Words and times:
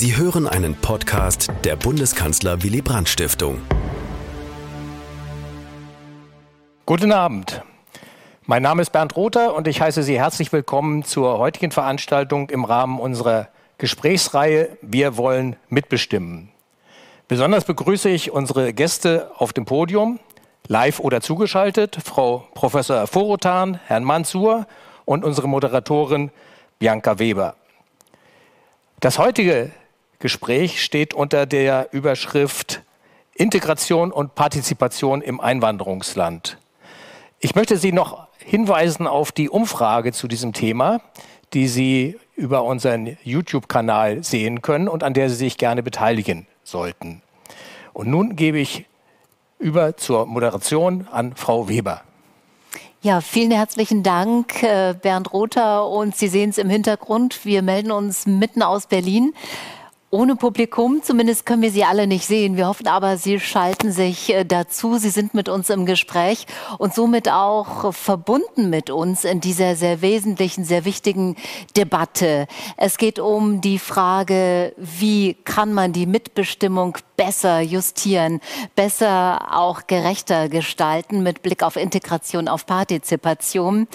Sie 0.00 0.16
hören 0.16 0.46
einen 0.46 0.76
Podcast 0.76 1.50
der 1.64 1.74
Bundeskanzler 1.74 2.62
Willy 2.62 2.82
Brandt 2.82 3.08
Stiftung. 3.08 3.60
Guten 6.86 7.10
Abend. 7.10 7.62
Mein 8.46 8.62
Name 8.62 8.82
ist 8.82 8.90
Bernd 8.90 9.16
Rother 9.16 9.56
und 9.56 9.66
ich 9.66 9.80
heiße 9.80 10.04
Sie 10.04 10.16
herzlich 10.16 10.52
willkommen 10.52 11.02
zur 11.02 11.38
heutigen 11.38 11.72
Veranstaltung 11.72 12.48
im 12.50 12.64
Rahmen 12.64 13.00
unserer 13.00 13.48
Gesprächsreihe 13.78 14.78
Wir 14.82 15.16
wollen 15.16 15.56
mitbestimmen. 15.68 16.52
Besonders 17.26 17.64
begrüße 17.64 18.08
ich 18.08 18.30
unsere 18.30 18.72
Gäste 18.72 19.32
auf 19.36 19.52
dem 19.52 19.64
Podium, 19.64 20.20
live 20.68 21.00
oder 21.00 21.20
zugeschaltet, 21.22 21.98
Frau 22.04 22.46
Professor 22.54 23.08
Vorotan, 23.08 23.80
Herrn 23.88 24.04
Mansur 24.04 24.68
und 25.06 25.24
unsere 25.24 25.48
Moderatorin 25.48 26.30
Bianca 26.78 27.18
Weber. 27.18 27.56
Das 29.00 29.18
heutige 29.18 29.72
Gespräch 30.18 30.82
steht 30.82 31.14
unter 31.14 31.46
der 31.46 31.88
Überschrift 31.92 32.82
Integration 33.34 34.10
und 34.10 34.34
Partizipation 34.34 35.22
im 35.22 35.40
Einwanderungsland. 35.40 36.58
Ich 37.38 37.54
möchte 37.54 37.76
Sie 37.76 37.92
noch 37.92 38.26
hinweisen 38.38 39.06
auf 39.06 39.30
die 39.30 39.48
Umfrage 39.48 40.12
zu 40.12 40.26
diesem 40.26 40.52
Thema, 40.52 41.00
die 41.54 41.68
Sie 41.68 42.18
über 42.34 42.64
unseren 42.64 43.16
YouTube-Kanal 43.22 44.24
sehen 44.24 44.60
können 44.60 44.88
und 44.88 45.04
an 45.04 45.14
der 45.14 45.30
Sie 45.30 45.36
sich 45.36 45.56
gerne 45.56 45.84
beteiligen 45.84 46.48
sollten. 46.64 47.22
Und 47.92 48.08
nun 48.08 48.34
gebe 48.34 48.58
ich 48.58 48.86
über 49.60 49.96
zur 49.96 50.26
Moderation 50.26 51.06
an 51.12 51.36
Frau 51.36 51.68
Weber. 51.68 52.02
Ja, 53.02 53.20
vielen 53.20 53.52
herzlichen 53.52 54.02
Dank, 54.02 54.64
äh, 54.64 54.94
Bernd 55.00 55.32
Rother. 55.32 55.86
Und 55.86 56.16
Sie 56.16 56.26
sehen 56.26 56.50
es 56.50 56.58
im 56.58 56.68
Hintergrund. 56.68 57.44
Wir 57.44 57.62
melden 57.62 57.92
uns 57.92 58.26
mitten 58.26 58.62
aus 58.62 58.86
Berlin 58.86 59.32
ohne 60.10 60.36
Publikum. 60.36 61.02
Zumindest 61.02 61.44
können 61.44 61.62
wir 61.62 61.70
Sie 61.70 61.84
alle 61.84 62.06
nicht 62.06 62.26
sehen. 62.26 62.56
Wir 62.56 62.66
hoffen 62.66 62.86
aber, 62.86 63.16
Sie 63.16 63.38
schalten 63.40 63.92
sich 63.92 64.34
äh, 64.34 64.44
dazu. 64.44 64.96
Sie 64.96 65.10
sind 65.10 65.34
mit 65.34 65.48
uns 65.48 65.70
im 65.70 65.84
Gespräch 65.86 66.46
und 66.78 66.94
somit 66.94 67.30
auch 67.30 67.92
verbunden 67.92 68.70
mit 68.70 68.90
uns 68.90 69.24
in 69.24 69.40
dieser 69.40 69.76
sehr 69.76 70.00
wesentlichen, 70.00 70.64
sehr 70.64 70.84
wichtigen 70.84 71.36
Debatte. 71.76 72.46
Es 72.76 72.96
geht 72.96 73.18
um 73.18 73.60
die 73.60 73.78
Frage, 73.78 74.74
wie 74.76 75.34
kann 75.34 75.74
man 75.74 75.92
die 75.92 76.06
Mitbestimmung 76.06 76.96
besser 77.16 77.60
justieren, 77.60 78.40
besser 78.76 79.48
auch 79.52 79.86
gerechter 79.86 80.48
gestalten 80.48 81.22
mit 81.22 81.42
Blick 81.42 81.62
auf 81.62 81.76
Integration, 81.76 82.48
auf 82.48 82.64
Partizipation. 82.64 83.88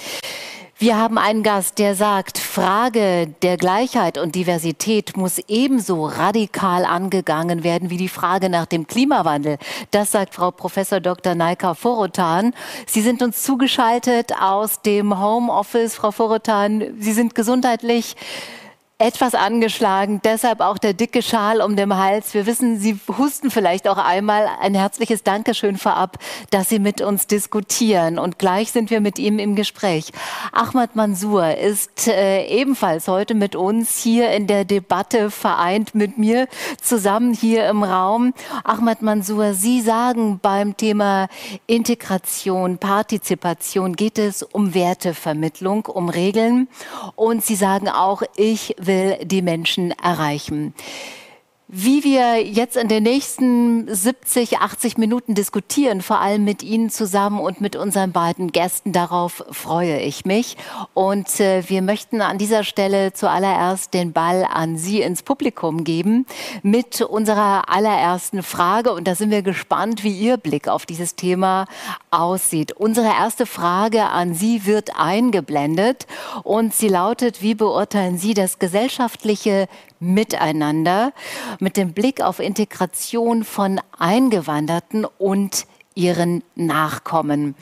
Wir 0.80 0.98
haben 0.98 1.20
einen 1.20 1.44
Gast, 1.44 1.78
der 1.78 1.94
sagt, 1.94 2.40
Frage 2.40 3.28
der 3.44 3.58
Gleichheit 3.58 4.18
und 4.18 4.34
Diversität 4.34 5.16
muss 5.16 5.40
ebenso 5.48 6.06
radikal 6.08 6.84
angegangen 6.84 7.64
werden 7.64 7.92
wie 7.92 7.98
die 7.98 8.10
Frage 8.10 8.50
nach 8.50 8.66
dem 8.66 8.88
Klimawandel. 8.88 9.60
Das 9.92 10.12
sagt 10.12 10.34
Frau 10.34 10.50
Professor 10.50 11.00
Dr. 11.00 11.36
Naika 11.36 11.76
Forotan. 11.76 12.54
Sie 12.88 13.02
sind 13.02 13.22
uns 13.22 13.44
zugeschaltet 13.44 14.34
aus 14.42 14.82
dem 14.82 15.22
Homeoffice. 15.22 15.96
Frau 15.96 16.12
Forotan, 16.12 16.96
Sie 17.00 17.14
sind 17.14 17.36
gesundheitlich 17.36 18.16
etwas 19.04 19.36
angeschlagen, 19.36 20.22
deshalb 20.24 20.62
auch 20.62 20.78
der 20.78 20.94
dicke 20.94 21.22
Schal 21.22 21.60
um 21.60 21.76
den 21.76 21.94
Hals. 21.98 22.34
Wir 22.34 22.46
wissen, 22.46 22.80
Sie 22.80 22.98
husten 23.18 23.52
vielleicht 23.52 23.90
auch 23.90 23.98
einmal. 23.98 24.48
Ein 24.62 24.76
herzliches 24.76 25.24
Dankeschön 25.24 25.78
vorab, 25.78 26.20
dass 26.52 26.70
Sie 26.70 26.80
mit 26.80 27.02
uns 27.02 27.28
diskutieren. 27.28 28.18
Und 28.18 28.40
gleich 28.40 28.72
sind 28.72 28.92
wir 28.92 29.02
mit 29.02 29.20
ihm 29.20 29.40
im 29.40 29.58
Gespräch. 29.58 30.14
Ahmad 30.54 30.96
Mansour 30.96 31.58
ist 31.58 32.08
äh, 32.08 32.46
ebenfalls 32.48 33.10
heute 33.10 33.36
mit 33.36 33.58
uns 33.58 33.98
hier 33.98 34.32
in 34.32 34.48
der 34.48 34.64
Debatte 34.64 35.30
vereint 35.32 35.94
mit 35.96 36.18
mir 36.18 36.48
zusammen 36.82 37.34
hier 37.34 37.68
im 37.68 37.84
Raum. 37.84 38.34
Ahmad 38.64 39.02
Mansour, 39.02 39.54
Sie 39.54 39.82
sagen 39.82 40.40
beim 40.42 40.78
Thema 40.78 41.28
Integration, 41.68 42.78
Partizipation 42.78 43.98
geht 43.98 44.18
es 44.18 44.44
um 44.44 44.74
Wertevermittlung, 44.74 45.88
um 45.88 46.08
Regeln. 46.08 46.70
Und 47.18 47.44
Sie 47.44 47.56
sagen 47.56 47.90
auch, 47.90 48.22
ich 48.38 48.78
will 48.80 48.93
will 48.94 49.26
die 49.26 49.42
Menschen 49.42 49.92
erreichen. 49.92 50.74
Wie 51.76 52.04
wir 52.04 52.46
jetzt 52.46 52.78
in 52.78 52.88
den 52.88 53.02
nächsten 53.02 53.92
70, 53.92 54.60
80 54.60 55.00
Minuten 55.00 55.34
diskutieren, 55.34 56.04
vor 56.04 56.20
allem 56.20 56.44
mit 56.44 56.62
Ihnen 56.62 56.92
zusammen 56.92 57.40
und 57.40 57.62
mit 57.62 57.76
unseren 57.76 58.12
beiden 58.12 58.52
Gästen, 58.52 58.92
darauf 58.92 59.44
freue 59.50 60.00
ich 60.00 60.24
mich. 60.24 60.56
Und 60.94 61.40
äh, 61.40 61.68
wir 61.68 61.82
möchten 61.82 62.22
an 62.22 62.38
dieser 62.38 62.64
Stelle 62.64 63.14
zuallererst 63.14 63.92
den 63.96 64.14
Ball 64.14 64.46
an 64.48 64.78
Sie 64.78 65.02
ins 65.02 65.24
Publikum 65.24 65.84
geben 65.84 66.28
mit 66.62 67.02
unserer 67.02 67.68
allerersten 67.70 68.44
Frage. 68.44 68.94
Und 68.94 69.08
da 69.08 69.16
sind 69.16 69.32
wir 69.32 69.42
gespannt, 69.42 70.04
wie 70.04 70.16
Ihr 70.16 70.38
Blick 70.38 70.68
auf 70.68 70.86
dieses 70.86 71.16
Thema 71.16 71.66
aussieht. 72.12 72.74
Unsere 72.74 73.08
erste 73.08 73.48
Frage 73.48 74.04
an 74.04 74.36
Sie 74.36 74.68
wird 74.68 75.00
eingeblendet 75.00 76.06
und 76.44 76.76
sie 76.76 76.90
lautet, 76.90 77.42
wie 77.42 77.56
beurteilen 77.56 78.20
Sie 78.20 78.36
das 78.36 78.60
gesellschaftliche 78.60 79.68
Miteinander 80.04 81.14
mit 81.60 81.78
dem 81.78 81.94
Blick 81.94 82.22
auf 82.22 82.40
Integration 82.40 83.44
von 83.44 83.80
Eingewanderten 83.98 85.06
und 85.18 85.66
ihren 85.96 86.44
Nachkommen. 86.56 87.56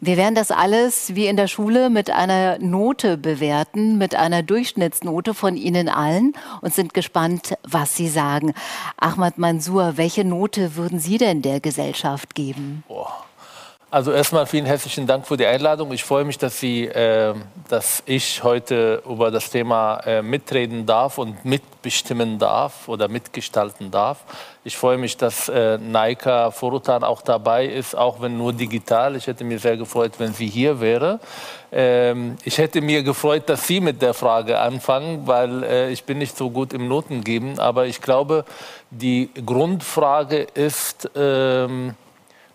Wir 0.00 0.16
werden 0.16 0.34
das 0.34 0.50
alles 0.50 1.14
wie 1.14 1.26
in 1.26 1.36
der 1.36 1.48
Schule 1.48 1.90
mit 1.90 2.10
einer 2.10 2.58
Note 2.58 3.16
bewerten, 3.16 3.98
mit 3.98 4.14
einer 4.14 4.42
Durchschnittsnote 4.42 5.34
von 5.34 5.56
Ihnen 5.56 5.88
allen 5.88 6.34
und 6.60 6.74
sind 6.74 6.94
gespannt, 6.94 7.54
was 7.62 7.96
Sie 7.96 8.08
sagen. 8.08 8.54
Ahmad 8.96 9.38
Mansour, 9.38 9.96
welche 9.96 10.24
Note 10.24 10.76
würden 10.76 10.98
Sie 10.98 11.18
denn 11.18 11.42
der 11.42 11.60
Gesellschaft 11.60 12.34
geben? 12.34 12.84
Boah. 12.88 13.24
Also 13.92 14.10
erstmal 14.10 14.46
vielen 14.46 14.64
herzlichen 14.64 15.06
Dank 15.06 15.26
für 15.26 15.36
die 15.36 15.44
Einladung. 15.44 15.92
Ich 15.92 16.02
freue 16.02 16.24
mich, 16.24 16.38
dass, 16.38 16.58
Sie, 16.58 16.86
äh, 16.86 17.34
dass 17.68 18.02
ich 18.06 18.42
heute 18.42 19.02
über 19.06 19.30
das 19.30 19.50
Thema 19.50 19.98
äh, 20.06 20.22
mitreden 20.22 20.86
darf 20.86 21.18
und 21.18 21.44
mitbestimmen 21.44 22.38
darf 22.38 22.88
oder 22.88 23.08
mitgestalten 23.08 23.90
darf. 23.90 24.20
Ich 24.64 24.78
freue 24.78 24.96
mich, 24.96 25.18
dass 25.18 25.50
äh, 25.50 25.76
Naika 25.76 26.52
Forutan 26.52 27.04
auch 27.04 27.20
dabei 27.20 27.66
ist, 27.66 27.94
auch 27.94 28.22
wenn 28.22 28.38
nur 28.38 28.54
digital. 28.54 29.14
Ich 29.14 29.26
hätte 29.26 29.44
mir 29.44 29.58
sehr 29.58 29.76
gefreut, 29.76 30.12
wenn 30.16 30.32
sie 30.32 30.46
hier 30.46 30.80
wäre. 30.80 31.20
Ähm, 31.70 32.38
ich 32.44 32.56
hätte 32.56 32.80
mir 32.80 33.02
gefreut, 33.02 33.42
dass 33.50 33.66
Sie 33.66 33.82
mit 33.82 34.00
der 34.00 34.14
Frage 34.14 34.58
anfangen, 34.58 35.26
weil 35.26 35.64
äh, 35.64 35.90
ich 35.90 36.04
bin 36.04 36.16
nicht 36.16 36.34
so 36.34 36.48
gut 36.48 36.72
im 36.72 36.88
Notengeben. 36.88 37.58
Aber 37.58 37.84
ich 37.84 38.00
glaube, 38.00 38.46
die 38.90 39.28
Grundfrage 39.44 40.46
ist, 40.54 41.10
ähm, 41.14 41.94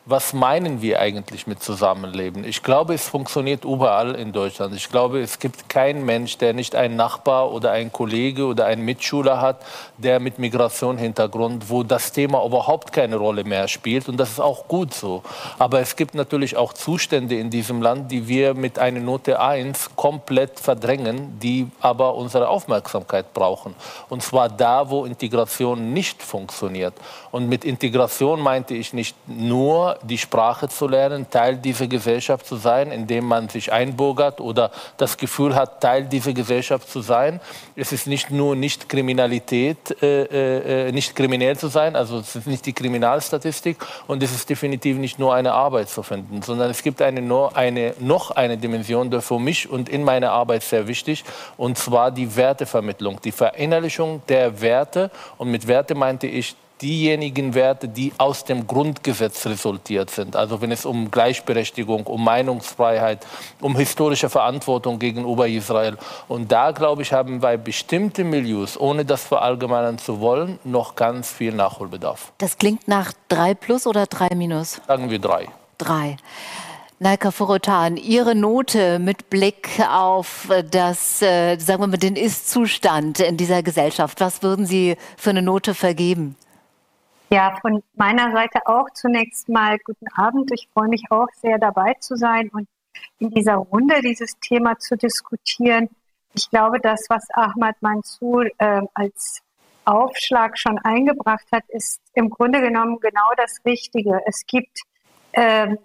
was 0.09 0.31
meinen 0.31 0.81
wir 0.81 1.01
eigentlich 1.01 1.47
mit 1.47 1.62
Zusammenleben? 1.62 2.45
Ich 2.45 2.63
glaube, 2.63 2.94
es 2.94 3.09
funktioniert 3.09 3.66
überall 3.66 4.16
in 4.16 4.31
Deutschland. 4.31 4.73
Ich 4.73 4.90
glaube, 4.90 5.19
es 5.19 5.38
gibt 5.38 5.68
keinen 5.68 6.06
Mensch, 6.06 6.38
der 6.38 6.53
nicht 6.53 6.75
einen 6.75 6.95
Nachbar 6.95 7.51
oder 7.51 7.72
einen 7.72 7.91
Kollege 7.91 8.45
oder 8.45 8.68
einen 8.68 8.85
Mitschüler 8.85 9.41
hat, 9.41 9.62
der 9.97 10.22
mit 10.22 10.40
Migrationshintergrund, 10.40 11.69
wo 11.69 11.84
das 11.84 12.13
Thema 12.13 12.45
überhaupt 12.45 12.94
keine 12.94 13.18
Rolle 13.18 13.44
mehr 13.44 13.68
spielt. 13.68 14.07
Und 14.07 14.16
das 14.16 14.31
ist 14.31 14.40
auch 14.40 14.69
gut 14.69 14.94
so. 14.94 15.23
Aber 15.59 15.81
es 15.81 15.97
gibt 15.97 16.16
natürlich 16.16 16.56
auch 16.56 16.72
Zustände 16.72 17.35
in 17.35 17.50
diesem 17.50 17.81
Land, 17.81 18.09
die 18.09 18.29
wir 18.29 18.53
mit 18.53 18.79
einer 18.79 19.01
Note 19.01 19.41
1 19.41 19.97
komplett 19.97 20.57
verdrängen, 20.57 21.38
die 21.41 21.68
aber 21.81 22.16
unsere 22.16 22.47
Aufmerksamkeit 22.47 23.34
brauchen. 23.34 23.75
Und 24.07 24.24
zwar 24.24 24.47
da, 24.47 24.89
wo 24.89 25.03
Integration 25.03 25.91
nicht 25.91 26.24
funktioniert. 26.24 26.94
Und 27.38 27.50
mit 27.50 27.66
Integration 27.66 28.42
meinte 28.42 28.74
ich 28.74 28.94
nicht 28.94 29.16
nur 29.28 30.00
die 30.02 30.18
Sprache 30.18 30.70
zu 30.70 30.88
lernen, 30.88 31.30
Teil 31.30 31.58
dieser 31.58 31.86
Gesellschaft 31.86 32.48
zu 32.48 32.56
sein, 32.56 32.92
indem 32.92 33.25
man 33.25 33.48
sich 33.48 33.72
einbürgert 33.72 34.42
oder 34.42 34.72
das 34.98 35.18
Gefühl 35.18 35.53
hat, 35.53 35.80
Teil 35.80 36.06
dieser 36.06 36.34
Gesellschaft 36.34 36.90
zu 36.90 37.02
sein. 37.02 37.40
Es 37.75 37.92
ist 37.92 38.08
nicht 38.08 38.31
nur 38.31 38.56
nicht 38.56 38.90
Kriminalität, 38.90 40.01
äh, 40.01 40.24
äh, 40.24 40.88
äh, 40.88 40.92
nicht 40.92 41.16
kriminell 41.16 41.56
zu 41.56 41.68
sein, 41.68 41.95
also 41.95 42.18
es 42.18 42.36
ist 42.36 42.48
nicht 42.48 42.66
die 42.66 42.74
Kriminalstatistik 42.74 43.78
und 44.07 44.24
es 44.24 44.34
ist 44.34 44.50
definitiv 44.50 44.98
nicht 44.98 45.19
nur 45.19 45.36
eine 45.36 45.54
Arbeit 45.54 45.89
zu 45.89 46.01
finden, 46.01 46.42
sondern 46.42 46.72
es 46.72 46.81
gibt 46.81 47.04
eine, 47.04 47.22
eine, 47.54 47.94
noch 48.00 48.31
eine 48.31 48.57
Dimension, 48.57 49.12
die 49.12 49.22
für 49.22 49.38
mich 49.38 49.69
und 49.69 49.89
in 49.89 50.04
meiner 50.04 50.31
Arbeit 50.31 50.63
sehr 50.63 50.88
wichtig, 50.88 51.24
und 51.56 51.78
zwar 51.78 52.10
die 52.10 52.36
Wertevermittlung, 52.36 53.22
die 53.22 53.31
Verinnerlichung 53.31 54.24
der 54.28 54.60
Werte. 54.60 55.12
Und 55.38 55.51
mit 55.51 55.68
Werte 55.68 55.94
meinte 55.94 56.25
ich 56.25 56.56
diejenigen 56.81 57.53
Werte, 57.53 57.88
die 57.88 58.13
aus 58.18 58.44
dem 58.44 58.68
Grundgesetz 58.68 59.45
resultiert 59.45 60.09
sind. 60.09 60.35
Also 60.35 60.62
wenn 60.62 60.71
es 60.71 60.85
um 60.85 61.12
Gleichberechtigung, 61.12 62.06
um 62.07 62.24
Meinungsfreiheit, 62.24 63.25
um 63.62 63.75
historische 63.75 64.29
Verantwortung 64.29 65.00
gegenüber 65.00 65.47
Israel. 65.47 65.97
Und 66.27 66.51
da, 66.51 66.71
glaube 66.71 67.01
ich, 67.01 67.13
haben 67.13 67.39
bei 67.39 67.57
bestimmten 67.57 68.29
Milieus, 68.29 68.79
ohne 68.79 69.06
das 69.06 69.24
verallgemeinern 69.24 69.97
zu 69.97 70.19
wollen, 70.19 70.59
noch 70.63 70.95
ganz 70.95 71.31
viel 71.31 71.53
Nachholbedarf. 71.53 72.31
Das 72.38 72.57
klingt 72.57 72.88
nach 72.88 73.13
drei 73.27 73.53
plus 73.53 73.88
oder 73.88 74.06
drei 74.06 74.33
minus? 74.35 74.81
Sagen 74.88 75.09
wir 75.09 75.19
drei. 75.19 75.47
Drei. 75.77 76.18
Naika 77.00 77.29
Forotan, 77.29 77.95
Ihre 77.95 78.33
Note 78.33 78.97
mit 78.97 79.29
Blick 79.29 79.69
auf 79.88 80.50
das, 80.71 81.21
äh, 81.21 81.56
sagen 81.59 81.83
wir 81.83 81.88
mal, 81.88 81.97
den 81.97 82.15
Ist-Zustand 82.15 83.19
in 83.19 83.38
dieser 83.38 83.62
Gesellschaft. 83.62 84.19
Was 84.19 84.41
würden 84.41 84.65
Sie 84.65 84.97
für 85.15 85.29
eine 85.29 85.44
Note 85.44 85.75
vergeben? 85.75 86.35
Ja, 87.29 87.57
von 87.62 87.83
meiner 87.95 88.31
Seite 88.31 88.65
auch 88.65 88.89
zunächst 88.94 89.50
mal 89.50 89.77
guten 89.79 90.07
Abend. 90.15 90.50
Ich 90.53 90.69
freue 90.74 90.88
mich 90.88 91.03
auch 91.09 91.27
sehr 91.33 91.57
dabei 91.57 91.94
zu 92.00 92.15
sein 92.15 92.50
und 92.50 92.68
in 93.19 93.31
dieser 93.31 93.56
Runde 93.56 94.01
dieses 94.01 94.39
Thema 94.39 94.79
zu 94.79 94.95
diskutieren. 94.95 95.89
Ich 96.33 96.50
glaube, 96.50 96.79
das, 96.79 97.06
was 97.09 97.27
Ahmad 97.33 97.75
Mansour 97.81 98.45
äh, 98.59 98.81
als 98.94 99.41
Aufschlag 99.83 100.57
schon 100.57 100.77
eingebracht 100.79 101.47
hat, 101.51 101.63
ist 101.68 102.01
im 102.13 102.29
Grunde 102.29 102.62
genommen 102.62 103.00
genau 103.00 103.29
das 103.35 103.59
Richtige. 103.65 104.21
Es 104.25 104.45
gibt 104.45 104.79
ähm, 105.33 105.77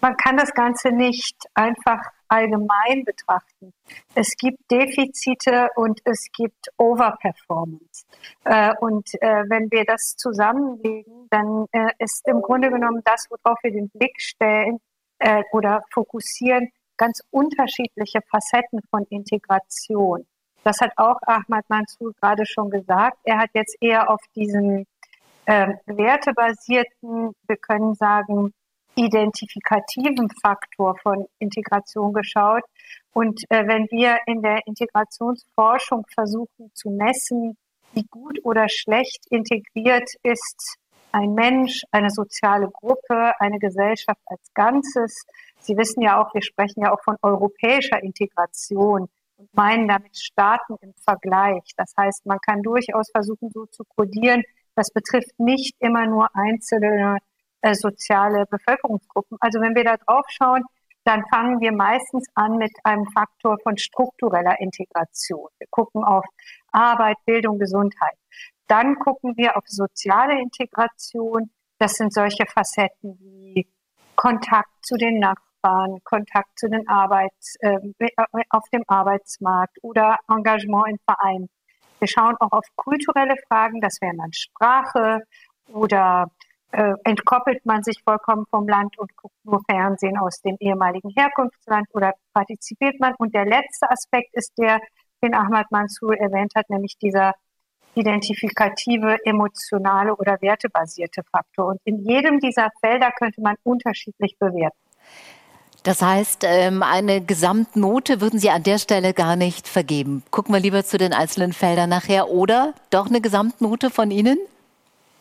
man 0.00 0.16
kann 0.16 0.36
das 0.36 0.52
Ganze 0.52 0.90
nicht 0.90 1.36
einfach 1.54 2.02
allgemein 2.28 3.04
betrachten. 3.04 3.72
Es 4.14 4.36
gibt 4.36 4.58
Defizite 4.70 5.68
und 5.76 6.00
es 6.04 6.26
gibt 6.36 6.68
Overperformance. 6.76 8.04
Äh, 8.44 8.74
und 8.80 9.08
äh, 9.20 9.44
wenn 9.48 9.70
wir 9.70 9.84
das 9.84 10.16
zusammenlegen, 10.16 11.28
dann 11.30 11.66
äh, 11.72 11.90
ist 11.98 12.26
im 12.26 12.42
Grunde 12.42 12.70
genommen 12.70 13.02
das, 13.04 13.26
worauf 13.30 13.58
wir 13.62 13.72
den 13.72 13.88
Blick 13.90 14.20
stellen 14.20 14.80
oder 15.52 15.80
fokussieren, 15.94 16.68
ganz 16.98 17.22
unterschiedliche 17.30 18.20
Facetten 18.30 18.80
von 18.90 19.06
Integration. 19.08 20.26
Das 20.62 20.80
hat 20.82 20.92
auch 20.96 21.16
Ahmad 21.22 21.64
Mansour 21.68 22.12
gerade 22.20 22.44
schon 22.44 22.68
gesagt. 22.68 23.16
Er 23.24 23.38
hat 23.38 23.50
jetzt 23.54 23.76
eher 23.80 24.10
auf 24.10 24.20
diesen 24.34 24.84
äh, 25.46 25.74
wertebasierten, 25.86 27.34
wir 27.46 27.56
können 27.56 27.94
sagen, 27.94 28.52
identifikativen 28.96 30.28
Faktor 30.42 30.96
von 31.02 31.26
Integration 31.38 32.12
geschaut. 32.12 32.62
Und 33.12 33.42
äh, 33.50 33.66
wenn 33.66 33.86
wir 33.90 34.18
in 34.26 34.42
der 34.42 34.60
Integrationsforschung 34.66 36.04
versuchen 36.12 36.70
zu 36.74 36.90
messen, 36.90 37.56
wie 37.92 38.04
gut 38.10 38.38
oder 38.44 38.68
schlecht 38.68 39.24
integriert 39.30 40.08
ist 40.22 40.78
ein 41.16 41.32
Mensch, 41.32 41.82
eine 41.92 42.10
soziale 42.10 42.68
Gruppe, 42.68 43.32
eine 43.38 43.58
Gesellschaft 43.58 44.20
als 44.26 44.52
Ganzes. 44.52 45.24
Sie 45.60 45.76
wissen 45.76 46.02
ja 46.02 46.20
auch, 46.20 46.34
wir 46.34 46.42
sprechen 46.42 46.82
ja 46.82 46.92
auch 46.92 47.02
von 47.02 47.16
europäischer 47.22 48.02
Integration 48.02 49.08
und 49.38 49.54
meinen 49.54 49.88
damit 49.88 50.14
Staaten 50.16 50.76
im 50.82 50.92
Vergleich. 51.02 51.62
Das 51.78 51.94
heißt, 51.98 52.26
man 52.26 52.38
kann 52.40 52.62
durchaus 52.62 53.10
versuchen, 53.10 53.50
so 53.50 53.64
zu 53.64 53.84
kodieren. 53.96 54.42
Das 54.74 54.90
betrifft 54.90 55.38
nicht 55.38 55.74
immer 55.78 56.06
nur 56.06 56.28
einzelne 56.34 57.16
äh, 57.62 57.74
soziale 57.74 58.44
Bevölkerungsgruppen. 58.46 59.38
Also 59.40 59.60
wenn 59.60 59.74
wir 59.74 59.84
da 59.84 59.96
drauf 59.96 60.26
schauen, 60.28 60.62
dann 61.04 61.24
fangen 61.32 61.60
wir 61.60 61.72
meistens 61.72 62.26
an 62.34 62.56
mit 62.58 62.72
einem 62.82 63.06
Faktor 63.06 63.56
von 63.62 63.76
struktureller 63.76 64.60
Integration. 64.60 65.48
Wir 65.58 65.68
gucken 65.70 66.02
auf 66.02 66.24
Arbeit, 66.72 67.16
Bildung, 67.24 67.60
Gesundheit. 67.60 68.16
Dann 68.66 68.98
gucken 68.98 69.36
wir 69.36 69.56
auf 69.56 69.62
soziale 69.66 70.40
Integration. 70.40 71.50
Das 71.78 71.92
sind 71.92 72.12
solche 72.12 72.44
Facetten 72.46 73.18
wie 73.20 73.68
Kontakt 74.16 74.70
zu 74.82 74.96
den 74.96 75.20
Nachbarn, 75.20 75.98
Kontakt 76.02 76.58
zu 76.58 76.68
den 76.68 76.88
Arbeits, 76.88 77.54
äh, 77.60 77.78
auf 78.50 78.68
dem 78.72 78.82
Arbeitsmarkt 78.88 79.78
oder 79.82 80.16
Engagement 80.28 80.88
in 80.88 80.98
Vereinen. 81.04 81.48
Wir 82.00 82.08
schauen 82.08 82.36
auch 82.40 82.52
auf 82.52 82.66
kulturelle 82.74 83.36
Fragen, 83.48 83.80
das 83.80 84.00
wären 84.00 84.18
dann 84.18 84.32
Sprache 84.32 85.22
oder 85.68 86.30
äh, 86.72 86.94
entkoppelt 87.04 87.64
man 87.64 87.82
sich 87.82 88.02
vollkommen 88.04 88.44
vom 88.50 88.68
Land 88.68 88.98
und 88.98 89.14
guckt 89.16 89.36
nur 89.44 89.60
Fernsehen 89.68 90.18
aus 90.18 90.40
dem 90.42 90.56
ehemaligen 90.60 91.10
Herkunftsland 91.16 91.86
oder 91.92 92.12
partizipiert 92.32 93.00
man? 93.00 93.14
Und 93.18 93.34
der 93.34 93.46
letzte 93.46 93.90
Aspekt 93.90 94.34
ist 94.34 94.52
der, 94.58 94.80
den 95.22 95.34
Ahmad 95.34 95.70
Mansour 95.70 96.16
erwähnt 96.16 96.52
hat, 96.54 96.68
nämlich 96.68 96.96
dieser 97.00 97.32
identifikative, 97.94 99.16
emotionale 99.24 100.14
oder 100.14 100.36
wertebasierte 100.40 101.22
Faktor. 101.30 101.68
Und 101.68 101.80
in 101.84 102.04
jedem 102.04 102.40
dieser 102.40 102.68
Felder 102.80 103.10
könnte 103.18 103.40
man 103.40 103.56
unterschiedlich 103.62 104.36
bewerten. 104.38 104.76
Das 105.82 106.02
heißt, 106.02 106.42
ähm, 106.44 106.82
eine 106.82 107.20
Gesamtnote 107.20 108.20
würden 108.20 108.40
Sie 108.40 108.50
an 108.50 108.64
der 108.64 108.78
Stelle 108.78 109.14
gar 109.14 109.36
nicht 109.36 109.68
vergeben. 109.68 110.24
Gucken 110.32 110.52
wir 110.52 110.60
lieber 110.60 110.84
zu 110.84 110.98
den 110.98 111.12
einzelnen 111.12 111.52
Feldern 111.52 111.88
nachher. 111.88 112.28
Oder 112.28 112.74
doch 112.90 113.06
eine 113.06 113.20
Gesamtnote 113.20 113.90
von 113.90 114.10
Ihnen? 114.10 114.36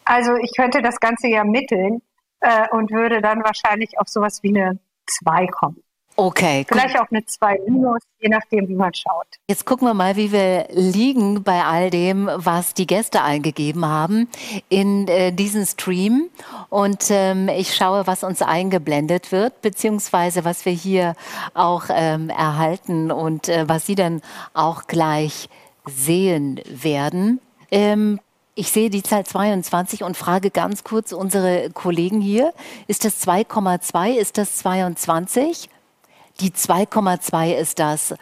Also 0.06 0.36
ich 0.36 0.52
könnte 0.56 0.81
das 0.81 1.00
Ganze 1.00 1.28
ja 1.28 1.44
mitteln 1.44 2.02
äh, 2.40 2.68
und 2.72 2.92
würde 2.92 3.22
dann 3.22 3.44
wahrscheinlich 3.44 4.00
auf 4.00 4.07
sowas 4.07 4.42
wie 4.44 4.50
eine 4.50 4.80
2 5.07 5.48
kommen. 5.48 5.81
Okay. 6.18 6.66
Vielleicht 6.69 6.98
auch 6.98 7.12
eine 7.12 7.25
2 7.25 7.60
minus, 7.68 8.02
je 8.19 8.30
nachdem, 8.30 8.69
wie 8.69 8.75
man 8.75 8.94
schaut. 8.94 9.28
Jetzt 9.50 9.66
gucken 9.66 9.86
wir 9.86 9.94
mal, 9.94 10.16
wie 10.16 10.31
wir 10.31 10.68
liegen 10.72 11.44
bei 11.44 11.63
all 11.66 11.90
dem, 11.90 12.30
was 12.34 12.74
die 12.74 12.88
Gäste 12.88 13.22
eingegeben 13.22 13.86
haben 13.86 14.30
in 14.69 15.10
äh, 15.10 15.34
diesen 15.34 15.66
Stream. 15.66 16.30
Und 16.69 17.08
ähm, 17.10 17.50
ich 17.50 17.75
schaue, 17.75 18.08
was 18.08 18.24
uns 18.24 18.42
eingeblendet 18.42 19.34
wird, 19.34 19.62
beziehungsweise 19.62 20.46
was 20.46 20.66
wir 20.66 20.72
hier 20.72 21.16
auch 21.54 21.86
ähm, 21.90 22.30
erhalten 22.30 23.12
und 23.12 23.50
äh, 23.50 23.68
was 23.68 23.86
Sie 23.86 23.96
dann 23.96 24.22
auch 24.54 24.88
gleich 24.88 25.50
sehen 25.86 26.62
werden. 26.66 27.42
Ähm, 27.72 28.22
ich 28.56 28.72
sehe 28.72 28.90
die 28.90 29.04
Zahl 29.04 29.25
22 29.25 30.04
und 30.04 30.16
frage 30.16 30.50
ganz 30.50 30.86
kurz 30.86 31.12
unsere 31.12 31.69
Kollegen 31.72 32.22
hier. 32.22 32.54
Ist 32.88 33.04
das 33.04 33.22
2,2? 33.25 34.13
Ist 34.13 34.38
das 34.38 34.57
22? 34.57 35.69
Die 36.40 36.52
2,2 36.52 37.54
ist 37.54 37.80
das. 37.80 38.16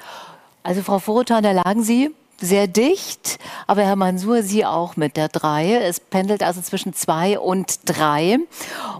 Also 0.63 0.81
Frau 0.81 0.97
Vorotan, 0.97 1.43
da 1.43 1.51
lagen 1.51 1.83
Sie 1.83 2.11
sehr 2.43 2.67
dicht, 2.67 3.39
aber 3.67 3.83
Herr 3.83 3.95
Mansur, 3.95 4.43
Sie 4.43 4.65
auch 4.65 4.97
mit 4.97 5.15
der 5.15 5.29
3. 5.29 5.77
Es 5.77 5.99
pendelt 5.99 6.43
also 6.43 6.61
zwischen 6.61 6.93
2 6.93 7.39
und 7.39 7.79
3. 7.85 8.39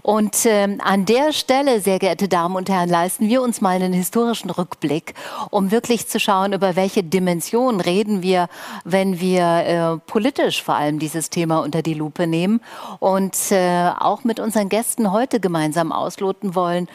Und 0.02 0.46
äh, 0.46 0.76
an 0.78 1.04
der 1.04 1.32
Stelle, 1.32 1.80
sehr 1.80 1.98
geehrte 1.98 2.28
Damen 2.28 2.56
und 2.56 2.70
Herren, 2.70 2.88
leisten 2.88 3.28
wir 3.28 3.42
uns 3.42 3.60
mal 3.60 3.76
einen 3.76 3.92
historischen 3.92 4.50
Rückblick, 4.50 5.14
um 5.50 5.70
wirklich 5.70 6.08
zu 6.08 6.18
schauen, 6.18 6.54
über 6.54 6.74
welche 6.74 7.02
Dimension 7.02 7.80
reden 7.80 8.22
wir, 8.22 8.48
wenn 8.84 9.20
wir 9.20 9.42
äh, 9.44 10.10
politisch 10.10 10.62
vor 10.62 10.76
allem 10.76 10.98
dieses 10.98 11.28
Thema 11.28 11.58
unter 11.58 11.82
die 11.82 11.94
Lupe 11.94 12.26
nehmen 12.26 12.60
und 12.98 13.36
äh, 13.50 13.90
auch 13.98 14.24
mit 14.24 14.40
unseren 14.40 14.70
Gästen 14.70 15.12
heute 15.12 15.38
gemeinsam 15.38 15.92
ausloten 15.92 16.54
wollen, 16.54 16.88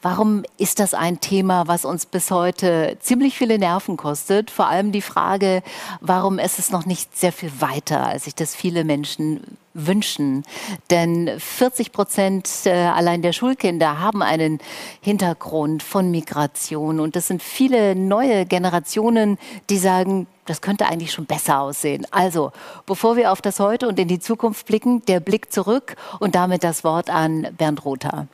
Warum 0.00 0.44
ist 0.58 0.78
das 0.78 0.94
ein 0.94 1.18
Thema, 1.18 1.66
was 1.66 1.84
uns 1.84 2.06
bis 2.06 2.30
heute 2.30 2.96
ziemlich 3.00 3.36
viele 3.36 3.58
Nerven 3.58 3.96
kostet? 3.96 4.48
Vor 4.48 4.68
allem 4.68 4.92
die 4.92 5.02
Frage, 5.02 5.64
warum 6.00 6.38
ist 6.38 6.60
es 6.60 6.70
noch 6.70 6.86
nicht 6.86 7.16
sehr 7.16 7.32
viel 7.32 7.50
weiter, 7.58 8.06
als 8.06 8.24
sich 8.24 8.36
das 8.36 8.54
viele 8.54 8.84
Menschen 8.84 9.58
wünschen? 9.74 10.44
Denn 10.90 11.28
40 11.40 11.90
Prozent 11.90 12.48
äh, 12.64 12.70
allein 12.70 13.22
der 13.22 13.32
Schulkinder 13.32 13.98
haben 13.98 14.22
einen 14.22 14.60
Hintergrund 15.00 15.82
von 15.82 16.12
Migration. 16.12 17.00
Und 17.00 17.16
das 17.16 17.26
sind 17.26 17.42
viele 17.42 17.96
neue 17.96 18.46
Generationen, 18.46 19.36
die 19.68 19.78
sagen, 19.78 20.28
das 20.46 20.60
könnte 20.60 20.86
eigentlich 20.86 21.10
schon 21.10 21.26
besser 21.26 21.60
aussehen. 21.60 22.06
Also, 22.12 22.52
bevor 22.86 23.16
wir 23.16 23.32
auf 23.32 23.42
das 23.42 23.58
Heute 23.58 23.88
und 23.88 23.98
in 23.98 24.06
die 24.06 24.20
Zukunft 24.20 24.64
blicken, 24.66 25.04
der 25.06 25.18
Blick 25.18 25.52
zurück 25.52 25.96
und 26.20 26.36
damit 26.36 26.62
das 26.62 26.84
Wort 26.84 27.10
an 27.10 27.48
Bernd 27.58 27.84
Rother. 27.84 28.28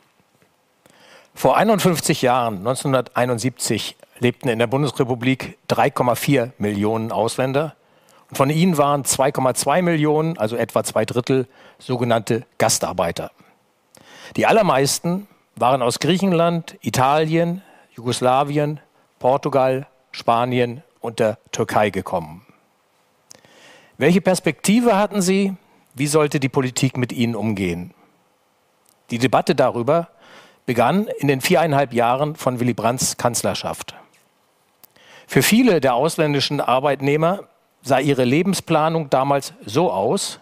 Vor 1.34 1.56
51 1.56 2.22
Jahren, 2.22 2.58
1971, 2.58 3.96
lebten 4.20 4.48
in 4.48 4.60
der 4.60 4.68
Bundesrepublik 4.68 5.58
3,4 5.68 6.52
Millionen 6.58 7.10
Ausländer. 7.10 7.74
Und 8.30 8.36
von 8.36 8.50
ihnen 8.50 8.78
waren 8.78 9.02
2,2 9.02 9.82
Millionen, 9.82 10.38
also 10.38 10.56
etwa 10.56 10.84
zwei 10.84 11.04
Drittel, 11.04 11.48
sogenannte 11.78 12.46
Gastarbeiter. 12.58 13.32
Die 14.36 14.46
allermeisten 14.46 15.26
waren 15.56 15.82
aus 15.82 15.98
Griechenland, 15.98 16.78
Italien, 16.80 17.62
Jugoslawien, 17.96 18.80
Portugal, 19.18 19.86
Spanien 20.12 20.82
und 21.00 21.18
der 21.18 21.38
Türkei 21.50 21.90
gekommen. 21.90 22.46
Welche 23.98 24.20
Perspektive 24.20 24.96
hatten 24.96 25.20
sie? 25.20 25.54
Wie 25.94 26.06
sollte 26.06 26.40
die 26.40 26.48
Politik 26.48 26.96
mit 26.96 27.12
ihnen 27.12 27.36
umgehen? 27.36 27.92
Die 29.10 29.18
Debatte 29.18 29.54
darüber 29.54 30.08
begann 30.66 31.08
in 31.18 31.28
den 31.28 31.40
viereinhalb 31.40 31.92
Jahren 31.92 32.36
von 32.36 32.60
Willy 32.60 32.74
Brandts 32.74 33.16
Kanzlerschaft. 33.16 33.94
Für 35.26 35.42
viele 35.42 35.80
der 35.80 35.94
ausländischen 35.94 36.60
Arbeitnehmer 36.60 37.44
sah 37.82 37.98
ihre 37.98 38.24
Lebensplanung 38.24 39.10
damals 39.10 39.52
so 39.64 39.90
aus, 39.90 40.40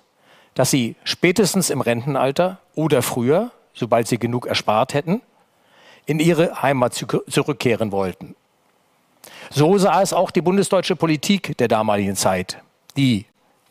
dass 0.55 0.71
sie 0.71 0.97
spätestens 1.05 1.71
im 1.71 1.81
Rentenalter 1.81 2.59
oder 2.75 3.03
früher, 3.03 3.51
sobald 3.75 4.07
sie 4.07 4.19
genug 4.19 4.47
erspart 4.47 4.95
hätten, 4.95 5.23
in 6.07 6.21
ihre 6.21 6.63
Heimat 6.63 6.95
zurückkehren 6.95 7.93
wollten. 7.93 8.35
So 9.51 9.79
sah 9.79 10.03
es 10.03 10.13
auch 10.13 10.31
die 10.31 10.41
bundesdeutsche 10.41 10.97
Politik 10.97 11.57
der 11.59 11.69
damaligen 11.69 12.17
Zeit. 12.17 12.59
Die 12.97 13.27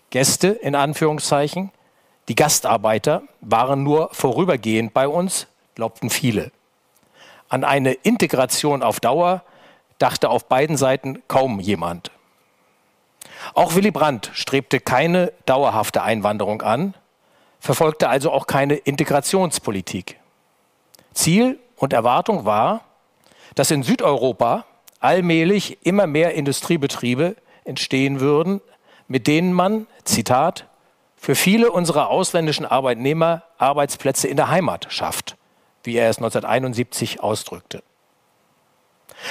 Gäste 0.09 0.47
in 0.47 0.75
Anführungszeichen, 0.75 1.71
die 2.27 2.35
Gastarbeiter 2.35 3.23
waren 3.41 3.83
nur 3.83 4.09
vorübergehend 4.11 4.93
bei 4.93 5.07
uns 5.07 5.47
glaubten 5.75 6.09
viele. 6.09 6.51
an 7.49 7.65
eine 7.65 7.91
Integration 7.93 8.81
auf 8.81 8.99
Dauer 9.01 9.43
dachte 9.97 10.29
auf 10.29 10.45
beiden 10.45 10.77
Seiten 10.77 11.21
kaum 11.27 11.59
jemand. 11.59 12.11
Auch 13.53 13.75
Willy 13.75 13.91
Brandt 13.91 14.31
strebte 14.33 14.79
keine 14.79 15.33
dauerhafte 15.45 16.01
Einwanderung 16.01 16.61
an, 16.61 16.93
verfolgte 17.59 18.09
also 18.09 18.31
auch 18.31 18.47
keine 18.47 18.75
Integrationspolitik. 18.75 20.17
Ziel 21.13 21.59
und 21.75 21.93
Erwartung 21.93 22.45
war, 22.45 22.81
dass 23.55 23.69
in 23.69 23.83
Südeuropa 23.83 24.65
allmählich 24.99 25.85
immer 25.85 26.07
mehr 26.07 26.33
Industriebetriebe 26.33 27.35
entstehen 27.65 28.19
würden, 28.19 28.61
mit 29.07 29.27
denen 29.27 29.51
man, 29.51 29.87
Zitat, 30.05 30.67
für 31.17 31.35
viele 31.35 31.71
unserer 31.71 32.09
ausländischen 32.09 32.65
Arbeitnehmer 32.65 33.43
Arbeitsplätze 33.57 34.27
in 34.27 34.37
der 34.37 34.47
Heimat 34.49 34.87
schafft, 34.89 35.35
wie 35.83 35.95
er 35.95 36.09
es 36.09 36.17
1971 36.17 37.21
ausdrückte. 37.21 37.83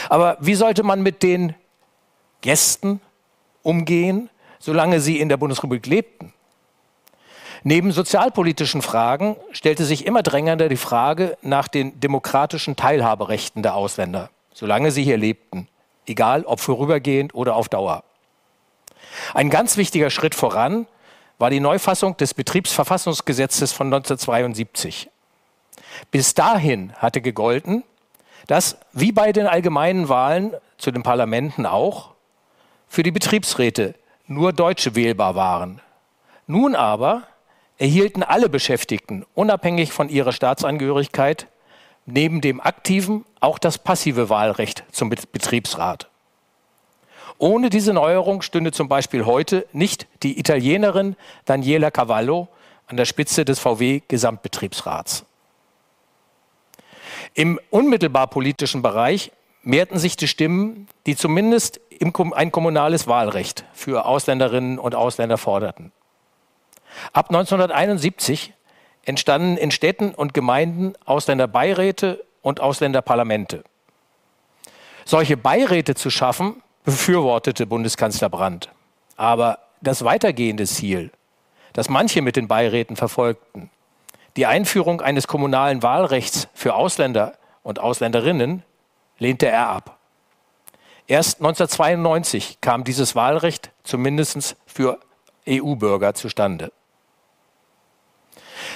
Aber 0.09 0.37
wie 0.41 0.55
sollte 0.55 0.83
man 0.83 1.03
mit 1.03 1.23
den 1.23 1.55
Gästen 2.41 3.01
umgehen, 3.63 4.31
solange 4.59 5.01
sie 5.01 5.19
in 5.19 5.29
der 5.29 5.37
Bundesrepublik 5.37 5.87
lebten? 5.87 6.33
Neben 7.63 7.93
sozialpolitischen 7.93 8.81
Fragen 8.81 9.37
stellte 9.53 9.85
sich 9.85 10.07
immer 10.07 10.23
drängender 10.23 10.69
die 10.69 10.77
Frage 10.77 11.37
nach 11.43 11.69
den 11.69 12.01
demokratischen 12.01 12.75
Teilhaberechten 12.77 13.63
der 13.63 13.75
Ausländer, 13.75 14.31
solange 14.55 14.91
sie 14.91 15.05
hier 15.05 15.19
lebten, 15.19 15.69
egal 16.07 16.45
ob 16.45 16.61
vorübergehend 16.61 17.35
oder 17.35 17.57
auf 17.57 17.69
Dauer. 17.69 18.03
Ein 19.35 19.51
ganz 19.51 19.77
wichtiger 19.77 20.09
Schritt 20.09 20.35
voran 20.35 20.87
war 21.39 21.51
die 21.51 21.61
Neufassung 21.61 22.17
des 22.17 22.33
Betriebsverfassungsgesetzes 22.33 23.73
von 23.73 23.89
1972. 23.89 25.11
Bis 26.11 26.35
dahin 26.35 26.93
hatte 26.95 27.21
gegolten, 27.21 27.85
dass, 28.47 28.79
wie 28.93 29.13
bei 29.13 29.33
den 29.33 29.47
allgemeinen 29.47 30.09
Wahlen 30.09 30.55
zu 30.79 30.91
den 30.91 31.03
Parlamenten 31.03 31.67
auch, 31.67 32.11
für 32.89 33.03
die 33.03 33.13
Betriebsräte 33.13 33.95
nur 34.27 34.53
Deutsche 34.53 34.95
wählbar 34.95 35.35
waren. 35.35 35.81
Nun 36.47 36.75
aber 36.75 37.25
erhielten 37.79 38.23
alle 38.23 38.49
Beschäftigten, 38.49 39.25
unabhängig 39.35 39.93
von 39.93 40.09
ihrer 40.09 40.33
Staatsangehörigkeit, 40.33 41.47
neben 42.07 42.41
dem 42.41 42.61
aktiven 42.61 43.25
auch 43.41 43.59
das 43.59 43.79
passive 43.79 44.29
Wahlrecht 44.29 44.85
zum 44.91 45.11
Betriebsrat. 45.11 46.09
Ohne 47.39 47.71
diese 47.71 47.95
Neuerung 47.95 48.43
stünde 48.43 48.73
zum 48.73 48.89
Beispiel 48.89 49.25
heute 49.25 49.67
nicht 49.73 50.07
die 50.23 50.39
Italienerin 50.39 51.17
Daniela 51.47 51.91
Cavallo 51.91 52.49
an 52.87 52.97
der 52.97 53.07
Spitze 53.07 53.45
des 53.45 53.59
VW-Gesamtbetriebsrats. 53.61 55.25
Im 57.35 57.61
unmittelbar 57.71 58.27
politischen 58.27 58.83
Bereich 58.83 59.33
mehrten 59.63 59.99
sich 59.99 60.17
die 60.17 60.29
Stimmen, 60.29 60.89
die 61.07 61.17
zumindest 61.17 61.81
ein 62.01 62.53
kommunales 62.53 63.07
Wahlrecht 63.07 63.65
für 63.73 64.07
Ausländerinnen 64.07 64.79
und 64.79 64.95
Ausländer 64.95 65.39
forderten. 65.39 65.93
Ab 67.13 67.29
1971 67.29 68.53
entstanden 69.05 69.57
in 69.57 69.71
Städten 69.71 70.15
und 70.15 70.35
Gemeinden 70.35 70.95
Ausländerbeiräte 71.05 72.25
und 72.43 72.61
Ausländerparlamente. 72.61 73.65
Solche 75.05 75.37
Beiräte 75.37 75.95
zu 75.95 76.11
schaffen, 76.11 76.63
befürwortete 76.85 77.67
Bundeskanzler 77.67 78.29
Brandt. 78.29 78.71
Aber 79.17 79.59
das 79.81 80.05
weitergehende 80.05 80.67
Ziel, 80.67 81.11
das 81.73 81.89
manche 81.89 82.23
mit 82.23 82.37
den 82.37 82.49
Beiräten 82.49 82.97
verfolgten, 82.97 83.71
die 84.37 84.47
Einführung 84.47 85.01
eines 85.01 85.27
kommunalen 85.27 85.83
Wahlrechts 85.83 86.49
für 86.55 86.75
Ausländer 86.75 87.35
und 87.63 87.79
Ausländerinnen, 87.79 88.63
lehnte 89.19 89.47
er 89.47 89.69
ab. 89.69 89.99
Erst 91.07 91.41
1992 91.41 92.61
kam 92.61 92.85
dieses 92.85 93.17
Wahlrecht 93.17 93.73
zumindest 93.83 94.57
für 94.67 95.01
EU-Bürger 95.49 96.15
zustande. 96.15 96.73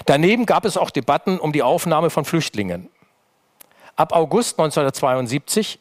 Daneben 0.06 0.44
gab 0.44 0.64
es 0.64 0.76
auch 0.76 0.90
Debatten 0.90 1.38
um 1.38 1.52
die 1.52 1.62
Aufnahme 1.62 2.11
von 2.11 2.25
Flüchtlingen. 2.25 2.90
Ab 3.94 4.12
August 4.12 4.58
1972 4.58 5.78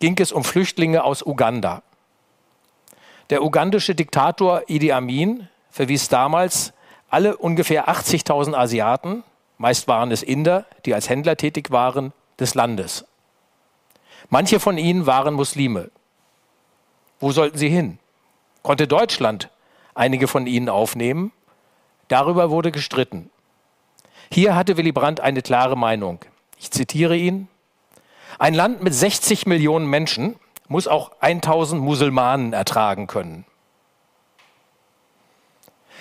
ging 0.00 0.18
es 0.20 0.32
um 0.32 0.44
Flüchtlinge 0.44 1.02
aus 1.02 1.22
Uganda. 1.22 1.82
Der 3.30 3.42
ugandische 3.42 3.94
Diktator 3.94 4.64
Idi 4.66 4.92
Amin 4.92 5.48
verwies 5.70 6.10
damals 6.10 6.73
alle 7.14 7.36
ungefähr 7.36 7.88
80.000 7.88 8.56
Asiaten, 8.56 9.22
meist 9.56 9.86
waren 9.86 10.10
es 10.10 10.24
Inder, 10.24 10.66
die 10.84 10.94
als 10.94 11.08
Händler 11.08 11.36
tätig 11.36 11.70
waren, 11.70 12.12
des 12.40 12.56
Landes. 12.56 13.04
Manche 14.30 14.58
von 14.58 14.78
ihnen 14.78 15.06
waren 15.06 15.34
Muslime. 15.34 15.92
Wo 17.20 17.30
sollten 17.30 17.56
sie 17.56 17.68
hin? 17.68 18.00
Konnte 18.64 18.88
Deutschland 18.88 19.48
einige 19.94 20.26
von 20.26 20.48
ihnen 20.48 20.68
aufnehmen? 20.68 21.30
Darüber 22.08 22.50
wurde 22.50 22.72
gestritten. 22.72 23.30
Hier 24.32 24.56
hatte 24.56 24.76
Willy 24.76 24.90
Brandt 24.90 25.20
eine 25.20 25.40
klare 25.40 25.76
Meinung. 25.76 26.18
Ich 26.58 26.72
zitiere 26.72 27.16
ihn. 27.16 27.46
Ein 28.40 28.54
Land 28.54 28.82
mit 28.82 28.92
60 28.92 29.46
Millionen 29.46 29.86
Menschen 29.86 30.34
muss 30.66 30.88
auch 30.88 31.12
1000 31.20 31.80
Musulmanen 31.80 32.52
ertragen 32.52 33.06
können. 33.06 33.44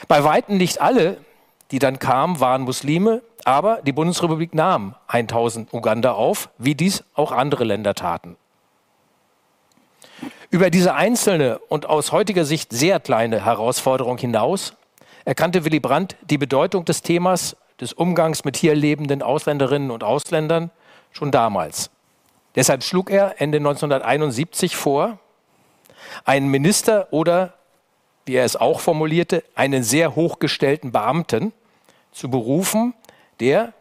Bei 0.07 0.23
weitem 0.23 0.57
nicht 0.57 0.81
alle, 0.81 1.17
die 1.71 1.79
dann 1.79 1.99
kamen, 1.99 2.39
waren 2.39 2.63
Muslime, 2.63 3.21
aber 3.45 3.81
die 3.81 3.91
Bundesrepublik 3.91 4.53
nahm 4.53 4.95
1000 5.07 5.73
Uganda 5.73 6.13
auf, 6.13 6.49
wie 6.57 6.75
dies 6.75 7.03
auch 7.13 7.31
andere 7.31 7.63
Länder 7.63 7.93
taten. 7.93 8.37
Über 10.49 10.69
diese 10.69 10.93
einzelne 10.93 11.59
und 11.67 11.87
aus 11.87 12.11
heutiger 12.11 12.45
Sicht 12.45 12.71
sehr 12.71 12.99
kleine 12.99 13.43
Herausforderung 13.43 14.17
hinaus 14.17 14.75
erkannte 15.25 15.65
Willy 15.65 15.79
Brandt 15.79 16.15
die 16.29 16.37
Bedeutung 16.37 16.85
des 16.85 17.01
Themas 17.01 17.55
des 17.81 17.93
Umgangs 17.93 18.45
mit 18.45 18.55
hier 18.55 18.75
lebenden 18.75 19.21
Ausländerinnen 19.21 19.89
und 19.89 20.03
Ausländern 20.03 20.69
schon 21.11 21.31
damals. 21.31 21.89
Deshalb 22.55 22.83
schlug 22.83 23.09
er 23.09 23.41
Ende 23.41 23.57
1971 23.57 24.75
vor, 24.75 25.17
einen 26.23 26.49
Minister 26.49 27.07
oder, 27.11 27.55
wie 28.25 28.35
er 28.35 28.45
es 28.45 28.55
auch 28.55 28.79
formulierte, 28.79 29.43
einen 29.55 29.83
sehr 29.83 30.15
hochgestellten 30.15 30.91
Beamten 30.91 31.53
zu 32.11 32.29
berufen, 32.29 32.93
der, 33.39 33.73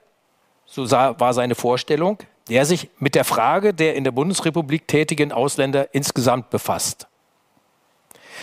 so 0.66 0.90
war 0.90 1.34
seine 1.34 1.54
Vorstellung, 1.54 2.18
der 2.49 2.64
sich 2.64 2.88
mit 2.99 3.14
der 3.14 3.25
Frage 3.25 3.72
der 3.75 3.94
in 3.94 4.04
der 4.04 4.11
Bundesrepublik 4.11 4.88
tätigen 4.88 5.32
Ausländer 5.32 5.94
insgesamt 5.94 6.50
befasst. 6.50 7.06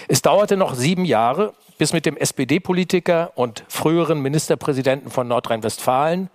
Es 0.08 0.22
dauerte 0.22 0.56
noch 0.56 0.76
sieben 0.76 1.06
Jahre, 1.06 1.54
bis 1.78 1.94
mit 1.94 2.06
dem 2.06 2.18
SPD-Politiker 2.18 3.32
und 3.36 3.64
früheren 3.68 4.22
Ministerpräsidenten 4.22 5.10
von 5.10 5.28
Nordrhein-Westfalen, 5.28 6.30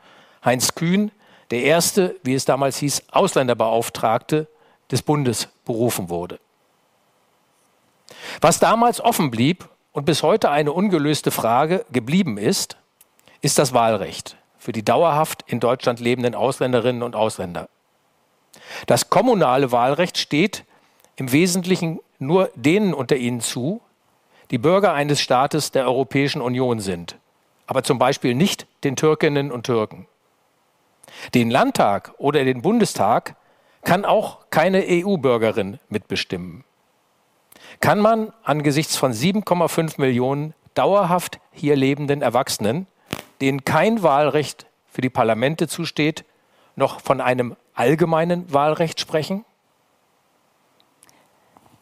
Heinz 0.44 0.75
Kühn, 0.75 1.11
der 1.50 1.62
erste, 1.62 2.16
wie 2.23 2.35
es 2.35 2.44
damals 2.44 2.78
hieß, 2.78 3.04
Ausländerbeauftragte 3.12 4.49
des 4.90 5.02
Bundes 5.02 5.49
berufen 5.64 6.09
wurde. 6.09 6.38
Was 8.41 8.59
damals 8.59 9.00
offen 9.00 9.31
blieb 9.31 9.69
und 9.93 10.05
bis 10.05 10.23
heute 10.23 10.50
eine 10.50 10.73
ungelöste 10.73 11.31
Frage 11.31 11.85
geblieben 11.93 12.38
ist, 12.38 12.76
ist 13.41 13.59
das 13.59 13.73
Wahlrecht 13.73 14.37
für 14.64 14.73
die 14.73 14.83
dauerhaft 14.83 15.45
in 15.47 15.61
Deutschland 15.61 16.00
lebenden 16.00 16.35
Ausländerinnen 16.35 17.03
und 17.03 17.14
Ausländer. 17.14 17.69
Das 18.87 19.11
kommunale 19.11 19.73
Wahlrecht 19.73 20.17
steht 20.17 20.64
im 21.17 21.33
Wesentlichen 21.33 22.00
nur 22.19 22.50
denen 22.55 22.95
unter 22.95 23.17
ihnen 23.17 23.43
zu, 23.43 23.83
die 24.50 24.57
Bürger 24.57 24.95
eines 24.95 25.21
Staates 25.21 25.71
der 25.71 25.85
Europäischen 25.85 26.41
Union 26.41 26.81
sind, 26.81 27.19
aber 27.67 27.83
zum 27.83 27.99
Beispiel 27.99 28.35
nicht 28.35 28.67
den 28.85 28.97
Türkinnen 28.97 29.53
und 29.53 29.67
Türken. 29.67 30.07
Den 31.35 31.50
Landtag 31.50 32.14
oder 32.17 32.43
den 32.43 32.62
Bundestag 32.62 33.37
kann 33.83 34.07
auch 34.07 34.47
keine 34.49 34.83
EU-Bürgerin 34.88 35.79
mitbestimmen. 35.91 36.64
Kann 37.85 38.00
man 38.00 38.33
angesichts 38.45 38.97
von 38.97 39.12
7,5 39.12 40.00
Millionen 40.00 40.55
dauerhaft 40.73 41.38
hier 41.53 41.76
lebenden 41.76 42.23
Erwachsenen, 42.23 42.87
denen 43.43 43.67
kein 43.67 44.03
Wahlrecht 44.03 44.64
für 44.91 45.03
die 45.03 45.11
Parlamente 45.11 45.69
zusteht, 45.69 46.25
noch 46.76 47.00
von 47.00 47.21
einem 47.21 47.57
allgemeinen 47.75 48.50
Wahlrecht 48.50 49.00
sprechen? 49.00 49.45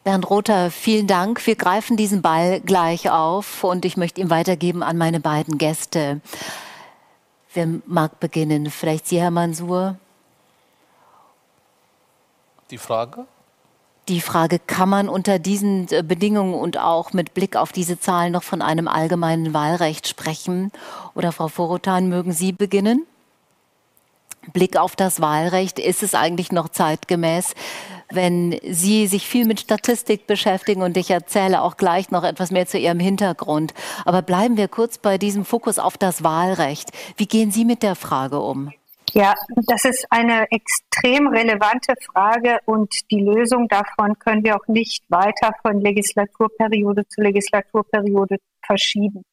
Bernd 0.03 0.29
Rother, 0.29 0.71
vielen 0.71 1.07
Dank. 1.07 1.47
Wir 1.47 1.55
greifen 1.55 1.95
diesen 1.95 2.21
Ball 2.21 2.59
gleich 2.59 3.09
auf 3.09 3.63
und 3.63 3.85
ich 3.85 3.95
möchte 3.95 4.19
ihn 4.19 4.29
weitergeben 4.29 4.83
an 4.83 4.97
meine 4.97 5.21
beiden 5.21 5.57
Gäste. 5.57 6.19
Wer 7.53 7.79
mag 7.85 8.19
beginnen? 8.19 8.71
Vielleicht 8.71 9.07
Sie, 9.07 9.21
Herr 9.21 9.31
Mansur? 9.31 9.95
Die 12.71 12.77
Frage? 12.77 13.25
Die 14.09 14.19
Frage, 14.19 14.59
kann 14.59 14.89
man 14.89 15.07
unter 15.07 15.39
diesen 15.39 15.87
äh, 15.89 16.03
Bedingungen 16.05 16.55
und 16.55 16.77
auch 16.77 17.13
mit 17.13 17.33
Blick 17.33 17.55
auf 17.55 17.71
diese 17.71 17.97
Zahlen 17.97 18.33
noch 18.33 18.43
von 18.43 18.61
einem 18.61 18.89
allgemeinen 18.89 19.53
Wahlrecht 19.53 20.09
sprechen? 20.09 20.71
Oder 21.15 21.31
Frau 21.31 21.47
Vorotan, 21.47 22.09
mögen 22.09 22.33
Sie 22.33 22.51
beginnen? 22.51 23.05
Blick 24.51 24.75
auf 24.75 24.97
das 24.97 25.21
Wahlrecht, 25.21 25.79
ist 25.79 26.03
es 26.03 26.15
eigentlich 26.15 26.51
noch 26.51 26.67
zeitgemäß, 26.67 27.53
wenn 28.11 28.59
Sie 28.69 29.07
sich 29.07 29.25
viel 29.25 29.45
mit 29.45 29.61
Statistik 29.61 30.27
beschäftigen 30.27 30.81
und 30.81 30.97
ich 30.97 31.09
erzähle 31.09 31.61
auch 31.61 31.77
gleich 31.77 32.11
noch 32.11 32.25
etwas 32.25 32.51
mehr 32.51 32.67
zu 32.67 32.77
Ihrem 32.77 32.99
Hintergrund. 32.99 33.73
Aber 34.03 34.21
bleiben 34.21 34.57
wir 34.57 34.67
kurz 34.67 34.97
bei 34.97 35.17
diesem 35.17 35.45
Fokus 35.45 35.79
auf 35.79 35.97
das 35.97 36.25
Wahlrecht. 36.25 36.89
Wie 37.15 37.25
gehen 37.25 37.51
Sie 37.51 37.63
mit 37.63 37.83
der 37.83 37.95
Frage 37.95 38.41
um? 38.41 38.73
Ja, 39.15 39.35
das 39.67 39.85
ist 39.85 40.07
eine 40.09 40.47
extrem 40.49 41.27
relevante 41.27 41.93
Frage 42.01 42.57
und 42.65 42.91
die 43.11 43.19
Lösung 43.19 43.67
davon 43.67 44.17
können 44.17 44.43
wir 44.43 44.55
auch 44.55 44.67
nicht 44.67 45.03
weiter 45.07 45.51
von 45.61 45.79
Legislaturperiode 45.79 47.07
zu 47.07 47.21
Legislaturperiode 47.21 48.37
verschieben. 48.65 49.23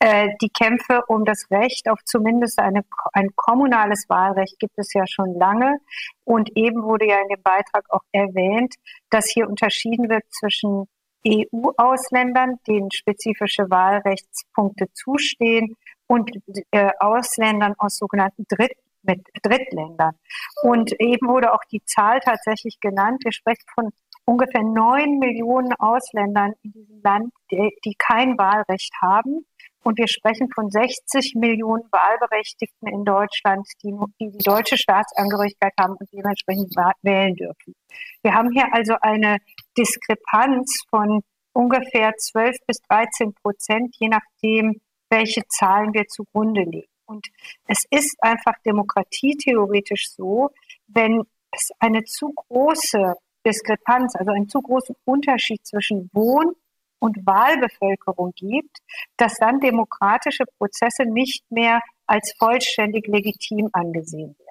Äh, 0.00 0.30
die 0.42 0.48
Kämpfe 0.48 1.02
um 1.06 1.24
das 1.24 1.46
Recht 1.48 1.88
auf 1.88 2.00
zumindest 2.04 2.58
eine, 2.58 2.82
ein 3.12 3.28
kommunales 3.36 4.06
Wahlrecht 4.08 4.58
gibt 4.58 4.76
es 4.76 4.92
ja 4.94 5.06
schon 5.06 5.38
lange. 5.38 5.78
Und 6.24 6.50
eben 6.56 6.82
wurde 6.82 7.06
ja 7.06 7.20
in 7.20 7.28
dem 7.28 7.42
Beitrag 7.42 7.84
auch 7.90 8.02
erwähnt, 8.10 8.74
dass 9.10 9.28
hier 9.28 9.48
unterschieden 9.48 10.08
wird 10.08 10.24
zwischen 10.32 10.88
EU-Ausländern, 11.24 12.58
denen 12.66 12.90
spezifische 12.90 13.70
Wahlrechtspunkte 13.70 14.86
zustehen, 14.92 15.76
und 16.10 16.28
äh, 16.72 16.90
Ausländern 16.98 17.74
aus 17.78 17.96
sogenannten 17.96 18.44
Dritt 18.48 18.72
mit 19.02 19.20
Drittländern. 19.42 20.14
Und 20.62 20.92
eben 21.00 21.28
wurde 21.28 21.52
auch 21.52 21.64
die 21.70 21.82
Zahl 21.84 22.20
tatsächlich 22.20 22.80
genannt. 22.80 23.22
Wir 23.24 23.32
sprechen 23.32 23.64
von 23.74 23.90
ungefähr 24.24 24.62
neun 24.62 25.18
Millionen 25.18 25.72
Ausländern 25.74 26.52
in 26.62 26.72
diesem 26.72 27.00
Land, 27.02 27.32
die, 27.50 27.76
die 27.84 27.94
kein 27.98 28.38
Wahlrecht 28.38 28.92
haben. 29.00 29.44
Und 29.82 29.98
wir 29.98 30.08
sprechen 30.08 30.48
von 30.54 30.70
60 30.70 31.34
Millionen 31.36 31.84
Wahlberechtigten 31.90 32.86
in 32.88 33.04
Deutschland, 33.04 33.66
die, 33.82 33.94
die 34.20 34.30
die 34.30 34.44
deutsche 34.44 34.76
Staatsangehörigkeit 34.76 35.72
haben 35.80 35.94
und 35.94 36.08
dementsprechend 36.12 36.74
wählen 37.02 37.34
dürfen. 37.34 37.74
Wir 38.22 38.34
haben 38.34 38.50
hier 38.52 38.66
also 38.72 38.94
eine 39.00 39.38
Diskrepanz 39.78 40.84
von 40.90 41.22
ungefähr 41.54 42.12
12 42.14 42.56
bis 42.66 42.78
13 42.88 43.34
Prozent, 43.42 43.96
je 43.98 44.08
nachdem, 44.08 44.80
welche 45.08 45.42
Zahlen 45.48 45.94
wir 45.94 46.06
zugrunde 46.06 46.62
legen. 46.62 46.89
Und 47.10 47.26
es 47.66 47.84
ist 47.90 48.16
einfach 48.20 48.54
demokratietheoretisch 48.64 50.10
so, 50.10 50.50
wenn 50.86 51.22
es 51.50 51.70
eine 51.80 52.04
zu 52.04 52.32
große 52.34 53.14
Diskrepanz, 53.44 54.14
also 54.14 54.30
einen 54.30 54.48
zu 54.48 54.60
großen 54.62 54.94
Unterschied 55.04 55.66
zwischen 55.66 56.08
Wohn- 56.12 56.54
und 57.00 57.26
Wahlbevölkerung 57.26 58.32
gibt, 58.36 58.78
dass 59.16 59.34
dann 59.34 59.58
demokratische 59.58 60.44
Prozesse 60.56 61.04
nicht 61.04 61.42
mehr 61.50 61.80
als 62.06 62.32
vollständig 62.38 63.08
legitim 63.08 63.70
angesehen 63.72 64.36
werden. 64.38 64.50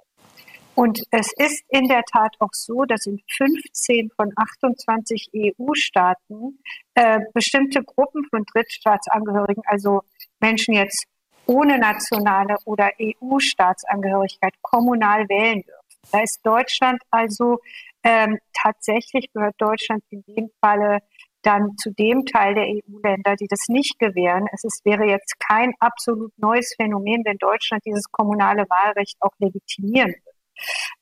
Und 0.75 1.01
es 1.12 1.32
ist 1.38 1.63
in 1.70 1.88
der 1.88 2.04
Tat 2.04 2.36
auch 2.39 2.54
so, 2.54 2.84
dass 2.86 3.06
in 3.06 3.22
15 3.38 4.10
von 4.16 4.32
28 4.36 5.30
EU-Staaten 5.36 6.60
äh, 6.96 7.20
bestimmte 7.34 7.84
Gruppen 7.84 8.25
von 8.30 8.44
Drittstaatsangehörigen, 8.46 9.63
also 9.66 10.01
Menschen 10.39 10.74
jetzt 10.74 11.06
ohne 11.50 11.79
nationale 11.79 12.58
oder 12.65 12.91
EU-Staatsangehörigkeit 13.01 14.53
kommunal 14.62 15.27
wählen 15.29 15.63
dürfen. 15.63 16.12
Da 16.12 16.22
ist 16.22 16.39
Deutschland 16.44 17.01
also 17.10 17.60
ähm, 18.03 18.38
tatsächlich 18.53 19.32
gehört 19.34 19.56
Deutschland 19.58 20.03
in 20.12 20.24
dem 20.27 20.50
Falle 20.62 21.00
dann 21.41 21.75
zu 21.77 21.91
dem 21.91 22.25
Teil 22.25 22.53
der 22.53 22.65
EU-Länder, 22.65 23.36
die 23.36 23.48
das 23.50 23.68
nicht 23.68 23.98
gewähren. 23.98 24.48
Es 24.53 24.63
ist, 24.63 24.86
wäre 24.86 25.06
jetzt 25.06 25.39
kein 25.39 25.74
absolut 25.79 26.32
neues 26.38 26.75
Phänomen, 26.75 27.24
wenn 27.25 27.38
Deutschland 27.38 27.84
dieses 27.86 28.12
kommunale 28.12 28.65
Wahlrecht 28.70 29.18
auch 29.20 29.34
legitimieren 29.39 30.10
würde. 30.10 30.38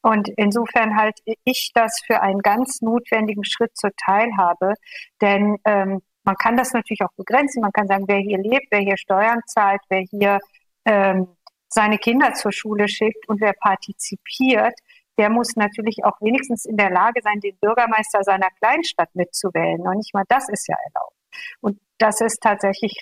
Und 0.02 0.30
insofern 0.38 0.96
halte 0.96 1.22
ich 1.44 1.72
das 1.74 2.00
für 2.06 2.22
einen 2.22 2.40
ganz 2.40 2.82
notwendigen 2.82 3.44
Schritt 3.44 3.76
zur 3.76 3.92
Teilhabe, 4.06 4.76
denn 5.20 5.58
ähm, 5.66 6.02
man 6.28 6.36
kann 6.36 6.58
das 6.58 6.74
natürlich 6.74 7.02
auch 7.04 7.14
begrenzen. 7.16 7.62
Man 7.62 7.72
kann 7.72 7.88
sagen, 7.88 8.04
wer 8.08 8.18
hier 8.18 8.38
lebt, 8.38 8.68
wer 8.70 8.82
hier 8.82 8.98
Steuern 8.98 9.40
zahlt, 9.48 9.80
wer 9.88 10.02
hier 10.02 10.40
ähm, 10.84 11.30
seine 11.70 11.98
Kinder 11.98 12.34
zur 12.34 12.52
Schule 12.52 12.90
schickt 12.90 13.30
und 13.30 13.40
wer 13.40 13.54
partizipiert, 13.54 14.74
der 15.18 15.30
muss 15.30 15.56
natürlich 15.56 16.04
auch 16.04 16.20
wenigstens 16.20 16.66
in 16.66 16.76
der 16.76 16.90
Lage 16.92 17.22
sein, 17.24 17.40
den 17.40 17.58
Bürgermeister 17.60 18.24
seiner 18.24 18.50
Kleinstadt 18.60 19.10
mitzuwählen. 19.14 19.80
Und 19.80 19.98
nicht 19.98 20.14
mal 20.14 20.26
das 20.28 20.50
ist 20.50 20.68
ja 20.68 20.76
erlaubt. 20.76 21.16
Und 21.62 21.80
das 21.98 22.20
ist 22.20 22.42
tatsächlich 22.42 22.94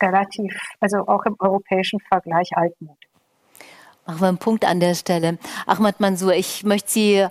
relativ, 0.00 0.58
also 0.80 1.06
auch 1.06 1.24
im 1.26 1.36
europäischen 1.38 2.00
Vergleich 2.00 2.56
altmodisch. 2.56 3.10
Machen 4.06 4.20
wir 4.20 4.28
einen 4.28 4.38
Punkt 4.38 4.64
an 4.64 4.80
der 4.80 4.94
Stelle. 4.94 5.38
Ahmad 5.66 6.00
Mansour, 6.00 6.32
ich 6.32 6.64
möchte 6.64 6.90
Sie 6.90 7.26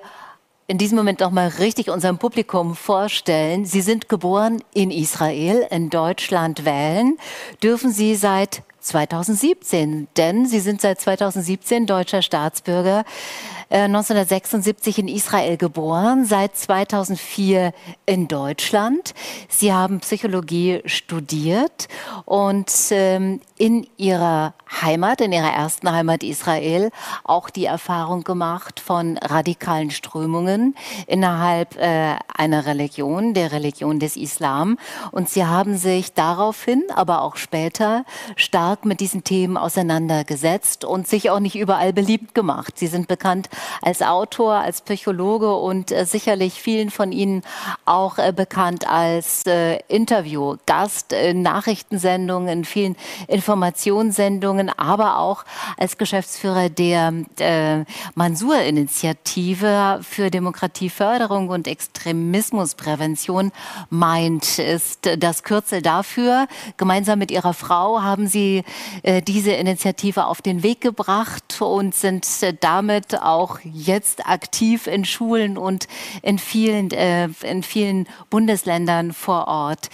in 0.72 0.78
diesem 0.78 0.98
Moment 0.98 1.20
noch 1.20 1.32
mal 1.32 1.50
richtig 1.50 1.90
unserem 1.90 2.18
Publikum 2.18 2.78
vorstellen. 2.78 3.66
Sie 3.66 3.82
sind 3.82 4.08
geboren 4.08 4.64
in 4.74 4.90
Israel, 4.90 5.68
in 5.70 5.90
Deutschland 5.90 6.64
wählen. 6.64 7.18
Dürfen 7.62 7.92
Sie 7.92 8.16
seit 8.16 8.64
2017, 8.82 10.08
denn 10.18 10.46
Sie 10.46 10.60
sind 10.60 10.82
seit 10.82 11.00
2017 11.00 11.86
deutscher 11.86 12.22
Staatsbürger. 12.22 13.04
1976 13.72 14.98
äh, 14.98 15.02
in 15.02 15.08
Israel 15.08 15.58
geboren, 15.58 16.26
seit 16.26 16.58
2004 16.58 17.74
in 18.06 18.28
Deutschland. 18.28 19.14
Sie 19.48 19.72
haben 19.72 20.02
Psychologie 20.02 20.82
studiert 20.86 21.88
und 22.26 22.72
ähm, 22.92 23.40
in 23.58 23.88
ihrer 23.98 24.54
Heimat, 24.82 25.22
in 25.22 25.32
ihrer 25.32 25.52
ersten 25.52 25.92
Heimat 25.92 26.24
Israel, 26.24 26.92
auch 27.24 27.50
die 27.50 27.66
Erfahrung 27.66 28.24
gemacht 28.24 28.80
von 28.80 29.18
radikalen 29.18 29.92
Strömungen 29.92 30.76
innerhalb 31.08 31.78
äh, 31.78 32.16
einer 32.36 32.66
Religion, 32.66 33.34
der 33.34 33.52
Religion 33.52 34.00
des 34.00 34.18
Islam. 34.18 34.78
Und 35.12 35.30
sie 35.30 35.46
haben 35.46 35.78
sich 35.78 36.14
daraufhin, 36.14 36.84
aber 36.94 37.22
auch 37.22 37.36
später, 37.36 38.04
stark 38.36 38.71
mit 38.84 39.00
diesen 39.00 39.24
Themen 39.24 39.58
auseinandergesetzt 39.58 40.86
und 40.86 41.08
sich 41.08 41.30
auch 41.30 41.40
nicht 41.40 41.56
überall 41.56 41.94
beliebt 41.94 42.34
gemacht. 42.34 42.78
Sie 42.78 42.88
sind 42.88 43.08
bekannt 43.08 43.50
als 43.82 44.02
Autor, 44.02 44.56
als 44.56 44.82
Psychologe 44.82 45.56
und 45.56 45.92
äh, 45.92 46.06
sicherlich 46.06 46.62
vielen 46.62 46.90
von 46.90 47.12
Ihnen 47.12 47.44
auch 47.86 48.18
äh, 48.18 48.34
bekannt 48.36 48.88
als 48.88 49.46
äh, 49.46 49.80
Interviewgast 49.88 51.14
in 51.14 51.42
Nachrichtensendungen, 51.42 52.50
in 52.50 52.66
vielen 52.66 52.96
Informationssendungen, 53.28 54.70
aber 54.70 55.18
auch 55.20 55.46
als 55.78 55.98
Geschäftsführer 55.98 56.70
der 56.70 57.14
äh, 57.40 57.84
Mansur-Initiative 58.16 60.00
für 60.02 60.32
Demokratieförderung 60.32 61.50
und 61.50 61.68
Extremismusprävention. 61.68 63.52
Meint 63.90 64.60
ist 64.60 65.10
das 65.18 65.44
Kürzel 65.44 65.82
dafür. 65.82 66.48
Gemeinsam 66.78 67.20
mit 67.20 67.32
Ihrer 67.32 67.54
Frau 67.54 68.02
haben 68.02 68.28
Sie 68.28 68.61
äh, 69.04 69.22
diese 69.22 69.52
Initiative 69.52 70.26
auf 70.26 70.42
den 70.42 70.64
Weg 70.64 70.82
gebracht 70.82 71.62
und 71.62 71.96
sind 71.96 72.26
äh, 72.42 72.54
damit 72.60 73.22
auch 73.22 73.60
jetzt 73.64 74.28
aktiv 74.28 74.88
in 74.88 75.06
Schulen 75.06 75.58
und 75.58 75.88
in 76.22 76.40
vielen, 76.40 76.92
äh, 76.92 77.30
in 77.44 77.64
vielen 77.64 78.08
Bundesländern 78.30 79.14
vor 79.14 79.48
Ort. 79.48 79.90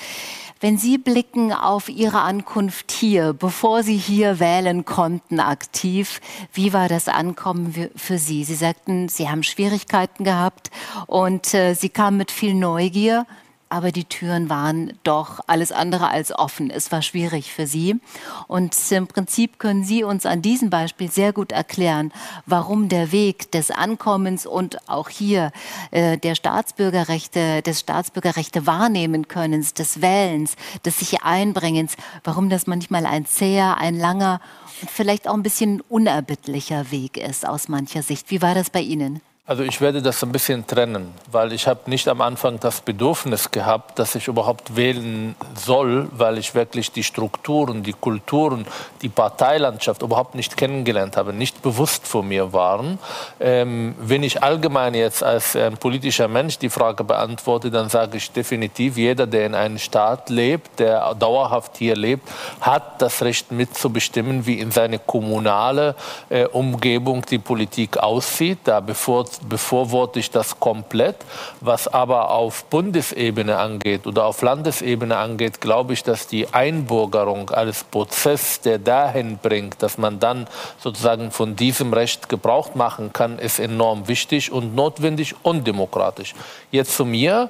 Wenn 0.60 0.80
Sie 0.80 0.98
blicken 0.98 1.54
auf 1.54 1.88
Ihre 1.88 2.22
Ankunft 2.22 2.92
hier, 2.92 3.34
bevor 3.34 3.84
Sie 3.84 3.98
hier 3.98 4.40
wählen 4.40 4.86
konnten 4.86 5.40
aktiv, 5.40 6.20
wie 6.52 6.74
war 6.74 6.90
das 6.90 7.08
Ankommen 7.08 7.90
für 7.96 8.18
Sie? 8.18 8.44
Sie 8.44 8.56
sagten, 8.56 9.08
Sie 9.08 9.30
haben 9.30 9.44
Schwierigkeiten 9.44 10.24
gehabt 10.24 10.72
und 11.06 11.54
äh, 11.54 11.76
Sie 11.76 11.90
kamen 11.90 12.18
mit 12.18 12.32
viel 12.32 12.56
Neugier 12.56 13.28
aber 13.70 13.92
die 13.92 14.06
Türen 14.06 14.50
waren 14.50 14.94
doch 15.04 15.40
alles 15.48 15.72
andere 15.72 16.10
als 16.10 16.32
offen. 16.32 16.70
Es 16.70 16.92
war 16.92 17.02
schwierig 17.02 17.52
für 17.52 17.68
sie. 17.68 18.00
Und 18.48 18.76
im 18.92 19.08
Prinzip 19.08 19.60
können 19.60 19.84
Sie 19.84 20.04
uns 20.04 20.26
an 20.26 20.42
diesem 20.42 20.70
Beispiel 20.70 21.12
sehr 21.12 21.34
gut 21.34 21.52
erklären, 21.52 22.12
warum 22.46 22.90
der 22.90 23.12
Weg 23.12 23.52
des 23.52 23.72
Ankommens 23.72 24.46
und 24.46 24.90
auch 24.90 25.10
hier 25.10 25.52
äh, 25.92 26.18
der 26.18 26.36
Staatsbürgerrechte, 26.36 27.62
des 27.62 27.80
Staatsbürgerrechte 27.80 28.66
wahrnehmen 28.66 29.28
Könnens, 29.28 29.74
des 29.74 30.02
Wählens, 30.02 30.56
des 30.86 31.00
sich 31.00 31.24
Einbringens, 31.24 31.96
warum 32.24 32.50
das 32.50 32.68
manchmal 32.68 33.06
ein 33.06 33.26
zäher, 33.26 33.78
ein 33.78 33.98
langer 33.98 34.40
und 34.82 34.92
vielleicht 34.92 35.28
auch 35.28 35.34
ein 35.34 35.44
bisschen 35.44 35.82
unerbittlicher 35.82 36.92
Weg 36.92 37.18
ist 37.18 37.48
aus 37.48 37.68
mancher 37.68 38.04
Sicht. 38.04 38.30
Wie 38.30 38.42
war 38.42 38.56
das 38.56 38.70
bei 38.70 38.82
Ihnen? 38.82 39.22
Also 39.50 39.64
ich 39.64 39.80
werde 39.80 40.02
das 40.02 40.22
ein 40.24 40.34
bisschen 40.34 40.68
trennen, 40.68 41.14
weil 41.32 41.54
ich 41.54 41.68
habe 41.68 41.90
nicht 41.90 42.10
am 42.10 42.20
Anfang 42.20 42.60
das 42.60 42.82
Bedürfnis 42.82 43.50
gehabt, 43.50 43.98
dass 43.98 44.14
ich 44.14 44.28
überhaupt 44.28 44.76
wählen 44.76 45.36
soll, 45.56 46.10
weil 46.12 46.38
ich 46.38 46.54
wirklich 46.54 46.92
die 46.92 47.04
Strukturen, 47.04 47.82
die 47.82 47.94
Kulturen, 47.94 48.66
die 49.02 49.08
Parteilandschaft 49.08 50.02
überhaupt 50.02 50.36
nicht 50.36 50.58
kennengelernt 50.58 51.16
habe, 51.16 51.32
nicht 51.32 51.62
bewusst 51.62 52.06
vor 52.06 52.24
mir 52.24 52.52
waren. 52.52 53.00
Ähm, 53.40 53.96
wenn 54.02 54.22
ich 54.22 54.44
allgemein 54.44 54.94
jetzt 54.94 55.24
als 55.24 55.56
ein 55.56 55.78
politischer 55.78 56.28
Mensch 56.28 56.58
die 56.58 56.70
Frage 56.70 57.06
beantworte, 57.06 57.72
dann 57.72 57.88
sage 57.88 58.18
ich 58.18 58.30
definitiv, 58.30 58.98
jeder, 58.98 59.28
der 59.28 59.46
in 59.46 59.56
einem 59.56 59.78
Staat 59.78 60.30
lebt, 60.30 60.78
der 60.78 61.16
dauerhaft 61.16 61.78
hier 61.78 61.96
lebt, 61.96 62.28
hat 62.60 63.02
das 63.02 63.22
Recht 63.22 63.50
mitzubestimmen, 63.54 64.46
wie 64.46 64.60
in 64.60 64.72
seine 64.72 65.00
kommunale 65.00 65.96
äh, 66.28 66.48
Umgebung 66.48 67.26
die 67.26 67.40
Politik 67.40 67.96
aussieht. 67.96 68.60
Da 68.66 68.82
bevor 68.82 69.26
befürworte 69.40 70.20
ich 70.20 70.32
das 70.32 70.60
komplett. 70.60 71.16
Was 71.62 71.88
aber 71.88 72.32
auf 72.32 72.66
Bundesebene 72.66 73.58
angeht 73.58 74.08
oder 74.08 74.26
auf 74.26 74.42
Landesebene 74.42 75.18
angeht, 75.18 75.62
glaube 75.62 75.94
ich, 75.94 76.04
dass 76.04 76.28
die 76.28 76.48
Einbürgerung 76.54 77.50
als 77.50 77.84
Prozess, 77.84 78.62
der 78.62 78.80
dahin 78.80 79.38
bringt, 79.38 79.82
dass 79.82 79.98
man 79.98 80.20
dann 80.20 80.48
sozusagen 80.80 81.32
von 81.32 81.56
diesem 81.56 81.94
Recht 81.94 82.30
Gebrauch 82.30 82.76
machen 82.76 83.14
kann, 83.14 83.40
ist 83.40 83.60
enorm 83.60 84.08
wichtig 84.08 84.52
und 84.52 84.76
notwendig 84.76 85.36
und 85.44 85.66
demokratisch. 85.66 86.34
Jetzt 86.72 86.96
zu 86.96 87.06
mir. 87.06 87.50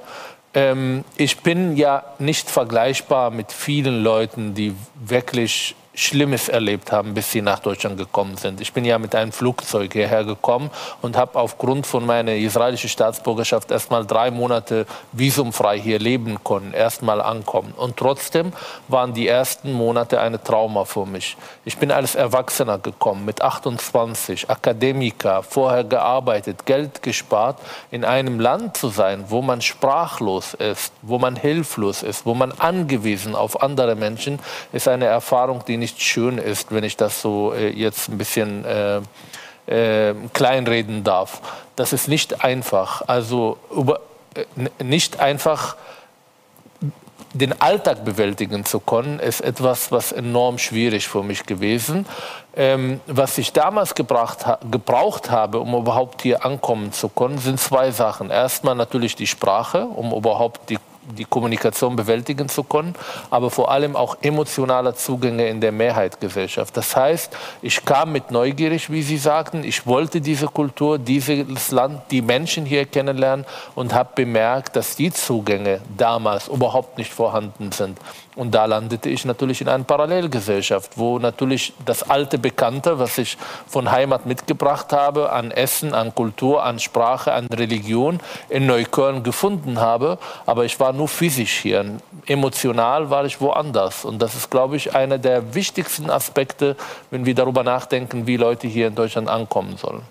Ähm, 0.54 1.04
ich 1.16 1.40
bin 1.40 1.76
ja 1.76 2.04
nicht 2.18 2.50
vergleichbar 2.50 3.30
mit 3.30 3.52
vielen 3.52 4.02
Leuten, 4.02 4.54
die 4.54 4.74
wirklich 4.94 5.74
Schlimmes 5.98 6.48
erlebt 6.48 6.92
haben, 6.92 7.12
bis 7.12 7.32
sie 7.32 7.42
nach 7.42 7.58
Deutschland 7.58 7.98
gekommen 7.98 8.36
sind. 8.36 8.60
Ich 8.60 8.72
bin 8.72 8.84
ja 8.84 8.98
mit 8.98 9.16
einem 9.16 9.32
Flugzeug 9.32 9.92
hierher 9.92 10.22
gekommen 10.22 10.70
und 11.02 11.16
habe 11.16 11.38
aufgrund 11.38 11.88
von 11.88 12.06
meiner 12.06 12.34
israelischen 12.34 12.88
Staatsbürgerschaft 12.88 13.72
erst 13.72 13.90
mal 13.90 14.06
drei 14.06 14.30
Monate 14.30 14.86
visumfrei 15.10 15.80
hier 15.80 15.98
leben 15.98 16.38
können, 16.44 16.72
erst 16.72 17.02
mal 17.02 17.20
ankommen. 17.20 17.74
Und 17.76 17.96
trotzdem 17.96 18.52
waren 18.86 19.12
die 19.12 19.26
ersten 19.26 19.72
Monate 19.72 20.20
eine 20.20 20.40
Trauma 20.40 20.84
für 20.84 21.04
mich. 21.04 21.36
Ich 21.64 21.78
bin 21.78 21.90
als 21.90 22.14
Erwachsener 22.14 22.78
gekommen, 22.78 23.24
mit 23.24 23.42
28, 23.42 24.48
Akademiker, 24.48 25.42
vorher 25.42 25.82
gearbeitet, 25.82 26.64
Geld 26.64 27.02
gespart, 27.02 27.58
in 27.90 28.04
einem 28.04 28.38
Land 28.38 28.76
zu 28.76 28.88
sein, 28.88 29.24
wo 29.28 29.42
man 29.42 29.60
sprachlos 29.62 30.54
ist, 30.54 30.92
wo 31.02 31.18
man 31.18 31.34
hilflos 31.34 32.04
ist, 32.04 32.24
wo 32.24 32.34
man 32.34 32.52
angewiesen 32.52 33.34
auf 33.34 33.62
andere 33.62 33.96
Menschen, 33.96 34.38
ist 34.72 34.86
eine 34.86 35.06
Erfahrung, 35.06 35.64
die 35.66 35.76
nicht 35.76 35.87
nicht 35.88 36.02
schön 36.02 36.38
ist, 36.38 36.72
wenn 36.72 36.84
ich 36.84 36.96
das 36.96 37.22
so 37.22 37.52
äh, 37.52 37.70
jetzt 37.70 38.08
ein 38.08 38.18
bisschen 38.18 38.64
äh, 38.64 39.00
äh, 39.66 40.14
kleinreden 40.34 41.02
darf. 41.02 41.40
Das 41.76 41.92
ist 41.92 42.08
nicht 42.08 42.44
einfach. 42.44 43.02
Also 43.06 43.56
über, 43.74 44.00
äh, 44.34 44.84
nicht 44.84 45.20
einfach 45.20 45.76
den 47.32 47.60
Alltag 47.60 48.04
bewältigen 48.04 48.64
zu 48.64 48.80
können, 48.80 49.18
ist 49.18 49.40
etwas, 49.40 49.92
was 49.92 50.12
enorm 50.12 50.58
schwierig 50.58 51.08
für 51.08 51.22
mich 51.22 51.44
gewesen. 51.44 52.06
Ähm, 52.54 53.00
was 53.06 53.38
ich 53.38 53.52
damals 53.52 53.94
gebracht, 53.94 54.44
gebraucht 54.70 55.30
habe, 55.30 55.60
um 55.60 55.74
überhaupt 55.74 56.22
hier 56.22 56.44
ankommen 56.44 56.92
zu 56.92 57.08
können, 57.08 57.38
sind 57.38 57.60
zwei 57.60 57.90
Sachen. 57.92 58.30
Erstmal 58.30 58.74
natürlich 58.74 59.14
die 59.16 59.26
Sprache, 59.26 59.84
um 59.84 60.12
überhaupt 60.12 60.68
die 60.70 60.78
die 61.16 61.24
Kommunikation 61.24 61.96
bewältigen 61.96 62.48
zu 62.48 62.64
können, 62.64 62.94
aber 63.30 63.50
vor 63.50 63.70
allem 63.70 63.96
auch 63.96 64.18
emotionale 64.22 64.94
Zugänge 64.94 65.48
in 65.48 65.60
der 65.60 65.72
Mehrheitsgesellschaft. 65.72 66.76
Das 66.76 66.94
heißt, 66.96 67.36
ich 67.62 67.84
kam 67.84 68.12
mit 68.12 68.30
neugierig, 68.30 68.90
wie 68.90 69.02
Sie 69.02 69.18
sagten, 69.18 69.64
ich 69.64 69.86
wollte 69.86 70.20
diese 70.20 70.46
Kultur, 70.46 70.98
dieses 70.98 71.70
Land, 71.70 72.02
die 72.10 72.22
Menschen 72.22 72.64
hier 72.64 72.84
kennenlernen 72.86 73.46
und 73.74 73.94
habe 73.94 74.10
bemerkt, 74.14 74.76
dass 74.76 74.96
die 74.96 75.12
Zugänge 75.12 75.80
damals 75.96 76.48
überhaupt 76.48 76.98
nicht 76.98 77.12
vorhanden 77.12 77.72
sind. 77.72 77.98
Und 78.38 78.54
da 78.54 78.66
landete 78.66 79.08
ich 79.08 79.24
natürlich 79.24 79.60
in 79.62 79.68
einer 79.68 79.82
Parallelgesellschaft, 79.82 80.96
wo 80.96 81.18
natürlich 81.18 81.72
das 81.84 82.08
alte 82.08 82.38
Bekannte, 82.38 83.00
was 83.00 83.18
ich 83.18 83.36
von 83.66 83.90
Heimat 83.90 84.26
mitgebracht 84.26 84.92
habe, 84.92 85.32
an 85.32 85.50
Essen, 85.50 85.92
an 85.92 86.14
Kultur, 86.14 86.62
an 86.62 86.78
Sprache, 86.78 87.32
an 87.32 87.48
Religion, 87.48 88.20
in 88.48 88.66
Neukölln 88.66 89.24
gefunden 89.24 89.80
habe. 89.80 90.18
Aber 90.46 90.64
ich 90.64 90.78
war 90.78 90.92
nur 90.92 91.08
physisch 91.08 91.58
hier. 91.58 91.84
Emotional 92.26 93.10
war 93.10 93.24
ich 93.24 93.40
woanders. 93.40 94.04
Und 94.04 94.22
das 94.22 94.36
ist, 94.36 94.52
glaube 94.52 94.76
ich, 94.76 94.94
einer 94.94 95.18
der 95.18 95.56
wichtigsten 95.56 96.08
Aspekte, 96.08 96.76
wenn 97.10 97.26
wir 97.26 97.34
darüber 97.34 97.64
nachdenken, 97.64 98.28
wie 98.28 98.36
Leute 98.36 98.68
hier 98.68 98.86
in 98.86 98.94
Deutschland 98.94 99.28
ankommen 99.28 99.76
sollen. 99.78 100.02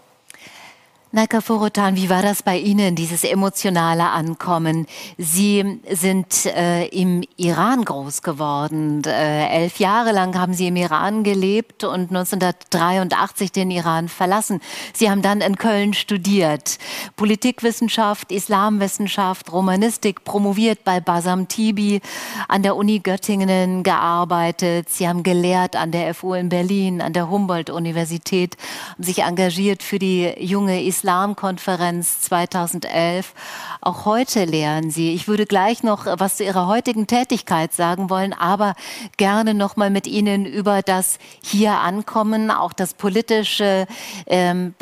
Naika 1.13 1.39
Forotan, 1.39 1.96
wie 1.96 2.10
war 2.10 2.22
das 2.22 2.43
bei 2.43 2.58
Ihnen, 2.58 2.96
dieses 2.96 3.24
emotionale 3.24 4.10
Ankommen? 4.10 4.88
Sie 5.17 5.80
sind 5.89 6.46
äh, 6.48 6.86
im 6.88 7.24
Iran 7.38 7.86
groß 7.86 8.22
geworden. 8.24 9.04
Äh, 9.06 9.48
elf 9.48 9.80
Jahre 9.80 10.12
lang 10.12 10.38
haben 10.38 10.54
Sie 10.54 10.67
im 10.67 10.76
Iran 10.76 11.24
gelebt 11.24 11.86
und 11.86 12.10
1983 12.10 13.54
den 13.54 13.72
Iran 13.72 14.10
verlassen. 14.10 14.60
Sie 14.93 15.10
haben 15.10 15.22
dann 15.22 15.39
in 15.39 15.56
Köln 15.56 15.93
studiert. 15.93 16.78
Politikwissenschaft, 17.15 18.34
Islamwissenschaft, 18.34 19.54
Romanistik, 19.54 20.26
promoviert 20.26 20.84
bei 20.84 21.00
Basam 21.00 21.48
Tibi, 21.48 22.02
an 22.50 22.63
der 22.63 22.76
Uni 22.76 23.00
Göttingen 23.00 23.84
gearbeitet. 23.84 24.89
Sie 24.89 25.08
haben 25.08 25.24
gelehrt 25.24 25.78
an 25.78 25.91
der 25.91 26.13
FU 26.13 26.34
in 26.34 26.50
Berlin, 26.50 27.02
an 27.02 27.13
der 27.13 27.30
Humboldt-Universität, 27.30 28.58
sich 28.98 29.20
engagiert 29.20 29.84
für 29.84 30.00
die 30.00 30.34
junge 30.38 30.84
Islam 30.84 30.97
Islamkonferenz 30.98 32.22
2011. 32.22 33.34
Auch 33.82 34.06
heute 34.06 34.46
lehren 34.46 34.90
Sie. 34.90 35.14
Ich 35.14 35.28
würde 35.28 35.46
gleich 35.46 35.84
noch 35.84 36.08
was 36.08 36.38
zu 36.38 36.44
Ihrer 36.44 36.66
heutigen 36.66 37.06
Tätigkeit 37.06 37.72
sagen 37.72 38.10
wollen, 38.10 38.34
aber 38.34 38.74
gerne 39.18 39.54
noch 39.54 39.76
mal 39.76 39.92
mit 39.92 40.08
Ihnen 40.08 40.48
über 40.48 40.82
das 40.82 41.20
hier 41.44 41.74
ankommen, 41.74 42.50
auch 42.50 42.74
das 42.74 42.96
politische. 42.96 43.86
Ähm, 44.26 44.74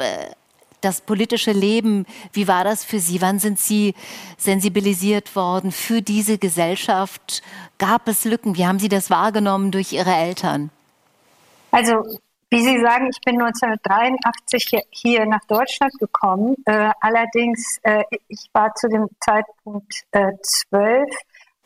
das 0.81 1.01
politische 1.01 1.51
Leben, 1.51 2.05
wie 2.31 2.47
war 2.47 2.63
das 2.63 2.85
für 2.85 2.99
Sie? 2.99 3.19
Wann 3.19 3.39
sind 3.39 3.57
Sie 3.57 3.95
sensibilisiert 4.37 5.35
worden 5.35 5.71
für 5.71 6.03
diese 6.03 6.37
Gesellschaft? 6.37 7.41
Gab 7.79 8.07
es 8.07 8.23
Lücken? 8.23 8.55
Wie 8.55 8.67
haben 8.67 8.77
Sie 8.77 8.89
das 8.89 9.09
wahrgenommen 9.09 9.71
durch 9.71 9.93
Ihre 9.93 10.13
Eltern? 10.13 10.69
Also 11.71 12.19
wie 12.49 12.61
Sie 12.61 12.79
sagen, 12.79 13.09
ich 13.09 13.19
bin 13.21 13.41
1983 13.41 14.83
hier 14.89 15.25
nach 15.25 15.43
Deutschland 15.47 15.93
gekommen. 15.99 16.55
Äh, 16.65 16.91
allerdings, 17.01 17.79
äh, 17.83 18.03
ich 18.27 18.49
war 18.53 18.73
zu 18.75 18.87
dem 18.87 19.07
Zeitpunkt 19.19 19.93
äh, 20.11 20.31
zwölf 20.41 21.09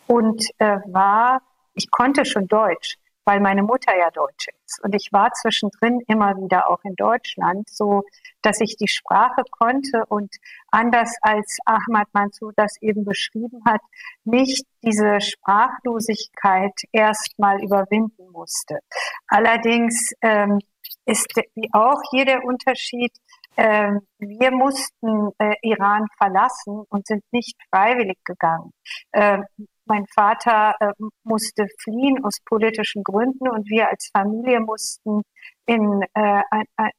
und 0.08 0.44
äh, 0.58 0.80
war, 0.88 1.42
ich 1.74 1.92
konnte 1.92 2.26
schon 2.26 2.48
Deutsch, 2.48 2.96
weil 3.30 3.42
meine 3.42 3.62
Mutter 3.62 3.96
ja 3.96 4.10
Deutsch 4.10 4.48
ist. 4.66 4.84
Und 4.84 4.96
ich 4.96 5.10
war 5.12 5.32
zwischendrin 5.34 6.02
immer 6.08 6.36
wieder 6.38 6.68
auch 6.68 6.80
in 6.84 6.96
Deutschland, 6.96 7.70
so 7.70 8.02
dass 8.42 8.60
ich 8.60 8.76
die 8.76 8.88
Sprache 8.88 9.44
konnte 9.52 10.04
und 10.08 10.34
anders 10.72 11.14
als 11.22 11.60
Ahmad 11.64 12.08
Mansour 12.12 12.54
das 12.56 12.82
eben 12.82 13.06
beschrieben 13.06 13.62
hat, 13.68 13.82
nicht 14.24 14.66
diese 14.82 15.22
Sprachlosigkeit 15.22 16.74
erstmal 16.92 17.64
überwinden 17.64 18.32
musste. 18.32 18.80
Allerdings 19.28 20.12
ähm, 20.22 20.58
ist 21.06 21.28
wie 21.54 21.70
auch 21.72 22.02
hier 22.10 22.26
der 22.26 22.44
Unterschied, 22.44 23.12
ähm, 23.58 24.08
wir 24.18 24.50
mussten 24.50 25.30
äh, 25.38 25.54
Iran 25.62 26.08
verlassen 26.18 26.84
und 26.90 27.06
sind 27.06 27.24
nicht 27.32 27.58
freiwillig 27.70 28.18
gegangen. 28.24 28.72
Ähm, 29.14 29.46
mein 29.90 30.06
Vater 30.14 30.76
äh, 30.80 30.92
musste 31.24 31.68
fliehen 31.84 32.24
aus 32.24 32.38
politischen 32.46 33.04
Gründen 33.04 33.50
und 33.50 33.70
wir 33.70 33.90
als 33.90 34.10
Familie 34.16 34.60
mussten 34.62 35.22
in 35.66 36.04
äh, 36.14 36.42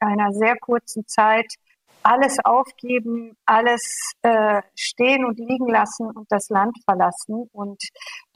einer 0.01 0.33
sehr 0.33 0.57
kurzen 0.59 1.07
Zeit 1.07 1.47
alles 2.03 2.39
aufgeben, 2.45 3.37
alles 3.45 4.13
äh, 4.23 4.63
stehen 4.75 5.25
und 5.25 5.39
liegen 5.39 5.69
lassen 5.69 6.07
und 6.11 6.27
das 6.31 6.49
Land 6.49 6.77
verlassen. 6.85 7.49
Und 7.53 7.83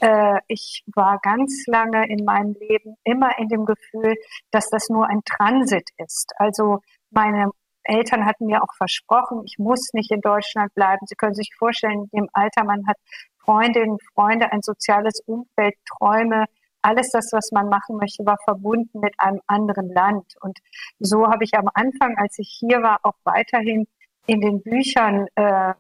äh, 0.01 0.39
ich 0.49 0.83
war 0.95 1.19
ganz 1.23 1.65
lange 1.67 2.07
in 2.09 2.25
meinem 2.25 2.55
Leben 2.61 2.97
immer 3.05 3.39
in 3.39 3.49
dem 3.49 3.65
Gefühl, 3.65 4.17
dass 4.51 4.69
das 4.71 4.89
nur 4.89 5.09
ein 5.09 5.23
Transit 5.25 5.89
ist. 5.97 6.33
Also 6.37 6.81
meine 7.11 7.51
Eltern 7.85 8.25
hatten 8.25 8.47
mir 8.47 8.63
auch 8.63 8.75
versprochen, 8.77 9.43
ich 9.45 9.57
muss 9.59 9.91
nicht 9.93 10.11
in 10.11 10.21
Deutschland 10.21 10.73
bleiben. 10.75 11.07
Sie 11.07 11.17
können 11.17 11.35
sich 11.35 11.51
vorstellen, 11.59 12.09
in 12.13 12.21
dem 12.21 12.29
Alter, 12.33 12.65
man 12.65 12.87
hat 12.87 12.97
Freundinnen, 13.45 13.99
Freunde, 14.15 14.53
ein 14.53 14.63
soziales 14.63 15.21
Umfeld, 15.27 15.75
Träume, 15.99 16.47
alles 16.83 17.11
das, 17.11 17.31
was 17.33 17.51
man 17.53 17.69
machen 17.69 17.97
möchte, 17.97 18.27
war 18.27 18.37
verbunden 18.45 19.01
mit 19.01 19.15
einem 19.19 19.41
anderen 19.47 19.89
Land. 19.89 20.35
Und 20.41 20.59
so 20.99 21.27
habe 21.27 21.45
ich 21.45 21.55
am 21.55 21.69
Anfang, 21.73 22.17
als 22.19 22.39
ich 22.39 22.57
hier 22.61 22.83
war, 22.83 22.99
auch 23.03 23.17
weiterhin 23.25 23.87
in 24.27 24.41
den 24.41 24.63
Büchern 24.63 25.27
äh, 25.35 25.75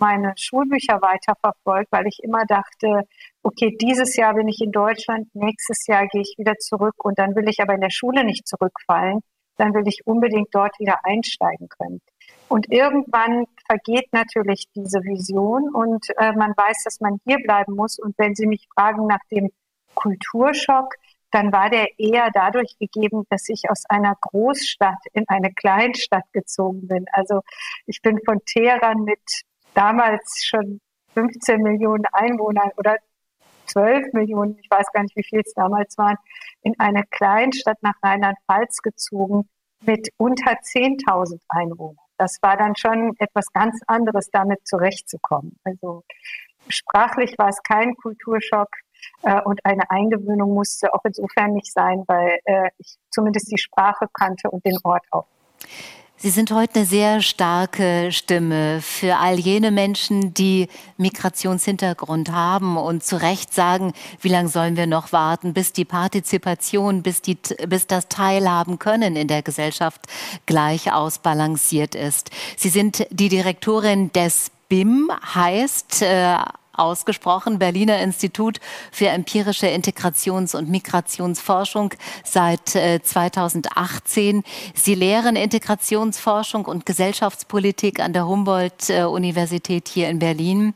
meine 0.00 0.32
Schulbücher 0.36 1.00
weiterverfolgt, 1.00 1.90
weil 1.92 2.06
ich 2.06 2.18
immer 2.22 2.44
dachte, 2.46 3.02
okay, 3.42 3.76
dieses 3.80 4.16
Jahr 4.16 4.34
bin 4.34 4.48
ich 4.48 4.60
in 4.60 4.72
Deutschland, 4.72 5.28
nächstes 5.34 5.86
Jahr 5.86 6.06
gehe 6.08 6.22
ich 6.22 6.34
wieder 6.36 6.54
zurück 6.58 7.04
und 7.04 7.18
dann 7.18 7.34
will 7.36 7.48
ich 7.48 7.60
aber 7.60 7.74
in 7.74 7.80
der 7.80 7.90
Schule 7.90 8.24
nicht 8.24 8.46
zurückfallen, 8.46 9.20
dann 9.56 9.72
will 9.72 9.86
ich 9.86 10.00
unbedingt 10.04 10.48
dort 10.52 10.78
wieder 10.80 10.98
einsteigen 11.04 11.68
können. 11.68 12.00
Und 12.48 12.70
irgendwann 12.70 13.46
vergeht 13.66 14.12
natürlich 14.12 14.68
diese 14.74 15.00
Vision 15.02 15.74
und 15.74 16.06
äh, 16.18 16.32
man 16.32 16.52
weiß, 16.56 16.84
dass 16.84 17.00
man 17.00 17.18
hier 17.24 17.38
bleiben 17.38 17.74
muss. 17.74 17.98
Und 17.98 18.16
wenn 18.18 18.34
Sie 18.34 18.46
mich 18.46 18.68
fragen 18.74 19.06
nach 19.06 19.24
dem 19.30 19.50
Kulturschock, 19.94 20.94
dann 21.30 21.52
war 21.52 21.68
der 21.68 21.88
eher 21.98 22.30
dadurch 22.32 22.78
gegeben, 22.78 23.24
dass 23.28 23.48
ich 23.48 23.68
aus 23.68 23.84
einer 23.88 24.14
Großstadt 24.20 25.00
in 25.14 25.24
eine 25.28 25.52
Kleinstadt 25.52 26.24
gezogen 26.32 26.86
bin. 26.86 27.06
Also 27.12 27.40
ich 27.86 28.00
bin 28.02 28.20
von 28.24 28.38
Teheran 28.44 29.02
mit 29.02 29.20
damals 29.74 30.44
schon 30.44 30.80
15 31.14 31.60
Millionen 31.60 32.04
Einwohnern 32.12 32.70
oder 32.76 32.98
12 33.66 34.12
Millionen, 34.12 34.58
ich 34.60 34.70
weiß 34.70 34.92
gar 34.92 35.02
nicht, 35.02 35.16
wie 35.16 35.24
viel 35.24 35.40
es 35.44 35.54
damals 35.54 35.98
waren, 35.98 36.18
in 36.62 36.78
eine 36.78 37.02
Kleinstadt 37.10 37.82
nach 37.82 37.94
Rheinland-Pfalz 38.02 38.82
gezogen 38.82 39.48
mit 39.80 40.10
unter 40.16 40.52
10.000 40.52 41.40
Einwohnern. 41.48 42.03
Das 42.18 42.38
war 42.42 42.56
dann 42.56 42.76
schon 42.76 43.14
etwas 43.18 43.52
ganz 43.52 43.80
anderes, 43.86 44.30
damit 44.30 44.66
zurechtzukommen. 44.66 45.58
Also 45.64 46.04
sprachlich 46.68 47.36
war 47.38 47.48
es 47.48 47.62
kein 47.62 47.94
Kulturschock 47.96 48.68
äh, 49.22 49.40
und 49.42 49.64
eine 49.64 49.90
Eingewöhnung 49.90 50.54
musste 50.54 50.92
auch 50.94 51.04
insofern 51.04 51.52
nicht 51.52 51.72
sein, 51.72 52.04
weil 52.06 52.38
äh, 52.44 52.70
ich 52.78 52.96
zumindest 53.10 53.50
die 53.50 53.58
Sprache 53.58 54.06
kannte 54.12 54.50
und 54.50 54.64
den 54.64 54.78
Ort 54.84 55.04
auch. 55.10 55.26
Sie 56.24 56.30
sind 56.30 56.52
heute 56.52 56.76
eine 56.76 56.86
sehr 56.86 57.20
starke 57.20 58.08
Stimme 58.10 58.80
für 58.80 59.18
all 59.18 59.38
jene 59.38 59.70
Menschen, 59.70 60.32
die 60.32 60.68
Migrationshintergrund 60.96 62.32
haben 62.32 62.78
und 62.78 63.04
zu 63.04 63.20
Recht 63.20 63.52
sagen, 63.52 63.92
wie 64.22 64.30
lange 64.30 64.48
sollen 64.48 64.78
wir 64.78 64.86
noch 64.86 65.12
warten, 65.12 65.52
bis 65.52 65.74
die 65.74 65.84
Partizipation, 65.84 67.02
bis, 67.02 67.20
die, 67.20 67.36
bis 67.68 67.86
das 67.86 68.08
Teilhaben 68.08 68.78
können 68.78 69.16
in 69.16 69.28
der 69.28 69.42
Gesellschaft 69.42 70.00
gleich 70.46 70.90
ausbalanciert 70.90 71.94
ist. 71.94 72.30
Sie 72.56 72.70
sind 72.70 73.06
die 73.10 73.28
Direktorin 73.28 74.10
des 74.12 74.50
BIM, 74.70 75.10
heißt 75.34 76.00
äh, 76.00 76.38
ausgesprochen, 76.76 77.58
Berliner 77.58 78.00
Institut 78.00 78.60
für 78.90 79.08
empirische 79.08 79.66
Integrations- 79.66 80.54
und 80.54 80.68
Migrationsforschung 80.68 81.94
seit 82.24 82.74
äh, 82.74 83.02
2018. 83.02 84.42
Sie 84.74 84.94
lehren 84.94 85.36
Integrationsforschung 85.36 86.64
und 86.64 86.86
Gesellschaftspolitik 86.86 88.00
an 88.00 88.12
der 88.12 88.26
Humboldt-Universität 88.26 89.88
hier 89.88 90.08
in 90.08 90.18
Berlin. 90.18 90.74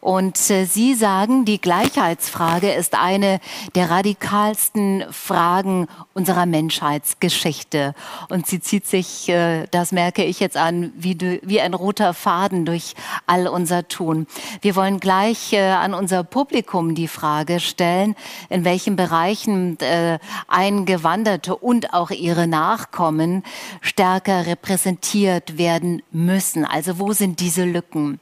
Und 0.00 0.38
äh, 0.50 0.64
Sie 0.64 0.94
sagen, 0.94 1.44
die 1.44 1.60
Gleichheitsfrage 1.60 2.72
ist 2.72 2.94
eine 2.94 3.40
der 3.74 3.90
radikalsten 3.90 5.04
Fragen 5.10 5.86
unserer 6.14 6.46
Menschheitsgeschichte. 6.46 7.94
Und 8.28 8.46
sie 8.46 8.60
zieht 8.60 8.86
sich, 8.86 9.28
äh, 9.28 9.66
das 9.70 9.92
merke 9.92 10.24
ich 10.24 10.40
jetzt 10.40 10.56
an, 10.56 10.92
wie 10.96 11.60
ein 11.60 11.74
roter 11.74 12.14
Faden 12.14 12.64
durch 12.64 12.94
all 13.26 13.46
unser 13.46 13.88
Tun. 13.88 14.26
Wir 14.60 14.76
wollen 14.76 15.00
gleich 15.00 15.33
gleich 15.34 15.52
äh, 15.52 15.70
an 15.70 15.94
unser 15.94 16.22
Publikum 16.24 16.94
die 16.94 17.08
Frage 17.08 17.60
stellen, 17.60 18.14
in 18.50 18.64
welchen 18.64 18.96
Bereichen 18.96 19.78
äh, 19.80 20.18
Eingewanderte 20.48 21.56
und 21.56 21.92
auch 21.92 22.10
ihre 22.10 22.46
Nachkommen 22.46 23.42
stärker 23.80 24.46
repräsentiert 24.46 25.58
werden 25.58 26.02
müssen. 26.10 26.64
Also 26.64 26.98
wo 26.98 27.12
sind 27.12 27.40
diese 27.40 27.64
Lücken? 27.64 28.20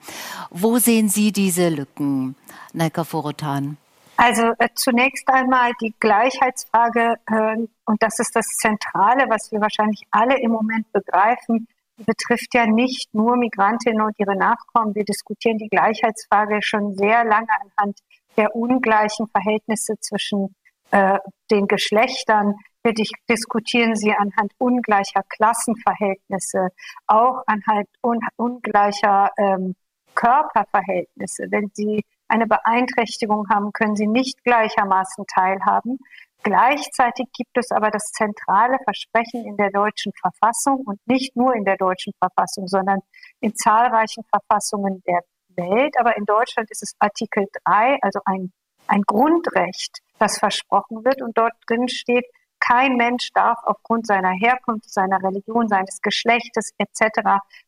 Wo 0.50 0.78
sehen 0.78 1.08
Sie 1.08 1.32
diese 1.32 1.68
Lücken, 1.68 2.34
Naika 2.72 3.04
Forotan? 3.04 3.76
Also 4.16 4.52
äh, 4.58 4.68
zunächst 4.74 5.28
einmal 5.28 5.72
die 5.80 5.94
Gleichheitsfrage, 5.98 7.16
äh, 7.26 7.56
und 7.84 8.02
das 8.02 8.18
ist 8.20 8.34
das 8.34 8.46
Zentrale, 8.46 9.24
was 9.28 9.50
wir 9.52 9.60
wahrscheinlich 9.60 10.02
alle 10.10 10.38
im 10.40 10.52
Moment 10.52 10.90
begreifen, 10.92 11.66
betrifft 11.96 12.54
ja 12.54 12.66
nicht 12.66 13.12
nur 13.14 13.36
Migrantinnen 13.36 14.02
und 14.02 14.18
ihre 14.18 14.36
Nachkommen. 14.36 14.94
Wir 14.94 15.04
diskutieren 15.04 15.58
die 15.58 15.68
Gleichheitsfrage 15.68 16.58
schon 16.62 16.94
sehr 16.94 17.24
lange 17.24 17.48
anhand 17.60 17.98
der 18.36 18.54
ungleichen 18.56 19.28
Verhältnisse 19.28 19.94
zwischen 20.00 20.54
äh, 20.90 21.18
den 21.50 21.66
Geschlechtern. 21.66 22.54
Wir 22.82 22.94
diskutieren 23.28 23.94
sie 23.94 24.12
anhand 24.12 24.52
ungleicher 24.58 25.22
Klassenverhältnisse, 25.28 26.68
auch 27.06 27.42
anhand 27.46 27.88
un 28.02 28.18
ungleicher 28.36 29.30
ähm, 29.38 29.74
Körperverhältnisse. 30.14 31.46
Wenn 31.50 31.70
Sie 31.72 32.04
eine 32.28 32.46
Beeinträchtigung 32.46 33.46
haben, 33.50 33.72
können 33.72 33.96
Sie 33.96 34.06
nicht 34.06 34.42
gleichermaßen 34.44 35.24
teilhaben. 35.26 35.98
Gleichzeitig 36.42 37.26
gibt 37.32 37.56
es 37.56 37.70
aber 37.70 37.90
das 37.90 38.10
zentrale 38.12 38.78
Versprechen 38.84 39.44
in 39.44 39.56
der 39.56 39.70
deutschen 39.70 40.12
Verfassung 40.20 40.82
und 40.84 41.00
nicht 41.06 41.36
nur 41.36 41.54
in 41.54 41.64
der 41.64 41.76
deutschen 41.76 42.12
Verfassung, 42.18 42.66
sondern 42.66 43.00
in 43.40 43.54
zahlreichen 43.54 44.24
Verfassungen 44.24 45.02
der 45.06 45.20
Welt. 45.56 45.94
Aber 45.98 46.16
in 46.16 46.24
Deutschland 46.24 46.70
ist 46.70 46.82
es 46.82 46.94
Artikel 46.98 47.46
3, 47.64 47.98
also 48.02 48.20
ein, 48.24 48.52
ein 48.88 49.02
Grundrecht, 49.02 49.98
das 50.18 50.38
versprochen 50.38 51.04
wird. 51.04 51.22
Und 51.22 51.38
dort 51.38 51.52
drin 51.66 51.88
steht, 51.88 52.24
kein 52.58 52.94
Mensch 52.96 53.30
darf 53.34 53.58
aufgrund 53.64 54.06
seiner 54.06 54.30
Herkunft, 54.30 54.92
seiner 54.92 55.22
Religion, 55.22 55.68
seines 55.68 56.00
Geschlechtes 56.00 56.70
etc., 56.78 57.22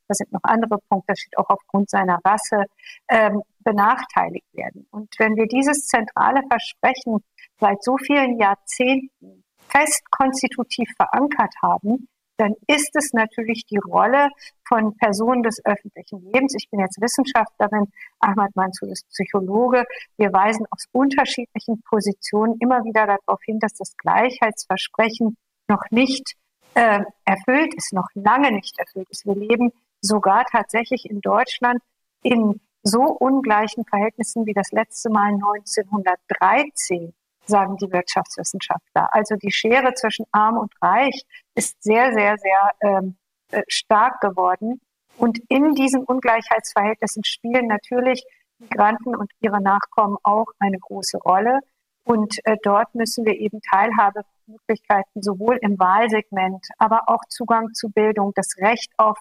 da 0.07 0.15
sind 0.15 0.33
noch 0.33 0.45
andere 0.45 0.79
Punkte, 0.89 1.13
das 1.13 1.19
steht 1.21 1.39
auch 1.39 1.49
aufgrund 1.49 1.91
seiner 1.91 2.21
Rasse, 2.25 2.65
ähm, 3.09 3.43
benachteiligt 3.61 4.47
werden. 4.53 4.87
Und 4.91 5.09
wenn 5.19 5.37
wir 5.37 5.47
dieses 5.47 5.87
zentrale 5.87 6.43
Versprechen 6.49 7.25
seit 7.65 7.83
so 7.83 7.97
vielen 7.97 8.39
Jahrzehnten 8.39 9.43
fest 9.69 10.03
konstitutiv 10.11 10.87
verankert 10.99 11.55
haben, 11.63 12.09
dann 12.37 12.53
ist 12.67 12.95
es 12.95 13.15
natürlich 13.15 13.65
die 13.65 13.79
Rolle 13.79 14.29
von 14.69 14.95
Personen 14.99 15.43
des 15.43 15.65
öffentlichen 15.65 16.21
Lebens. 16.31 16.55
Ich 16.59 16.69
bin 16.69 16.81
jetzt 16.81 17.01
Wissenschaftlerin, 17.01 17.87
Ahmad 18.19 18.51
Mansour 18.55 18.91
ist 18.91 19.09
Psychologe. 19.09 19.85
Wir 20.19 20.31
weisen 20.33 20.67
aus 20.71 20.85
unterschiedlichen 20.93 21.81
Positionen 21.89 22.57
immer 22.61 22.85
wieder 22.85 23.07
darauf 23.07 23.41
hin, 23.45 23.61
dass 23.61 23.73
das 23.73 23.97
Gleichheitsversprechen 23.97 25.39
noch 25.69 25.85
nicht 25.91 26.35
äh, 26.75 27.01
erfüllt 27.25 27.73
ist, 27.77 27.95
noch 27.95 28.09
lange 28.13 28.53
nicht 28.53 28.79
erfüllt 28.79 29.09
ist. 29.09 29.25
Wir 29.25 29.37
leben 29.37 29.73
sogar 30.03 30.45
tatsächlich 30.45 31.09
in 31.09 31.23
Deutschland 31.23 31.81
in 32.23 32.61
so 32.83 33.05
ungleichen 33.05 33.87
Verhältnissen 33.87 34.45
wie 34.45 34.53
das 34.53 34.71
letzte 34.71 35.09
Mal 35.09 35.33
1913 35.33 37.15
sagen 37.47 37.77
die 37.77 37.91
Wirtschaftswissenschaftler. 37.91 39.09
Also 39.13 39.37
die 39.37 39.53
Schere 39.53 39.95
zwischen 39.95 40.27
arm 40.33 40.57
und 40.57 40.73
reich 40.81 41.23
ist 41.55 41.83
sehr, 41.83 42.13
sehr, 42.13 42.37
sehr 42.39 42.71
ähm, 42.81 43.17
äh, 43.51 43.63
stark 43.69 44.21
geworden. 44.21 44.81
Und 45.17 45.39
in 45.49 45.75
diesen 45.75 46.05
Ungleichheitsverhältnissen 46.05 47.25
spielen 47.25 47.67
natürlich 47.67 48.25
Migranten 48.59 49.15
und 49.17 49.31
ihre 49.41 49.63
Nachkommen 49.63 50.17
auch 50.23 50.47
eine 50.59 50.79
große 50.79 51.19
Rolle. 51.19 51.61
Und 52.05 52.39
äh, 52.45 52.57
dort 52.63 52.95
müssen 52.95 53.25
wir 53.25 53.39
eben 53.39 53.61
Teilhabemöglichkeiten 53.63 55.23
sowohl 55.23 55.59
im 55.63 55.79
Wahlsegment, 55.79 56.67
aber 56.79 57.09
auch 57.09 57.25
Zugang 57.29 57.73
zu 57.73 57.89
Bildung, 57.89 58.33
das 58.35 58.57
Recht 58.59 58.93
auf 58.99 59.19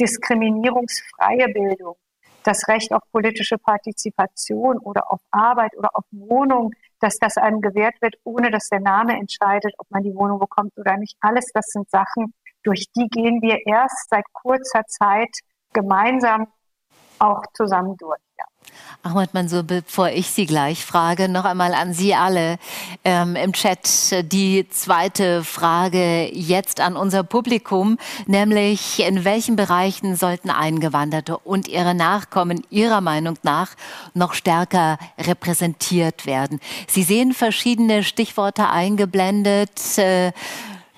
diskriminierungsfreie 0.00 1.48
Bildung, 1.48 1.96
das 2.42 2.66
Recht 2.68 2.92
auf 2.92 3.02
politische 3.12 3.58
Partizipation 3.58 4.78
oder 4.78 5.12
auf 5.12 5.20
Arbeit 5.30 5.76
oder 5.76 5.90
auf 5.94 6.04
Wohnung, 6.10 6.72
dass 7.02 7.18
das 7.18 7.36
einem 7.36 7.60
gewährt 7.60 8.00
wird, 8.00 8.14
ohne 8.24 8.50
dass 8.50 8.68
der 8.68 8.80
Name 8.80 9.14
entscheidet, 9.14 9.74
ob 9.78 9.90
man 9.90 10.02
die 10.02 10.14
Wohnung 10.14 10.38
bekommt 10.38 10.72
oder 10.76 10.96
nicht. 10.96 11.16
Alles 11.20 11.46
das 11.52 11.66
sind 11.66 11.90
Sachen, 11.90 12.32
durch 12.62 12.86
die 12.94 13.08
gehen 13.08 13.42
wir 13.42 13.58
erst 13.66 14.08
seit 14.08 14.24
kurzer 14.32 14.84
Zeit 14.86 15.36
gemeinsam 15.72 16.46
auch 17.18 17.42
zusammen 17.54 17.96
durch. 17.96 18.20
Ahmad 19.04 19.34
Mansour, 19.34 19.64
bevor 19.64 20.10
ich 20.10 20.28
Sie 20.28 20.46
gleich 20.46 20.84
frage, 20.84 21.28
noch 21.28 21.44
einmal 21.44 21.74
an 21.74 21.92
Sie 21.92 22.14
alle 22.14 22.56
ähm, 23.04 23.34
im 23.34 23.52
Chat 23.52 23.88
die 24.32 24.68
zweite 24.70 25.42
Frage 25.42 26.30
jetzt 26.32 26.80
an 26.80 26.96
unser 26.96 27.24
Publikum, 27.24 27.98
nämlich 28.26 29.00
in 29.00 29.24
welchen 29.24 29.56
Bereichen 29.56 30.14
sollten 30.14 30.50
Eingewanderte 30.50 31.36
und 31.38 31.66
ihre 31.66 31.94
Nachkommen 31.94 32.62
Ihrer 32.70 33.00
Meinung 33.00 33.36
nach 33.42 33.70
noch 34.14 34.34
stärker 34.34 34.98
repräsentiert 35.18 36.24
werden? 36.24 36.60
Sie 36.86 37.02
sehen 37.02 37.34
verschiedene 37.34 38.04
Stichworte 38.04 38.68
eingeblendet. 38.68 39.98
Äh, 39.98 40.30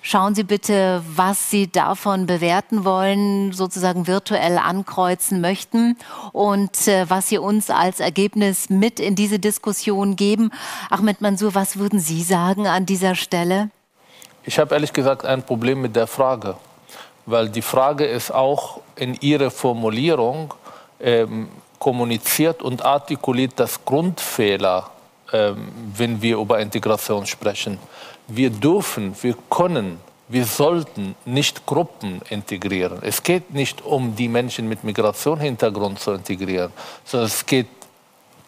Schauen 0.06 0.34
Sie 0.34 0.44
bitte, 0.44 1.02
was 1.16 1.50
Sie 1.50 1.66
davon 1.66 2.26
bewerten 2.26 2.84
wollen, 2.84 3.52
sozusagen 3.52 4.06
virtuell 4.06 4.58
ankreuzen 4.58 5.40
möchten 5.40 5.96
und 6.32 6.86
äh, 6.86 7.08
was 7.08 7.30
Sie 7.30 7.38
uns 7.38 7.70
als 7.70 8.00
Ergebnis 8.00 8.68
mit 8.68 9.00
in 9.00 9.14
diese 9.14 9.38
Diskussion 9.38 10.14
geben. 10.14 10.50
Ahmed 10.90 11.22
Mansour, 11.22 11.54
was 11.54 11.78
würden 11.78 12.00
Sie 12.00 12.22
sagen 12.22 12.66
an 12.66 12.84
dieser 12.84 13.14
Stelle? 13.14 13.70
Ich 14.44 14.58
habe 14.58 14.74
ehrlich 14.74 14.92
gesagt 14.92 15.24
ein 15.24 15.42
Problem 15.42 15.80
mit 15.80 15.96
der 15.96 16.06
Frage, 16.06 16.56
weil 17.24 17.48
die 17.48 17.62
Frage 17.62 18.04
ist 18.04 18.30
auch 18.30 18.80
in 18.96 19.14
ihrer 19.22 19.50
Formulierung 19.50 20.52
ähm, 21.00 21.48
kommuniziert 21.78 22.62
und 22.62 22.84
artikuliert 22.84 23.54
das 23.56 23.82
Grundfehler, 23.86 24.90
wenn 25.96 26.22
wir 26.22 26.38
über 26.38 26.60
Integration 26.60 27.26
sprechen 27.26 27.78
wir 28.28 28.50
dürfen, 28.50 29.14
wir 29.22 29.36
können, 29.50 30.00
wir 30.28 30.44
sollten 30.44 31.14
nicht 31.24 31.66
Gruppen 31.66 32.20
integrieren. 32.30 32.98
Es 33.02 33.22
geht 33.22 33.52
nicht 33.52 33.82
um 33.82 34.16
die 34.16 34.28
Menschen 34.28 34.68
mit 34.68 34.84
Migrationshintergrund 34.84 35.98
zu 36.00 36.12
integrieren, 36.12 36.72
sondern 37.04 37.26
es 37.26 37.44
geht 37.44 37.68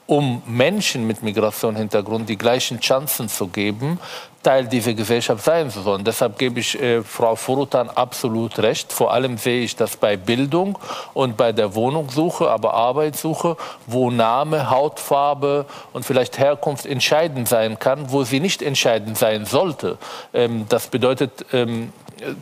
um 0.07 0.43
Menschen 0.47 1.07
mit 1.07 1.23
Migrationshintergrund 1.23 2.29
die 2.29 2.39
gleichen 2.39 2.81
Chancen 2.81 3.29
zu 3.29 3.49
geben, 3.49 3.99
Teil 4.47 4.69
dieser 4.69 4.95
Gesellschaft 4.95 5.43
sein 5.43 5.71
sollen. 5.71 6.05
Deshalb 6.05 6.39
gebe 6.39 6.61
ich 6.61 6.81
äh, 6.81 7.03
Frau 7.03 7.35
Furutan 7.35 7.91
absolut 7.91 8.61
recht. 8.61 8.93
Vor 8.93 9.13
allem 9.13 9.39
sehe 9.39 9.65
ich 9.65 9.75
das 9.75 9.97
bei 9.97 10.17
Bildung 10.17 10.79
und 11.15 11.37
bei 11.37 11.51
der 11.51 11.75
Wohnungssuche, 11.75 12.49
aber 12.49 12.75
Arbeitssuche, 12.75 13.57
wo 13.89 14.13
Name, 14.13 14.71
Hautfarbe 14.71 15.67
und 15.93 16.05
vielleicht 16.05 16.39
Herkunft 16.39 16.87
entscheidend 16.87 17.49
sein 17.49 17.81
kann, 17.81 18.13
wo 18.13 18.23
sie 18.23 18.39
nicht 18.39 18.63
entscheidend 18.63 19.19
sein 19.19 19.47
sollte. 19.47 19.99
Ähm, 20.33 20.67
das 20.69 20.87
bedeutet, 20.87 21.45
ähm, 21.53 21.93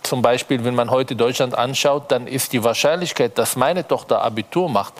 zum 0.03 0.21
Beispiel, 0.21 0.63
wenn 0.65 0.75
man 0.75 0.91
heute 0.91 1.17
Deutschland 1.17 1.57
anschaut, 1.57 2.05
dann 2.13 2.27
ist 2.27 2.53
die 2.53 2.63
Wahrscheinlichkeit, 2.63 3.39
dass 3.39 3.57
meine 3.57 3.87
Tochter 3.87 4.23
Abitur 4.23 4.69
macht, 4.69 4.93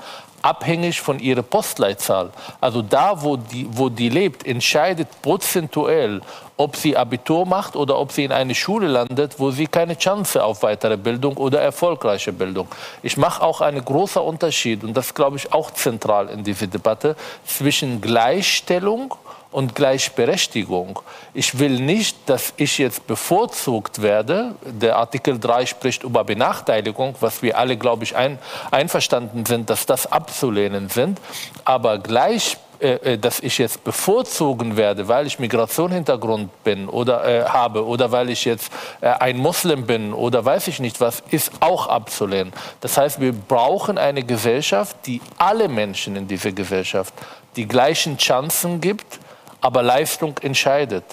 abhängig 0.45 1.01
von 1.01 1.19
ihrer 1.19 1.43
Postleitzahl. 1.43 2.31
Also 2.61 2.83
da, 2.83 3.23
wo 3.23 3.37
die, 3.37 3.67
wo 3.71 3.89
die 3.89 4.11
lebt, 4.11 4.47
entscheidet 4.47 5.09
prozentuell, 5.23 6.21
ob 6.59 6.77
sie 6.77 6.97
Abitur 6.97 7.47
macht 7.47 7.77
oder 7.77 7.99
ob 7.99 8.13
sie 8.13 8.25
in 8.25 8.33
eine 8.33 8.55
Schule 8.55 8.87
landet, 8.87 9.41
wo 9.41 9.51
sie 9.51 9.67
keine 9.67 9.97
Chance 9.97 10.45
auf 10.45 10.63
weitere 10.63 10.99
Bildung 10.99 11.39
oder 11.39 11.63
erfolgreiche 11.63 12.33
Bildung. 12.33 12.69
Ich 13.03 13.17
mache 13.17 13.43
auch 13.43 13.63
einen 13.63 13.83
großen 13.83 14.21
Unterschied, 14.21 14.85
und 14.85 14.95
das 14.95 15.15
glaube 15.15 15.39
ich 15.39 15.53
auch 15.53 15.71
zentral 15.71 16.29
in 16.29 16.45
dieser 16.45 16.67
Debatte, 16.67 17.17
zwischen 17.47 18.03
Gleichstellung 18.03 19.15
und 19.55 19.77
Gleichberechtigung. 19.77 20.99
Ich 21.33 21.61
will 21.61 21.79
nicht, 21.79 22.17
dass 22.27 22.53
ich 22.57 22.79
jetzt 22.79 23.07
bevorzugt 23.07 24.03
werde. 24.03 24.57
Der 24.65 24.97
Artikel 24.97 25.39
3 25.39 25.67
spricht 25.67 26.03
über 26.03 26.25
Benachteiligung, 26.25 27.15
was 27.21 27.41
wir 27.41 27.57
alle, 27.57 27.77
glaube 27.77 28.03
ich, 28.03 28.17
ein, 28.17 28.41
einverstanden 28.73 29.47
sind, 29.47 29.71
dass 29.71 29.87
das 29.87 30.11
abzulehnen 30.11 30.89
sind. 30.89 31.21
Aber 31.65 31.99
gleich 31.99 32.57
äh, 32.81 33.13
äh, 33.13 33.19
dass 33.19 33.39
ich 33.39 33.59
jetzt 33.59 33.85
bevorzugen 33.85 34.77
werde, 34.77 35.07
weil 35.07 35.29
ich 35.29 35.39
Migrationshintergrund 35.39 36.65
bin 36.65 36.89
oder 36.89 37.25
äh, 37.25 37.45
habe 37.45 37.87
oder 37.87 38.11
weil 38.11 38.31
ich 38.31 38.45
jetzt 38.45 38.73
äh, 39.01 39.07
ein 39.07 39.39
Muslim 39.39 39.87
bin 39.87 40.13
oder 40.13 40.45
weiß 40.45 40.67
ich 40.67 40.81
nicht 40.81 41.01
was, 41.01 41.23
ist 41.31 41.53
auch 41.61 41.87
abzulehnen. 41.87 42.53
Das 42.81 42.99
heißt, 42.99 43.21
wir 43.21 43.33
brauchen 43.33 43.99
eine 43.99 44.25
Gesellschaft, 44.25 44.97
die 45.07 45.21
alle 45.39 45.69
Menschen 45.69 46.17
in 46.17 46.27
dieser 46.27 46.51
Gesellschaft 46.51 47.15
die 47.55 47.69
gleichen 47.69 48.19
Chancen 48.19 48.81
gibt, 48.81 49.21
aber 49.65 49.83
Leistung 49.83 50.37
entscheidet 50.43 51.05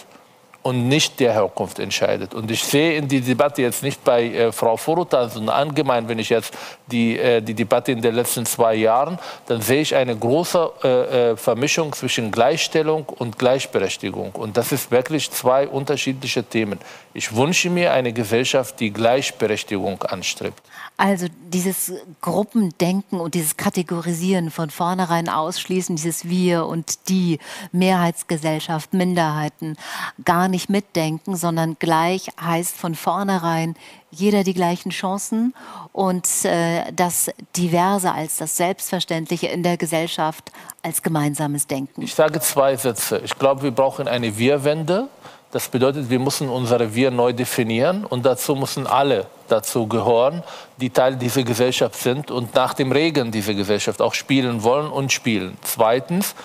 und 0.61 0.89
nicht 0.89 1.21
der 1.21 1.31
Herkunft 1.31 1.79
entscheidet. 1.79 2.33
Und 2.33 2.51
ich 2.51 2.61
sehe 2.65 2.97
in 2.97 3.07
die 3.07 3.21
Debatte 3.21 3.61
jetzt 3.61 3.81
nicht 3.81 4.03
bei 4.03 4.25
äh, 4.25 4.51
Frau 4.51 4.75
Furuta, 4.75 5.29
sondern 5.29 5.55
allgemein, 5.55 6.09
wenn 6.09 6.19
ich 6.19 6.27
jetzt 6.27 6.53
die, 6.87 7.17
äh, 7.17 7.41
die 7.41 7.53
Debatte 7.53 7.93
in 7.93 8.01
den 8.01 8.13
letzten 8.13 8.45
zwei 8.45 8.75
Jahren, 8.75 9.17
dann 9.47 9.61
sehe 9.61 9.81
ich 9.81 9.95
eine 9.95 10.17
große 10.17 10.71
äh, 10.83 10.87
äh, 11.31 11.37
Vermischung 11.37 11.93
zwischen 11.93 12.29
Gleichstellung 12.29 13.05
und 13.05 13.39
Gleichberechtigung. 13.39 14.31
Und 14.33 14.57
das 14.57 14.73
ist 14.73 14.91
wirklich 14.91 15.31
zwei 15.31 15.65
unterschiedliche 15.65 16.43
Themen. 16.43 16.77
Ich 17.13 17.33
wünsche 17.33 17.69
mir 17.69 17.93
eine 17.93 18.11
Gesellschaft, 18.11 18.81
die 18.81 18.91
Gleichberechtigung 18.91 20.03
anstrebt. 20.03 20.61
Also 21.01 21.25
dieses 21.47 21.93
Gruppendenken 22.21 23.19
und 23.19 23.33
dieses 23.33 23.57
Kategorisieren 23.57 24.51
von 24.51 24.69
vornherein 24.69 25.29
ausschließen, 25.29 25.95
dieses 25.95 26.29
Wir 26.29 26.67
und 26.67 27.09
die, 27.09 27.39
Mehrheitsgesellschaft, 27.71 28.93
Minderheiten, 28.93 29.77
gar 30.23 30.47
nicht 30.47 30.69
mitdenken, 30.69 31.35
sondern 31.35 31.77
gleich 31.79 32.29
heißt 32.39 32.75
von 32.77 32.93
vornherein 32.93 33.73
jeder 34.11 34.43
die 34.43 34.53
gleichen 34.53 34.91
Chancen 34.91 35.55
und 35.91 36.27
äh, 36.45 36.91
das 36.95 37.31
Diverse 37.57 38.11
als 38.11 38.37
das 38.37 38.55
Selbstverständliche 38.57 39.47
in 39.47 39.63
der 39.63 39.77
Gesellschaft 39.77 40.51
als 40.83 41.01
gemeinsames 41.01 41.65
Denken. 41.65 42.03
Ich 42.03 42.13
sage 42.13 42.39
zwei 42.41 42.75
Sätze. 42.75 43.23
Ich 43.25 43.39
glaube, 43.39 43.63
wir 43.63 43.71
brauchen 43.71 44.07
eine 44.07 44.37
Wir-Wende. 44.37 45.07
Das 45.51 45.67
bedeutet, 45.67 46.09
wir 46.09 46.19
müssen 46.19 46.49
unsere 46.49 46.95
Wir 46.95 47.11
neu 47.11 47.33
definieren 47.33 48.05
und 48.05 48.25
dazu 48.25 48.55
müssen 48.55 48.87
alle 48.87 49.25
dazu 49.49 49.85
gehören, 49.85 50.43
die 50.77 50.89
Teil 50.89 51.17
dieser 51.17 51.43
Gesellschaft 51.43 51.95
sind 51.95 52.31
und 52.31 52.55
nach 52.55 52.73
dem 52.73 52.91
Regeln 52.91 53.31
dieser 53.31 53.53
Gesellschaft 53.53 54.01
auch 54.01 54.13
spielen 54.13 54.63
wollen 54.63 54.89
und 54.89 55.11
spielen. 55.11 55.57
Zweitens, 55.61 56.35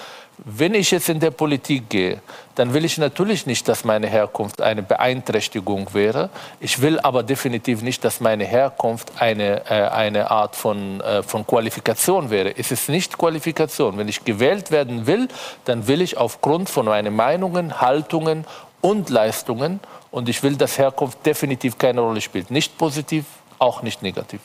wenn 0.45 0.75
ich 0.75 0.91
jetzt 0.91 1.09
in 1.09 1.19
der 1.19 1.31
Politik 1.31 1.89
gehe, 1.89 2.21
dann 2.57 2.75
will 2.75 2.85
ich 2.85 2.99
natürlich 2.99 3.47
nicht, 3.47 3.67
dass 3.69 3.85
meine 3.85 4.07
Herkunft 4.07 4.61
eine 4.61 4.83
Beeinträchtigung 4.83 5.95
wäre. 5.95 6.29
Ich 6.61 6.83
will 6.83 6.99
aber 7.01 7.23
definitiv 7.23 7.81
nicht, 7.83 8.05
dass 8.05 8.21
meine 8.21 8.45
Herkunft 8.45 9.13
eine, 9.19 9.65
äh, 9.71 9.89
eine 9.89 10.31
Art 10.31 10.55
von, 10.55 11.01
äh, 11.01 11.23
von 11.23 11.47
Qualifikation 11.47 12.29
wäre. 12.29 12.57
Es 12.57 12.71
ist 12.71 12.89
nicht 12.89 13.17
Qualifikation. 13.17 13.97
Wenn 13.97 14.09
ich 14.09 14.25
gewählt 14.25 14.71
werden 14.71 15.07
will, 15.07 15.29
dann 15.65 15.87
will 15.87 16.03
ich 16.03 16.19
aufgrund 16.19 16.69
von 16.69 16.87
meinen 16.87 17.15
Meinungen, 17.17 17.81
Haltungen 17.81 18.45
und 18.87 19.11
Leistungen 19.11 19.81
und 20.13 20.29
ich 20.29 20.43
will, 20.45 20.57
dass 20.57 20.79
Herkunft 20.79 21.27
definitiv 21.27 21.77
keine 21.77 22.03
Rolle 22.03 22.21
spielt. 22.21 22.53
Nicht 22.53 22.79
positiv, 22.79 23.25
auch 23.59 23.83
nicht 23.83 24.01
negativ. 24.01 24.41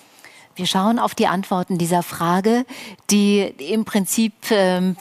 Wir 0.55 0.65
schauen 0.65 0.97
auf 0.97 1.13
die 1.13 1.27
Antworten 1.27 1.77
dieser 1.77 2.01
Frage, 2.01 2.65
die 3.11 3.41
im 3.41 3.85
Prinzip 3.85 4.33
ähm, 4.49 4.97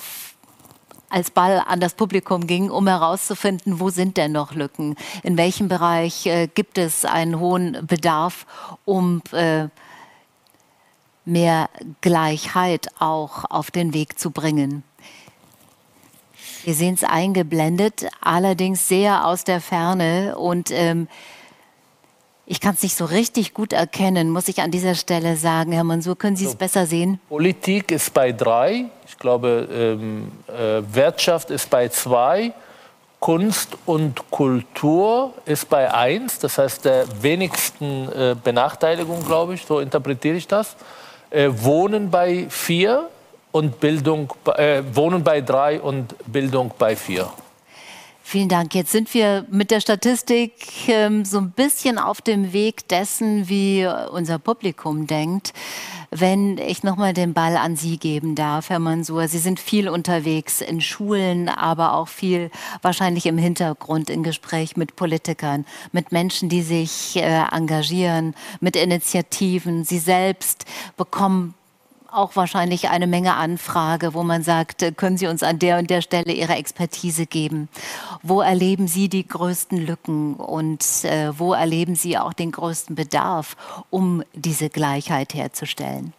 als 1.08 1.30
Ball 1.30 1.64
an 1.66 1.80
das 1.80 1.94
Publikum 1.94 2.46
ging, 2.46 2.70
um 2.70 2.86
herauszufinden, 2.86 3.80
wo 3.80 3.88
sind 3.88 4.18
denn 4.18 4.32
noch 4.32 4.52
Lücken? 4.52 4.94
In 5.22 5.38
welchem 5.38 5.68
Bereich 5.68 6.26
äh, 6.26 6.46
gibt 6.46 6.76
es 6.76 7.06
einen 7.06 7.40
hohen 7.40 7.86
Bedarf, 7.86 8.46
um 8.84 9.22
äh, 9.32 9.68
mehr 11.24 11.70
Gleichheit 12.02 12.88
auch 12.98 13.46
auf 13.48 13.70
den 13.70 13.94
Weg 13.94 14.18
zu 14.18 14.30
bringen? 14.30 14.84
Wir 16.64 16.74
sehen 16.74 16.94
es 16.94 17.04
eingeblendet, 17.04 18.06
allerdings 18.20 18.88
sehr 18.88 19.26
aus 19.26 19.44
der 19.44 19.60
Ferne 19.60 20.36
und 20.36 20.70
ähm, 20.70 21.08
ich 22.46 22.60
kann 22.60 22.74
es 22.74 22.82
nicht 22.82 22.96
so 22.96 23.04
richtig 23.04 23.54
gut 23.54 23.72
erkennen, 23.72 24.28
muss 24.28 24.48
ich 24.48 24.60
an 24.60 24.72
dieser 24.72 24.96
Stelle 24.96 25.36
sagen. 25.36 25.70
Herr 25.70 25.84
Mansur, 25.84 26.18
können 26.18 26.34
Sie 26.34 26.46
es 26.46 26.50
so, 26.52 26.56
besser 26.56 26.84
sehen? 26.84 27.20
Politik 27.28 27.92
ist 27.92 28.12
bei 28.12 28.32
drei. 28.32 28.86
Ich 29.06 29.16
glaube, 29.16 29.68
ähm, 29.72 30.32
äh, 30.48 30.82
Wirtschaft 30.92 31.50
ist 31.50 31.70
bei 31.70 31.88
zwei. 31.88 32.52
Kunst 33.20 33.76
und 33.86 34.30
Kultur 34.30 35.34
ist 35.44 35.68
bei 35.68 35.94
eins. 35.94 36.40
Das 36.40 36.58
heißt, 36.58 36.86
der 36.86 37.04
wenigsten 37.22 38.10
äh, 38.10 38.34
Benachteiligung, 38.42 39.24
glaube 39.24 39.54
ich. 39.54 39.64
So 39.64 39.78
interpretiere 39.78 40.36
ich 40.36 40.48
das. 40.48 40.74
Äh, 41.30 41.50
Wohnen 41.52 42.10
bei 42.10 42.46
vier 42.48 43.08
und 43.52 43.80
Bildung, 43.80 44.32
äh, 44.56 44.82
Wohnen 44.92 45.24
bei 45.24 45.40
drei 45.40 45.80
und 45.80 46.14
Bildung 46.26 46.72
bei 46.78 46.96
vier. 46.96 47.30
Vielen 48.30 48.48
Dank. 48.48 48.76
Jetzt 48.76 48.92
sind 48.92 49.12
wir 49.12 49.44
mit 49.50 49.72
der 49.72 49.80
Statistik 49.80 50.52
ähm, 50.86 51.24
so 51.24 51.38
ein 51.38 51.50
bisschen 51.50 51.98
auf 51.98 52.20
dem 52.20 52.52
Weg 52.52 52.86
dessen, 52.86 53.48
wie 53.48 53.88
unser 54.12 54.38
Publikum 54.38 55.08
denkt. 55.08 55.52
Wenn 56.12 56.56
ich 56.58 56.84
nochmal 56.84 57.12
den 57.12 57.34
Ball 57.34 57.56
an 57.56 57.74
Sie 57.74 57.96
geben 57.98 58.36
darf, 58.36 58.70
Herr 58.70 58.78
Mansur. 58.78 59.26
Sie 59.26 59.38
sind 59.38 59.58
viel 59.58 59.88
unterwegs 59.88 60.60
in 60.60 60.80
Schulen, 60.80 61.48
aber 61.48 61.94
auch 61.94 62.06
viel 62.06 62.52
wahrscheinlich 62.82 63.26
im 63.26 63.36
Hintergrund 63.36 64.08
in 64.08 64.22
Gespräch 64.22 64.76
mit 64.76 64.94
Politikern, 64.94 65.66
mit 65.90 66.12
Menschen, 66.12 66.48
die 66.48 66.62
sich 66.62 67.16
äh, 67.16 67.42
engagieren, 67.50 68.36
mit 68.60 68.76
Initiativen. 68.76 69.82
Sie 69.82 69.98
selbst 69.98 70.66
bekommen 70.96 71.54
auch 72.12 72.36
wahrscheinlich 72.36 72.88
eine 72.88 73.06
Menge 73.06 73.34
Anfrage, 73.34 74.14
wo 74.14 74.22
man 74.22 74.42
sagt, 74.42 74.82
äh, 74.82 74.92
können 74.92 75.16
Sie 75.16 75.26
uns 75.26 75.42
an 75.42 75.58
der 75.58 75.78
und 75.78 75.90
der 75.90 76.02
Stelle 76.02 76.32
Ihre 76.32 76.54
Expertise 76.54 77.26
geben? 77.26 77.68
Wo 78.22 78.40
erleben 78.40 78.88
Sie 78.88 79.08
die 79.08 79.26
größten 79.26 79.78
Lücken 79.78 80.34
und 80.34 80.84
äh, 81.04 81.38
wo 81.38 81.52
erleben 81.52 81.94
Sie 81.94 82.18
auch 82.18 82.32
den 82.32 82.52
größten 82.52 82.96
Bedarf, 82.96 83.56
um 83.90 84.22
diese 84.34 84.68
Gleichheit 84.68 85.34
herzustellen? 85.34 86.12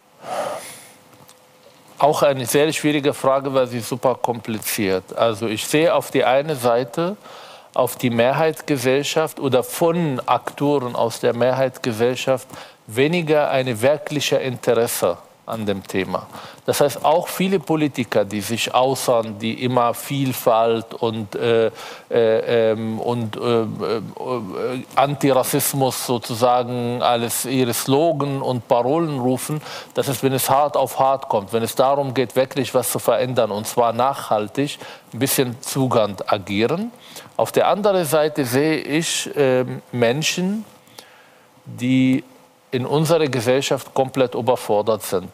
Auch 1.98 2.24
eine 2.24 2.46
sehr 2.46 2.72
schwierige 2.74 3.14
Frage, 3.14 3.54
weil 3.54 3.68
sie 3.68 3.80
super 3.80 4.16
kompliziert. 4.16 5.16
Also 5.16 5.48
ich 5.48 5.68
sehe 5.68 5.94
auf 5.94 6.10
die 6.10 6.24
eine 6.24 6.56
Seite 6.56 7.16
auf 7.74 7.96
die 7.96 8.10
Mehrheitsgesellschaft 8.10 9.40
oder 9.40 9.64
von 9.64 10.20
Akteuren 10.26 10.96
aus 10.96 11.20
der 11.20 11.34
Mehrheitsgesellschaft 11.36 12.48
weniger 12.88 13.50
eine 13.50 13.82
wirkliche 13.82 14.38
Interesse 14.38 15.18
an 15.52 15.66
dem 15.66 15.86
Thema. 15.86 16.28
Das 16.66 16.82
heißt, 16.82 17.04
auch 17.04 17.28
viele 17.28 17.60
Politiker, 17.60 18.24
die 18.24 18.42
sich 18.42 18.74
äußern, 18.74 19.38
die 19.40 19.64
immer 19.64 19.94
Vielfalt 19.94 20.94
und, 20.94 21.36
äh, 21.36 21.68
äh, 21.68 22.72
ähm, 22.72 23.00
und 23.00 23.36
äh, 23.36 23.62
äh, 23.62 23.66
Antirassismus 24.96 26.06
sozusagen 26.06 27.02
als 27.02 27.46
ihre 27.46 27.74
Slogan 27.74 28.42
und 28.42 28.68
Parolen 28.68 29.20
rufen, 29.20 29.62
das 29.94 30.08
ist, 30.08 30.24
wenn 30.24 30.34
es 30.34 30.50
hart 30.50 30.78
auf 30.78 31.00
hart 31.00 31.30
kommt, 31.30 31.52
wenn 31.54 31.64
es 31.64 31.76
darum 31.76 32.14
geht, 32.14 32.36
wirklich 32.36 32.74
was 32.74 32.92
zu 32.92 33.00
verändern 33.00 33.52
und 33.52 33.68
zwar 33.68 33.94
nachhaltig, 33.94 34.80
ein 35.14 35.20
bisschen 35.20 35.62
zugand 35.62 36.32
agieren. 36.32 36.92
Auf 37.38 37.52
der 37.52 37.68
anderen 37.68 38.06
Seite 38.06 38.46
sehe 38.46 38.78
ich 38.78 39.30
ähm, 39.36 39.82
Menschen, 39.92 40.64
die 41.66 42.24
in 42.72 42.86
unserer 42.86 43.28
Gesellschaft 43.28 43.94
komplett 43.94 44.34
überfordert 44.34 45.04
sind. 45.04 45.30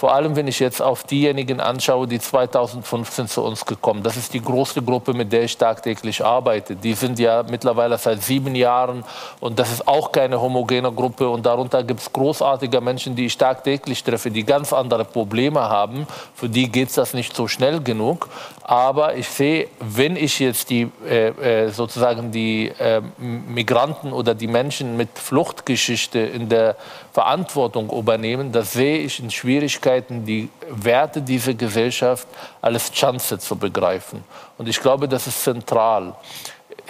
Vor 0.00 0.14
allem, 0.14 0.34
wenn 0.34 0.48
ich 0.48 0.60
jetzt 0.60 0.80
auf 0.80 1.04
diejenigen 1.04 1.60
anschaue, 1.60 2.06
die 2.06 2.18
2015 2.18 3.28
zu 3.28 3.44
uns 3.44 3.66
gekommen. 3.66 4.02
Das 4.02 4.16
ist 4.16 4.32
die 4.32 4.40
große 4.40 4.80
Gruppe, 4.80 5.12
mit 5.12 5.30
der 5.30 5.42
ich 5.42 5.58
tagtäglich 5.58 6.24
arbeite. 6.24 6.74
Die 6.74 6.94
sind 6.94 7.18
ja 7.18 7.42
mittlerweile 7.42 7.98
seit 7.98 8.22
sieben 8.22 8.54
Jahren 8.54 9.04
und 9.40 9.58
das 9.58 9.70
ist 9.70 9.86
auch 9.86 10.10
keine 10.10 10.40
homogene 10.40 10.90
Gruppe. 10.90 11.28
Und 11.28 11.44
darunter 11.44 11.84
gibt 11.84 12.00
es 12.00 12.10
großartige 12.10 12.80
Menschen, 12.80 13.14
die 13.14 13.26
ich 13.26 13.36
tagtäglich 13.36 14.02
treffe, 14.02 14.30
die 14.30 14.42
ganz 14.42 14.72
andere 14.72 15.04
Probleme 15.04 15.60
haben. 15.60 16.06
Für 16.34 16.48
die 16.48 16.72
geht 16.72 16.96
das 16.96 17.12
nicht 17.12 17.36
so 17.36 17.46
schnell 17.46 17.82
genug. 17.82 18.30
Aber 18.62 19.16
ich 19.16 19.28
sehe, 19.28 19.68
wenn 19.80 20.16
ich 20.16 20.38
jetzt 20.38 20.70
die 20.70 20.90
äh, 21.06 21.64
äh, 21.64 21.68
sozusagen 21.70 22.30
die 22.32 22.68
äh, 22.68 23.02
Migranten 23.18 24.14
oder 24.14 24.34
die 24.34 24.46
Menschen 24.46 24.96
mit 24.96 25.10
Fluchtgeschichte 25.18 26.20
in 26.20 26.48
der 26.48 26.76
Verantwortung 27.12 27.90
übernehmen, 27.90 28.52
da 28.52 28.62
sehe 28.62 28.98
ich 28.98 29.18
in 29.18 29.30
Schwierigkeiten, 29.30 29.89
die 29.98 30.48
Werte 30.68 31.20
dieser 31.22 31.54
Gesellschaft 31.54 32.26
als 32.60 32.92
Chance 32.92 33.38
zu 33.38 33.56
begreifen. 33.56 34.24
Und 34.58 34.68
ich 34.68 34.80
glaube, 34.80 35.08
das 35.08 35.26
ist 35.26 35.42
zentral 35.42 36.14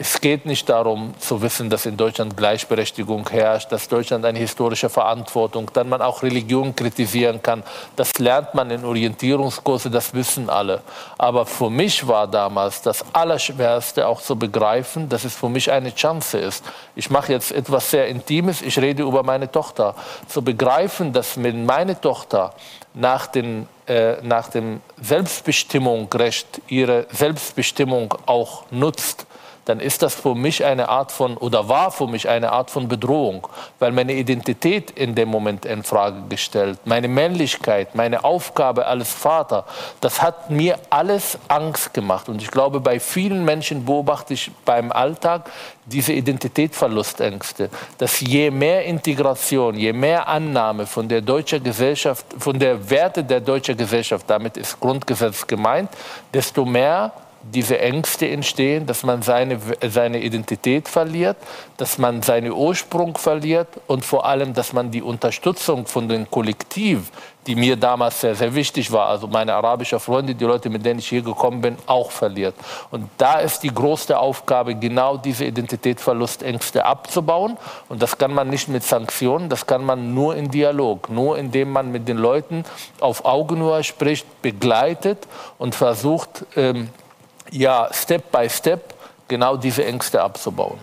es 0.00 0.18
geht 0.18 0.46
nicht 0.46 0.66
darum 0.66 1.12
zu 1.18 1.42
wissen, 1.42 1.68
dass 1.68 1.84
in 1.84 1.94
Deutschland 1.94 2.34
Gleichberechtigung 2.34 3.28
herrscht, 3.28 3.70
dass 3.70 3.86
Deutschland 3.86 4.24
eine 4.24 4.38
historische 4.38 4.88
Verantwortung, 4.88 5.70
dass 5.74 5.86
man 5.86 6.00
auch 6.00 6.22
Religion 6.22 6.74
kritisieren 6.74 7.42
kann. 7.42 7.62
Das 7.96 8.18
lernt 8.18 8.54
man 8.54 8.70
in 8.70 8.82
Orientierungskurse, 8.82 9.90
das 9.90 10.14
wissen 10.14 10.48
alle. 10.48 10.80
Aber 11.18 11.44
für 11.44 11.68
mich 11.68 12.08
war 12.08 12.26
damals 12.26 12.80
das 12.80 13.04
Allerschwerste 13.12 14.06
auch 14.06 14.22
zu 14.22 14.36
begreifen, 14.36 15.06
dass 15.06 15.24
es 15.24 15.36
für 15.36 15.50
mich 15.50 15.70
eine 15.70 15.94
Chance 15.94 16.38
ist. 16.38 16.64
Ich 16.96 17.10
mache 17.10 17.32
jetzt 17.32 17.52
etwas 17.52 17.90
sehr 17.90 18.08
Intimes, 18.08 18.62
ich 18.62 18.78
rede 18.78 19.02
über 19.02 19.22
meine 19.22 19.52
Tochter. 19.52 19.94
Zu 20.26 20.40
begreifen, 20.40 21.12
dass 21.12 21.42
wenn 21.42 21.66
meine 21.66 22.00
Tochter 22.00 22.54
nach, 22.94 23.26
den, 23.26 23.68
äh, 23.86 24.20
nach 24.22 24.48
dem 24.48 24.80
Selbstbestimmungsrecht 25.00 26.62
ihre 26.68 27.06
Selbstbestimmung 27.10 28.14
auch 28.26 28.64
nutzt, 28.70 29.26
dann 29.64 29.80
ist 29.80 30.02
das 30.02 30.14
für 30.14 30.34
mich 30.34 30.64
eine 30.64 30.88
Art 30.88 31.12
von, 31.12 31.36
oder 31.36 31.68
war 31.68 31.90
für 31.90 32.06
mich 32.06 32.28
eine 32.28 32.52
Art 32.52 32.70
von 32.70 32.88
Bedrohung, 32.88 33.46
weil 33.78 33.92
meine 33.92 34.14
Identität 34.14 34.90
in 34.90 35.14
dem 35.14 35.28
Moment 35.28 35.64
in 35.64 35.82
Frage 35.82 36.22
gestellt, 36.28 36.80
meine 36.84 37.08
Männlichkeit, 37.08 37.94
meine 37.94 38.24
Aufgabe 38.24 38.86
als 38.86 39.12
Vater, 39.12 39.64
das 40.00 40.22
hat 40.22 40.50
mir 40.50 40.78
alles 40.90 41.38
Angst 41.48 41.94
gemacht. 41.94 42.28
Und 42.28 42.42
ich 42.42 42.50
glaube, 42.50 42.80
bei 42.80 42.98
vielen 42.98 43.44
Menschen 43.44 43.84
beobachte 43.84 44.34
ich 44.34 44.50
beim 44.64 44.92
Alltag 44.92 45.50
diese 45.84 46.12
Identitätsverlustängste, 46.12 47.68
dass 47.98 48.20
je 48.20 48.50
mehr 48.50 48.84
Integration, 48.84 49.74
je 49.74 49.92
mehr 49.92 50.28
Annahme 50.28 50.86
von 50.86 51.08
der 51.08 51.20
deutschen 51.20 51.62
Gesellschaft, 51.62 52.24
von 52.38 52.58
der 52.58 52.90
Werte 52.90 53.24
der 53.24 53.40
deutschen 53.40 53.76
Gesellschaft, 53.76 54.28
damit 54.28 54.56
ist 54.56 54.78
Grundgesetz 54.78 55.46
gemeint, 55.46 55.90
desto 56.32 56.64
mehr 56.64 57.12
diese 57.42 57.78
Ängste 57.78 58.28
entstehen, 58.28 58.86
dass 58.86 59.02
man 59.02 59.22
seine, 59.22 59.58
seine 59.88 60.20
Identität 60.20 60.88
verliert, 60.88 61.36
dass 61.76 61.96
man 61.98 62.22
seinen 62.22 62.52
Ursprung 62.52 63.16
verliert 63.16 63.68
und 63.86 64.04
vor 64.04 64.26
allem, 64.26 64.52
dass 64.52 64.72
man 64.72 64.90
die 64.90 65.02
Unterstützung 65.02 65.86
von 65.86 66.08
dem 66.08 66.30
Kollektiv, 66.30 67.10
die 67.46 67.54
mir 67.54 67.76
damals 67.76 68.20
sehr, 68.20 68.34
sehr 68.34 68.54
wichtig 68.54 68.92
war, 68.92 69.08
also 69.08 69.26
meine 69.26 69.54
arabischen 69.54 69.98
Freunde, 69.98 70.34
die 70.34 70.44
Leute, 70.44 70.68
mit 70.68 70.84
denen 70.84 70.98
ich 70.98 71.08
hier 71.08 71.22
gekommen 71.22 71.62
bin, 71.62 71.76
auch 71.86 72.10
verliert. 72.10 72.54
Und 72.90 73.08
da 73.16 73.38
ist 73.38 73.62
die 73.62 73.72
große 73.72 74.18
Aufgabe, 74.18 74.74
genau 74.74 75.16
diese 75.16 75.46
Identitätsverlustängste 75.46 76.84
abzubauen. 76.84 77.56
Und 77.88 78.02
das 78.02 78.18
kann 78.18 78.34
man 78.34 78.50
nicht 78.50 78.68
mit 78.68 78.84
Sanktionen, 78.84 79.48
das 79.48 79.66
kann 79.66 79.82
man 79.82 80.12
nur 80.12 80.36
in 80.36 80.50
Dialog, 80.50 81.08
nur 81.08 81.38
indem 81.38 81.72
man 81.72 81.90
mit 81.90 82.06
den 82.06 82.18
Leuten 82.18 82.64
auf 83.00 83.24
Augenhöhe 83.24 83.82
spricht, 83.82 84.42
begleitet 84.42 85.26
und 85.56 85.74
versucht, 85.74 86.44
ähm, 86.56 86.90
ja 87.50 87.88
Step 87.92 88.30
by 88.30 88.48
Step 88.48 88.94
genau 89.28 89.56
diese 89.56 89.84
Ängste 89.84 90.22
abzubauen. 90.22 90.78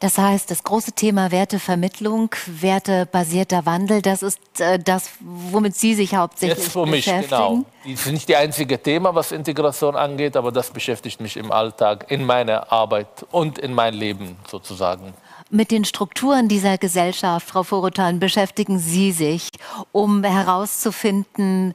Das 0.00 0.18
heißt, 0.18 0.50
das 0.50 0.62
große 0.62 0.92
Thema 0.92 1.30
Wertevermittlung, 1.30 2.28
wertebasierter 2.46 3.64
Wandel, 3.64 4.02
das 4.02 4.22
ist 4.22 4.38
äh, 4.58 4.78
das, 4.78 5.10
womit 5.20 5.76
Sie 5.76 5.94
sich 5.94 6.14
hauptsächlich 6.14 6.58
Jetzt 6.58 6.72
für 6.72 6.84
mich, 6.84 7.06
beschäftigen. 7.06 7.30
Genau. 7.30 7.64
Das 7.84 8.06
ist 8.06 8.12
nicht 8.12 8.28
das 8.28 8.36
einzige 8.36 8.82
Thema, 8.82 9.14
was 9.14 9.32
Integration 9.32 9.96
angeht, 9.96 10.36
aber 10.36 10.52
das 10.52 10.70
beschäftigt 10.70 11.22
mich 11.22 11.38
im 11.38 11.50
Alltag, 11.50 12.10
in 12.10 12.26
meiner 12.26 12.70
Arbeit 12.70 13.24
und 13.30 13.58
in 13.58 13.72
mein 13.72 13.94
Leben 13.94 14.36
sozusagen. 14.46 15.14
Mit 15.48 15.70
den 15.70 15.86
Strukturen 15.86 16.48
dieser 16.48 16.76
Gesellschaft, 16.76 17.48
Frau 17.48 17.62
Vorotan, 17.62 18.18
beschäftigen 18.18 18.78
Sie 18.78 19.10
sich, 19.12 19.48
um 19.92 20.22
herauszufinden, 20.22 21.72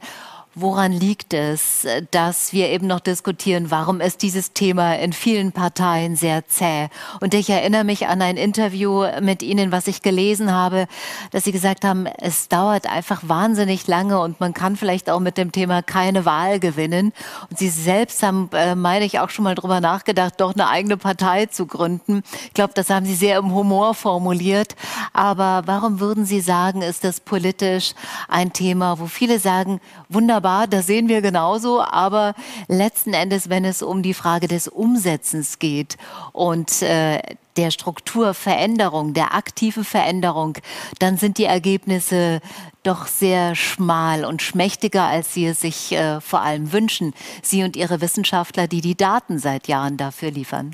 Woran 0.60 0.92
liegt 0.92 1.32
es, 1.32 1.86
dass 2.10 2.52
wir 2.52 2.68
eben 2.68 2.86
noch 2.86 3.00
diskutieren, 3.00 3.70
warum 3.70 4.02
ist 4.02 4.20
dieses 4.20 4.52
Thema 4.52 4.92
in 4.98 5.14
vielen 5.14 5.52
Parteien 5.52 6.16
sehr 6.16 6.46
zäh? 6.48 6.88
Und 7.22 7.32
ich 7.32 7.48
erinnere 7.48 7.82
mich 7.84 8.08
an 8.08 8.20
ein 8.20 8.36
Interview 8.36 9.06
mit 9.22 9.42
Ihnen, 9.42 9.72
was 9.72 9.86
ich 9.86 10.02
gelesen 10.02 10.52
habe, 10.52 10.86
dass 11.30 11.44
Sie 11.44 11.52
gesagt 11.52 11.82
haben, 11.82 12.04
es 12.04 12.48
dauert 12.48 12.86
einfach 12.86 13.22
wahnsinnig 13.22 13.86
lange 13.86 14.20
und 14.20 14.38
man 14.40 14.52
kann 14.52 14.76
vielleicht 14.76 15.08
auch 15.08 15.20
mit 15.20 15.38
dem 15.38 15.50
Thema 15.50 15.80
keine 15.80 16.26
Wahl 16.26 16.60
gewinnen. 16.60 17.14
Und 17.48 17.58
Sie 17.58 17.70
selbst 17.70 18.22
haben, 18.22 18.50
äh, 18.52 18.74
meine 18.74 19.06
ich, 19.06 19.18
auch 19.18 19.30
schon 19.30 19.44
mal 19.44 19.54
drüber 19.54 19.80
nachgedacht, 19.80 20.34
doch 20.42 20.52
eine 20.52 20.68
eigene 20.68 20.98
Partei 20.98 21.46
zu 21.46 21.64
gründen. 21.64 22.22
Ich 22.48 22.52
glaube, 22.52 22.74
das 22.74 22.90
haben 22.90 23.06
Sie 23.06 23.14
sehr 23.14 23.38
im 23.38 23.54
Humor 23.54 23.94
formuliert. 23.94 24.76
Aber 25.14 25.62
warum 25.64 26.00
würden 26.00 26.26
Sie 26.26 26.42
sagen, 26.42 26.82
ist 26.82 27.02
das 27.02 27.20
politisch 27.20 27.94
ein 28.28 28.52
Thema, 28.52 28.98
wo 28.98 29.06
viele 29.06 29.38
sagen, 29.38 29.80
wunderbar, 30.10 30.49
wunderbar, 30.50 30.66
das 30.66 30.86
sehen 30.86 31.08
wir 31.08 31.22
genauso, 31.22 31.82
aber 31.82 32.34
letzten 32.68 33.12
Endes, 33.12 33.48
wenn 33.48 33.64
es 33.64 33.82
um 33.82 34.02
die 34.02 34.14
Frage 34.14 34.48
des 34.48 34.68
Umsetzens 34.68 35.58
geht 35.58 35.96
und 36.32 36.82
äh, 36.82 37.20
der 37.56 37.70
Strukturveränderung, 37.70 39.12
der 39.12 39.34
aktiven 39.34 39.84
Veränderung, 39.84 40.54
dann 40.98 41.16
sind 41.16 41.38
die 41.38 41.44
Ergebnisse 41.44 42.40
doch 42.82 43.06
sehr 43.06 43.54
schmal 43.54 44.24
und 44.24 44.40
schmächtiger, 44.40 45.04
als 45.04 45.34
Sie 45.34 45.46
es 45.46 45.60
sich 45.60 45.92
äh, 45.92 46.20
vor 46.20 46.40
allem 46.40 46.72
wünschen. 46.72 47.12
Sie 47.42 47.62
und 47.62 47.76
Ihre 47.76 48.00
Wissenschaftler, 48.00 48.66
die 48.66 48.80
die 48.80 48.96
Daten 48.96 49.38
seit 49.38 49.68
Jahren 49.68 49.96
dafür 49.96 50.30
liefern. 50.30 50.70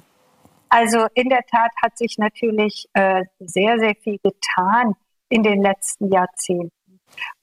Also 0.68 1.06
in 1.14 1.28
der 1.28 1.42
Tat 1.50 1.70
hat 1.82 1.96
sich 1.96 2.16
natürlich 2.18 2.86
äh, 2.92 3.24
sehr, 3.40 3.78
sehr 3.78 3.94
viel 4.02 4.18
getan 4.18 4.94
in 5.28 5.42
den 5.42 5.62
letzten 5.62 6.12
Jahrzehnten. 6.12 6.75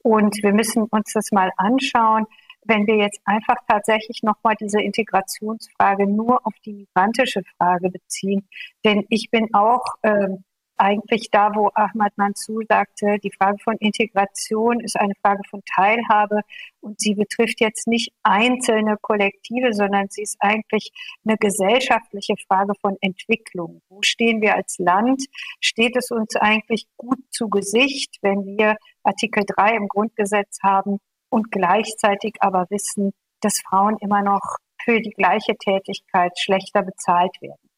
Und 0.02 0.42
wir 0.42 0.52
müssen 0.52 0.84
uns 0.84 1.12
das 1.12 1.32
mal 1.32 1.50
anschauen, 1.56 2.26
wenn 2.66 2.86
wir 2.86 2.96
jetzt 2.96 3.20
einfach 3.24 3.56
tatsächlich 3.68 4.22
nochmal 4.22 4.54
diese 4.58 4.80
Integrationsfrage 4.80 6.06
nur 6.06 6.46
auf 6.46 6.54
die 6.64 6.72
migrantische 6.72 7.42
Frage 7.58 7.90
beziehen. 7.90 8.48
Denn 8.84 9.04
ich 9.10 9.30
bin 9.30 9.52
auch 9.52 9.84
ähm, 10.02 10.44
eigentlich 10.76 11.28
da, 11.30 11.50
wo 11.54 11.70
Ahmad 11.74 12.12
Mansour 12.16 12.62
sagte, 12.68 13.18
die 13.22 13.30
Frage 13.30 13.58
von 13.62 13.76
Integration 13.78 14.80
ist 14.80 14.98
eine 14.98 15.14
Frage 15.22 15.42
von 15.48 15.62
Teilhabe 15.72 16.40
und 16.80 17.00
sie 17.00 17.14
betrifft 17.14 17.60
jetzt 17.60 17.86
nicht 17.86 18.12
einzelne 18.22 18.96
Kollektive, 19.00 19.72
sondern 19.72 20.08
sie 20.10 20.22
ist 20.22 20.36
eigentlich 20.40 20.90
eine 21.24 21.36
gesellschaftliche 21.36 22.34
Frage 22.48 22.72
von 22.80 22.96
Entwicklung. 23.00 23.82
Wo 23.88 24.00
stehen 24.02 24.40
wir 24.42 24.56
als 24.56 24.78
Land? 24.78 25.24
Steht 25.60 25.96
es 25.96 26.10
uns 26.10 26.36
eigentlich 26.36 26.86
gut 26.96 27.20
zu 27.30 27.48
Gesicht, 27.48 28.18
wenn 28.22 28.44
wir 28.44 28.76
Artikel 29.04 29.44
3 29.46 29.76
im 29.76 29.88
Grundgesetz 29.88 30.58
haben 30.62 30.98
und 31.30 31.50
gleichzeitig 31.50 32.34
aber 32.40 32.66
wissen, 32.70 33.12
dass 33.40 33.60
Frauen 33.60 33.96
immer 34.00 34.22
noch 34.22 34.56
für 34.82 35.00
die 35.00 35.10
gleiche 35.10 35.56
Tätigkeit 35.56 36.32
schlechter 36.38 36.82
bezahlt 36.82 37.40
werden? 37.40 37.70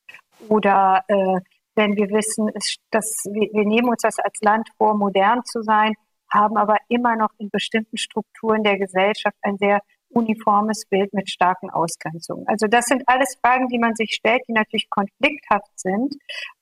Oder 0.49 1.03
äh, 1.09 1.41
wenn 1.75 1.97
wir 1.97 2.09
wissen, 2.11 2.51
dass 2.91 3.25
wir, 3.25 3.53
wir 3.53 3.67
nehmen 3.67 3.89
uns 3.89 4.03
das 4.03 4.19
als 4.19 4.41
Land 4.41 4.69
vor, 4.77 4.95
modern 4.95 5.45
zu 5.45 5.63
sein, 5.63 5.95
haben 6.31 6.57
aber 6.57 6.77
immer 6.89 7.17
noch 7.17 7.31
in 7.39 7.51
bestimmten 7.51 7.97
Strukturen 7.97 8.63
der 8.63 8.79
Gesellschaft 8.79 9.37
ein 9.43 9.57
sehr 9.59 9.81
uniformes 10.17 10.85
Bild 10.89 11.13
mit 11.13 11.29
starken 11.29 11.69
Ausgrenzungen. 11.71 12.49
Also 12.49 12.67
das 12.67 12.87
sind 12.87 13.03
alles 13.07 13.37
Fragen, 13.45 13.69
die 13.69 13.79
man 13.79 13.95
sich 13.95 14.15
stellt, 14.15 14.43
die 14.49 14.53
natürlich 14.53 14.89
konflikthaft 14.89 15.71
sind. 15.79 16.15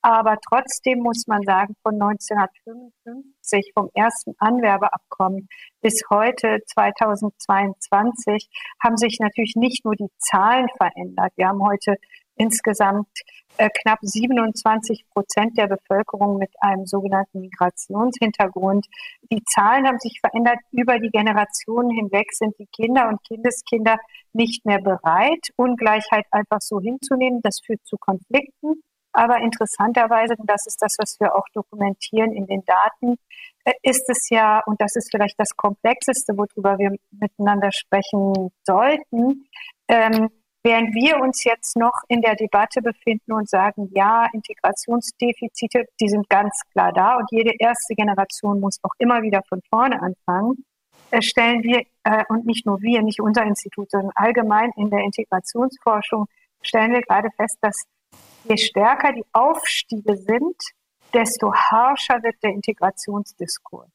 Aber 0.03 0.37
trotzdem 0.49 0.99
muss 0.99 1.27
man 1.27 1.43
sagen, 1.43 1.75
von 1.83 1.95
1955, 1.95 3.73
vom 3.73 3.91
ersten 3.95 4.35
Anwerbeabkommen 4.39 5.49
bis 5.81 6.03
heute 6.11 6.59
2022, 6.67 8.49
haben 8.83 8.97
sich 8.97 9.19
natürlich 9.21 9.55
nicht 9.55 9.85
nur 9.85 9.95
die 9.95 10.11
Zahlen 10.19 10.69
verändert. 10.77 11.33
Wir 11.37 11.49
haben 11.49 11.65
heute 11.65 11.97
insgesamt 12.37 13.09
äh, 13.57 13.69
knapp 13.69 13.99
27 14.03 15.05
Prozent 15.11 15.57
der 15.57 15.69
Bevölkerung 15.69 16.39
mit 16.39 16.51
einem 16.61 16.87
sogenannten 16.87 17.41
Migrationshintergrund. 17.41 18.87
Die 19.31 19.45
Zahlen 19.45 19.87
haben 19.87 19.99
sich 20.01 20.19
verändert. 20.21 20.59
Über 20.73 20.99
die 20.99 21.11
Generationen 21.11 21.91
hinweg 21.91 22.33
sind 22.33 22.59
die 22.59 22.67
Kinder 22.67 23.09
und 23.09 23.23
Kindeskinder 23.25 23.99
nicht 24.33 24.67
mehr 24.67 24.81
bereit, 24.81 25.51
Ungleichheit 25.57 26.27
einfach 26.33 26.61
so 26.61 26.81
hinzunehmen. 26.81 27.41
Das 27.43 27.61
führt 27.65 27.85
zu 27.87 27.97
Konflikten. 27.97 28.83
Aber 29.13 29.39
interessanterweise, 29.39 30.35
und 30.37 30.51
das 30.51 30.67
ist 30.67 30.83
das, 30.83 30.97
was 30.99 31.17
wir 31.21 31.37
auch 31.37 31.47
dokumentieren 31.55 32.33
in 32.33 32.47
den 32.47 32.65
Daten, 32.65 33.15
äh, 33.65 33.73
ist 33.83 34.11
es 34.11 34.29
ja, 34.29 34.61
und 34.67 34.81
das 34.81 34.97
ist 34.97 35.13
vielleicht 35.13 35.39
das 35.39 35.57
Komplexeste, 35.57 36.37
worüber 36.37 36.79
wir 36.79 36.97
miteinander 37.13 37.71
sprechen 37.71 38.51
sollten, 38.65 39.47
ähm, 39.87 40.31
während 40.65 40.95
wir 40.95 41.21
uns 41.21 41.45
jetzt 41.45 41.77
noch 41.77 41.93
in 42.09 42.23
der 42.23 42.35
Debatte 42.35 42.81
befinden 42.81 43.33
und 43.33 43.49
sagen, 43.49 43.91
ja, 43.95 44.27
Integrationsdefizite, 44.33 45.85
die 46.01 46.09
sind 46.09 46.29
ganz 46.29 46.63
klar 46.73 46.93
da 46.93 47.17
und 47.17 47.31
jede 47.31 47.53
erste 47.59 47.95
Generation 47.95 48.61
muss 48.61 48.79
auch 48.83 48.95
immer 48.99 49.23
wieder 49.23 49.43
von 49.49 49.61
vorne 49.69 50.01
anfangen, 50.01 50.65
äh, 51.11 51.21
stellen 51.21 51.63
wir, 51.63 51.85
äh, 52.05 52.25
und 52.31 52.47
nicht 52.47 52.65
nur 52.65 52.81
wir, 52.81 53.03
nicht 53.03 53.21
unser 53.21 53.45
Institut, 53.45 53.91
sondern 53.91 54.13
allgemein 54.15 54.71
in 54.77 54.89
der 54.91 55.01
Integrationsforschung, 55.01 56.27
stellen 56.63 56.93
wir 56.93 57.03
gerade 57.03 57.29
fest, 57.37 57.59
dass 57.61 57.85
je 58.45 58.57
stärker 58.57 59.13
die 59.13 59.25
Aufstiege 59.33 60.17
sind, 60.17 60.57
desto 61.13 61.55
harscher 61.55 62.23
wird 62.23 62.37
der 62.43 62.51
Integrationsdiskurs. 62.51 63.89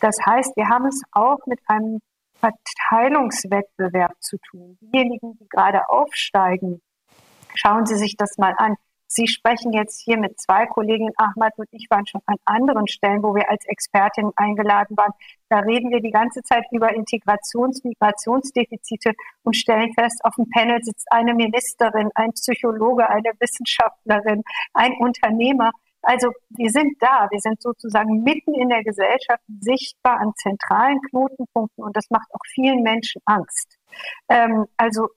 Das 0.00 0.16
heißt, 0.24 0.56
wir 0.56 0.68
haben 0.68 0.86
es 0.86 1.02
auch 1.12 1.38
mit 1.46 1.58
einem 1.66 2.00
Verteilungswettbewerb 2.44 4.12
zu 4.20 4.36
tun. 4.38 4.76
Diejenigen, 4.80 5.36
die 5.38 5.48
gerade 5.48 5.88
aufsteigen, 5.88 6.82
schauen 7.54 7.86
Sie 7.86 7.96
sich 7.96 8.16
das 8.16 8.36
mal 8.38 8.54
an. 8.58 8.76
Sie 9.06 9.28
sprechen 9.28 9.72
jetzt 9.72 10.02
hier 10.02 10.18
mit 10.18 10.40
zwei 10.40 10.66
Kollegen, 10.66 11.10
Ahmad 11.16 11.52
und 11.56 11.68
ich 11.70 11.86
waren 11.88 12.06
schon 12.06 12.20
an 12.26 12.36
anderen 12.44 12.88
Stellen, 12.88 13.22
wo 13.22 13.34
wir 13.34 13.48
als 13.48 13.64
Expertin 13.66 14.32
eingeladen 14.34 14.96
waren. 14.96 15.12
Da 15.48 15.60
reden 15.60 15.90
wir 15.90 16.00
die 16.00 16.10
ganze 16.10 16.42
Zeit 16.42 16.64
über 16.72 16.92
Integrations-, 16.92 17.84
Migrationsdefizite 17.84 19.12
und 19.44 19.56
stellen 19.56 19.92
fest, 19.94 20.20
auf 20.24 20.34
dem 20.34 20.50
Panel 20.50 20.82
sitzt 20.82 21.06
eine 21.12 21.34
Ministerin, 21.34 22.10
ein 22.14 22.32
Psychologe, 22.32 23.08
eine 23.08 23.30
Wissenschaftlerin, 23.38 24.42
ein 24.72 24.94
Unternehmer. 24.98 25.70
Also 26.04 26.30
wir 26.50 26.70
sind 26.70 26.96
da, 27.00 27.28
wir 27.30 27.40
sind 27.40 27.60
sozusagen 27.60 28.22
mitten 28.22 28.54
in 28.54 28.68
der 28.68 28.82
Gesellschaft 28.82 29.42
sichtbar 29.60 30.20
an 30.20 30.32
zentralen 30.36 31.00
Knotenpunkten 31.10 31.84
und 31.84 31.96
das 31.96 32.10
macht 32.10 32.28
auch 32.32 32.44
vielen 32.54 32.82
Menschen 32.82 33.20
Angst. 33.24 33.78
Ähm, 34.28 34.66
also 34.76 35.08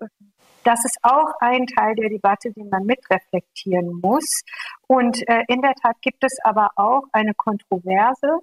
das 0.64 0.84
ist 0.84 0.98
auch 1.02 1.32
ein 1.40 1.66
Teil 1.66 1.96
der 1.96 2.10
Debatte, 2.10 2.52
den 2.52 2.70
man 2.70 2.86
mitreflektieren 2.86 4.02
muss. 4.02 4.42
Und 4.88 5.26
äh, 5.30 5.44
in 5.48 5.62
der 5.62 5.74
Tat 5.76 5.96
gibt 6.02 6.24
es 6.26 6.38
aber 6.44 6.72
auch 6.76 7.04
eine 7.14 7.34
Kontroverse 7.34 8.40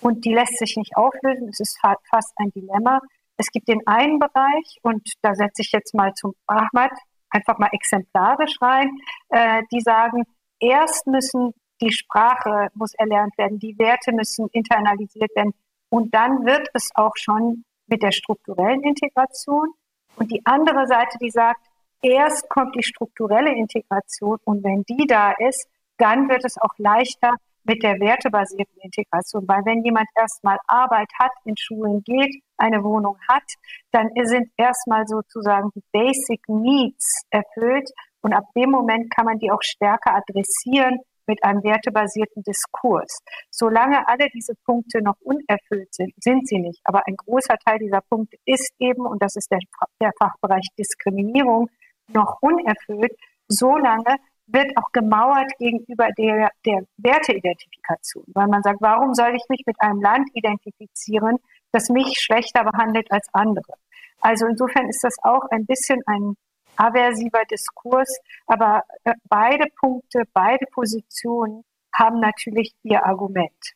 und 0.00 0.24
die 0.24 0.34
lässt 0.34 0.58
sich 0.58 0.76
nicht 0.76 0.96
auflösen. 0.96 1.48
Es 1.48 1.58
ist 1.58 1.78
fa 1.80 1.96
fast 2.08 2.32
ein 2.36 2.50
Dilemma. 2.52 3.00
Es 3.36 3.48
gibt 3.48 3.66
den 3.66 3.84
einen 3.86 4.20
Bereich 4.20 4.78
und 4.82 5.02
da 5.22 5.34
setze 5.34 5.62
ich 5.62 5.72
jetzt 5.72 5.94
mal 5.94 6.12
zum 6.14 6.34
Ahmad 6.46 6.92
einfach 7.30 7.58
mal 7.58 7.70
exemplarisch 7.72 8.56
rein, 8.60 8.90
äh, 9.30 9.62
die 9.72 9.80
sagen, 9.80 10.22
erst 10.60 11.08
müssen 11.08 11.52
die 11.80 11.92
Sprache 11.92 12.68
muss 12.74 12.94
erlernt 12.94 13.36
werden, 13.38 13.58
die 13.58 13.78
Werte 13.78 14.12
müssen 14.12 14.48
internalisiert 14.52 15.34
werden. 15.34 15.54
Und 15.88 16.14
dann 16.14 16.44
wird 16.44 16.68
es 16.74 16.90
auch 16.94 17.16
schon 17.16 17.64
mit 17.86 18.02
der 18.02 18.12
strukturellen 18.12 18.82
Integration. 18.82 19.72
Und 20.16 20.30
die 20.30 20.42
andere 20.44 20.86
Seite, 20.86 21.18
die 21.20 21.30
sagt, 21.30 21.60
erst 22.02 22.48
kommt 22.48 22.74
die 22.76 22.82
strukturelle 22.82 23.54
Integration 23.54 24.38
und 24.44 24.62
wenn 24.62 24.82
die 24.84 25.06
da 25.06 25.32
ist, 25.32 25.68
dann 25.96 26.28
wird 26.28 26.44
es 26.44 26.56
auch 26.58 26.74
leichter 26.78 27.34
mit 27.64 27.82
der 27.82 27.98
wertebasierten 27.98 28.78
Integration. 28.80 29.48
Weil 29.48 29.64
wenn 29.64 29.84
jemand 29.84 30.06
erstmal 30.16 30.58
Arbeit 30.66 31.08
hat, 31.18 31.32
in 31.44 31.56
Schulen 31.56 32.02
geht, 32.04 32.42
eine 32.56 32.84
Wohnung 32.84 33.16
hat, 33.28 33.44
dann 33.90 34.10
sind 34.24 34.50
erstmal 34.56 35.06
sozusagen 35.06 35.70
die 35.74 35.82
Basic 35.92 36.40
Needs 36.48 37.22
erfüllt. 37.30 37.90
Und 38.20 38.34
ab 38.34 38.44
dem 38.54 38.70
Moment 38.70 39.10
kann 39.14 39.26
man 39.26 39.38
die 39.38 39.50
auch 39.50 39.62
stärker 39.62 40.14
adressieren 40.14 41.00
mit 41.26 41.42
einem 41.44 41.62
wertebasierten 41.62 42.42
Diskurs. 42.42 43.20
Solange 43.50 44.06
alle 44.08 44.28
diese 44.34 44.54
Punkte 44.64 45.02
noch 45.02 45.16
unerfüllt 45.20 45.94
sind, 45.94 46.12
sind 46.22 46.46
sie 46.48 46.58
nicht. 46.58 46.80
Aber 46.84 47.06
ein 47.06 47.16
großer 47.16 47.56
Teil 47.64 47.78
dieser 47.78 48.00
Punkte 48.00 48.36
ist 48.44 48.72
eben, 48.78 49.06
und 49.06 49.22
das 49.22 49.36
ist 49.36 49.50
der, 49.50 49.60
der 50.00 50.12
Fachbereich 50.18 50.66
Diskriminierung, 50.78 51.68
noch 52.12 52.38
unerfüllt. 52.40 53.12
Solange 53.48 54.16
wird 54.46 54.76
auch 54.76 54.92
gemauert 54.92 55.50
gegenüber 55.58 56.08
der, 56.18 56.50
der 56.66 56.82
Werteidentifikation, 56.98 58.24
weil 58.34 58.48
man 58.48 58.62
sagt, 58.62 58.80
warum 58.80 59.14
soll 59.14 59.34
ich 59.34 59.44
mich 59.48 59.62
mit 59.66 59.76
einem 59.80 60.02
Land 60.02 60.28
identifizieren, 60.34 61.38
das 61.72 61.88
mich 61.88 62.20
schlechter 62.20 62.64
behandelt 62.64 63.10
als 63.10 63.26
andere? 63.32 63.74
Also 64.20 64.46
insofern 64.46 64.88
ist 64.88 65.02
das 65.02 65.16
auch 65.22 65.44
ein 65.50 65.66
bisschen 65.66 66.00
ein 66.06 66.34
aversiver 66.76 67.44
Diskurs. 67.50 68.18
Aber 68.46 68.82
äh, 69.04 69.14
beide 69.24 69.66
Punkte, 69.80 70.22
beide 70.32 70.66
Positionen 70.72 71.64
haben 71.94 72.20
natürlich 72.20 72.74
ihr 72.82 73.04
Argument. 73.04 73.74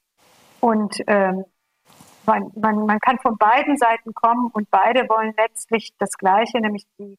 Und 0.61 1.01
ähm, 1.07 1.45
man, 2.27 2.51
man, 2.57 2.87
man 2.87 3.01
kann 3.01 3.19
von 3.19 3.37
beiden 3.39 3.77
Seiten 3.77 4.13
kommen 4.13 4.51
und 4.53 4.71
beide 4.71 5.09
wollen 5.09 5.35
letztlich 5.37 5.93
das 5.99 6.13
Gleiche, 6.13 6.61
nämlich 6.61 6.85
die 6.99 7.17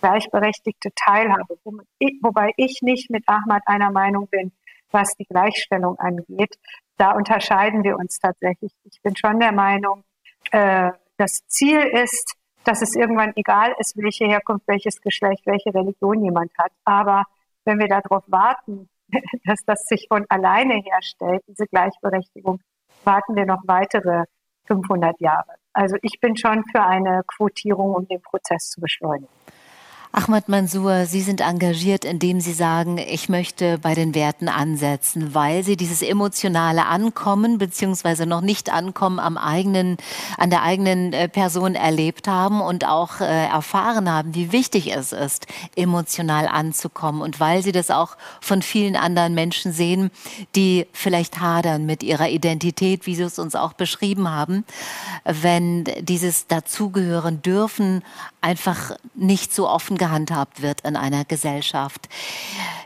gleichberechtigte 0.00 0.90
Teilhabe. 0.94 1.58
Wobei 1.64 2.52
ich 2.56 2.82
nicht 2.82 3.10
mit 3.10 3.24
Ahmad 3.28 3.62
einer 3.66 3.90
Meinung 3.90 4.26
bin, 4.28 4.52
was 4.90 5.14
die 5.16 5.24
Gleichstellung 5.24 5.98
angeht. 5.98 6.58
Da 6.98 7.12
unterscheiden 7.12 7.82
wir 7.84 7.96
uns 7.96 8.18
tatsächlich. 8.18 8.72
Ich 8.84 9.00
bin 9.02 9.16
schon 9.16 9.40
der 9.40 9.52
Meinung, 9.52 10.04
äh, 10.50 10.90
das 11.16 11.46
Ziel 11.46 11.80
ist, 11.80 12.34
dass 12.64 12.82
es 12.82 12.94
irgendwann 12.94 13.32
egal 13.36 13.74
ist, 13.78 13.96
welche 13.96 14.26
Herkunft, 14.26 14.66
welches 14.68 15.00
Geschlecht, 15.00 15.46
welche 15.46 15.74
Religion 15.74 16.24
jemand 16.24 16.52
hat. 16.58 16.72
Aber 16.84 17.24
wenn 17.64 17.78
wir 17.78 17.88
darauf 17.88 18.24
warten, 18.26 18.88
dass 19.44 19.58
das 19.66 19.84
sich 19.84 20.06
von 20.08 20.24
alleine 20.28 20.80
herstellt, 20.82 21.42
diese 21.46 21.66
Gleichberechtigung, 21.66 22.60
warten 23.04 23.34
wir 23.34 23.46
noch 23.46 23.62
weitere 23.66 24.24
500 24.66 25.20
Jahre. 25.20 25.54
Also 25.72 25.96
ich 26.02 26.20
bin 26.20 26.36
schon 26.36 26.64
für 26.70 26.82
eine 26.82 27.22
Quotierung, 27.26 27.94
um 27.94 28.06
den 28.06 28.20
Prozess 28.22 28.68
zu 28.70 28.80
beschleunigen. 28.80 29.28
Ahmad 30.14 30.50
Mansour, 30.50 31.06
Sie 31.06 31.22
sind 31.22 31.40
engagiert, 31.40 32.04
indem 32.04 32.38
Sie 32.38 32.52
sagen, 32.52 32.98
ich 32.98 33.30
möchte 33.30 33.78
bei 33.78 33.94
den 33.94 34.14
Werten 34.14 34.46
ansetzen, 34.46 35.34
weil 35.34 35.64
Sie 35.64 35.74
dieses 35.78 36.02
emotionale 36.02 36.84
Ankommen 36.84 37.56
beziehungsweise 37.56 38.26
noch 38.26 38.42
nicht 38.42 38.70
Ankommen 38.70 39.18
am 39.18 39.38
eigenen, 39.38 39.96
an 40.36 40.50
der 40.50 40.64
eigenen 40.64 41.14
äh, 41.14 41.30
Person 41.30 41.74
erlebt 41.74 42.28
haben 42.28 42.60
und 42.60 42.86
auch 42.86 43.20
äh, 43.20 43.46
erfahren 43.46 44.12
haben, 44.12 44.34
wie 44.34 44.52
wichtig 44.52 44.94
es 44.94 45.12
ist, 45.12 45.46
emotional 45.76 46.46
anzukommen. 46.46 47.22
Und 47.22 47.40
weil 47.40 47.62
Sie 47.62 47.72
das 47.72 47.90
auch 47.90 48.18
von 48.42 48.60
vielen 48.60 48.96
anderen 48.96 49.32
Menschen 49.32 49.72
sehen, 49.72 50.10
die 50.54 50.86
vielleicht 50.92 51.40
hadern 51.40 51.86
mit 51.86 52.02
ihrer 52.02 52.28
Identität, 52.28 53.06
wie 53.06 53.14
Sie 53.14 53.22
es 53.22 53.38
uns 53.38 53.54
auch 53.54 53.72
beschrieben 53.72 54.30
haben, 54.30 54.66
wenn 55.24 55.84
dieses 56.02 56.48
Dazugehören 56.48 57.40
dürfen 57.40 58.02
einfach 58.42 58.92
nicht 59.14 59.54
so 59.54 59.68
offen 59.68 59.96
gehandhabt 59.96 60.62
wird 60.62 60.82
in 60.82 60.96
einer 60.96 61.24
Gesellschaft. 61.24 62.08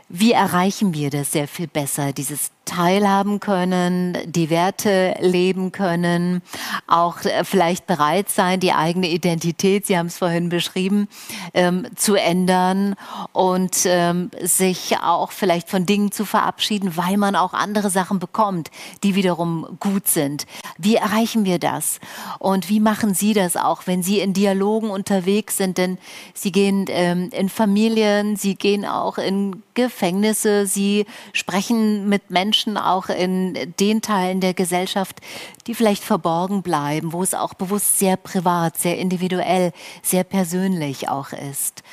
Wie 0.09 0.31
erreichen 0.31 0.93
wir 0.93 1.09
das 1.09 1.33
sehr 1.33 1.49
viel 1.49 1.67
besser, 1.67 2.13
dieses 2.13 2.51
teilhaben 2.67 3.39
können, 3.39 4.17
die 4.25 4.49
Werte 4.49 5.15
leben 5.19 5.71
können, 5.71 6.41
auch 6.85 7.21
äh, 7.23 7.43
vielleicht 7.43 7.87
bereit 7.87 8.29
sein, 8.29 8.59
die 8.59 8.73
eigene 8.73 9.09
Identität, 9.09 9.87
Sie 9.87 9.97
haben 9.97 10.07
es 10.07 10.17
vorhin 10.17 10.49
beschrieben, 10.49 11.07
ähm, 11.53 11.87
zu 11.95 12.15
ändern 12.15 12.95
und 13.31 13.85
ähm, 13.85 14.31
sich 14.41 14.97
auch 15.01 15.31
vielleicht 15.31 15.69
von 15.69 15.85
Dingen 15.85 16.11
zu 16.11 16.25
verabschieden, 16.25 16.97
weil 16.97 17.17
man 17.17 17.35
auch 17.35 17.53
andere 17.53 17.89
Sachen 17.89 18.19
bekommt, 18.19 18.69
die 19.03 19.15
wiederum 19.15 19.77
gut 19.79 20.07
sind. 20.07 20.45
Wie 20.77 20.95
erreichen 20.95 21.45
wir 21.45 21.59
das? 21.59 21.99
Und 22.39 22.69
wie 22.69 22.81
machen 22.81 23.13
Sie 23.13 23.33
das 23.33 23.55
auch, 23.55 23.87
wenn 23.87 24.03
Sie 24.03 24.19
in 24.19 24.33
Dialogen 24.33 24.89
unterwegs 24.89 25.46
sind? 25.51 25.77
Denn 25.77 25.97
Sie 26.33 26.51
gehen 26.51 26.85
ähm, 26.89 27.29
in 27.31 27.49
Familien, 27.49 28.35
Sie 28.35 28.55
gehen 28.55 28.85
auch 28.85 29.17
in 29.17 29.63
Gefängnisse, 29.73 30.65
Sie 30.65 31.05
sprechen 31.33 32.09
mit 32.09 32.29
Menschen 32.29 32.77
auch 32.77 33.09
in 33.09 33.73
den 33.79 34.01
Teilen 34.01 34.41
der 34.41 34.53
Gesellschaft, 34.53 35.19
die 35.67 35.75
vielleicht 35.75 36.03
verborgen 36.03 36.61
bleiben, 36.61 37.13
wo 37.13 37.23
es 37.23 37.33
auch 37.33 37.53
bewusst 37.53 37.99
sehr 37.99 38.17
privat, 38.17 38.77
sehr 38.77 38.97
individuell, 38.97 39.71
sehr 40.01 40.23
persönlich 40.23 41.09
auch 41.09 41.31
ist. 41.31 41.83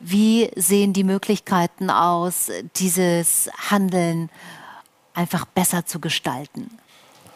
Wie 0.00 0.50
sehen 0.56 0.94
die 0.94 1.04
Möglichkeiten 1.04 1.90
aus, 1.90 2.50
dieses 2.76 3.50
Handeln 3.70 4.30
einfach 5.12 5.44
besser 5.44 5.84
zu 5.84 6.00
gestalten? 6.00 6.70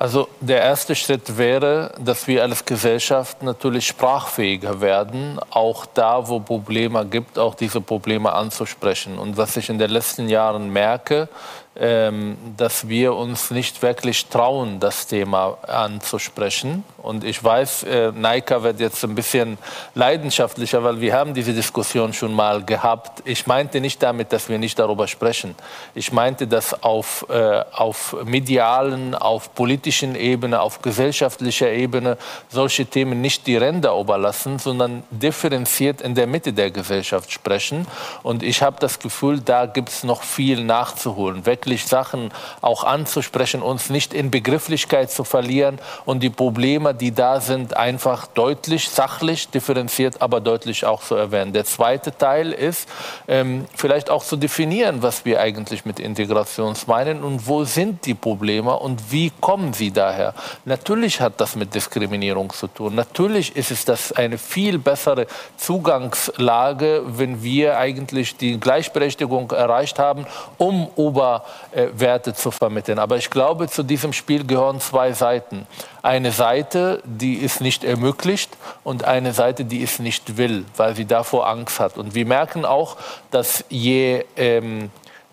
Also 0.04 0.28
der 0.42 0.60
erste 0.60 0.94
Schritt 0.94 1.38
wäre, 1.38 1.94
dass 1.98 2.26
wir 2.26 2.42
als 2.42 2.66
Gesellschaft 2.66 3.42
natürlich 3.42 3.86
sprachfähiger 3.86 4.82
werden, 4.82 5.40
auch 5.48 5.86
da, 5.86 6.28
wo 6.28 6.40
Probleme 6.40 7.06
gibt, 7.06 7.38
auch 7.38 7.54
diese 7.54 7.80
Probleme 7.80 8.30
anzusprechen. 8.34 9.18
Und 9.18 9.38
was 9.38 9.56
ich 9.56 9.70
in 9.70 9.78
den 9.78 9.88
letzten 9.90 10.28
Jahren 10.28 10.68
merke, 10.70 11.30
dass 11.76 12.88
wir 12.88 13.14
uns 13.14 13.50
nicht 13.50 13.82
wirklich 13.82 14.26
trauen, 14.26 14.78
das 14.78 15.08
Thema 15.08 15.58
anzusprechen. 15.66 16.84
Und 16.98 17.24
ich 17.24 17.42
weiß, 17.42 17.82
äh, 17.82 18.12
Naika 18.12 18.62
wird 18.62 18.78
jetzt 18.80 19.04
ein 19.04 19.14
bisschen 19.14 19.58
leidenschaftlicher, 19.94 20.84
weil 20.84 21.00
wir 21.00 21.12
haben 21.12 21.34
diese 21.34 21.52
Diskussion 21.52 22.12
schon 22.12 22.32
mal 22.32 22.64
gehabt. 22.64 23.22
Ich 23.26 23.46
meinte 23.46 23.80
nicht 23.80 24.02
damit, 24.02 24.32
dass 24.32 24.48
wir 24.48 24.58
nicht 24.58 24.78
darüber 24.78 25.08
sprechen. 25.08 25.54
Ich 25.94 26.12
meinte, 26.12 26.46
dass 26.46 26.82
auf, 26.82 27.26
äh, 27.28 27.64
auf 27.72 28.16
medialen, 28.24 29.14
auf 29.14 29.52
politischen 29.54 30.14
Ebene, 30.14 30.60
auf 30.60 30.80
gesellschaftlicher 30.80 31.70
Ebene 31.70 32.16
solche 32.48 32.86
Themen 32.86 33.20
nicht 33.20 33.46
die 33.48 33.56
Ränder 33.56 33.98
überlassen, 33.98 34.58
sondern 34.58 35.02
differenziert 35.10 36.00
in 36.00 36.14
der 36.14 36.28
Mitte 36.28 36.52
der 36.52 36.70
Gesellschaft 36.70 37.32
sprechen. 37.32 37.86
Und 38.22 38.42
ich 38.44 38.62
habe 38.62 38.76
das 38.78 38.98
Gefühl, 39.00 39.40
da 39.40 39.66
gibt 39.66 39.88
es 39.88 40.04
noch 40.04 40.22
viel 40.22 40.62
nachzuholen. 40.64 41.44
Weg 41.44 41.63
wirklich 41.64 41.86
Sachen 41.86 42.30
auch 42.60 42.84
anzusprechen, 42.84 43.62
uns 43.62 43.88
nicht 43.88 44.12
in 44.12 44.30
Begrifflichkeit 44.30 45.10
zu 45.10 45.24
verlieren 45.24 45.78
und 46.04 46.22
die 46.22 46.28
Probleme, 46.28 46.94
die 46.94 47.12
da 47.12 47.40
sind, 47.40 47.74
einfach 47.74 48.26
deutlich, 48.26 48.90
sachlich, 48.90 49.48
differenziert, 49.48 50.20
aber 50.20 50.42
deutlich 50.42 50.84
auch 50.84 51.02
zu 51.02 51.14
erwähnen. 51.14 51.54
Der 51.54 51.64
zweite 51.64 52.14
Teil 52.16 52.52
ist, 52.52 52.86
ähm, 53.28 53.64
vielleicht 53.74 54.10
auch 54.10 54.22
zu 54.22 54.36
definieren, 54.36 55.02
was 55.02 55.24
wir 55.24 55.40
eigentlich 55.40 55.86
mit 55.86 55.98
Integration 55.98 56.74
meinen 56.86 57.24
und 57.24 57.46
wo 57.46 57.64
sind 57.64 58.04
die 58.04 58.14
Probleme 58.14 58.76
und 58.76 59.10
wie 59.10 59.32
kommen 59.40 59.72
sie 59.72 59.90
daher. 59.90 60.34
Natürlich 60.66 61.22
hat 61.22 61.40
das 61.40 61.56
mit 61.56 61.74
Diskriminierung 61.74 62.52
zu 62.52 62.66
tun. 62.66 62.94
Natürlich 62.94 63.56
ist 63.56 63.70
es 63.70 63.86
das 63.86 64.12
eine 64.12 64.36
viel 64.36 64.78
bessere 64.78 65.26
Zugangslage, 65.56 67.02
wenn 67.06 67.42
wir 67.42 67.78
eigentlich 67.78 68.36
die 68.36 68.60
Gleichberechtigung 68.60 69.50
erreicht 69.52 69.98
haben, 69.98 70.26
um 70.58 70.88
über 70.96 71.44
äh, 71.72 71.88
Werte 71.94 72.34
zu 72.34 72.50
vermitteln. 72.50 72.98
Aber 72.98 73.16
ich 73.16 73.30
glaube, 73.30 73.68
zu 73.68 73.82
diesem 73.82 74.12
Spiel 74.12 74.46
gehören 74.46 74.80
zwei 74.80 75.12
Seiten. 75.12 75.66
Eine 76.02 76.32
Seite, 76.32 77.02
die 77.04 77.44
es 77.44 77.60
nicht 77.60 77.84
ermöglicht 77.84 78.56
und 78.82 79.04
eine 79.04 79.32
Seite, 79.32 79.64
die 79.64 79.82
es 79.82 79.98
nicht 79.98 80.36
will, 80.36 80.64
weil 80.76 80.94
sie 80.94 81.04
davor 81.04 81.48
Angst 81.48 81.80
hat. 81.80 81.98
Und 81.98 82.14
wir 82.14 82.26
merken 82.26 82.64
auch, 82.64 82.96
dass 83.30 83.64
je, 83.68 84.24
ähm, 84.36 84.90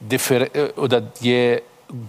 äh, 0.09 0.47
oder 0.75 1.03
je 1.19 1.61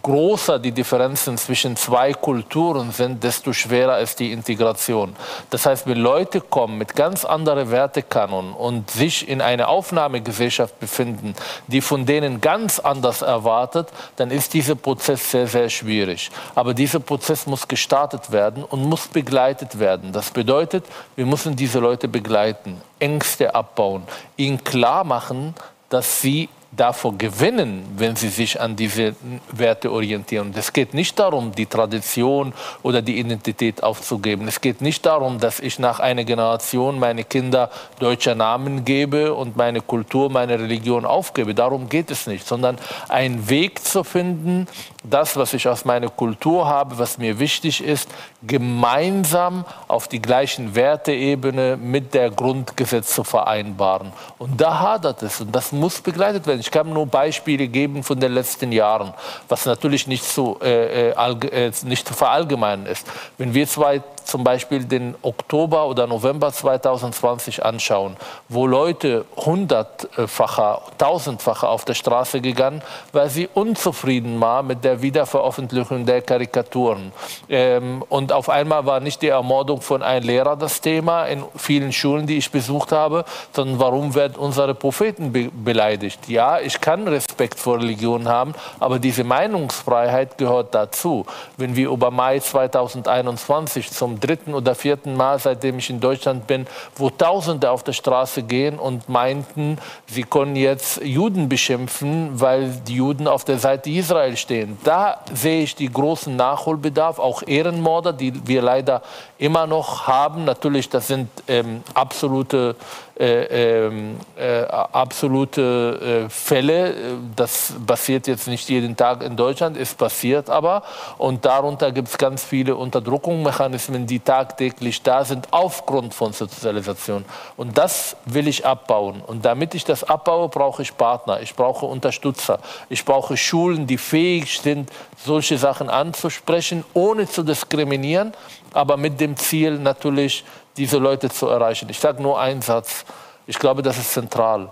größer 0.03 0.59
die 0.59 0.73
Differenzen 0.73 1.37
zwischen 1.39 1.77
zwei 1.77 2.13
Kulturen 2.13 2.93
sind, 2.93 3.23
desto 3.23 3.53
schwerer 3.53 3.99
ist 3.99 4.21
die 4.21 4.33
Integration. 4.33 5.17
Das 5.51 5.67
heißt, 5.67 5.87
wenn 5.87 5.99
Leute 5.99 6.41
kommen 6.41 6.79
mit 6.79 6.95
ganz 6.95 7.25
anderen 7.25 7.71
Wertekanon 7.71 8.53
und 8.53 8.91
sich 8.91 9.29
in 9.29 9.41
einer 9.41 9.69
Aufnahmegesellschaft 9.69 10.79
befinden, 10.79 11.35
die 11.67 11.81
von 11.81 12.07
denen 12.07 12.41
ganz 12.41 12.79
anders 12.79 13.23
erwartet, 13.23 13.89
dann 14.17 14.31
ist 14.31 14.55
dieser 14.55 14.77
Prozess 14.77 15.31
sehr, 15.31 15.47
sehr 15.47 15.69
schwierig. 15.69 16.31
Aber 16.55 16.75
dieser 16.75 17.01
Prozess 17.01 17.47
muss 17.47 17.67
gestartet 17.67 18.31
werden 18.31 18.65
und 18.65 18.85
muss 18.85 19.09
begleitet 19.09 19.79
werden. 19.79 20.13
Das 20.13 20.31
bedeutet, 20.31 20.85
wir 21.17 21.27
müssen 21.27 21.57
diese 21.57 21.81
Leute 21.81 22.09
begleiten, 22.09 22.81
Ängste 22.99 23.55
abbauen, 23.55 24.05
ihnen 24.37 24.63
klar 24.63 25.05
machen, 25.05 25.55
dass 25.89 26.21
sie 26.21 26.49
davor 26.75 27.17
gewinnen, 27.19 27.85
wenn 27.97 28.17
sie 28.17 28.29
sich 28.29 28.61
an 28.61 28.77
diese 28.77 29.15
Werte 29.51 29.93
orientieren. 29.93 30.53
Es 30.57 30.73
geht 30.73 30.95
nicht 30.95 31.19
darum, 31.19 31.53
die 31.53 31.67
Tradition 31.67 32.55
oder 32.83 33.03
die 33.03 33.19
Identität 33.19 33.83
aufzugeben. 33.83 34.49
Es 34.49 34.61
geht 34.61 34.81
nicht 34.81 35.05
darum, 35.05 35.39
dass 35.39 35.61
ich 35.61 35.79
nach 35.79 36.01
einer 36.01 36.25
Generation 36.25 36.99
meine 36.99 37.25
Kinder 37.25 37.71
deutscher 37.99 38.35
Namen 38.35 38.85
gebe 38.85 39.35
und 39.35 39.57
meine 39.57 39.83
Kultur, 39.83 40.31
meine 40.31 40.59
Religion 40.59 41.05
aufgebe. 41.05 41.55
Darum 41.55 41.91
geht 41.91 42.11
es 42.11 42.27
nicht, 42.27 42.47
sondern 42.47 42.79
einen 43.09 43.51
Weg 43.51 43.85
zu 43.85 44.03
finden, 44.03 44.67
das, 45.05 45.37
was 45.37 45.53
ich 45.53 45.69
aus 45.69 45.85
meiner 45.85 46.09
Kultur 46.09 46.67
habe, 46.67 46.99
was 46.99 47.19
mir 47.19 47.39
wichtig 47.39 47.85
ist, 47.85 48.09
gemeinsam 48.47 49.65
auf 49.89 50.09
die 50.09 50.21
gleichen 50.21 50.75
Werteebene 50.75 51.77
mit 51.77 52.15
der 52.15 52.31
Grundgesetz 52.31 53.15
zu 53.15 53.25
vereinbaren. 53.25 54.13
Und 54.39 54.61
da 54.61 54.81
hadert 54.81 55.23
es 55.23 55.41
und 55.41 55.55
das 55.55 55.73
muss 55.73 56.01
begleitet 56.01 56.47
werden. 56.47 56.61
Ich 56.61 56.71
kann 56.71 56.93
nur 56.93 57.07
Beispiele 57.07 57.69
geben 57.69 58.03
von 58.03 58.19
den 58.19 58.33
letzten 58.33 58.73
Jahren, 58.73 59.15
was 59.49 59.67
natürlich 59.67 60.07
nicht 60.07 60.25
zu, 60.25 60.59
äh, 60.63 61.11
äh, 61.11 61.67
äh 61.67 61.73
nicht 61.85 62.09
zu 62.09 62.15
verallgemeinern 62.15 62.87
ist. 62.87 63.07
Wenn 63.39 63.55
wir 63.55 63.67
zwei 63.69 64.03
zum 64.25 64.45
Beispiel 64.45 64.85
den 64.85 65.15
Oktober 65.23 65.87
oder 65.87 66.07
November 66.07 66.53
2020 66.53 67.65
anschauen, 67.65 68.17
wo 68.49 68.67
Leute 68.67 69.25
hundertfacher, 69.37 70.83
tausendfacher 70.99 71.69
auf 71.69 71.85
der 71.85 71.95
Straße 71.95 72.41
gegangen, 72.41 72.83
weil 73.13 73.29
sie 73.29 73.49
unzufrieden 73.53 74.41
waren 74.41 74.67
mit 74.67 74.85
der 74.85 75.03
Wiederveröffentlichung 75.03 76.07
der 76.07 76.23
Karikaturen. 76.23 77.13
Ähm, 77.49 78.05
und 78.09 78.33
auf 78.33 78.49
einmal 78.49 78.87
war 78.87 79.01
nicht 79.01 79.23
die 79.23 79.29
Ermordung 79.29 79.81
von 79.81 80.03
einem 80.03 80.27
Lehrer 80.27 80.57
das 80.57 80.81
Thema 80.81 81.25
in 81.25 81.45
vielen 81.57 81.93
Schulen, 81.93 82.27
die 82.27 82.39
ich 82.39 82.51
besucht 82.51 82.93
habe, 82.93 83.25
sondern 83.53 83.79
warum 83.79 84.15
werden 84.15 84.37
unsere 84.37 84.75
Propheten 84.75 85.33
be 85.33 85.51
beleidigt? 85.53 86.29
Ja, 86.29 86.59
ich 86.61 86.81
kann 86.81 87.07
Respekt 87.09 87.59
vor 87.59 87.79
Religion 87.79 88.29
haben, 88.29 88.55
aber 88.81 88.99
diese 88.99 89.25
Meinungsfreiheit 89.25 90.39
gehört 90.39 90.75
dazu. 90.75 91.27
Wenn 91.57 91.77
wir 91.77 91.91
über 91.91 92.11
Mai 92.11 92.41
2021 92.41 93.91
zum 93.91 94.12
zum 94.13 94.21
dritten 94.21 94.55
oder 94.55 94.75
vierten 94.75 95.17
Mal, 95.17 95.39
seitdem 95.39 95.79
ich 95.79 95.89
in 95.89 96.01
Deutschland 96.01 96.47
bin, 96.47 96.67
wo 96.97 97.09
Tausende 97.09 97.71
auf 97.71 97.83
der 97.83 97.93
Straße 97.93 98.43
gehen 98.43 98.79
und 98.79 99.09
meinten, 99.09 99.79
sie 100.07 100.23
können 100.23 100.57
jetzt 100.57 101.03
Juden 101.03 101.49
beschimpfen, 101.49 102.41
weil 102.41 102.71
die 102.87 102.97
Juden 102.97 103.27
auf 103.27 103.45
der 103.45 103.59
Seite 103.59 103.91
Israel 103.91 104.37
stehen. 104.37 104.77
Da 104.85 105.21
sehe 105.33 105.63
ich 105.63 105.75
die 105.75 105.91
großen 105.91 106.35
Nachholbedarf, 106.37 107.19
auch 107.19 107.43
Ehrenmorde, 107.47 108.13
die 108.13 108.47
wir 108.47 108.63
leider 108.63 109.03
immer 109.39 109.67
noch 109.67 110.07
haben. 110.07 110.45
Natürlich, 110.45 110.89
das 110.91 111.09
sind 111.09 111.29
ähm, 111.49 111.83
absolute 111.95 112.77
äh, 113.19 113.87
ähm, 113.87 114.17
äh, 114.37 114.63
absolute 114.63 116.25
äh, 116.27 116.31
Fälle. 116.31 116.95
Das 117.37 117.75
passiert 117.87 118.27
jetzt 118.27 118.49
nicht 118.49 118.69
jeden 118.71 118.97
Tag 118.97 119.23
in 119.23 119.37
Deutschland, 119.37 119.77
es 119.77 119.95
passiert 119.95 120.49
aber. 120.49 120.83
Und 121.19 121.45
darunter 121.45 121.93
gibt 121.93 122.09
es 122.09 122.17
ganz 122.17 122.43
viele 122.43 122.75
Unterdrückungsmechanismen, 122.75 124.07
die 124.07 124.19
tagtäglich 124.19 125.03
da 125.03 125.25
sind 125.25 125.47
aufgrund 125.51 126.15
von 126.15 126.33
Sozialisation. 126.33 127.25
Und 127.59 127.77
das 127.77 128.17
will 128.25 128.49
ich 128.49 128.65
abbauen. 128.65 129.21
Und 129.27 129.45
damit 129.45 129.75
ich 129.75 129.85
das 129.85 130.05
abbaue, 130.05 130.49
brauche 130.49 130.81
ich 130.81 130.97
Partner, 130.97 131.41
ich 131.43 131.55
brauche 131.55 131.85
Unterstützer, 131.85 132.61
ich 132.89 133.05
brauche 133.05 133.37
Schulen, 133.37 133.87
die 133.87 133.99
fähig 133.99 134.59
sind, 134.59 134.91
solche 135.23 135.59
Sachen 135.59 135.91
anzusprechen, 135.91 136.83
ohne 136.95 137.29
zu 137.29 137.43
diskriminieren, 137.43 138.33
aber 138.73 138.97
mit 138.97 139.21
dem 139.21 139.37
Ziel 139.37 139.79
natürlich, 139.79 140.45
diese 140.77 140.99
Leute 140.99 141.29
zu 141.29 141.49
erreichen. 141.49 141.89
Ich 141.91 142.01
sage 142.01 142.23
nur 142.23 142.41
einen 142.41 142.63
Satz. 142.63 143.05
Ich 143.47 143.59
glaube, 143.59 143.83
das 143.83 143.99
ist 143.99 144.13
zentral. 144.13 144.71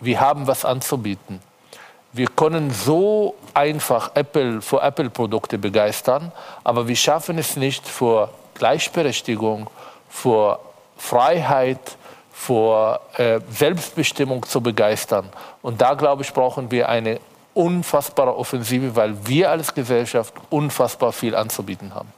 Wir 0.00 0.20
haben 0.20 0.46
was 0.46 0.64
anzubieten. 0.64 1.40
Wir 2.12 2.26
können 2.26 2.70
so 2.70 3.34
einfach 3.54 4.10
Apple 4.14 4.60
für 4.60 4.82
Apple-Produkte 4.82 5.58
begeistern, 5.58 6.30
aber 6.62 6.86
wir 6.86 6.96
schaffen 6.96 7.38
es 7.38 7.56
nicht 7.56 7.88
vor 7.88 8.30
Gleichberechtigung, 8.54 9.68
vor 10.10 10.60
Freiheit, 10.98 11.96
vor 12.32 13.00
äh, 13.16 13.40
Selbstbestimmung 13.50 14.44
zu 14.44 14.60
begeistern. 14.60 15.28
Und 15.62 15.80
da, 15.80 15.94
glaube 15.94 16.22
ich, 16.22 16.32
brauchen 16.32 16.70
wir 16.70 16.88
eine 16.88 17.18
unfassbare 17.54 18.36
Offensive, 18.36 18.94
weil 18.94 19.26
wir 19.26 19.50
als 19.50 19.72
Gesellschaft 19.72 20.34
unfassbar 20.50 21.12
viel 21.12 21.34
anzubieten 21.34 21.94
haben. 21.94 22.12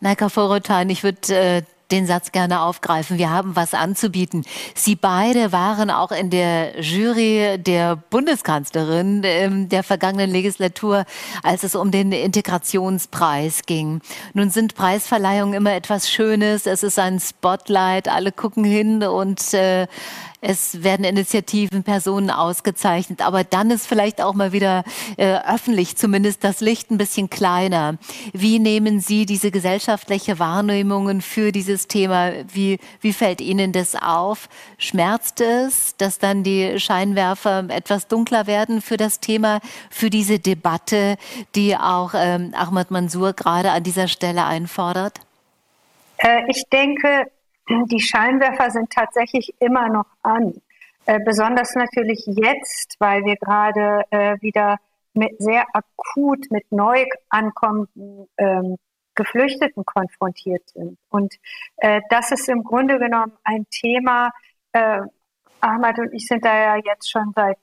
Naika 0.00 0.28
Vorotan, 0.28 0.90
ich 0.90 1.02
würde 1.02 1.34
äh, 1.34 1.62
den 1.90 2.06
Satz 2.06 2.32
gerne 2.32 2.62
aufgreifen. 2.62 3.18
Wir 3.18 3.30
haben 3.30 3.56
was 3.56 3.74
anzubieten. 3.74 4.44
Sie 4.74 4.96
beide 4.96 5.52
waren 5.52 5.90
auch 5.90 6.12
in 6.12 6.30
der 6.30 6.80
Jury 6.80 7.58
der 7.58 7.96
Bundeskanzlerin 7.96 9.22
ähm, 9.24 9.68
der 9.68 9.82
vergangenen 9.82 10.30
Legislatur, 10.30 11.04
als 11.42 11.62
es 11.62 11.74
um 11.74 11.90
den 11.90 12.10
Integrationspreis 12.12 13.62
ging. 13.66 14.00
Nun 14.32 14.50
sind 14.50 14.74
Preisverleihungen 14.74 15.54
immer 15.54 15.74
etwas 15.74 16.10
Schönes. 16.10 16.66
Es 16.66 16.82
ist 16.82 16.98
ein 16.98 17.20
Spotlight. 17.20 18.08
Alle 18.08 18.32
gucken 18.32 18.64
hin 18.64 19.02
und 19.02 19.52
äh, 19.54 19.86
es 20.44 20.82
werden 20.82 21.04
Initiativen, 21.04 21.82
Personen 21.82 22.30
ausgezeichnet, 22.30 23.22
aber 23.22 23.44
dann 23.44 23.70
ist 23.70 23.86
vielleicht 23.86 24.20
auch 24.20 24.34
mal 24.34 24.52
wieder 24.52 24.84
äh, 25.16 25.38
öffentlich 25.48 25.96
zumindest 25.96 26.44
das 26.44 26.60
Licht 26.60 26.90
ein 26.90 26.98
bisschen 26.98 27.30
kleiner. 27.30 27.96
Wie 28.32 28.58
nehmen 28.58 29.00
Sie 29.00 29.24
diese 29.24 29.50
gesellschaftliche 29.50 30.38
Wahrnehmungen 30.38 31.22
für 31.22 31.50
dieses 31.50 31.88
Thema? 31.88 32.32
Wie, 32.52 32.78
wie 33.00 33.12
fällt 33.14 33.40
Ihnen 33.40 33.72
das 33.72 33.96
auf? 33.96 34.48
Schmerzt 34.76 35.40
es, 35.40 35.96
dass 35.96 36.18
dann 36.18 36.42
die 36.42 36.78
Scheinwerfer 36.78 37.64
etwas 37.68 38.06
dunkler 38.06 38.46
werden 38.46 38.82
für 38.82 38.98
das 38.98 39.20
Thema, 39.20 39.60
für 39.90 40.10
diese 40.10 40.38
Debatte, 40.38 41.16
die 41.54 41.74
auch 41.74 42.12
ähm, 42.14 42.52
Ahmad 42.54 42.90
Mansour 42.90 43.32
gerade 43.32 43.70
an 43.70 43.82
dieser 43.82 44.08
Stelle 44.08 44.44
einfordert? 44.44 45.20
Äh, 46.18 46.42
ich 46.48 46.64
denke, 46.70 47.30
die 47.68 48.00
Scheinwerfer 48.00 48.70
sind 48.70 48.90
tatsächlich 48.90 49.54
immer 49.60 49.88
noch 49.88 50.06
an. 50.22 50.54
Äh, 51.06 51.20
besonders 51.20 51.74
natürlich 51.74 52.24
jetzt, 52.26 52.96
weil 52.98 53.24
wir 53.24 53.36
gerade 53.36 54.04
äh, 54.10 54.40
wieder 54.40 54.78
mit 55.12 55.40
sehr 55.40 55.64
akut 55.72 56.50
mit 56.50 56.70
neu 56.72 57.04
ankommenden 57.28 58.26
ähm, 58.36 58.76
Geflüchteten 59.14 59.84
konfrontiert 59.84 60.68
sind. 60.70 60.98
Und 61.08 61.34
äh, 61.76 62.00
das 62.10 62.32
ist 62.32 62.48
im 62.48 62.64
Grunde 62.64 62.98
genommen 62.98 63.32
ein 63.44 63.66
Thema, 63.70 64.30
äh, 64.72 65.02
Ahmad 65.60 65.98
und 65.98 66.12
ich 66.12 66.26
sind 66.26 66.44
da 66.44 66.54
ja 66.54 66.82
jetzt 66.84 67.10
schon 67.10 67.32
seit 67.34 67.58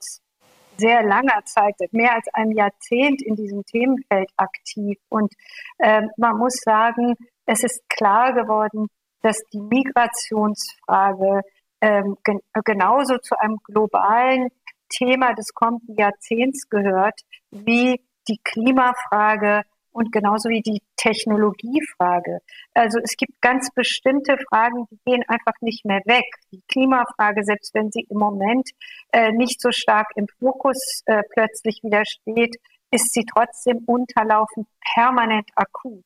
sehr 0.77 1.03
langer 1.03 1.43
Zeit, 1.45 1.75
mehr 1.91 2.15
als 2.15 2.27
einem 2.33 2.53
Jahrzehnt 2.53 3.21
in 3.21 3.35
diesem 3.35 3.65
Themenfeld 3.65 4.31
aktiv. 4.37 4.97
Und 5.09 5.33
äh, 5.77 6.03
man 6.17 6.37
muss 6.37 6.55
sagen, 6.63 7.15
es 7.45 7.63
ist 7.63 7.87
klar 7.89 8.33
geworden, 8.33 8.87
dass 9.21 9.37
die 9.53 9.61
Migrationsfrage 9.61 11.41
ähm, 11.81 12.17
gen 12.23 12.39
genauso 12.65 13.17
zu 13.17 13.37
einem 13.39 13.57
globalen 13.63 14.49
Thema 14.89 15.33
des 15.33 15.53
kommenden 15.53 15.95
Jahrzehnts 15.95 16.69
gehört, 16.69 17.19
wie 17.49 18.01
die 18.27 18.39
Klimafrage 18.43 19.63
und 19.91 20.11
genauso 20.11 20.49
wie 20.49 20.61
die 20.61 20.81
Technologiefrage. 20.95 22.39
Also 22.73 22.99
es 23.03 23.17
gibt 23.17 23.41
ganz 23.41 23.69
bestimmte 23.73 24.37
Fragen, 24.49 24.85
die 24.89 24.99
gehen 25.05 25.23
einfach 25.27 25.53
nicht 25.61 25.85
mehr 25.85 26.01
weg. 26.05 26.25
Die 26.51 26.61
Klimafrage, 26.67 27.43
selbst 27.43 27.73
wenn 27.73 27.91
sie 27.91 28.05
im 28.09 28.17
Moment 28.17 28.69
äh, 29.11 29.31
nicht 29.31 29.59
so 29.59 29.71
stark 29.71 30.07
im 30.15 30.27
Fokus 30.39 31.01
äh, 31.05 31.23
plötzlich 31.33 31.81
wieder 31.83 32.03
steht, 32.05 32.55
ist 32.91 33.13
sie 33.13 33.25
trotzdem 33.25 33.79
unterlaufend 33.85 34.67
permanent 34.93 35.49
akut. 35.55 36.05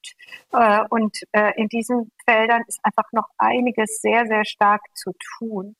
Äh, 0.53 0.81
und 0.89 1.17
äh, 1.31 1.51
in 1.59 1.67
diesen 1.67 2.11
Feldern 2.25 2.63
ist 2.67 2.79
einfach 2.83 3.11
noch 3.11 3.27
einiges 3.37 3.99
sehr, 4.01 4.25
sehr 4.27 4.45
stark 4.45 4.81
zu 4.93 5.11
tun. 5.37 5.75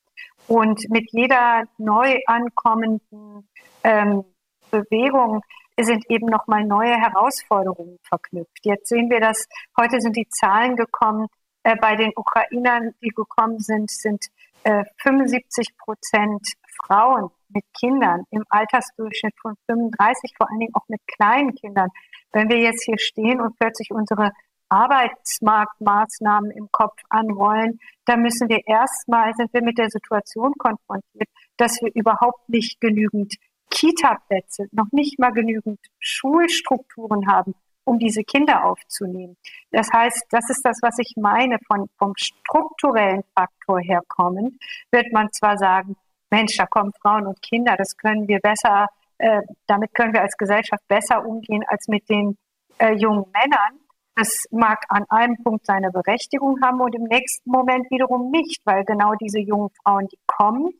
Und 0.47 0.89
mit 0.89 1.11
jeder 1.11 1.63
neu 1.77 2.19
ankommenden 2.27 3.47
ähm, 3.83 4.23
Bewegung 4.71 5.41
sind 5.79 6.09
eben 6.09 6.27
nochmal 6.27 6.63
neue 6.63 6.95
Herausforderungen 6.95 7.99
verknüpft. 8.03 8.59
Jetzt 8.63 8.89
sehen 8.89 9.09
wir 9.09 9.19
das, 9.19 9.45
heute 9.77 9.99
sind 9.99 10.15
die 10.15 10.27
Zahlen 10.29 10.75
gekommen, 10.75 11.27
äh, 11.63 11.75
bei 11.75 11.95
den 11.95 12.11
Ukrainern, 12.15 12.93
die 13.01 13.09
gekommen 13.09 13.59
sind, 13.59 13.89
sind 13.91 14.25
äh, 14.63 14.83
75 15.01 15.77
Prozent 15.77 16.41
Frauen 16.85 17.29
mit 17.55 17.65
Kindern 17.79 18.23
im 18.29 18.43
Altersdurchschnitt 18.49 19.33
von 19.41 19.55
35, 19.67 20.33
vor 20.37 20.49
allen 20.49 20.59
Dingen 20.59 20.75
auch 20.75 20.87
mit 20.87 21.01
kleinen 21.07 21.55
Kindern. 21.55 21.89
Wenn 22.31 22.49
wir 22.49 22.59
jetzt 22.59 22.83
hier 22.83 22.99
stehen 22.99 23.41
und 23.41 23.57
plötzlich 23.57 23.89
unsere 23.91 24.31
Arbeitsmarktmaßnahmen 24.69 26.51
im 26.51 26.69
Kopf 26.71 26.99
anrollen, 27.09 27.79
dann 28.05 28.21
müssen 28.21 28.49
wir 28.49 28.67
erstmal, 28.67 29.33
sind 29.35 29.53
wir 29.53 29.63
mit 29.63 29.77
der 29.77 29.89
Situation 29.89 30.53
konfrontiert, 30.57 31.29
dass 31.57 31.81
wir 31.81 31.91
überhaupt 31.93 32.49
nicht 32.49 32.81
genügend 32.81 33.35
Kita-Plätze, 33.69 34.67
noch 34.71 34.91
nicht 34.91 35.19
mal 35.19 35.31
genügend 35.31 35.79
Schulstrukturen 35.99 37.27
haben, 37.27 37.55
um 37.83 37.99
diese 37.99 38.23
Kinder 38.23 38.65
aufzunehmen. 38.65 39.37
Das 39.71 39.89
heißt, 39.91 40.25
das 40.29 40.49
ist 40.49 40.63
das, 40.63 40.79
was 40.81 40.97
ich 40.99 41.13
meine, 41.15 41.57
von, 41.67 41.87
vom 41.97 42.13
strukturellen 42.15 43.23
Faktor 43.37 43.79
her 43.79 44.01
kommend, 44.07 44.55
wird 44.91 45.11
man 45.13 45.31
zwar 45.31 45.57
sagen, 45.57 45.95
Mensch, 46.35 46.57
da 46.57 46.65
kommen 46.65 46.91
Frauen 47.01 47.27
und 47.27 47.41
Kinder, 47.41 47.75
das 47.77 47.95
können 47.95 48.27
wir 48.27 48.39
besser, 48.39 48.87
äh, 49.19 49.41
damit 49.67 49.93
können 49.93 50.13
wir 50.13 50.21
als 50.21 50.35
Gesellschaft 50.35 50.85
besser 50.89 51.25
umgehen 51.25 51.63
als 51.67 51.87
mit 51.87 52.09
den 52.09 52.37
äh, 52.77 52.93
jungen 52.93 53.25
Männern. 53.31 53.79
Das 54.15 54.43
mag 54.51 54.83
an 54.89 55.05
einem 55.09 55.37
Punkt 55.43 55.65
seine 55.65 55.91
Berechtigung 55.91 56.61
haben 56.61 56.81
und 56.81 56.93
im 56.93 57.03
nächsten 57.03 57.49
Moment 57.49 57.89
wiederum 57.89 58.31
nicht, 58.31 58.61
weil 58.65 58.83
genau 58.83 59.13
diese 59.15 59.39
jungen 59.39 59.69
Frauen, 59.81 60.07
die 60.07 60.19
kommen, 60.27 60.71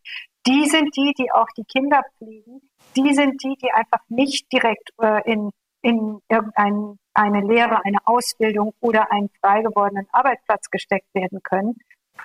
die 0.45 0.66
sind 0.66 0.95
die, 0.97 1.14
die 1.18 1.32
auch 1.32 1.47
die 1.58 1.64
Kinder 1.64 2.01
pflegen, 2.18 2.62
die 2.97 3.14
sind 3.14 3.41
die, 3.43 3.56
die 3.62 3.72
einfach 3.72 4.03
nicht 4.10 4.51
direkt 4.51 4.89
äh, 5.01 5.22
in, 5.32 5.51
in 5.82 6.20
irgendeine 6.30 7.41
Lehre, 7.41 7.84
eine 7.86 7.99
Ausbildung 8.06 8.74
oder 8.82 9.10
einen 9.10 9.30
frei 9.39 9.62
gewordenen 9.62 10.08
Arbeitsplatz 10.12 10.70
gesteckt 10.70 11.14
werden 11.14 11.41
können. 11.43 11.76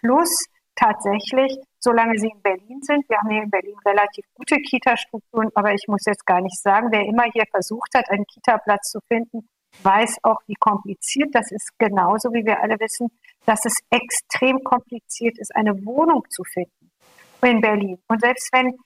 Plus 0.01 0.47
tatsächlich, 0.81 1.57
solange 1.79 2.19
sie 2.19 2.29
in 2.29 2.43
Berlin 2.43 2.81
sind, 2.83 3.09
wir 3.09 3.19
haben 3.19 3.31
hier 3.31 3.43
in 3.43 3.51
Berlin 3.51 3.77
relativ 3.85 4.25
gute 4.35 4.57
Kita-Strukturen, 4.57 5.51
aber 5.55 5.75
ich 5.75 5.87
muss 5.89 6.05
jetzt 6.07 6.25
gar 6.27 6.41
nicht 6.41 6.61
sagen, 6.61 6.89
wer 6.91 7.05
immer 7.05 7.25
hier 7.33 7.45
versucht 7.51 7.95
hat, 7.95 8.11
einen 8.11 8.25
Kita-Platz 8.27 8.91
zu 8.91 9.01
finden, 9.09 9.49
weiß 9.83 10.19
auch, 10.23 10.41
wie 10.47 10.55
kompliziert 10.55 11.35
das 11.35 11.51
ist. 11.53 11.79
Genauso 11.79 12.33
wie 12.33 12.45
wir 12.45 12.61
alle 12.61 12.79
wissen, 12.81 13.09
dass 13.47 13.65
es 13.65 13.79
extrem 13.91 14.63
kompliziert 14.65 15.39
ist, 15.39 15.55
eine 15.55 15.85
Wohnung 15.85 16.25
zu 16.29 16.43
finden 16.45 16.91
in 17.43 17.61
Berlin. 17.61 17.99
Und 18.09 18.21
selbst 18.21 18.53
wenn 18.53 18.77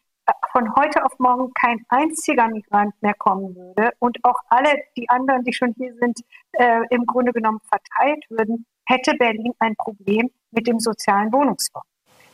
von 0.52 0.74
heute 0.76 1.04
auf 1.04 1.18
morgen 1.18 1.52
kein 1.54 1.84
einziger 1.88 2.48
Migrant 2.48 2.94
mehr 3.02 3.14
kommen 3.14 3.54
würde 3.54 3.90
und 3.98 4.16
auch 4.24 4.38
alle 4.48 4.70
die 4.96 5.08
anderen, 5.08 5.44
die 5.44 5.52
schon 5.52 5.74
hier 5.76 5.94
sind, 5.94 6.18
äh, 6.52 6.80
im 6.90 7.04
Grunde 7.04 7.32
genommen 7.32 7.60
verteilt 7.68 8.24
würden, 8.30 8.64
hätte 8.86 9.14
Berlin 9.18 9.52
ein 9.58 9.74
Problem 9.76 10.30
mit 10.54 10.66
dem 10.66 10.78
sozialen 10.78 11.32
Wohnungsbau. 11.32 11.82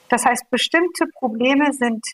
Das 0.09 0.25
heißt, 0.25 0.51
bestimmte 0.51 1.07
Probleme 1.15 1.73
sind 1.73 2.05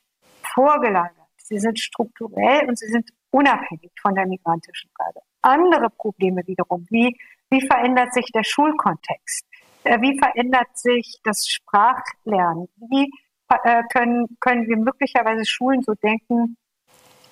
vorgelagert, 0.42 1.28
sie 1.36 1.58
sind 1.58 1.78
strukturell 1.78 2.68
und 2.68 2.78
sie 2.78 2.88
sind 2.88 3.10
unabhängig 3.30 3.90
von 4.00 4.14
der 4.14 4.26
migrantischen 4.26 4.90
Frage. 4.96 5.20
Andere 5.42 5.90
Probleme 5.90 6.42
wiederum, 6.46 6.86
wie, 6.90 7.16
wie 7.50 7.66
verändert 7.66 8.12
sich 8.12 8.26
der 8.34 8.44
Schulkontext? 8.44 9.44
Äh, 9.84 10.00
wie 10.00 10.18
verändert 10.18 10.76
sich 10.76 11.20
das 11.24 11.46
Sprachlernen? 11.46 12.68
Wie 12.90 13.10
äh, 13.48 13.82
können, 13.92 14.36
können 14.40 14.66
wir 14.66 14.76
möglicherweise 14.76 15.44
Schulen 15.44 15.82
so 15.82 15.94
denken, 15.94 16.56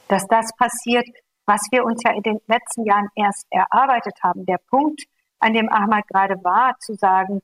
dass 0.09 0.27
das 0.29 0.55
passiert, 0.57 1.07
was 1.47 1.61
wir 1.73 1.85
uns 1.85 2.03
ja 2.05 2.13
in 2.13 2.23
den 2.23 2.39
letzten 2.47 2.85
Jahren 2.85 3.09
erst 3.17 3.47
erarbeitet 3.51 4.15
haben. 4.23 4.47
Der 4.47 4.59
Punkt, 4.71 5.03
an 5.41 5.53
dem 5.53 5.69
Ahmad 5.69 6.07
gerade 6.09 6.37
war, 6.45 6.79
zu 6.79 6.95
sagen, 6.95 7.41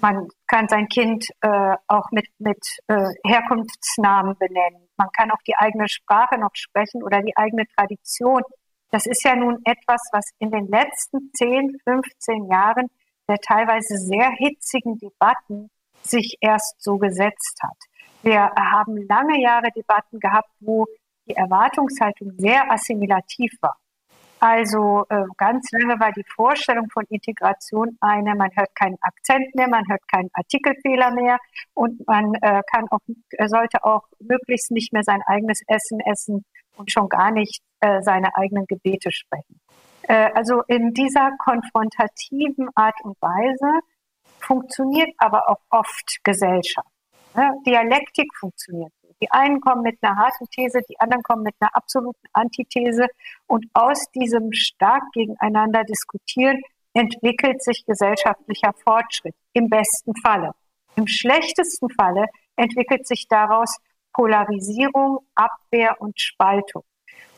man 0.00 0.28
kann 0.46 0.68
sein 0.68 0.88
Kind 0.88 1.26
äh, 1.40 1.76
auch 1.86 2.10
mit, 2.10 2.26
mit 2.38 2.58
äh, 2.88 3.12
Herkunftsnamen 3.26 4.36
benennen. 4.38 4.88
Man 4.96 5.08
kann 5.12 5.30
auch 5.30 5.42
die 5.46 5.56
eigene 5.56 5.88
Sprache 5.88 6.38
noch 6.38 6.54
sprechen 6.54 7.02
oder 7.02 7.22
die 7.22 7.36
eigene 7.36 7.66
Tradition. 7.76 8.42
Das 8.90 9.06
ist 9.06 9.24
ja 9.24 9.36
nun 9.36 9.58
etwas, 9.64 10.02
was 10.12 10.24
in 10.38 10.50
den 10.50 10.66
letzten 10.66 11.30
10, 11.34 11.78
15 11.84 12.50
Jahren 12.50 12.88
der 13.28 13.38
teilweise 13.38 13.96
sehr 13.96 14.30
hitzigen 14.30 14.98
Debatten 14.98 15.70
sich 16.02 16.36
erst 16.40 16.82
so 16.82 16.98
gesetzt 16.98 17.60
hat. 17.62 17.76
Wir 18.22 18.50
haben 18.50 18.96
lange 19.08 19.40
Jahre 19.40 19.70
Debatten 19.74 20.18
gehabt, 20.18 20.50
wo 20.58 20.86
die 21.28 21.36
Erwartungshaltung 21.36 22.32
sehr 22.38 22.70
assimilativ 22.70 23.52
war. 23.60 23.76
Also 24.40 25.04
äh, 25.10 25.24
ganz 25.36 25.70
lange 25.70 26.00
war 26.00 26.12
die 26.12 26.24
Vorstellung 26.34 26.88
von 26.90 27.04
Integration 27.10 27.98
eine, 28.00 28.34
man 28.34 28.50
hört 28.54 28.74
keinen 28.74 28.96
Akzent 29.02 29.54
mehr, 29.54 29.68
man 29.68 29.86
hört 29.86 30.00
keinen 30.08 30.30
Artikelfehler 30.32 31.10
mehr 31.10 31.38
und 31.74 32.06
man 32.06 32.32
äh, 32.36 32.62
kann 32.72 32.86
auch, 32.90 33.00
sollte 33.46 33.84
auch 33.84 34.04
möglichst 34.18 34.70
nicht 34.70 34.94
mehr 34.94 35.02
sein 35.02 35.20
eigenes 35.26 35.60
Essen 35.66 36.00
essen 36.00 36.46
und 36.76 36.90
schon 36.90 37.10
gar 37.10 37.30
nicht 37.30 37.60
äh, 37.80 38.00
seine 38.00 38.34
eigenen 38.34 38.64
Gebete 38.66 39.12
sprechen. 39.12 39.60
Äh, 40.04 40.30
also 40.34 40.62
in 40.68 40.94
dieser 40.94 41.32
konfrontativen 41.38 42.70
Art 42.74 42.96
und 43.02 43.20
Weise 43.20 43.80
funktioniert 44.38 45.10
aber 45.18 45.50
auch 45.50 45.60
oft 45.68 46.18
Gesellschaft. 46.24 46.88
Ne? 47.34 47.52
Dialektik 47.66 48.34
funktioniert. 48.38 48.92
Die 49.22 49.30
einen 49.30 49.60
kommen 49.60 49.82
mit 49.82 49.98
einer 50.02 50.16
harten 50.16 50.46
These, 50.50 50.80
die 50.88 50.98
anderen 50.98 51.22
kommen 51.22 51.42
mit 51.42 51.54
einer 51.60 51.74
absoluten 51.74 52.26
Antithese. 52.32 53.06
Und 53.46 53.66
aus 53.74 54.10
diesem 54.12 54.52
stark 54.52 55.02
gegeneinander 55.12 55.84
diskutieren 55.84 56.60
entwickelt 56.94 57.62
sich 57.62 57.84
gesellschaftlicher 57.86 58.72
Fortschritt. 58.84 59.34
Im 59.52 59.68
besten 59.68 60.14
Falle. 60.16 60.52
Im 60.96 61.06
schlechtesten 61.06 61.88
Falle 61.90 62.26
entwickelt 62.56 63.06
sich 63.06 63.26
daraus 63.28 63.76
Polarisierung, 64.12 65.20
Abwehr 65.34 66.00
und 66.00 66.20
Spaltung. 66.20 66.82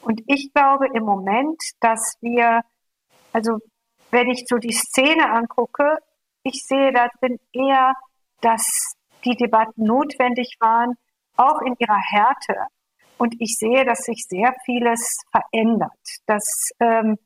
Und 0.00 0.22
ich 0.26 0.52
glaube 0.52 0.86
im 0.94 1.04
Moment, 1.04 1.60
dass 1.80 2.16
wir, 2.20 2.62
also 3.32 3.58
wenn 4.10 4.28
ich 4.28 4.44
so 4.48 4.56
die 4.56 4.72
Szene 4.72 5.30
angucke, 5.30 5.98
ich 6.42 6.64
sehe 6.64 6.92
darin 6.92 7.38
eher, 7.52 7.92
dass 8.40 8.94
die 9.24 9.36
Debatten 9.36 9.84
notwendig 9.84 10.56
waren, 10.58 10.94
auch 11.36 11.60
in 11.62 11.74
ihrer 11.78 12.00
Härte. 12.00 12.56
Und 13.18 13.34
ich 13.38 13.56
sehe, 13.56 13.84
dass 13.84 14.00
sich 14.00 14.24
sehr 14.28 14.54
vieles 14.64 15.18
verändert, 15.30 15.92
dass 16.26 16.70
ähm, 16.80 17.16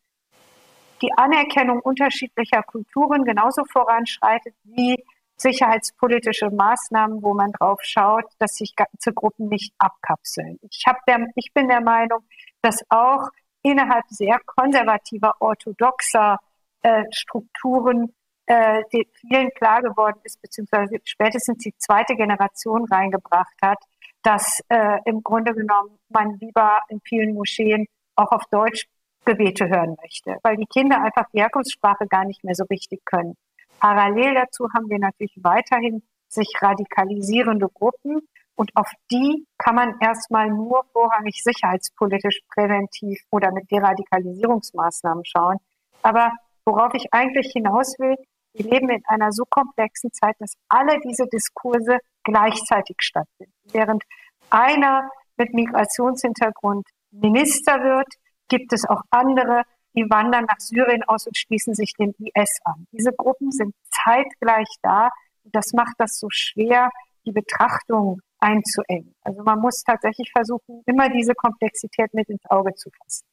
die 1.02 1.12
Anerkennung 1.16 1.80
unterschiedlicher 1.80 2.62
Kulturen 2.62 3.24
genauso 3.24 3.64
voranschreitet 3.70 4.54
wie 4.64 5.02
sicherheitspolitische 5.36 6.50
Maßnahmen, 6.50 7.22
wo 7.22 7.34
man 7.34 7.52
drauf 7.52 7.78
schaut, 7.82 8.24
dass 8.38 8.57
sich 8.57 8.74
ganze 8.74 9.12
Gruppen 9.12 9.48
nicht 9.48 9.74
abkapseln. 9.78 10.59
Ich, 10.70 10.84
hab 10.86 11.04
der, 11.07 11.26
ich 11.34 11.52
bin 11.52 11.68
der 11.68 11.82
Meinung, 11.82 12.20
dass 12.62 12.82
auch 12.88 13.28
innerhalb 13.62 14.04
sehr 14.09 14.38
konservativer, 14.46 15.34
orthodoxer 15.40 16.38
äh, 16.82 17.04
Strukturen 17.11 18.14
äh, 18.46 18.82
vielen 19.20 19.50
klar 19.50 19.82
geworden 19.82 20.20
ist, 20.22 20.40
beziehungsweise 20.40 21.00
spätestens 21.04 21.59
die 21.59 21.74
zweite 21.76 22.14
Generation 22.14 22.84
reingebracht 22.84 23.57
hat, 23.61 23.78
dass 24.27 24.59
äh, 24.70 24.99
im 25.05 25.22
Grunde 25.22 25.55
genommen 25.55 26.01
man 26.09 26.37
lieber 26.41 26.79
in 26.89 27.01
vielen 27.05 27.35
Moscheen 27.35 27.87
auch 28.16 28.33
auf 28.33 28.43
Deutsch 28.51 28.89
Gebete 29.24 29.68
hören 29.68 29.97
möchte, 30.03 30.37
weil 30.43 30.57
die 30.57 30.66
Kinder 30.66 31.01
einfach 31.01 31.27
die 31.33 31.41
Herkunftssprache 31.41 32.09
gar 32.09 32.24
nicht 32.24 32.43
mehr 32.43 32.57
so 32.57 32.64
richtig 32.64 33.05
können. 33.05 33.37
Parallel 33.79 34.35
dazu 34.35 34.66
haben 34.74 34.91
wir 34.91 34.99
natürlich 34.99 35.37
weiterhin 35.43 36.03
sich 36.27 36.49
radikalisierende 36.61 37.68
Gruppen 37.68 38.20
und 38.57 38.72
auf 38.74 38.91
die 39.12 39.47
kann 39.59 39.77
man 39.77 39.95
erstmal 40.01 40.51
nur 40.51 40.85
vorrangig 40.93 41.41
sicherheitspolitisch 41.45 42.41
präventiv 42.53 43.20
oder 43.31 43.53
mit 43.53 43.70
Deradikalisierungsmaßnahmen 43.70 45.24
schauen. 45.24 45.59
Aber 46.03 46.33
worauf 46.64 46.95
ich 46.95 47.07
eigentlich 47.12 47.53
hinaus 47.53 47.97
will, 48.01 48.16
wir 48.55 48.70
leben 48.70 48.89
in 48.89 49.03
einer 49.07 49.31
so 49.31 49.45
komplexen 49.49 50.12
Zeit, 50.12 50.35
dass 50.41 50.55
alle 50.68 50.99
diese 51.01 51.27
Diskurse 51.27 51.99
gleichzeitig 52.27 52.97
stattfinden. 52.99 53.55
Während 53.72 54.03
einer 54.51 55.09
mit 55.37 55.55
Migrationshintergrund 55.55 56.87
Minister 57.12 57.74
wird, 57.83 58.09
gibt 58.49 58.72
es 58.72 58.85
auch 58.89 59.03
andere, 59.11 59.62
die 59.95 60.05
wandern 60.11 60.45
nach 60.45 60.59
Syrien 60.59 61.03
aus 61.05 61.27
und 61.27 61.37
schließen 61.37 61.74
sich 61.74 61.93
dem 61.99 62.12
IS 62.18 62.59
an. 62.64 62.87
Diese 62.93 63.12
Gruppen 63.16 63.51
sind 63.51 63.74
zeitgleich 64.05 64.68
da. 64.83 65.09
Und 65.45 65.55
das 65.55 65.72
macht 65.72 65.95
das 65.99 66.18
so 66.18 66.29
schwer, 66.31 66.91
die 67.24 67.33
Betrachtung 67.33 68.20
einzuengen. 68.39 69.14
Also 69.22 69.43
man 69.43 69.59
muss 69.61 69.83
tatsächlich 69.83 70.31
versuchen, 70.31 70.83
immer 70.87 71.09
diese 71.09 71.35
Komplexität 71.35 72.12
mit 72.12 72.29
ins 72.29 72.45
Auge 72.51 72.74
zu 72.74 72.91
fassen. 72.91 73.27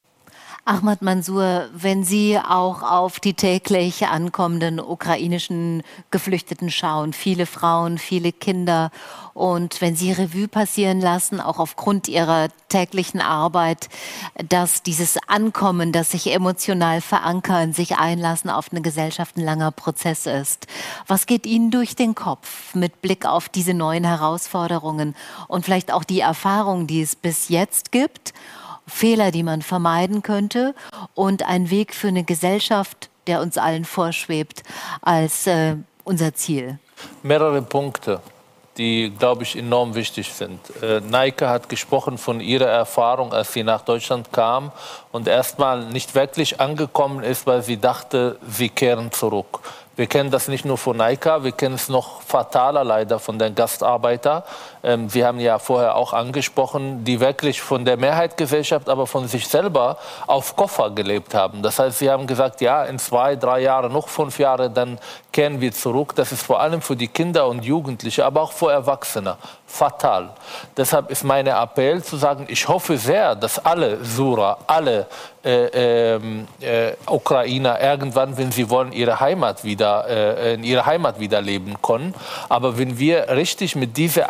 Ahmad 0.66 1.02
Mansour, 1.02 1.68
wenn 1.74 2.04
Sie 2.04 2.38
auch 2.38 2.82
auf 2.82 3.20
die 3.20 3.34
täglich 3.34 4.06
ankommenden 4.06 4.80
ukrainischen 4.80 5.82
Geflüchteten 6.10 6.70
schauen, 6.70 7.12
viele 7.12 7.44
Frauen, 7.44 7.98
viele 7.98 8.32
Kinder, 8.32 8.90
und 9.34 9.80
wenn 9.80 9.96
Sie 9.96 10.12
Revue 10.12 10.46
passieren 10.46 11.00
lassen, 11.00 11.40
auch 11.40 11.58
aufgrund 11.58 12.08
Ihrer 12.08 12.48
täglichen 12.68 13.20
Arbeit, 13.20 13.88
dass 14.48 14.82
dieses 14.82 15.18
Ankommen, 15.26 15.90
das 15.90 16.12
sich 16.12 16.32
emotional 16.32 17.00
verankern, 17.00 17.72
sich 17.72 17.96
einlassen 17.96 18.48
auf 18.48 18.70
eine 18.70 18.80
Gesellschaft 18.80 19.36
ein 19.36 19.44
langer 19.44 19.72
Prozess 19.72 20.26
ist. 20.26 20.68
Was 21.08 21.26
geht 21.26 21.46
Ihnen 21.46 21.72
durch 21.72 21.96
den 21.96 22.14
Kopf 22.14 22.74
mit 22.74 23.02
Blick 23.02 23.26
auf 23.26 23.48
diese 23.48 23.74
neuen 23.74 24.04
Herausforderungen 24.04 25.16
und 25.48 25.64
vielleicht 25.64 25.92
auch 25.92 26.04
die 26.04 26.20
Erfahrungen, 26.20 26.86
die 26.86 27.02
es 27.02 27.16
bis 27.16 27.48
jetzt 27.48 27.90
gibt? 27.90 28.32
Fehler, 28.86 29.30
die 29.30 29.42
man 29.42 29.62
vermeiden 29.62 30.22
könnte 30.22 30.74
und 31.14 31.46
ein 31.46 31.70
Weg 31.70 31.94
für 31.94 32.08
eine 32.08 32.24
Gesellschaft, 32.24 33.10
der 33.26 33.40
uns 33.40 33.58
allen 33.58 33.84
vorschwebt, 33.84 34.62
als 35.02 35.46
äh, 35.46 35.76
unser 36.04 36.34
Ziel? 36.34 36.78
Mehrere 37.22 37.62
Punkte, 37.62 38.20
die, 38.76 39.12
glaube 39.18 39.44
ich, 39.44 39.56
enorm 39.56 39.94
wichtig 39.94 40.32
sind. 40.32 40.60
Äh, 40.82 41.00
Neike 41.00 41.48
hat 41.48 41.68
gesprochen 41.68 42.18
von 42.18 42.40
ihrer 42.40 42.66
Erfahrung, 42.66 43.32
als 43.32 43.52
sie 43.52 43.62
nach 43.62 43.82
Deutschland 43.82 44.32
kam 44.32 44.72
und 45.12 45.28
erstmal 45.28 45.86
nicht 45.86 46.14
wirklich 46.14 46.60
angekommen 46.60 47.22
ist, 47.24 47.46
weil 47.46 47.62
sie 47.62 47.78
dachte, 47.78 48.38
sie 48.46 48.68
kehren 48.68 49.12
zurück. 49.12 49.60
Wir 49.96 50.06
kennen 50.08 50.30
das 50.30 50.48
nicht 50.48 50.64
nur 50.64 50.76
von 50.76 50.96
Naika, 50.96 51.44
wir 51.44 51.52
kennen 51.52 51.76
es 51.76 51.88
noch 51.88 52.20
fataler 52.22 52.82
leider 52.82 53.20
von 53.20 53.38
den 53.38 53.54
Gastarbeitern. 53.54 54.42
Ähm, 54.84 55.08
Sie 55.08 55.24
haben 55.24 55.40
ja 55.40 55.58
vorher 55.58 55.96
auch 55.96 56.12
angesprochen, 56.12 57.04
die 57.04 57.18
wirklich 57.20 57.62
von 57.62 57.84
der 57.84 57.96
Mehrheitsgesellschaft, 57.96 58.88
aber 58.88 59.06
von 59.06 59.26
sich 59.26 59.48
selber 59.48 59.96
auf 60.26 60.54
Koffer 60.56 60.90
gelebt 60.90 61.34
haben. 61.34 61.62
Das 61.62 61.78
heißt, 61.78 61.98
sie 61.98 62.10
haben 62.10 62.26
gesagt, 62.26 62.60
ja, 62.60 62.84
in 62.84 62.98
zwei, 62.98 63.36
drei 63.36 63.60
Jahren, 63.60 63.92
noch 63.92 64.08
fünf 64.08 64.38
Jahre, 64.38 64.70
dann 64.70 64.98
kehren 65.32 65.60
wir 65.60 65.72
zurück. 65.72 66.14
Das 66.14 66.32
ist 66.32 66.42
vor 66.42 66.60
allem 66.60 66.82
für 66.82 66.96
die 66.96 67.08
Kinder 67.08 67.48
und 67.48 67.64
Jugendliche, 67.64 68.24
aber 68.24 68.42
auch 68.42 68.52
für 68.52 68.70
Erwachsene 68.70 69.36
fatal. 69.66 70.30
Deshalb 70.76 71.10
ist 71.10 71.24
mein 71.24 71.46
Appell 71.46 72.02
zu 72.02 72.16
sagen, 72.16 72.44
ich 72.48 72.68
hoffe 72.68 72.96
sehr, 72.96 73.34
dass 73.34 73.58
alle 73.64 74.04
Sura, 74.04 74.58
alle 74.66 75.06
äh, 75.44 76.14
ähm, 76.14 76.46
äh, 76.60 76.92
Ukrainer 77.06 77.80
irgendwann, 77.80 78.36
wenn 78.36 78.52
sie 78.52 78.70
wollen, 78.70 78.92
ihre 78.92 79.18
Heimat 79.18 79.64
wieder, 79.64 80.06
äh, 80.08 80.54
in 80.54 80.64
ihrer 80.64 80.86
Heimat 80.86 81.18
wieder 81.18 81.42
leben 81.42 81.74
können. 81.82 82.14
Aber 82.48 82.78
wenn 82.78 82.98
wir 82.98 83.28
richtig 83.30 83.74
mit 83.74 83.96
diesen 83.96 84.22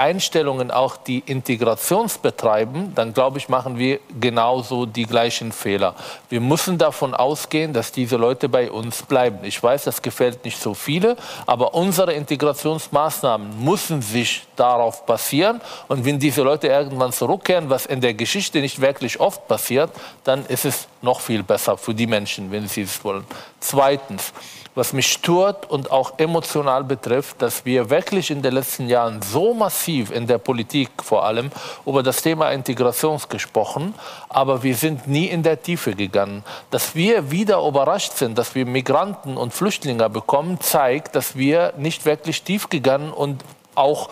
Einstellungen 0.45 0.71
auch 0.71 0.97
die 0.99 1.23
Integration 1.25 2.11
betreiben, 2.21 2.93
dann 2.95 3.15
glaube 3.15 3.39
ich, 3.39 3.49
machen 3.49 3.79
wir 3.79 4.01
genauso 4.21 4.85
die 4.85 5.05
gleichen 5.05 5.53
Fehler. 5.53 5.95
Wir 6.29 6.41
müssen 6.41 6.77
davon 6.77 7.15
ausgehen, 7.15 7.73
dass 7.73 7.93
diese 7.93 8.17
Leute 8.17 8.51
bei 8.51 8.71
uns 8.71 9.03
bleiben. 9.03 9.39
Ich 9.43 9.63
weiß, 9.63 9.85
das 9.85 10.03
gefällt 10.03 10.45
nicht 10.45 10.61
so 10.61 10.75
viele, 10.75 11.17
aber 11.47 11.73
unsere 11.73 12.13
Integrationsmaßnahmen 12.13 13.65
müssen 13.65 14.03
sich 14.03 14.47
darauf 14.55 15.07
basieren. 15.07 15.63
Und 15.89 16.05
wenn 16.05 16.19
diese 16.19 16.43
Leute 16.43 16.69
irgendwann 16.69 17.13
zurückkehren, 17.13 17.71
was 17.71 17.87
in 17.87 18.03
der 18.03 18.13
Geschichte 18.13 18.61
nicht 18.61 18.83
wirklich 18.83 19.19
oft 19.21 19.49
passiert, 19.49 19.91
dann 20.25 20.45
ist 20.47 20.67
es 20.67 20.89
noch 21.01 21.21
viel 21.21 21.43
besser 21.43 21.79
für 21.79 21.95
die 21.95 22.07
Menschen, 22.07 22.51
wenn 22.51 22.69
sie 22.69 22.83
es 22.83 23.03
wollen. 23.03 23.25
Zweitens, 23.61 24.35
was 24.75 24.93
mich 24.93 25.11
stört 25.11 25.71
und 25.71 25.91
auch 25.91 26.19
emotional 26.19 26.85
betrifft, 26.85 27.41
dass 27.41 27.65
wir 27.65 27.91
wirklich 27.91 28.31
in 28.31 28.43
den 28.43 28.55
letzten 28.55 28.89
Jahren 28.89 29.23
so 29.23 29.55
massiv 29.55 30.11
in 30.11 30.27
der 30.27 30.39
Politik 30.39 30.91
vor 31.03 31.25
allem 31.25 31.51
über 31.87 32.03
das 32.03 32.23
Thema 32.23 32.51
Integration 32.51 33.21
gesprochen, 33.29 33.95
aber 34.29 34.63
wir 34.63 34.75
sind 34.75 35.07
nie 35.07 35.27
in 35.27 35.43
der 35.43 35.63
Tiefe 35.63 35.95
gegangen. 35.95 36.43
Dass 36.71 36.95
wir 36.95 37.31
wieder 37.31 37.67
überrascht 37.67 38.15
sind, 38.15 38.37
dass 38.39 38.55
wir 38.55 38.67
Migranten 38.67 39.37
und 39.37 39.55
Flüchtlinge 39.55 40.11
bekommen, 40.11 40.61
zeigt, 40.61 41.15
dass 41.15 41.37
wir 41.37 41.73
nicht 41.77 42.05
wirklich 42.05 42.43
tief 42.43 42.69
gegangen 42.69 43.13
und 43.13 43.45
auch 43.77 44.11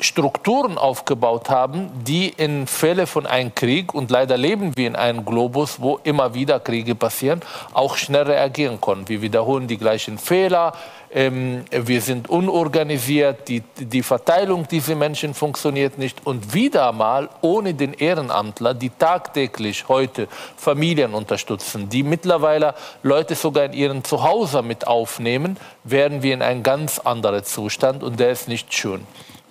Strukturen 0.00 0.76
aufgebaut 0.76 1.50
haben, 1.50 1.90
die 2.04 2.28
in 2.28 2.66
Fälle 2.66 3.06
von 3.06 3.26
einem 3.26 3.54
Krieg, 3.54 3.94
und 3.94 4.10
leider 4.10 4.36
leben 4.36 4.76
wir 4.76 4.88
in 4.88 4.96
einem 4.96 5.24
Globus, 5.24 5.80
wo 5.80 6.00
immer 6.02 6.34
wieder 6.34 6.58
Kriege 6.58 6.94
passieren, 6.94 7.40
auch 7.72 7.96
schnell 7.96 8.24
reagieren 8.24 8.80
können. 8.80 9.08
Wir 9.08 9.22
wiederholen 9.22 9.68
die 9.68 9.78
gleichen 9.78 10.18
Fehler, 10.18 10.72
ähm, 11.14 11.64
wir 11.70 12.00
sind 12.00 12.28
unorganisiert, 12.28 13.46
die, 13.46 13.62
die 13.78 14.02
Verteilung 14.02 14.66
dieser 14.66 14.96
Menschen 14.96 15.32
funktioniert 15.32 15.96
nicht. 15.96 16.26
Und 16.26 16.52
wieder 16.52 16.90
mal 16.90 17.28
ohne 17.40 17.72
den 17.72 17.94
Ehrenamtler, 17.94 18.74
die 18.74 18.90
tagtäglich 18.90 19.88
heute 19.88 20.26
Familien 20.56 21.14
unterstützen, 21.14 21.88
die 21.88 22.02
mittlerweile 22.02 22.74
Leute 23.04 23.36
sogar 23.36 23.66
in 23.66 23.74
ihren 23.74 24.02
Zuhause 24.02 24.62
mit 24.62 24.88
aufnehmen, 24.88 25.56
werden 25.84 26.24
wir 26.24 26.34
in 26.34 26.42
einen 26.42 26.64
ganz 26.64 26.98
anderen 26.98 27.44
Zustand 27.44 28.02
und 28.02 28.18
der 28.18 28.30
ist 28.30 28.48
nicht 28.48 28.74
schön. 28.74 29.06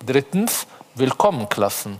Drittens, 0.06 0.68
Willkommenklassen. 0.96 2.00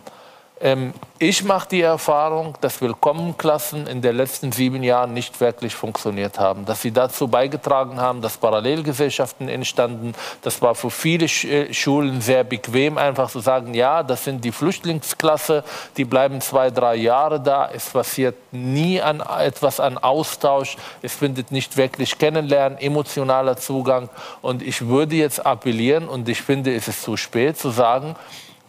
Ähm, 0.64 0.94
ich 1.20 1.44
mache 1.44 1.68
die 1.70 1.82
Erfahrung, 1.82 2.58
dass 2.62 2.80
Willkommenklassen 2.80 3.86
in 3.86 4.02
den 4.02 4.16
letzten 4.16 4.54
sieben 4.54 4.82
Jahren 4.82 5.14
nicht 5.14 5.42
wirklich 5.42 5.76
funktioniert 5.76 6.40
haben. 6.40 6.66
Dass 6.66 6.82
sie 6.82 6.92
dazu 6.92 7.28
beigetragen 7.28 8.00
haben, 8.00 8.22
dass 8.22 8.38
Parallelgesellschaften 8.38 9.50
entstanden. 9.50 10.16
Das 10.42 10.62
war 10.62 10.74
für 10.74 10.90
viele 10.90 11.26
äh, 11.26 11.74
Schulen 11.74 12.22
sehr 12.22 12.46
bequem, 12.46 12.98
einfach 12.98 13.30
zu 13.30 13.42
sagen, 13.42 13.74
ja, 13.74 14.04
das 14.04 14.24
sind 14.24 14.46
die 14.46 14.54
Flüchtlingsklasse, 14.54 15.66
die 15.98 16.06
bleiben 16.06 16.40
zwei, 16.40 16.72
drei 16.72 16.96
Jahre 16.96 17.42
da. 17.42 17.70
Es 17.70 17.90
passiert 17.90 18.36
nie 18.54 19.02
an, 19.02 19.20
etwas 19.20 19.82
an 19.82 19.98
Austausch. 19.98 20.78
Es 21.02 21.14
findet 21.14 21.52
nicht 21.52 21.76
wirklich 21.76 22.18
Kennenlernen, 22.18 22.78
emotionaler 22.78 23.58
Zugang. 23.58 24.08
Und 24.42 24.62
ich 24.62 24.88
würde 24.88 25.18
jetzt 25.18 25.46
appellieren, 25.46 26.08
und 26.08 26.30
ich 26.30 26.42
finde, 26.42 26.74
es 26.74 26.88
ist 26.88 27.04
zu 27.04 27.18
spät 27.18 27.58
zu 27.58 27.70
sagen, 27.70 28.16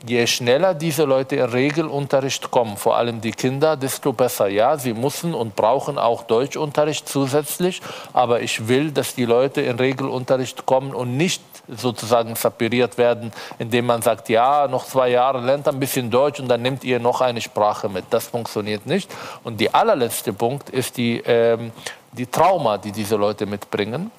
je 0.07 0.27
schneller 0.27 0.75
diese 0.75 1.05
Leute 1.05 1.37
in 1.37 1.45
Regelunterricht 1.45 2.51
kommen, 2.51 2.77
vor 2.77 2.97
allem 2.97 3.21
die 3.21 3.33
Kinder, 3.33 3.77
desto 3.77 4.13
besser. 4.13 4.49
Ja, 4.49 4.77
sie 4.77 4.93
müssen 4.93 5.35
und 5.35 5.57
brauchen 5.57 5.99
auch 5.99 6.25
Deutschunterricht 6.25 7.09
zusätzlich, 7.09 7.81
aber 8.13 8.41
ich 8.41 8.69
will, 8.69 8.91
dass 8.91 9.15
die 9.15 9.25
Leute 9.25 9.63
in 9.63 9.79
Regelunterricht 9.79 10.67
kommen 10.67 10.95
und 10.95 11.17
nicht 11.17 11.43
sozusagen 11.69 12.35
separiert 12.37 12.99
werden, 12.99 13.33
indem 13.59 13.87
man 13.87 14.03
sagt, 14.03 14.29
ja, 14.29 14.69
noch 14.69 14.85
zwei 14.85 15.09
Jahre 15.09 15.41
lernt 15.41 15.67
ein 15.67 15.81
bisschen 15.81 16.11
Deutsch 16.11 16.41
und 16.41 16.49
dann 16.49 16.61
nimmt 16.61 16.85
ihr 16.85 17.01
noch 17.01 17.21
eine 17.23 17.41
Sprache 17.41 17.89
mit. 17.89 18.05
Das 18.11 18.27
funktioniert 18.27 18.87
nicht. 18.87 19.11
Und 19.43 19.61
der 19.61 19.75
allerletzte 19.75 20.33
Punkt 20.33 20.69
ist 20.69 20.99
die, 20.99 21.23
ähm, 21.25 21.73
die 22.13 22.27
Trauma, 22.27 22.77
die 22.77 22.93
diese 22.93 23.17
Leute 23.17 23.47
mitbringen. 23.47 24.11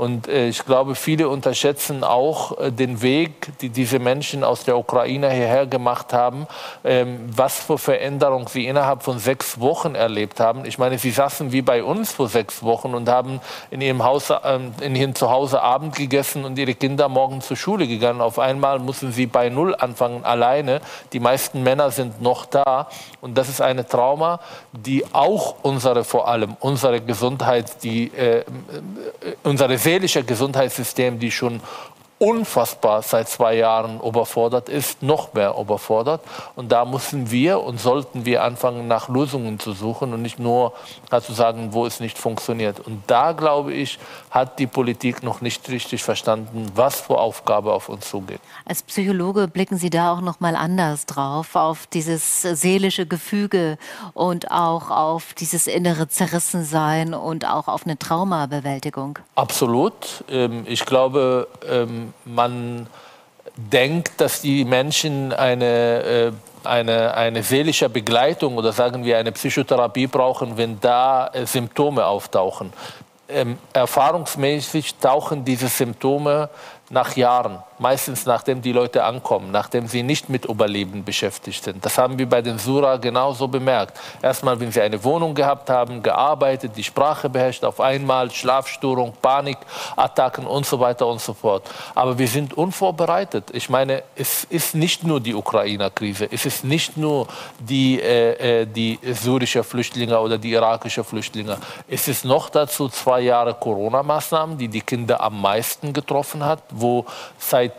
Und 0.00 0.28
äh, 0.28 0.48
ich 0.48 0.64
glaube, 0.64 0.94
viele 0.94 1.28
unterschätzen 1.28 2.04
auch 2.04 2.58
äh, 2.58 2.72
den 2.72 3.02
Weg, 3.02 3.52
die 3.60 3.68
diese 3.68 3.98
Menschen 3.98 4.44
aus 4.44 4.64
der 4.64 4.78
Ukraine 4.78 5.30
hierher 5.30 5.66
gemacht 5.66 6.14
haben, 6.14 6.46
ähm, 6.84 7.28
was 7.36 7.58
für 7.58 7.76
Veränderungen 7.76 8.46
sie 8.46 8.66
innerhalb 8.66 9.02
von 9.02 9.18
sechs 9.18 9.60
Wochen 9.60 9.94
erlebt 9.94 10.40
haben. 10.40 10.64
Ich 10.64 10.78
meine, 10.78 10.96
sie 10.96 11.10
saßen 11.10 11.52
wie 11.52 11.60
bei 11.60 11.84
uns 11.84 12.12
vor 12.12 12.28
sechs 12.30 12.62
Wochen 12.62 12.94
und 12.94 13.10
haben 13.10 13.42
in 13.70 13.82
ihrem 13.82 14.02
Haus, 14.02 14.32
ähm, 14.42 14.72
in 14.80 14.96
ihrem 14.96 15.14
Zuhause 15.14 15.60
Abend 15.60 15.96
gegessen 15.96 16.46
und 16.46 16.58
ihre 16.58 16.74
Kinder 16.74 17.10
morgen 17.10 17.42
zur 17.42 17.58
Schule 17.58 17.86
gegangen. 17.86 18.22
Auf 18.22 18.38
einmal 18.38 18.78
müssen 18.78 19.12
sie 19.12 19.26
bei 19.26 19.50
Null 19.50 19.74
anfangen, 19.74 20.24
alleine. 20.24 20.80
Die 21.12 21.20
meisten 21.20 21.62
Männer 21.62 21.90
sind 21.90 22.22
noch 22.22 22.46
da. 22.46 22.88
Und 23.20 23.36
das 23.36 23.50
ist 23.50 23.60
eine 23.60 23.86
Trauma, 23.86 24.40
die 24.72 25.04
auch 25.12 25.56
unsere, 25.60 26.04
vor 26.04 26.26
allem 26.26 26.56
unsere 26.60 27.02
Gesundheit, 27.02 27.82
die, 27.82 28.06
äh, 28.16 28.44
unsere 29.42 29.76
seelische 29.90 30.22
Gesundheitssystem, 30.22 31.18
die 31.18 31.32
schon 31.32 31.60
unfassbar 32.20 33.02
seit 33.02 33.28
zwei 33.28 33.54
Jahren 33.56 33.98
überfordert 34.00 34.68
ist, 34.68 35.02
noch 35.02 35.32
mehr 35.32 35.56
überfordert. 35.58 36.20
Und 36.54 36.70
da 36.70 36.84
müssen 36.84 37.32
wir 37.32 37.60
und 37.60 37.80
sollten 37.80 38.24
wir 38.24 38.44
anfangen, 38.44 38.86
nach 38.86 39.08
Lösungen 39.08 39.58
zu 39.58 39.72
suchen 39.72 40.12
und 40.12 40.22
nicht 40.22 40.38
nur 40.38 40.74
zu 41.22 41.32
sagen, 41.32 41.72
wo 41.72 41.86
es 41.86 41.98
nicht 41.98 42.18
funktioniert. 42.18 42.78
Und 42.78 43.02
da, 43.08 43.32
glaube 43.32 43.72
ich, 43.72 43.98
hat 44.30 44.60
die 44.60 44.68
Politik 44.68 45.22
noch 45.22 45.40
nicht 45.40 45.68
richtig 45.68 46.04
verstanden, 46.04 46.70
was 46.74 47.00
für 47.00 47.18
Aufgabe 47.18 47.72
auf 47.72 47.88
uns 47.88 48.08
zugeht. 48.08 48.40
Als 48.64 48.82
Psychologe 48.82 49.48
blicken 49.48 49.76
Sie 49.76 49.90
da 49.90 50.12
auch 50.12 50.20
noch 50.20 50.38
mal 50.38 50.54
anders 50.54 51.06
drauf, 51.06 51.56
auf 51.56 51.86
dieses 51.88 52.42
seelische 52.42 53.06
Gefüge 53.06 53.76
und 54.14 54.50
auch 54.52 54.90
auf 54.90 55.34
dieses 55.34 55.66
innere 55.66 56.08
Zerrissensein 56.08 57.12
und 57.12 57.44
auch 57.44 57.66
auf 57.66 57.84
eine 57.84 57.98
Traumabewältigung. 57.98 59.18
Absolut. 59.34 60.24
Ähm, 60.30 60.64
ich 60.66 60.86
glaube, 60.86 61.48
ähm, 61.68 62.14
man 62.24 62.86
denkt, 63.56 64.20
dass 64.20 64.40
die 64.40 64.64
Menschen 64.64 65.32
eine, 65.32 65.64
äh, 65.64 66.32
eine, 66.64 67.14
eine 67.14 67.42
seelische 67.42 67.88
Begleitung 67.88 68.56
oder 68.56 68.72
sagen 68.72 69.04
wir 69.04 69.18
eine 69.18 69.32
Psychotherapie 69.32 70.06
brauchen, 70.06 70.56
wenn 70.56 70.80
da 70.80 71.28
äh, 71.28 71.46
Symptome 71.46 72.06
auftauchen. 72.06 72.72
Ähm, 73.32 73.58
erfahrungsmäßig 73.72 74.96
tauchen 74.96 75.44
diese 75.44 75.68
Symptome 75.68 76.50
nach 76.88 77.16
Jahren, 77.16 77.62
meistens 77.80 78.26
nachdem 78.26 78.62
die 78.62 78.72
Leute 78.72 79.04
ankommen, 79.04 79.50
nachdem 79.50 79.88
sie 79.88 80.02
nicht 80.02 80.28
mit 80.28 80.44
Überleben 80.44 81.02
beschäftigt 81.04 81.64
sind. 81.64 81.84
Das 81.84 81.98
haben 81.98 82.18
wir 82.18 82.28
bei 82.28 82.42
den 82.42 82.58
Sura 82.58 82.96
genauso 82.98 83.48
bemerkt. 83.48 83.98
Erstmal, 84.22 84.60
wenn 84.60 84.70
sie 84.70 84.80
eine 84.80 85.02
Wohnung 85.02 85.34
gehabt 85.34 85.70
haben, 85.70 86.02
gearbeitet, 86.02 86.72
die 86.76 86.84
Sprache 86.84 87.28
beherrscht, 87.28 87.64
auf 87.64 87.80
einmal 87.80 88.30
Schlafstörung, 88.30 89.14
Panikattacken 89.22 90.46
und 90.46 90.66
so 90.66 90.78
weiter 90.78 91.06
und 91.06 91.20
so 91.20 91.32
fort. 91.32 91.68
Aber 91.94 92.18
wir 92.18 92.28
sind 92.28 92.54
unvorbereitet. 92.54 93.50
Ich 93.52 93.70
meine, 93.70 94.02
es 94.14 94.44
ist 94.44 94.74
nicht 94.74 95.02
nur 95.02 95.20
die 95.20 95.34
Ukrainer-Krise, 95.34 96.28
es 96.30 96.44
ist 96.44 96.64
nicht 96.64 96.96
nur 96.96 97.26
die, 97.58 98.00
äh, 98.00 98.62
äh 98.62 98.66
die 98.66 98.98
syrische 99.02 99.64
Flüchtlinge 99.64 100.20
oder 100.20 100.36
die 100.36 100.52
irakische 100.52 101.02
Flüchtlinge. 101.02 101.56
Es 101.88 102.08
ist 102.08 102.24
noch 102.24 102.50
dazu 102.50 102.88
zwei 102.88 103.20
Jahre 103.20 103.54
Corona-Maßnahmen, 103.54 104.58
die 104.58 104.68
die 104.68 104.82
Kinder 104.82 105.20
am 105.20 105.40
meisten 105.40 105.92
getroffen 105.92 106.44
hat, 106.44 106.62
wo 106.70 107.06
seit 107.38 107.69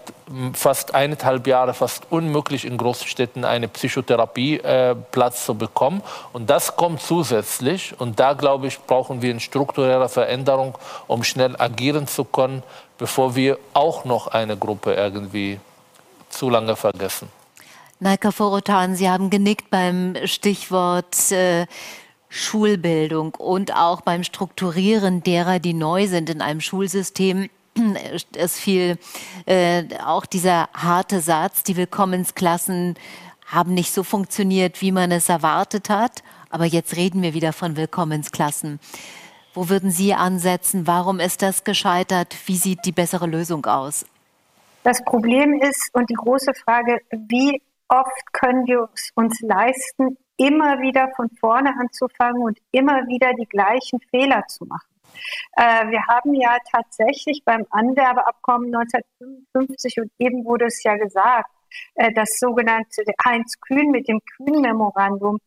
fast 0.53 0.95
eineinhalb 0.95 1.47
Jahren 1.47 1.73
fast 1.73 2.07
unmöglich 2.09 2.65
in 2.65 2.77
Großstädten 2.77 3.43
eine 3.45 3.67
Psychotherapieplatz 3.67 5.41
äh, 5.41 5.45
zu 5.45 5.55
bekommen. 5.55 6.01
Und 6.33 6.49
das 6.49 6.75
kommt 6.75 7.01
zusätzlich. 7.01 7.99
Und 7.99 8.19
da, 8.19 8.33
glaube 8.33 8.67
ich, 8.67 8.79
brauchen 8.79 9.21
wir 9.21 9.31
eine 9.31 9.39
strukturelle 9.39 10.09
Veränderung, 10.09 10.77
um 11.07 11.23
schnell 11.23 11.55
agieren 11.59 12.07
zu 12.07 12.23
können, 12.23 12.63
bevor 12.97 13.35
wir 13.35 13.57
auch 13.73 14.05
noch 14.05 14.27
eine 14.27 14.57
Gruppe 14.57 14.93
irgendwie 14.93 15.59
zu 16.29 16.49
lange 16.49 16.75
vergessen. 16.75 17.27
Naika 17.99 18.31
Forotan, 18.31 18.95
Sie 18.95 19.09
haben 19.09 19.29
genickt 19.29 19.69
beim 19.69 20.15
Stichwort 20.25 21.31
äh, 21.31 21.67
Schulbildung 22.29 23.35
und 23.35 23.75
auch 23.75 24.01
beim 24.01 24.23
Strukturieren 24.23 25.21
derer, 25.21 25.59
die 25.59 25.73
neu 25.73 26.07
sind 26.07 26.29
in 26.29 26.41
einem 26.41 26.61
Schulsystem 26.61 27.49
es 28.35 28.59
fiel 28.59 28.97
äh, 29.45 29.83
auch 30.05 30.25
dieser 30.25 30.69
harte 30.73 31.21
Satz, 31.21 31.63
die 31.63 31.77
Willkommensklassen 31.77 32.95
haben 33.47 33.73
nicht 33.73 33.93
so 33.93 34.03
funktioniert, 34.03 34.81
wie 34.81 34.91
man 34.91 35.11
es 35.11 35.29
erwartet 35.29 35.89
hat. 35.89 36.23
Aber 36.49 36.65
jetzt 36.65 36.95
reden 36.95 37.21
wir 37.21 37.33
wieder 37.33 37.53
von 37.53 37.77
Willkommensklassen. 37.77 38.79
Wo 39.53 39.69
würden 39.69 39.91
Sie 39.91 40.13
ansetzen? 40.13 40.87
Warum 40.87 41.19
ist 41.19 41.41
das 41.41 41.63
gescheitert? 41.63 42.35
Wie 42.45 42.55
sieht 42.55 42.85
die 42.85 42.93
bessere 42.93 43.27
Lösung 43.27 43.65
aus? 43.65 44.05
Das 44.83 45.03
Problem 45.03 45.59
ist 45.61 45.89
und 45.93 46.09
die 46.09 46.15
große 46.15 46.53
Frage, 46.53 46.99
wie 47.11 47.61
oft 47.87 48.33
können 48.33 48.65
wir 48.65 48.89
es 48.95 49.11
uns 49.15 49.39
leisten, 49.41 50.17
immer 50.37 50.81
wieder 50.81 51.09
von 51.15 51.29
vorne 51.39 51.71
anzufangen 51.77 52.41
und 52.41 52.57
immer 52.71 53.07
wieder 53.07 53.33
die 53.33 53.45
gleichen 53.45 53.99
Fehler 54.09 54.43
zu 54.47 54.65
machen? 54.65 54.90
Äh, 55.53 55.87
wir 55.89 56.01
haben 56.07 56.33
ja 56.33 56.57
tatsächlich 56.71 57.43
beim 57.45 57.65
Anwerbeabkommen 57.69 58.73
1955 58.73 59.99
und 59.99 60.11
eben 60.19 60.45
wurde 60.45 60.65
es 60.65 60.83
ja 60.83 60.95
gesagt, 60.95 61.49
äh, 61.95 62.11
das 62.13 62.37
sogenannte 62.39 63.03
Heinz 63.25 63.59
Kühn 63.61 63.91
mit 63.91 64.07
dem 64.07 64.19
Kühn-Memorandum 64.37 65.39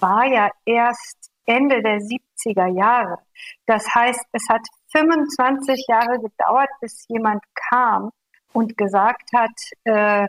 war 0.00 0.26
ja 0.26 0.50
erst 0.64 1.30
Ende 1.46 1.82
der 1.82 1.98
70er 1.98 2.66
Jahre. 2.66 3.18
Das 3.66 3.86
heißt, 3.94 4.24
es 4.32 4.46
hat 4.48 4.62
25 4.92 5.86
Jahre 5.88 6.18
gedauert, 6.20 6.68
bis 6.80 7.06
jemand 7.08 7.42
kam 7.70 8.10
und 8.52 8.76
gesagt 8.76 9.30
hat, 9.34 9.50
äh, 9.84 10.28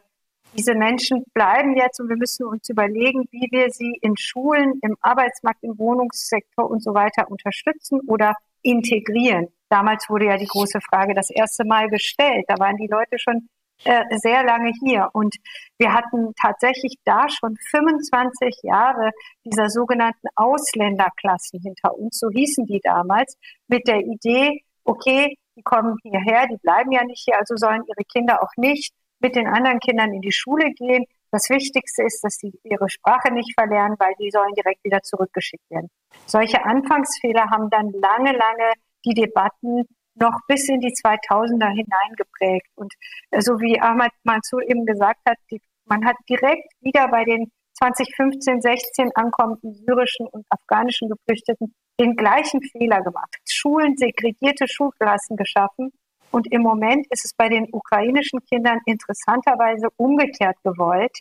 diese 0.58 0.76
Menschen 0.76 1.24
bleiben 1.34 1.78
jetzt 1.78 2.00
und 2.02 2.10
wir 2.10 2.18
müssen 2.18 2.46
uns 2.46 2.68
überlegen, 2.70 3.26
wie 3.32 3.48
wir 3.52 3.70
sie 3.70 3.98
in 4.02 4.18
Schulen, 4.18 4.80
im 4.82 4.98
Arbeitsmarkt, 5.02 5.64
im 5.64 5.78
Wohnungssektor 5.78 6.70
und 6.70 6.84
so 6.84 6.94
weiter 6.94 7.32
unterstützen 7.32 8.02
oder 8.08 8.36
integrieren. 8.62 9.48
Damals 9.70 10.10
wurde 10.10 10.26
ja 10.26 10.38
die 10.38 10.48
große 10.48 10.80
Frage 10.82 11.14
das 11.14 11.30
erste 11.30 11.66
Mal 11.66 11.90
gestellt. 11.90 12.46
Da 12.48 12.56
waren 12.60 12.78
die 12.78 12.90
Leute 12.90 13.18
schon 13.18 13.48
äh, 13.84 14.04
sehr 14.18 14.44
lange 14.44 14.72
hier. 14.84 15.10
Und 15.14 15.36
wir 15.78 15.94
hatten 15.94 16.34
tatsächlich 16.40 16.96
da 17.04 17.28
schon 17.30 17.56
25 17.72 18.60
Jahre 18.64 19.12
dieser 19.46 19.70
sogenannten 19.70 20.28
Ausländerklassen 20.36 21.62
hinter 21.62 21.98
uns, 21.98 22.20
so 22.20 22.30
hießen 22.30 22.66
die 22.66 22.80
damals, 22.84 23.38
mit 23.68 23.88
der 23.88 24.02
Idee, 24.02 24.62
okay, 24.84 25.36
die 25.56 25.64
kommen 25.64 25.98
hierher, 26.04 26.48
die 26.48 26.58
bleiben 26.58 26.92
ja 26.92 27.04
nicht 27.04 27.24
hier, 27.26 27.38
also 27.40 27.56
sollen 27.56 27.82
ihre 27.88 28.06
Kinder 28.06 28.44
auch 28.44 28.56
nicht 28.58 28.94
mit 29.20 29.36
den 29.36 29.48
anderen 29.48 29.80
Kindern 29.80 30.14
in 30.14 30.22
die 30.22 30.32
Schule 30.32 30.72
gehen. 30.74 31.06
Das 31.32 31.50
Wichtigste 31.50 32.04
ist, 32.04 32.22
dass 32.24 32.36
sie 32.36 32.54
ihre 32.64 32.90
Sprache 32.90 33.34
nicht 33.34 33.54
verlernen, 33.58 33.96
weil 34.00 34.14
die 34.20 34.30
sollen 34.32 34.54
direkt 34.54 34.84
wieder 34.84 35.02
zurückgeschickt 35.02 35.70
werden. 35.70 35.90
Solche 36.26 36.64
Anfangsfehler 36.66 37.50
haben 37.50 37.70
dann 37.70 37.90
lange, 37.92 38.34
lange 38.38 38.74
die 39.06 39.14
Debatten 39.14 39.86
noch 40.16 40.38
bis 40.48 40.68
in 40.68 40.82
die 40.82 40.94
2000er 40.94 41.70
hineingeprägt. 41.70 42.68
Und 42.76 42.94
so 43.40 43.60
wie 43.62 43.80
Ahmad 43.80 44.12
Mansour 44.24 44.62
eben 44.64 44.86
gesagt 44.86 45.22
hat, 45.28 45.38
die, 45.50 45.62
man 45.86 46.06
hat 46.06 46.18
direkt 46.30 46.68
wieder 46.82 47.08
bei 47.08 47.24
den 47.24 47.50
2015, 47.76 48.62
16 48.62 49.12
ankommenden 49.16 49.74
syrischen 49.74 50.28
und 50.28 50.46
afghanischen 50.50 51.10
Geflüchteten 51.10 51.74
den 52.00 52.16
gleichen 52.16 52.62
Fehler 52.62 53.02
gemacht. 53.02 53.36
Schulen, 53.48 53.96
segregierte 53.96 54.68
Schulklassen 54.68 55.38
geschaffen 55.38 55.94
und 56.32 56.52
im 56.52 56.62
Moment 56.62 57.06
ist 57.10 57.26
es 57.26 57.34
bei 57.34 57.50
den 57.50 57.68
ukrainischen 57.72 58.44
Kindern 58.46 58.80
interessanterweise 58.86 59.88
umgekehrt 59.98 60.58
gewollt. 60.64 61.18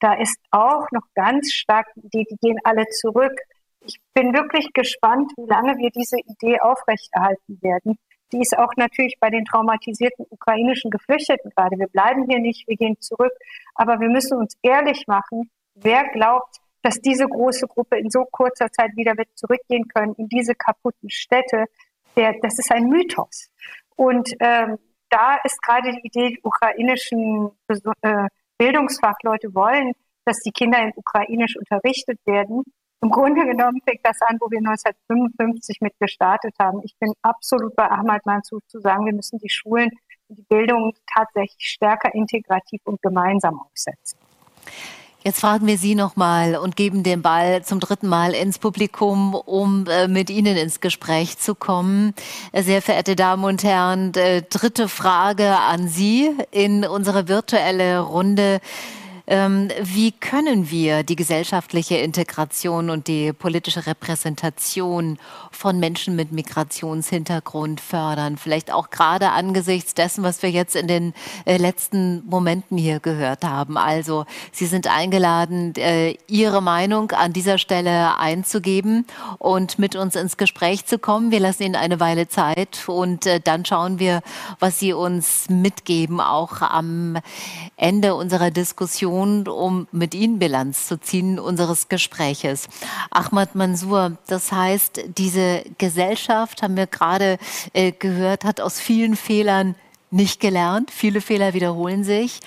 Da 0.00 0.14
ist 0.14 0.38
auch 0.50 0.90
noch 0.90 1.06
ganz 1.14 1.52
stark 1.52 1.86
die 1.96 2.26
die 2.30 2.36
gehen 2.36 2.58
alle 2.64 2.86
zurück. 2.88 3.38
Ich 3.80 3.98
bin 4.14 4.32
wirklich 4.32 4.72
gespannt, 4.72 5.30
wie 5.36 5.46
lange 5.46 5.76
wir 5.76 5.90
diese 5.90 6.16
Idee 6.18 6.60
aufrechterhalten 6.60 7.58
werden. 7.60 7.98
Die 8.32 8.40
ist 8.40 8.56
auch 8.56 8.72
natürlich 8.76 9.16
bei 9.20 9.30
den 9.30 9.44
traumatisierten 9.44 10.26
ukrainischen 10.30 10.90
Geflüchteten 10.90 11.52
gerade. 11.54 11.78
Wir 11.78 11.88
bleiben 11.88 12.26
hier 12.28 12.40
nicht, 12.40 12.66
wir 12.66 12.76
gehen 12.76 12.96
zurück. 13.00 13.32
Aber 13.74 14.00
wir 14.00 14.08
müssen 14.08 14.38
uns 14.38 14.56
ehrlich 14.62 15.06
machen, 15.06 15.50
wer 15.74 16.04
glaubt, 16.08 16.56
dass 16.82 17.00
diese 17.00 17.26
große 17.26 17.66
Gruppe 17.66 17.98
in 17.98 18.10
so 18.10 18.24
kurzer 18.30 18.70
Zeit 18.70 18.90
wieder 18.96 19.16
wird 19.16 19.28
zurückgehen 19.34 19.86
können 19.88 20.14
in 20.16 20.28
diese 20.28 20.54
kaputten 20.54 21.10
Städte, 21.10 21.66
der, 22.16 22.34
das 22.42 22.58
ist 22.58 22.70
ein 22.72 22.88
Mythos. 22.88 23.50
Und 23.96 24.30
ähm, 24.40 24.78
da 25.10 25.36
ist 25.44 25.62
gerade 25.62 25.92
die 25.92 26.06
Idee, 26.06 26.30
die 26.30 26.40
ukrainischen 26.42 27.50
äh, 28.02 28.28
Bildungsfachleute 28.58 29.54
wollen, 29.54 29.92
dass 30.24 30.40
die 30.40 30.52
Kinder 30.52 30.82
in 30.82 30.92
Ukrainisch 30.96 31.56
unterrichtet 31.56 32.18
werden. 32.24 32.64
Im 33.00 33.10
Grunde 33.10 33.44
genommen 33.44 33.80
fängt 33.86 34.00
das 34.02 34.20
an, 34.22 34.38
wo 34.40 34.50
wir 34.50 34.58
1955 34.58 35.80
mit 35.82 35.92
gestartet 35.98 36.54
haben. 36.58 36.80
Ich 36.84 36.96
bin 36.98 37.12
absolut 37.22 37.76
bei 37.76 37.88
Ahmad 37.90 38.24
Mansour 38.24 38.60
zu 38.66 38.80
sagen, 38.80 39.04
wir 39.04 39.12
müssen 39.12 39.38
die 39.38 39.50
Schulen 39.50 39.90
und 40.28 40.38
die 40.38 40.46
Bildung 40.48 40.94
tatsächlich 41.14 41.66
stärker 41.66 42.14
integrativ 42.14 42.80
und 42.84 43.02
gemeinsam 43.02 43.60
aufsetzen. 43.60 44.18
Jetzt 45.26 45.40
fragen 45.40 45.66
wir 45.66 45.78
Sie 45.78 45.94
nochmal 45.94 46.54
und 46.54 46.76
geben 46.76 47.02
den 47.02 47.22
Ball 47.22 47.64
zum 47.64 47.80
dritten 47.80 48.08
Mal 48.08 48.34
ins 48.34 48.58
Publikum, 48.58 49.34
um 49.34 49.86
äh, 49.86 50.06
mit 50.06 50.28
Ihnen 50.28 50.54
ins 50.54 50.80
Gespräch 50.80 51.38
zu 51.38 51.54
kommen. 51.54 52.12
Äh, 52.52 52.62
sehr 52.62 52.82
verehrte 52.82 53.16
Damen 53.16 53.42
und 53.42 53.64
Herren, 53.64 54.12
äh, 54.16 54.42
dritte 54.42 54.86
Frage 54.86 55.56
an 55.56 55.88
Sie 55.88 56.30
in 56.50 56.84
unsere 56.84 57.26
virtuelle 57.26 58.00
Runde. 58.00 58.60
Ähm, 59.26 59.70
wie 59.82 60.12
können 60.12 60.70
wir 60.70 61.02
die 61.02 61.16
gesellschaftliche 61.16 61.96
Integration 61.96 62.90
und 62.90 63.08
die 63.08 63.32
politische 63.32 63.86
Repräsentation 63.86 65.18
von 65.50 65.80
Menschen 65.80 66.14
mit 66.14 66.30
Migrationshintergrund 66.30 67.80
fördern? 67.80 68.36
Vielleicht 68.36 68.70
auch 68.70 68.90
gerade 68.90 69.30
angesichts 69.30 69.94
dessen, 69.94 70.24
was 70.24 70.42
wir 70.42 70.50
jetzt 70.50 70.76
in 70.76 70.88
den 70.88 71.14
äh, 71.46 71.56
letzten 71.56 72.22
Momenten 72.26 72.76
hier 72.76 73.00
gehört 73.00 73.44
haben. 73.44 73.78
Also, 73.78 74.26
Sie 74.52 74.66
sind 74.66 74.88
eingeladen, 74.88 75.74
äh, 75.76 76.16
Ihre 76.26 76.60
Meinung 76.60 77.12
an 77.12 77.32
dieser 77.32 77.56
Stelle 77.56 78.18
einzugeben 78.18 79.06
und 79.38 79.78
mit 79.78 79.96
uns 79.96 80.16
ins 80.16 80.36
Gespräch 80.36 80.84
zu 80.84 80.98
kommen. 80.98 81.30
Wir 81.30 81.40
lassen 81.40 81.62
Ihnen 81.62 81.76
eine 81.76 81.98
Weile 81.98 82.28
Zeit 82.28 82.84
und 82.88 83.24
äh, 83.24 83.40
dann 83.40 83.64
schauen 83.64 83.98
wir, 83.98 84.20
was 84.58 84.78
Sie 84.78 84.92
uns 84.92 85.48
mitgeben, 85.48 86.20
auch 86.20 86.60
am 86.60 87.16
Ende 87.76 88.14
unserer 88.16 88.50
Diskussion, 88.50 89.13
um 89.48 89.86
mit 89.92 90.14
Ihnen 90.14 90.38
Bilanz 90.38 90.88
zu 90.88 91.00
ziehen, 91.00 91.38
unseres 91.38 91.88
Gespräches. 91.88 92.68
Ahmad 93.10 93.54
Mansour, 93.54 94.18
das 94.26 94.52
heißt, 94.52 95.04
diese 95.16 95.64
Gesellschaft, 95.78 96.62
haben 96.62 96.76
wir 96.76 96.86
gerade 96.86 97.38
äh, 97.72 97.92
gehört, 97.92 98.44
hat 98.44 98.60
aus 98.60 98.80
vielen 98.80 99.16
Fehlern 99.16 99.74
nicht 100.14 100.40
gelernt. 100.40 100.90
Viele 100.90 101.20
Fehler 101.20 101.54
wiederholen 101.54 102.04
sich 102.04 102.40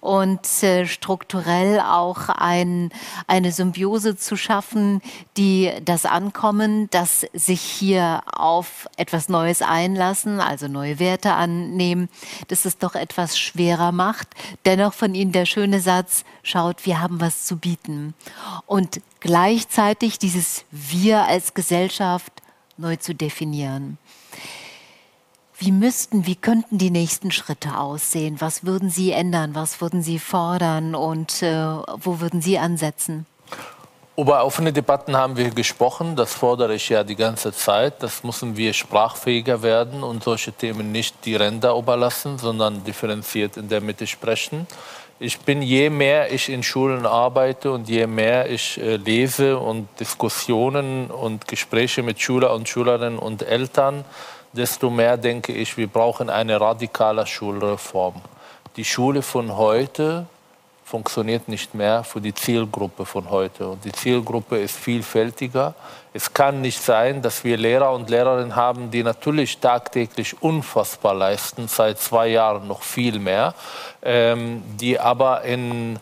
und 0.00 0.62
äh, 0.62 0.86
strukturell 0.86 1.80
auch 1.80 2.28
ein, 2.28 2.90
eine 3.26 3.50
Symbiose 3.50 4.16
zu 4.16 4.36
schaffen, 4.36 5.00
die 5.38 5.72
das 5.82 6.04
Ankommen, 6.04 6.88
das 6.90 7.26
sich 7.32 7.62
hier 7.62 8.22
auf 8.30 8.86
etwas 8.96 9.28
Neues 9.30 9.62
einlassen, 9.62 10.38
also 10.38 10.68
neue 10.68 10.98
Werte 10.98 11.32
annehmen, 11.32 12.10
dass 12.48 12.66
es 12.66 12.76
doch 12.76 12.94
etwas 12.94 13.38
schwerer 13.38 13.90
macht. 13.90 14.28
Dennoch 14.66 14.92
von 14.92 15.14
Ihnen 15.14 15.32
der 15.32 15.46
schöne 15.46 15.80
Satz, 15.80 16.24
schaut, 16.42 16.84
wir 16.84 17.00
haben 17.00 17.20
was 17.20 17.44
zu 17.44 17.56
bieten. 17.56 18.12
Und 18.66 19.00
gleichzeitig 19.20 20.18
dieses 20.18 20.64
Wir 20.70 21.24
als 21.24 21.54
Gesellschaft 21.54 22.32
neu 22.76 22.96
zu 22.96 23.14
definieren. 23.14 23.98
Wie 25.56 25.70
müssten, 25.70 26.26
wie 26.26 26.34
könnten 26.34 26.78
die 26.78 26.90
nächsten 26.90 27.30
Schritte 27.30 27.78
aussehen? 27.78 28.40
Was 28.40 28.64
würden 28.64 28.90
Sie 28.90 29.12
ändern? 29.12 29.54
Was 29.54 29.80
würden 29.80 30.02
Sie 30.02 30.18
fordern? 30.18 30.94
Und 30.94 31.42
äh, 31.42 31.54
wo 31.56 32.20
würden 32.20 32.42
Sie 32.42 32.58
ansetzen? 32.58 33.26
Über 34.16 34.44
offene 34.44 34.72
Debatten 34.72 35.16
haben 35.16 35.36
wir 35.36 35.50
gesprochen. 35.50 36.16
Das 36.16 36.34
fordere 36.34 36.74
ich 36.74 36.88
ja 36.88 37.02
die 37.02 37.16
ganze 37.16 37.52
Zeit. 37.52 38.02
Das 38.02 38.22
müssen 38.24 38.56
wir 38.56 38.72
sprachfähiger 38.72 39.62
werden 39.62 40.02
und 40.02 40.22
solche 40.22 40.52
Themen 40.52 40.92
nicht 40.92 41.24
die 41.24 41.34
Ränder 41.34 41.76
überlassen, 41.76 42.38
sondern 42.38 42.84
differenziert 42.84 43.56
in 43.56 43.68
der 43.68 43.80
Mitte 43.80 44.06
sprechen. 44.06 44.66
Ich 45.20 45.38
bin, 45.40 45.62
je 45.62 45.90
mehr 45.90 46.32
ich 46.32 46.48
in 46.48 46.64
Schulen 46.64 47.06
arbeite 47.06 47.70
und 47.70 47.88
je 47.88 48.06
mehr 48.06 48.50
ich 48.50 48.80
äh, 48.80 48.96
lese 48.96 49.58
und 49.58 49.88
Diskussionen 49.98 51.10
und 51.10 51.46
Gespräche 51.46 52.02
mit 52.02 52.20
Schüler 52.20 52.52
und 52.54 52.68
Schülerinnen 52.68 53.18
und 53.18 53.42
Eltern, 53.42 54.04
desto 54.56 54.90
mehr 54.90 55.16
denke 55.16 55.52
ich, 55.52 55.76
wir 55.76 55.88
brauchen 55.88 56.30
eine 56.30 56.60
radikale 56.60 57.26
Schulreform. 57.26 58.14
Die 58.76 58.84
Schule 58.84 59.22
von 59.22 59.56
heute 59.56 60.26
funktioniert 60.84 61.48
nicht 61.48 61.74
mehr 61.74 62.04
für 62.04 62.20
die 62.20 62.34
Zielgruppe 62.34 63.06
von 63.06 63.30
heute. 63.30 63.68
Und 63.68 63.84
die 63.84 63.92
Zielgruppe 63.92 64.58
ist 64.58 64.76
vielfältiger. 64.76 65.74
Es 66.12 66.32
kann 66.32 66.60
nicht 66.60 66.80
sein, 66.80 67.22
dass 67.22 67.42
wir 67.42 67.56
Lehrer 67.56 67.92
und 67.92 68.10
Lehrerinnen 68.10 68.54
haben, 68.54 68.90
die 68.90 69.02
natürlich 69.02 69.58
tagtäglich 69.58 70.40
unfassbar 70.42 71.14
leisten, 71.14 71.68
seit 71.68 71.98
zwei 71.98 72.28
Jahren 72.28 72.68
noch 72.68 72.82
viel 72.82 73.18
mehr, 73.18 73.54
ähm, 74.02 74.62
die 74.78 75.00
aber 75.00 75.42
in 75.42 75.98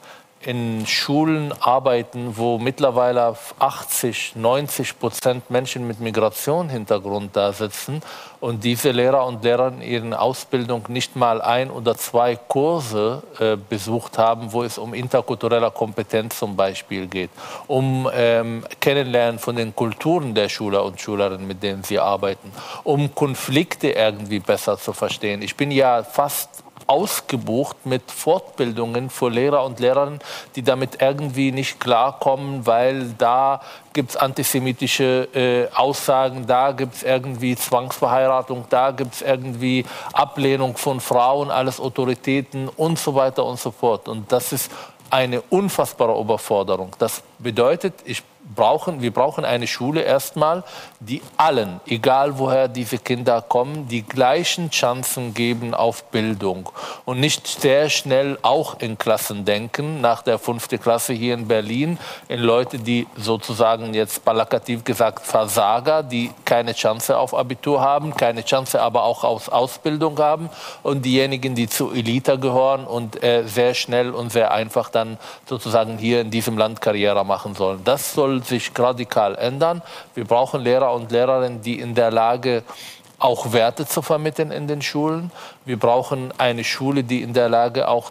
in 0.46 0.86
Schulen 0.86 1.52
arbeiten, 1.60 2.36
wo 2.36 2.58
mittlerweile 2.58 3.36
80, 3.58 4.36
90 4.36 4.98
Prozent 4.98 5.50
Menschen 5.50 5.86
mit 5.86 6.00
Migrationshintergrund 6.00 7.36
da 7.36 7.52
sitzen 7.52 8.02
und 8.40 8.64
diese 8.64 8.90
Lehrer 8.90 9.24
und 9.26 9.44
Lehrer 9.44 9.68
in 9.68 9.82
ihren 9.82 10.14
Ausbildung 10.14 10.84
nicht 10.88 11.14
mal 11.14 11.40
ein 11.40 11.70
oder 11.70 11.94
zwei 11.96 12.34
Kurse 12.36 13.22
äh, 13.38 13.56
besucht 13.56 14.18
haben, 14.18 14.52
wo 14.52 14.64
es 14.64 14.78
um 14.78 14.94
interkulturelle 14.94 15.70
Kompetenz 15.70 16.38
zum 16.38 16.56
Beispiel 16.56 17.06
geht, 17.06 17.30
um 17.68 18.10
ähm, 18.12 18.64
Kennenlernen 18.80 19.38
von 19.38 19.54
den 19.54 19.76
Kulturen 19.76 20.34
der 20.34 20.48
Schüler 20.48 20.84
und 20.84 21.00
Schülerinnen, 21.00 21.46
mit 21.46 21.62
denen 21.62 21.84
sie 21.84 22.00
arbeiten, 22.00 22.50
um 22.82 23.14
Konflikte 23.14 23.90
irgendwie 23.90 24.40
besser 24.40 24.76
zu 24.76 24.92
verstehen. 24.92 25.40
Ich 25.42 25.56
bin 25.56 25.70
ja 25.70 26.02
fast 26.02 26.64
ausgebucht 26.92 27.86
mit 27.86 28.10
Fortbildungen 28.10 29.08
für 29.08 29.30
Lehrer 29.30 29.64
und 29.64 29.80
Lehrerinnen, 29.80 30.20
die 30.54 30.62
damit 30.62 31.00
irgendwie 31.00 31.50
nicht 31.50 31.80
klarkommen, 31.80 32.66
weil 32.66 33.14
da 33.16 33.62
gibt 33.94 34.10
es 34.10 34.16
antisemitische 34.18 35.28
äh, 35.34 35.74
Aussagen, 35.74 36.46
da 36.46 36.72
gibt 36.72 36.96
es 36.96 37.02
irgendwie 37.02 37.56
Zwangsverheiratung, 37.56 38.66
da 38.68 38.90
gibt 38.90 39.14
es 39.14 39.22
irgendwie 39.22 39.86
Ablehnung 40.12 40.76
von 40.76 41.00
Frauen, 41.00 41.50
alles 41.50 41.80
Autoritäten 41.80 42.68
und 42.68 42.98
so 42.98 43.14
weiter 43.14 43.46
und 43.46 43.58
so 43.58 43.70
fort. 43.70 44.06
Und 44.08 44.30
das 44.30 44.52
ist 44.52 44.70
eine 45.08 45.40
unfassbare 45.48 46.20
Überforderung. 46.20 46.90
Das 46.98 47.22
bedeutet, 47.38 47.94
ich 48.04 48.22
brauchen, 48.54 49.02
wir 49.02 49.12
brauchen 49.12 49.44
eine 49.44 49.66
Schule 49.66 50.02
erstmal, 50.02 50.64
die 51.00 51.22
allen, 51.36 51.80
egal 51.86 52.38
woher 52.38 52.68
diese 52.68 52.98
Kinder 52.98 53.42
kommen, 53.42 53.88
die 53.88 54.02
gleichen 54.02 54.70
Chancen 54.70 55.34
geben 55.34 55.74
auf 55.74 56.04
Bildung 56.04 56.68
und 57.04 57.20
nicht 57.20 57.46
sehr 57.46 57.88
schnell 57.88 58.38
auch 58.42 58.80
in 58.80 58.98
Klassen 58.98 59.44
denken, 59.44 60.00
nach 60.00 60.22
der 60.22 60.38
fünften 60.38 60.80
Klasse 60.80 61.12
hier 61.12 61.34
in 61.34 61.48
Berlin, 61.48 61.98
in 62.28 62.40
Leute, 62.40 62.78
die 62.78 63.06
sozusagen 63.16 63.94
jetzt 63.94 64.24
plakativ 64.24 64.84
gesagt 64.84 65.26
Versager, 65.26 66.02
die 66.02 66.30
keine 66.44 66.74
Chance 66.74 67.16
auf 67.16 67.34
Abitur 67.34 67.80
haben, 67.80 68.14
keine 68.14 68.44
Chance 68.44 68.80
aber 68.80 69.04
auch 69.04 69.24
auf 69.24 69.50
Ausbildung 69.50 70.18
haben 70.18 70.50
und 70.82 71.04
diejenigen, 71.04 71.54
die 71.54 71.68
zur 71.68 71.94
Elite 71.94 72.38
gehören 72.38 72.86
und 72.86 73.22
äh, 73.22 73.44
sehr 73.46 73.74
schnell 73.74 74.10
und 74.10 74.30
sehr 74.30 74.52
einfach 74.52 74.90
dann 74.90 75.18
sozusagen 75.46 75.98
hier 75.98 76.20
in 76.20 76.30
diesem 76.30 76.58
Land 76.58 76.80
Karriere 76.80 77.24
machen 77.24 77.54
sollen. 77.54 77.82
Das 77.84 78.12
soll 78.12 78.41
sich 78.46 78.70
radikal 78.78 79.36
ändern. 79.36 79.82
Wir 80.14 80.24
brauchen 80.24 80.60
Lehrer 80.60 80.92
und 80.92 81.10
Lehrerinnen, 81.10 81.62
die 81.62 81.78
in 81.78 81.94
der 81.94 82.10
Lage 82.10 82.62
auch 83.18 83.52
Werte 83.52 83.86
zu 83.86 84.02
vermitteln 84.02 84.50
in 84.50 84.66
den 84.66 84.82
Schulen. 84.82 85.30
Wir 85.64 85.78
brauchen 85.78 86.32
eine 86.38 86.64
Schule, 86.64 87.04
die 87.04 87.22
in 87.22 87.32
der 87.32 87.48
Lage 87.48 87.88
auch 87.88 88.10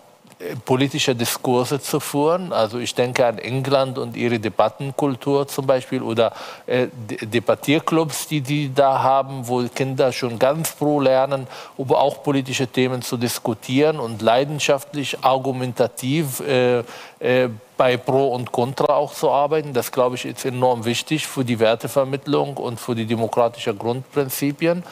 politische 0.65 1.15
Diskurse 1.15 1.79
zu 1.79 1.99
führen. 1.99 2.53
Also 2.53 2.79
ich 2.79 2.95
denke 2.95 3.25
an 3.25 3.37
England 3.37 3.97
und 3.97 4.15
ihre 4.15 4.39
Debattenkultur 4.39 5.47
zum 5.47 5.67
Beispiel 5.67 6.01
oder 6.01 6.33
äh, 6.65 6.87
Debattierclubs, 7.21 8.27
die 8.27 8.41
die 8.41 8.73
da 8.73 9.01
haben, 9.01 9.47
wo 9.47 9.63
Kinder 9.73 10.11
schon 10.11 10.39
ganz 10.39 10.69
froh 10.69 10.99
lernen, 10.99 11.47
über 11.77 12.01
auch 12.01 12.23
politische 12.23 12.67
Themen 12.67 13.01
zu 13.01 13.17
diskutieren 13.17 13.99
und 13.99 14.21
leidenschaftlich, 14.21 15.17
argumentativ 15.21 16.39
äh, 16.41 16.79
äh, 17.19 17.49
bei 17.77 17.97
Pro 17.97 18.33
und 18.35 18.51
Contra 18.51 18.95
auch 18.95 19.13
zu 19.13 19.31
arbeiten. 19.31 19.73
Das, 19.73 19.91
glaube 19.91 20.15
ich, 20.15 20.25
ist 20.25 20.45
enorm 20.45 20.85
wichtig 20.85 21.25
für 21.25 21.43
die 21.43 21.59
Wertevermittlung 21.59 22.57
und 22.57 22.79
für 22.79 22.93
die 22.93 23.05
demokratischen 23.05 23.77
Grundprinzipien. 23.77 24.83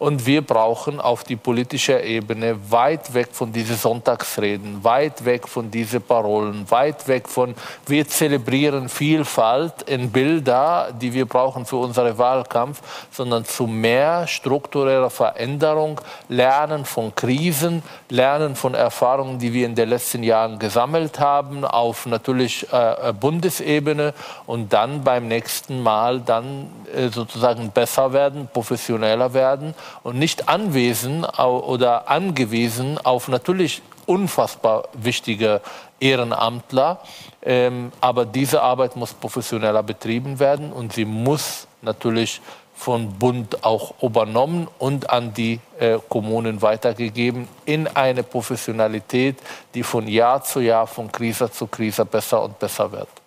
Und 0.00 0.24
wir 0.24 0.40
brauchen 0.40 0.98
auf 0.98 1.24
die 1.24 1.36
politische 1.36 2.00
Ebene 2.00 2.56
weit 2.70 3.12
weg 3.12 3.28
von 3.32 3.52
diesen 3.52 3.76
Sonntagsreden, 3.76 4.82
weit 4.82 5.26
weg 5.26 5.46
von 5.46 5.70
diesen 5.70 6.00
Parolen, 6.00 6.64
weit 6.70 7.06
weg 7.06 7.28
von, 7.28 7.54
wir 7.86 8.08
zelebrieren 8.08 8.88
Vielfalt 8.88 9.82
in 9.82 10.10
Bilder, 10.10 10.88
die 10.98 11.12
wir 11.12 11.26
brauchen 11.26 11.66
für 11.66 11.76
unseren 11.76 12.16
Wahlkampf, 12.16 12.80
sondern 13.10 13.44
zu 13.44 13.66
mehr 13.66 14.26
struktureller 14.26 15.10
Veränderung, 15.10 16.00
Lernen 16.30 16.86
von 16.86 17.14
Krisen, 17.14 17.82
Lernen 18.08 18.56
von 18.56 18.72
Erfahrungen, 18.72 19.38
die 19.38 19.52
wir 19.52 19.66
in 19.66 19.74
den 19.74 19.90
letzten 19.90 20.22
Jahren 20.22 20.58
gesammelt 20.58 21.20
haben, 21.20 21.62
auf 21.62 22.06
natürlich 22.06 22.66
äh, 22.72 23.12
Bundesebene 23.12 24.14
und 24.46 24.72
dann 24.72 25.04
beim 25.04 25.28
nächsten 25.28 25.82
Mal 25.82 26.20
dann 26.20 26.70
äh, 26.96 27.08
sozusagen 27.08 27.70
besser 27.70 28.14
werden, 28.14 28.48
professioneller 28.50 29.34
werden 29.34 29.74
und 30.02 30.18
nicht 30.18 30.48
anwesend 30.48 31.26
oder 31.38 32.08
angewiesen 32.08 32.98
auf 32.98 33.28
natürlich 33.28 33.82
unfassbar 34.06 34.88
wichtige 34.92 35.60
Ehrenamtler. 36.00 37.00
Ähm, 37.42 37.92
aber 38.00 38.26
diese 38.26 38.62
Arbeit 38.62 38.96
muss 38.96 39.14
professioneller 39.14 39.82
betrieben 39.82 40.38
werden 40.38 40.72
und 40.72 40.92
sie 40.92 41.04
muss 41.04 41.66
natürlich 41.82 42.40
von 42.74 43.12
Bund 43.18 43.62
auch 43.62 43.92
übernommen 44.02 44.66
und 44.78 45.10
an 45.10 45.34
die 45.34 45.60
äh, 45.78 45.98
Kommunen 46.08 46.62
weitergegeben 46.62 47.46
in 47.66 47.86
eine 47.86 48.22
Professionalität, 48.22 49.36
die 49.74 49.82
von 49.82 50.08
Jahr 50.08 50.42
zu 50.42 50.60
Jahr, 50.60 50.86
von 50.86 51.12
Krise 51.12 51.50
zu 51.50 51.66
Krise 51.66 52.06
besser 52.06 52.42
und 52.42 52.58
besser 52.58 52.90
wird. 52.90 53.19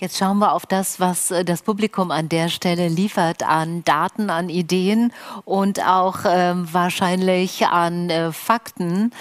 Jetzt 0.00 0.16
schauen 0.16 0.38
wir 0.38 0.54
auf 0.54 0.64
das, 0.64 0.98
was 0.98 1.30
äh, 1.30 1.44
das 1.44 1.60
Publikum 1.60 2.10
an 2.10 2.30
der 2.30 2.48
Stelle 2.48 2.88
liefert 2.88 3.42
an 3.42 3.84
Daten, 3.84 4.30
an 4.30 4.48
Ideen 4.48 5.12
und 5.44 5.86
auch 5.86 6.24
äh, 6.24 6.54
wahrscheinlich 6.54 7.66
an 7.66 8.08
äh, 8.08 8.32
Fakten. 8.32 9.12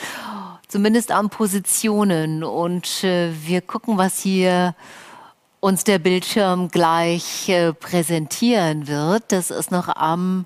zumindest 0.70 1.12
an 1.12 1.30
Positionen. 1.30 2.46
Und 2.46 3.04
äh, 3.04 3.34
wir 3.46 3.60
gucken, 3.60 3.98
was 3.98 4.22
hier 4.22 4.74
uns 5.60 5.84
der 5.84 6.00
Bildschirm 6.00 6.70
gleich 6.70 7.50
äh, 7.50 7.74
präsentieren 7.74 8.88
wird. 8.88 9.34
Das 9.34 9.52
ist 9.52 9.72
noch 9.72 9.94
am 9.94 10.46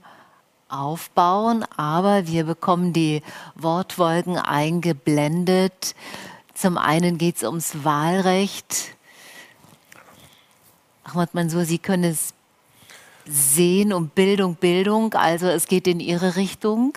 Aufbauen, 0.68 1.64
aber 1.78 2.26
wir 2.26 2.46
bekommen 2.46 2.92
die 2.92 3.22
Wortwolken 3.54 4.40
eingeblendet. 4.40 5.94
Zum 6.56 6.80
einen 6.80 7.20
geht 7.20 7.36
es 7.36 7.44
ums 7.44 7.84
Wahlrecht. 7.84 8.96
Ahmad 11.04 11.34
Mansour, 11.34 11.66
Sie 11.66 11.80
können 11.80 12.06
es 12.06 12.34
sehen 13.26 13.94
um 13.94 14.08
Bildung, 14.10 14.56
Bildung. 14.56 15.14
Also 15.14 15.48
es 15.48 15.68
geht 15.68 15.88
in 15.88 16.00
Ihre 16.00 16.36
Richtung. 16.36 16.94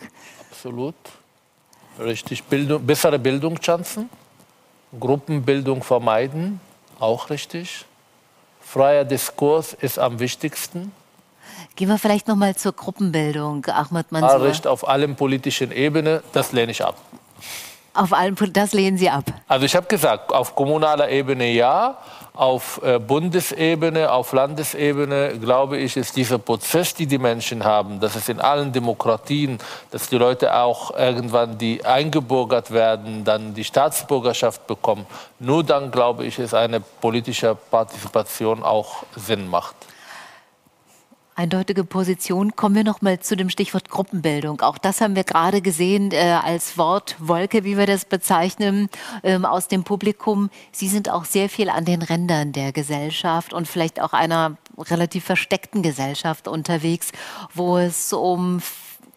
Absolut. 0.50 0.94
Richtig. 1.98 2.44
Bildung, 2.44 2.84
bessere 2.84 3.18
Bildungschancen. 3.18 4.08
Gruppenbildung 4.98 5.82
vermeiden. 5.82 6.60
Auch 6.98 7.30
richtig. 7.30 7.84
Freier 8.60 9.04
Diskurs 9.04 9.74
ist 9.74 9.98
am 9.98 10.18
wichtigsten. 10.18 10.92
Gehen 11.76 11.88
wir 11.88 11.98
vielleicht 11.98 12.26
noch 12.28 12.36
mal 12.36 12.56
zur 12.56 12.72
Gruppenbildung, 12.72 13.64
Ahmad 13.66 14.10
Mansour. 14.10 14.30
Wahlrecht 14.30 14.66
auf 14.66 14.88
allen 14.88 15.14
politischen 15.14 15.70
Ebenen, 15.72 16.20
das 16.32 16.52
lehne 16.52 16.72
ich 16.72 16.84
ab. 16.84 16.96
Auf 17.94 18.12
allen, 18.12 18.36
das 18.52 18.72
lehnen 18.72 18.98
Sie 18.98 19.08
ab? 19.08 19.24
Also 19.46 19.64
ich 19.64 19.76
habe 19.76 19.86
gesagt, 19.86 20.32
auf 20.32 20.54
kommunaler 20.54 21.08
Ebene 21.08 21.50
ja, 21.52 21.98
auf 22.36 22.80
äh, 22.82 22.98
Bundesebene, 22.98 24.12
auf 24.12 24.32
Landesebene, 24.32 25.38
glaube 25.38 25.78
ich, 25.78 25.96
ist 25.96 26.16
dieser 26.16 26.38
Prozess, 26.38 26.94
die 26.94 27.06
die 27.06 27.18
Menschen 27.18 27.64
haben, 27.64 27.98
dass 27.98 28.14
es 28.14 28.28
in 28.28 28.40
allen 28.40 28.72
Demokratien, 28.72 29.58
dass 29.90 30.08
die 30.08 30.18
Leute 30.18 30.54
auch 30.54 30.96
irgendwann, 30.96 31.58
die 31.58 31.84
eingebürgert 31.84 32.70
werden, 32.70 33.24
dann 33.24 33.54
die 33.54 33.64
Staatsbürgerschaft 33.64 34.66
bekommen, 34.66 35.06
nur 35.38 35.64
dann, 35.64 35.90
glaube 35.90 36.24
ich, 36.24 36.38
ist 36.38 36.54
eine 36.54 36.80
politische 36.80 37.56
Partizipation 37.70 38.62
auch 38.62 39.04
Sinn 39.16 39.48
macht. 39.48 39.76
Eindeutige 41.38 41.84
Position. 41.84 42.56
Kommen 42.56 42.74
wir 42.76 42.82
noch 42.82 43.02
mal 43.02 43.20
zu 43.20 43.36
dem 43.36 43.50
Stichwort 43.50 43.90
Gruppenbildung. 43.90 44.62
Auch 44.62 44.78
das 44.78 45.02
haben 45.02 45.16
wir 45.16 45.24
gerade 45.24 45.60
gesehen 45.60 46.10
äh, 46.10 46.38
als 46.42 46.78
Wortwolke, 46.78 47.62
wie 47.62 47.76
wir 47.76 47.84
das 47.84 48.06
bezeichnen, 48.06 48.88
ähm, 49.22 49.44
aus 49.44 49.68
dem 49.68 49.84
Publikum. 49.84 50.48
Sie 50.72 50.88
sind 50.88 51.10
auch 51.10 51.26
sehr 51.26 51.50
viel 51.50 51.68
an 51.68 51.84
den 51.84 52.00
Rändern 52.00 52.52
der 52.52 52.72
Gesellschaft 52.72 53.52
und 53.52 53.68
vielleicht 53.68 54.00
auch 54.00 54.14
einer 54.14 54.56
relativ 54.78 55.24
versteckten 55.24 55.82
Gesellschaft 55.82 56.48
unterwegs, 56.48 57.12
wo 57.52 57.76
es 57.76 58.14
um 58.14 58.62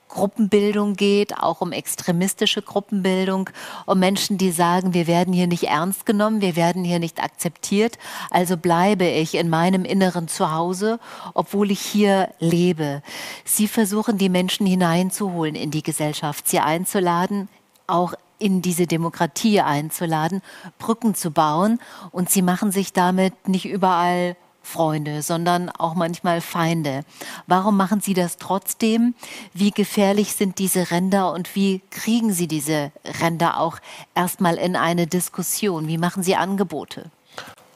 Gruppenbildung 0.10 0.96
geht, 0.96 1.38
auch 1.38 1.62
um 1.62 1.72
extremistische 1.72 2.62
Gruppenbildung, 2.62 3.50
um 3.86 4.00
Menschen, 4.00 4.38
die 4.38 4.52
sagen, 4.52 4.94
wir 4.94 5.08
werden 5.08 5.34
hier 5.34 5.48
nicht 5.48 5.64
ernst 5.64 6.06
genommen, 6.06 6.42
wir 6.42 6.56
werden 6.56 6.84
hier 6.84 7.00
nicht 7.00 7.24
akzeptiert, 7.24 7.98
also 8.30 8.58
bleibe 8.58 9.06
ich 9.06 9.36
in 9.36 9.50
meinem 9.50 9.86
inneren 9.86 10.28
Zuhause, 10.28 11.00
obwohl 11.34 11.72
ich 11.72 11.80
hier 11.80 12.30
lebe. 12.40 13.02
Sie 13.46 13.68
versuchen, 13.68 14.18
die 14.18 14.30
Menschen 14.30 14.66
hineinzuholen 14.66 15.56
in 15.56 15.72
die 15.72 15.84
Gesellschaft, 15.84 16.48
sie 16.48 16.60
einzuladen, 16.60 17.48
auch 17.88 18.14
in 18.40 18.62
diese 18.62 18.88
Demokratie 18.88 19.62
einzuladen, 19.62 20.42
Brücken 20.80 21.14
zu 21.14 21.32
bauen 21.32 21.80
und 22.12 22.30
sie 22.30 22.42
machen 22.42 22.72
sich 22.72 22.94
damit 22.94 23.48
nicht 23.48 23.66
überall 23.66 24.36
Freunde, 24.70 25.22
sondern 25.22 25.70
auch 25.70 25.96
manchmal 25.96 26.42
Feinde. 26.42 27.02
Warum 27.48 27.76
machen 27.76 28.02
Sie 28.02 28.14
das 28.14 28.38
trotzdem? 28.38 29.16
Wie 29.54 29.72
gefährlich 29.72 30.34
sind 30.36 30.60
diese 30.60 30.92
Ränder 30.92 31.34
und 31.34 31.56
wie 31.56 31.82
kriegen 31.90 32.32
Sie 32.32 32.48
diese 32.48 32.92
Ränder 33.22 33.60
auch 33.60 33.80
erstmal 34.16 34.56
in 34.56 34.76
eine 34.76 35.08
Diskussion? 35.08 35.88
Wie 35.88 35.98
machen 35.98 36.24
Sie 36.24 36.36
Angebote? 36.36 37.10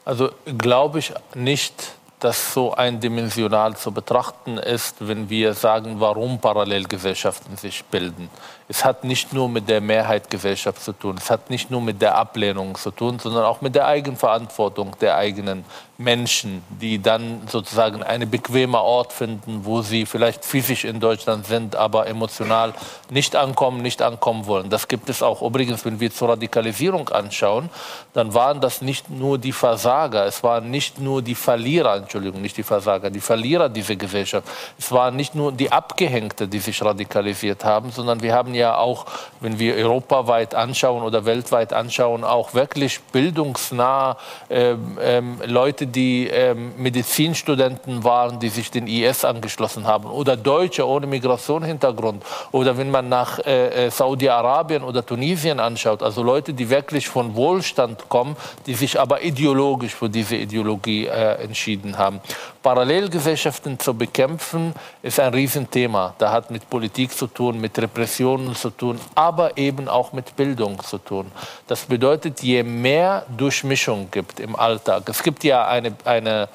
Also 0.04 0.30
glaube 0.58 1.00
ich 1.00 1.12
nicht, 1.34 1.94
dass 2.20 2.54
so 2.54 2.72
eindimensional 2.72 3.76
zu 3.76 3.92
betrachten 3.92 4.56
ist, 4.56 4.96
wenn 5.06 5.28
wir 5.28 5.52
sagen, 5.52 6.00
warum 6.00 6.38
Parallelgesellschaften 6.38 7.56
sich 7.58 7.84
bilden. 7.84 8.30
Es 8.66 8.84
hat 8.84 9.04
nicht 9.04 9.32
nur 9.32 9.48
mit 9.48 9.68
der 9.68 9.80
Mehrheitsgesellschaft 9.80 10.82
zu 10.82 10.92
tun, 10.92 11.16
es 11.18 11.30
hat 11.30 11.50
nicht 11.50 11.70
nur 11.70 11.82
mit 11.82 12.00
der 12.00 12.14
Ablehnung 12.16 12.76
zu 12.76 12.90
tun, 12.90 13.18
sondern 13.18 13.44
auch 13.44 13.60
mit 13.60 13.74
der 13.74 13.86
Eigenverantwortung 13.86 14.96
der 15.00 15.16
eigenen 15.16 15.64
Menschen, 15.96 16.62
die 16.70 17.00
dann 17.00 17.42
sozusagen 17.46 18.02
einen 18.02 18.28
bequemen 18.28 18.74
Ort 18.74 19.12
finden, 19.12 19.64
wo 19.64 19.82
sie 19.82 20.06
vielleicht 20.06 20.44
physisch 20.44 20.84
in 20.84 20.98
Deutschland 20.98 21.46
sind, 21.46 21.76
aber 21.76 22.08
emotional 22.08 22.74
nicht 23.10 23.36
ankommen, 23.36 23.80
nicht 23.80 24.02
ankommen 24.02 24.46
wollen. 24.46 24.70
Das 24.70 24.88
gibt 24.88 25.08
es 25.08 25.22
auch. 25.22 25.40
Übrigens, 25.42 25.84
wenn 25.84 26.00
wir 26.00 26.10
zur 26.10 26.30
Radikalisierung 26.30 27.08
anschauen, 27.10 27.70
dann 28.12 28.34
waren 28.34 28.60
das 28.60 28.82
nicht 28.82 29.08
nur 29.08 29.38
die 29.38 29.52
Versager, 29.52 30.26
es 30.26 30.42
waren 30.42 30.70
nicht 30.70 30.98
nur 30.98 31.22
die 31.22 31.36
Verlierer, 31.36 31.96
Entschuldigung, 31.96 32.42
nicht 32.42 32.56
die 32.56 32.64
Versager, 32.64 33.10
die 33.10 33.20
Verlierer 33.20 33.68
dieser 33.68 33.94
Gesellschaft. 33.94 34.48
Es 34.78 34.90
waren 34.90 35.14
nicht 35.14 35.34
nur 35.34 35.52
die 35.52 35.70
Abgehängte, 35.70 36.48
die 36.48 36.58
sich 36.58 36.82
radikalisiert 36.82 37.64
haben, 37.64 37.92
sondern 37.92 38.20
wir 38.20 38.34
haben 38.34 38.53
ja 38.54 38.78
auch, 38.78 39.06
wenn 39.40 39.58
wir 39.58 39.74
europaweit 39.74 40.54
anschauen 40.54 41.02
oder 41.02 41.24
weltweit 41.24 41.72
anschauen, 41.72 42.24
auch 42.24 42.54
wirklich 42.54 43.00
bildungsnah 43.12 44.16
äh, 44.48 44.72
äh, 44.72 45.22
Leute, 45.44 45.74
Leute, 45.74 45.86
die 45.86 46.28
ähm, 46.28 46.72
Medizinstudenten 46.76 48.04
waren, 48.04 48.38
die 48.38 48.48
sich 48.48 48.70
den 48.70 48.86
IS 48.86 49.24
angeschlossen 49.24 49.86
haben, 49.86 50.04
oder 50.06 50.36
Deutsche 50.36 50.86
ohne 50.86 51.06
Migrationshintergrund, 51.06 52.22
oder 52.52 52.78
wenn 52.78 52.90
man 52.90 53.08
nach 53.08 53.38
äh, 53.40 53.86
äh, 53.86 53.90
Saudi-Arabien 53.90 54.84
oder 54.84 55.04
Tunesien 55.04 55.58
anschaut, 55.58 56.02
also 56.02 56.22
Leute, 56.22 56.54
die 56.54 56.70
wirklich 56.70 57.08
von 57.08 57.34
Wohlstand 57.34 58.08
kommen, 58.08 58.36
die 58.66 58.74
sich 58.74 59.00
aber 59.00 59.22
ideologisch 59.22 59.94
für 59.94 60.08
diese 60.08 60.36
Ideologie 60.36 61.06
äh, 61.06 61.42
entschieden 61.42 61.98
haben. 61.98 62.20
Parallelgesellschaften 62.64 63.78
zu 63.78 63.92
bekämpfen, 63.92 64.74
ist 65.02 65.20
ein 65.20 65.34
Riesenthema. 65.34 66.14
Da 66.16 66.32
hat 66.32 66.50
mit 66.50 66.68
Politik 66.70 67.12
zu 67.12 67.26
tun, 67.26 67.60
mit 67.60 67.78
Repressionen 67.78 68.56
zu 68.56 68.70
tun, 68.70 68.98
aber 69.14 69.58
eben 69.58 69.86
auch 69.86 70.14
mit 70.14 70.34
Bildung 70.34 70.82
zu 70.82 70.96
tun. 70.96 71.30
Das 71.66 71.84
bedeutet, 71.84 72.40
je 72.40 72.62
mehr 72.62 73.26
Durchmischung 73.36 74.10
gibt 74.10 74.40
im 74.40 74.56
Alltag, 74.56 75.06
es 75.10 75.22
gibt 75.22 75.44
ja 75.44 75.66
eine, 75.68 75.94
eine 76.06 76.48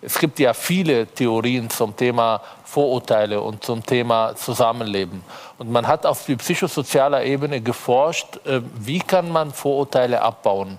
es 0.00 0.16
gibt 0.20 0.38
ja 0.38 0.54
viele 0.54 1.08
Theorien 1.08 1.68
zum 1.70 1.96
Thema 1.96 2.40
Vorurteile 2.62 3.40
und 3.40 3.64
zum 3.64 3.84
Thema 3.84 4.36
Zusammenleben. 4.36 5.24
Und 5.58 5.72
man 5.72 5.88
hat 5.88 6.06
auf 6.06 6.24
psychosozialer 6.24 7.24
Ebene 7.24 7.60
geforscht, 7.60 8.36
äh, 8.46 8.60
wie 8.78 9.00
kann 9.00 9.28
man 9.28 9.52
Vorurteile 9.52 10.22
abbauen. 10.22 10.78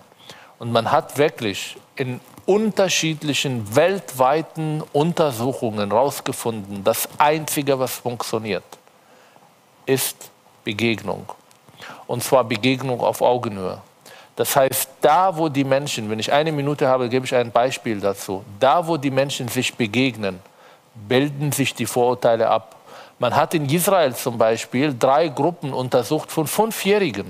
Und 0.57 0.71
man 0.71 0.89
hat 0.89 1.17
wirklich 1.17 1.75
in 1.97 2.21
unterschiedlichen 2.49 3.75
weltweiten 3.75 4.81
Untersuchungen 4.91 5.91
herausgefunden, 5.91 6.83
das 6.83 7.07
Einzige, 7.19 7.77
was 7.77 7.97
funktioniert, 7.97 8.63
ist 9.85 10.31
Begegnung. 10.63 11.31
Und 12.07 12.23
zwar 12.23 12.43
Begegnung 12.43 13.01
auf 13.01 13.21
Augenhöhe. 13.21 13.79
Das 14.35 14.55
heißt, 14.55 14.89
da 14.99 15.37
wo 15.37 15.47
die 15.47 15.63
Menschen, 15.63 16.09
wenn 16.09 16.17
ich 16.17 16.33
eine 16.33 16.51
Minute 16.51 16.87
habe, 16.87 17.07
gebe 17.07 17.23
ich 17.27 17.35
ein 17.35 17.51
Beispiel 17.51 17.99
dazu, 17.99 18.43
da 18.59 18.87
wo 18.87 18.97
die 18.97 19.11
Menschen 19.11 19.47
sich 19.47 19.75
begegnen, 19.75 20.39
bilden 21.07 21.51
sich 21.51 21.75
die 21.75 21.85
Vorurteile 21.85 22.49
ab. 22.49 22.77
Man 23.19 23.35
hat 23.35 23.53
in 23.53 23.69
Israel 23.69 24.15
zum 24.15 24.39
Beispiel 24.39 24.95
drei 24.97 25.27
Gruppen 25.27 25.71
untersucht 25.71 26.31
von 26.31 26.47
Fünfjährigen. 26.47 27.27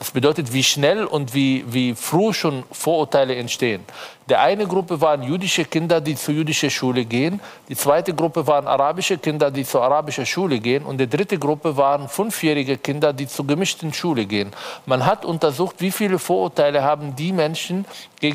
Das 0.00 0.12
bedeutet, 0.12 0.50
wie 0.54 0.64
schnell 0.64 1.04
und 1.04 1.34
wie, 1.34 1.62
wie 1.68 1.94
früh 1.94 2.32
schon 2.32 2.64
Vorurteile 2.72 3.36
entstehen. 3.36 3.84
Der 4.30 4.40
eine 4.42 4.64
Gruppe 4.64 5.00
waren 5.00 5.24
jüdische 5.24 5.64
Kinder, 5.64 6.00
die 6.00 6.14
zur 6.14 6.34
jüdischen 6.34 6.70
Schule 6.70 7.04
gehen. 7.04 7.40
Die 7.68 7.74
zweite 7.74 8.14
Gruppe 8.14 8.46
waren 8.46 8.68
arabische 8.68 9.18
Kinder, 9.18 9.50
die 9.50 9.64
zur 9.64 9.82
arabischen 9.82 10.24
Schule 10.24 10.60
gehen. 10.60 10.84
Und 10.84 10.98
die 10.98 11.08
dritte 11.08 11.36
Gruppe 11.36 11.76
waren 11.76 12.08
fünfjährige 12.08 12.78
Kinder, 12.78 13.12
die 13.12 13.26
zur 13.26 13.44
gemischten 13.44 13.92
Schule 13.92 14.26
gehen. 14.26 14.52
Man 14.86 15.04
hat 15.04 15.24
untersucht, 15.24 15.76
wie 15.80 15.90
viele 15.90 16.20
Vorurteile 16.20 16.84
haben 16.84 17.16
die 17.16 17.32
Menschen 17.32 17.84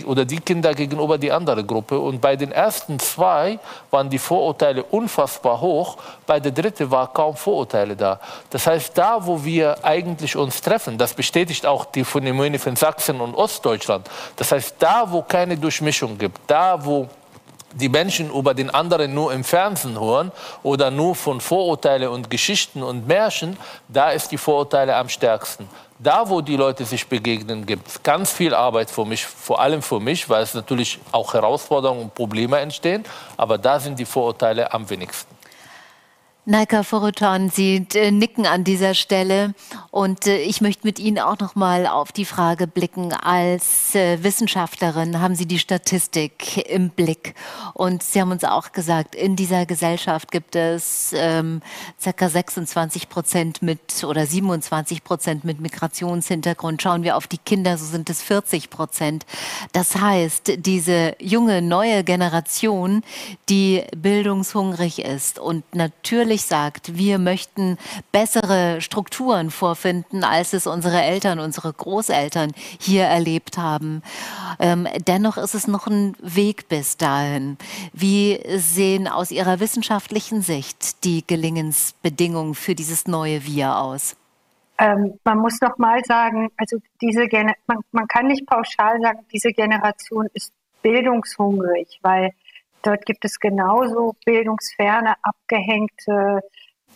oder 0.06 0.26
die 0.26 0.40
Kinder 0.40 0.74
gegenüber 0.74 1.18
die 1.18 1.32
andere 1.32 1.64
Gruppe. 1.64 1.98
Und 1.98 2.20
bei 2.20 2.36
den 2.36 2.52
ersten 2.52 3.00
zwei 3.00 3.58
waren 3.90 4.10
die 4.10 4.18
Vorurteile 4.18 4.84
unfassbar 4.84 5.62
hoch. 5.62 5.96
Bei 6.26 6.42
der 6.42 6.52
dritten 6.52 6.92
war 6.92 7.14
kaum 7.14 7.38
Vorurteile 7.38 7.96
da. 7.96 8.20
Das 8.50 8.68
heißt, 8.68 8.98
da, 8.98 9.26
wo 9.26 9.46
wir 9.46 9.86
eigentlich 9.86 10.36
uns 10.36 10.60
treffen, 10.60 10.98
das 10.98 11.14
bestätigt 11.14 11.66
auch 11.66 11.86
die 11.86 12.04
Phänomene 12.04 12.60
von 12.60 12.76
Sachsen 12.76 13.22
und 13.22 13.34
Ostdeutschland. 13.34 14.10
Das 14.36 14.52
heißt, 14.52 14.76
da, 14.80 15.06
wo 15.10 15.22
keine 15.22 15.56
Durchmischung 15.56 15.85
Durchmischung 15.86 16.18
gibt. 16.18 16.40
Da, 16.48 16.84
wo 16.84 17.08
die 17.74 17.90
Menschen 17.90 18.32
über 18.32 18.54
den 18.54 18.70
anderen 18.70 19.14
nur 19.14 19.34
im 19.34 19.44
Fernsehen 19.44 20.00
hören 20.00 20.32
oder 20.64 20.90
nur 20.90 21.14
von 21.14 21.40
Vorurteilen 21.42 22.10
und 22.10 22.30
Geschichten 22.30 22.82
und 22.82 23.06
Märchen, 23.06 23.58
da 23.88 24.10
ist 24.12 24.32
die 24.32 24.38
Vorurteile 24.38 24.96
am 24.96 25.10
stärksten. 25.10 25.70
Da, 26.00 26.28
wo 26.28 26.42
die 26.42 26.56
Leute 26.56 26.86
sich 26.86 27.08
begegnen, 27.08 27.66
gibt 27.66 27.88
es 27.88 28.02
ganz 28.02 28.32
viel 28.32 28.54
Arbeit 28.54 28.90
für 28.90 29.06
mich, 29.06 29.26
vor 29.26 29.60
allem 29.60 29.82
für 29.82 30.00
mich, 30.00 30.28
weil 30.28 30.42
es 30.42 30.54
natürlich 30.54 31.00
auch 31.12 31.34
Herausforderungen 31.34 32.04
und 32.04 32.16
Probleme 32.16 32.58
entstehen, 32.60 33.04
aber 33.38 33.58
da 33.58 33.80
sind 33.80 34.00
die 34.00 34.06
Vorurteile 34.06 34.74
am 34.74 34.90
wenigsten. 34.90 35.35
Naika 36.48 36.84
Forutan, 36.84 37.50
Sie 37.50 37.88
äh, 37.96 38.12
nicken 38.12 38.46
an 38.46 38.64
dieser 38.64 38.94
Stelle 38.94 39.56
und 39.90 40.28
äh, 40.28 40.38
ich 40.38 40.62
möchte 40.62 40.86
mit 40.86 41.00
Ihnen 41.00 41.18
auch 41.18 41.40
noch 41.40 41.56
mal 41.56 41.88
auf 41.88 42.12
die 42.12 42.24
Frage 42.24 42.68
blicken. 42.68 43.14
Als 43.14 43.96
äh, 43.96 44.22
Wissenschaftlerin 44.22 45.20
haben 45.20 45.34
Sie 45.34 45.48
die 45.48 45.58
Statistik 45.58 46.70
im 46.70 46.92
Blick 46.92 47.34
und 47.74 48.04
Sie 48.04 48.22
haben 48.22 48.30
uns 48.30 48.44
auch 48.44 48.74
gesagt, 48.74 49.16
in 49.16 49.36
dieser 49.36 49.66
Gesellschaft 49.66 50.32
gibt 50.32 50.56
es 50.56 51.14
ähm, 51.18 51.62
ca. 52.04 52.30
26 52.30 53.10
Prozent 53.10 53.64
mit 53.64 54.04
oder 54.04 54.28
27 54.28 55.04
Prozent 55.04 55.46
mit 55.46 55.60
Migrationshintergrund. 55.60 56.80
Schauen 56.80 57.02
wir 57.02 57.18
auf 57.18 57.26
die 57.26 57.40
Kinder, 57.40 57.76
so 57.80 57.86
sind 57.86 58.08
es 58.12 58.22
40 58.22 58.70
Prozent. 58.70 59.26
Das 59.72 59.96
heißt, 59.96 60.58
diese 60.58 61.16
junge 61.20 61.64
neue 61.64 62.04
Generation, 62.04 63.02
die 63.50 63.82
bildungshungrig 63.98 65.00
ist 65.00 65.40
und 65.40 65.64
natürlich 65.74 66.35
natürlich 66.36 66.46
sagt, 66.46 66.98
wir 66.98 67.18
möchten 67.18 67.78
bessere 68.12 68.82
Strukturen 68.82 69.52
vorfinden, 69.52 70.24
als 70.24 70.54
es 70.54 70.68
unsere 70.68 71.02
Eltern, 71.02 71.40
unsere 71.40 71.72
Großeltern 71.72 72.52
hier 72.80 73.04
erlebt 73.04 73.58
haben. 73.58 74.02
Ähm, 74.60 74.88
dennoch 75.08 75.38
ist 75.38 75.56
es 75.56 75.68
noch 75.68 75.88
ein 75.88 76.16
Weg 76.22 76.68
bis 76.68 76.98
dahin. 76.98 77.58
Wie 77.94 78.40
sehen 78.58 79.08
aus 79.08 79.32
Ihrer 79.32 79.60
wissenschaftlichen 79.60 80.42
Sicht 80.42 81.04
die 81.06 81.26
Gelingensbedingungen 81.26 82.56
für 82.56 82.76
dieses 82.76 83.08
neue 83.08 83.46
Wir 83.46 83.78
aus? 83.78 84.18
Ähm, 84.78 85.18
man 85.24 85.38
muss 85.38 85.62
noch 85.62 85.78
mal 85.78 86.04
sagen, 86.04 86.50
also 86.58 86.78
diese 87.02 87.28
man, 87.68 87.78
man 87.94 88.08
kann 88.08 88.28
nicht 88.28 88.46
pauschal 88.46 89.00
sagen, 89.00 89.20
diese 89.32 89.54
Generation 89.54 90.28
ist 90.34 90.52
bildungshungrig, 90.82 92.00
weil 92.02 92.32
Dort 92.86 93.04
gibt 93.08 93.26
es 93.26 93.40
genauso 93.40 94.16
bildungsferne, 94.26 95.16
abgehängte, 95.24 96.42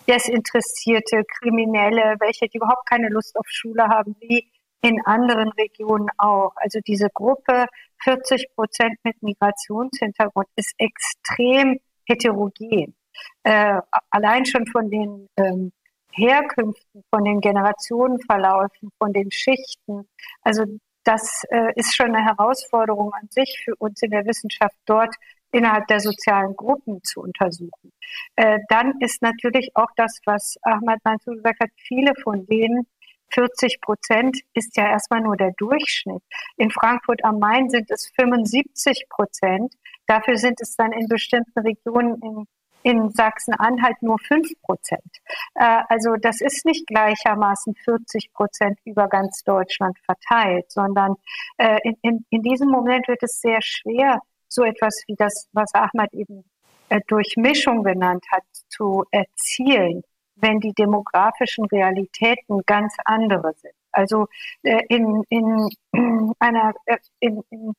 desinteressierte 0.07 1.23
Kriminelle, 1.25 2.15
welche 2.19 2.47
die 2.47 2.57
überhaupt 2.57 2.87
keine 2.87 3.09
Lust 3.09 3.35
auf 3.35 3.47
Schule 3.47 3.87
haben, 3.87 4.15
wie 4.19 4.51
in 4.81 5.01
anderen 5.05 5.49
Regionen 5.53 6.07
auch. 6.19 6.53
Also 6.57 6.79
diese 6.85 7.09
Gruppe 7.09 7.65
40 8.03 8.53
Prozent 8.55 8.99
mit 9.03 9.21
Migrationshintergrund 9.23 10.47
ist 10.55 10.73
extrem 10.77 11.79
heterogen. 12.05 12.95
Äh, 13.41 13.81
allein 14.11 14.45
schon 14.45 14.67
von 14.67 14.91
den 14.91 15.27
ähm, 15.37 15.71
Herkünften, 16.11 17.03
von 17.09 17.23
den 17.23 17.41
Generationenverläufen, 17.41 18.91
von 18.99 19.11
den 19.11 19.31
Schichten. 19.31 20.07
Also 20.43 20.65
das 21.03 21.43
äh, 21.49 21.73
ist 21.75 21.95
schon 21.95 22.13
eine 22.15 22.23
Herausforderung 22.23 23.11
an 23.13 23.27
sich 23.31 23.59
für 23.65 23.75
uns 23.77 24.03
in 24.03 24.11
der 24.11 24.25
Wissenschaft, 24.27 24.77
dort 24.85 25.15
innerhalb 25.51 25.87
der 25.87 25.99
sozialen 25.99 26.55
Gruppen 26.55 27.03
zu 27.03 27.21
untersuchen. 27.21 27.91
Äh, 28.35 28.59
dann 28.69 28.99
ist 28.99 29.21
natürlich 29.21 29.71
auch 29.75 29.89
das, 29.95 30.19
was 30.25 30.57
Ahmad 30.61 30.99
Mansour 31.03 31.35
gesagt 31.35 31.59
hat, 31.61 31.69
viele 31.75 32.13
von 32.23 32.45
denen 32.45 32.87
40 33.33 33.81
Prozent 33.81 34.39
ist 34.53 34.75
ja 34.75 34.89
erstmal 34.89 35.21
nur 35.21 35.37
der 35.37 35.51
Durchschnitt. 35.57 36.23
In 36.57 36.71
Frankfurt 36.71 37.23
am 37.23 37.39
Main 37.39 37.69
sind 37.69 37.89
es 37.91 38.11
75 38.15 39.05
Prozent. 39.09 39.75
Dafür 40.07 40.37
sind 40.37 40.59
es 40.61 40.75
dann 40.75 40.91
in 40.91 41.07
bestimmten 41.07 41.59
Regionen 41.59 42.19
in, 42.21 42.47
in 42.81 43.09
Sachsen-Anhalt 43.11 44.01
nur 44.01 44.17
5 44.19 44.49
Prozent. 44.63 45.17
Äh, 45.55 45.83
also 45.89 46.15
das 46.19 46.41
ist 46.41 46.65
nicht 46.65 46.87
gleichermaßen 46.87 47.75
40 47.75 48.33
Prozent 48.33 48.79
über 48.85 49.07
ganz 49.07 49.43
Deutschland 49.43 49.97
verteilt, 49.99 50.71
sondern 50.71 51.15
äh, 51.57 51.77
in, 51.83 51.97
in, 52.01 52.25
in 52.29 52.41
diesem 52.41 52.69
Moment 52.69 53.07
wird 53.07 53.21
es 53.21 53.39
sehr 53.41 53.61
schwer, 53.61 54.21
so 54.49 54.63
etwas 54.63 55.03
wie 55.07 55.15
das, 55.15 55.47
was 55.53 55.73
Ahmad 55.73 56.13
eben 56.13 56.43
äh, 56.89 56.99
Durchmischung 57.07 57.83
genannt 57.83 58.25
hat, 58.31 58.43
zu 58.67 59.05
erzielen, 59.11 60.01
wenn 60.35 60.59
die 60.59 60.73
demografischen 60.73 61.65
Realitäten 61.65 62.61
ganz 62.65 62.95
andere 63.05 63.53
sind. 63.53 63.73
Also 63.91 64.27
äh, 64.63 64.81
in, 64.89 65.23
in 65.29 65.69
einer, 66.39 66.73
äh, 66.85 66.97
in, 67.19 67.43
in, 67.49 67.73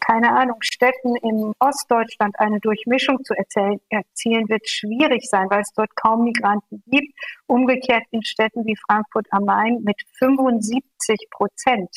keine 0.00 0.32
Ahnung, 0.32 0.58
Städten 0.60 1.16
in 1.16 1.52
Ostdeutschland 1.58 2.38
eine 2.38 2.60
Durchmischung 2.60 3.24
zu 3.24 3.34
erzählen, 3.34 3.80
erzielen, 3.88 4.48
wird 4.48 4.68
schwierig 4.68 5.24
sein, 5.28 5.48
weil 5.50 5.62
es 5.62 5.72
dort 5.72 5.94
kaum 5.96 6.24
Migranten 6.24 6.82
gibt. 6.86 7.12
Umgekehrt 7.46 8.04
in 8.10 8.22
Städten 8.22 8.64
wie 8.64 8.76
Frankfurt 8.76 9.26
am 9.30 9.44
Main 9.44 9.82
mit 9.82 10.00
75 10.18 11.28
Prozent 11.30 11.90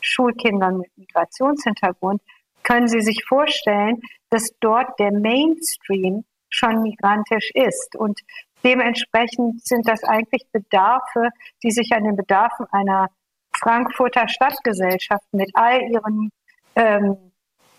Schulkindern 0.00 0.78
mit 0.78 0.90
Migrationshintergrund 0.96 2.22
können 2.62 2.88
Sie 2.88 3.00
sich 3.00 3.24
vorstellen, 3.26 4.00
dass 4.30 4.48
dort 4.60 4.98
der 4.98 5.12
Mainstream 5.12 6.24
schon 6.48 6.82
migrantisch 6.82 7.50
ist. 7.54 7.96
Und 7.96 8.20
dementsprechend 8.64 9.64
sind 9.64 9.88
das 9.88 10.04
eigentlich 10.04 10.44
Bedarfe, 10.52 11.30
die 11.62 11.70
sich 11.70 11.92
an 11.92 12.04
den 12.04 12.16
Bedarfen 12.16 12.66
einer 12.70 13.08
Frankfurter 13.52 14.28
Stadtgesellschaft 14.28 15.24
mit 15.32 15.50
all 15.54 15.82
ihren 15.90 16.30
ähm, 16.76 17.16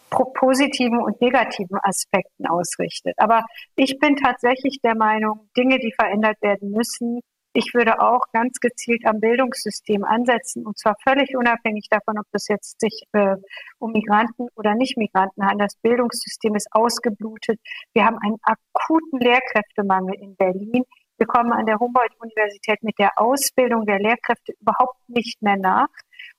positiven 0.09 0.99
und 1.01 1.21
negativen 1.21 1.79
Aspekten 1.81 2.45
ausrichtet. 2.45 3.13
Aber 3.17 3.45
ich 3.75 3.97
bin 3.99 4.17
tatsächlich 4.17 4.79
der 4.83 4.95
Meinung, 4.95 5.49
Dinge, 5.55 5.79
die 5.79 5.93
verändert 5.93 6.41
werden 6.41 6.71
müssen, 6.71 7.21
ich 7.53 7.73
würde 7.73 7.99
auch 8.01 8.21
ganz 8.31 8.59
gezielt 8.59 9.05
am 9.05 9.19
Bildungssystem 9.19 10.03
ansetzen 10.03 10.65
und 10.65 10.77
zwar 10.77 10.95
völlig 11.03 11.35
unabhängig 11.35 11.87
davon, 11.89 12.17
ob 12.17 12.25
das 12.31 12.47
jetzt 12.47 12.79
sich 12.79 13.03
äh, 13.11 13.35
um 13.79 13.91
Migranten 13.91 14.47
oder 14.55 14.75
Nicht-Migranten 14.75 15.45
handelt. 15.45 15.71
Das 15.71 15.75
Bildungssystem 15.81 16.55
ist 16.55 16.67
ausgeblutet. 16.71 17.59
Wir 17.93 18.05
haben 18.05 18.17
einen 18.19 18.37
akuten 18.43 19.19
Lehrkräftemangel 19.19 20.15
in 20.15 20.35
Berlin. 20.35 20.83
Wir 21.17 21.27
kommen 21.27 21.51
an 21.51 21.65
der 21.65 21.77
Humboldt-Universität 21.77 22.81
mit 22.83 22.97
der 22.97 23.11
Ausbildung 23.17 23.85
der 23.85 23.99
Lehrkräfte 23.99 24.53
überhaupt 24.59 24.97
nicht 25.07 25.41
mehr 25.41 25.57
nach. 25.57 25.89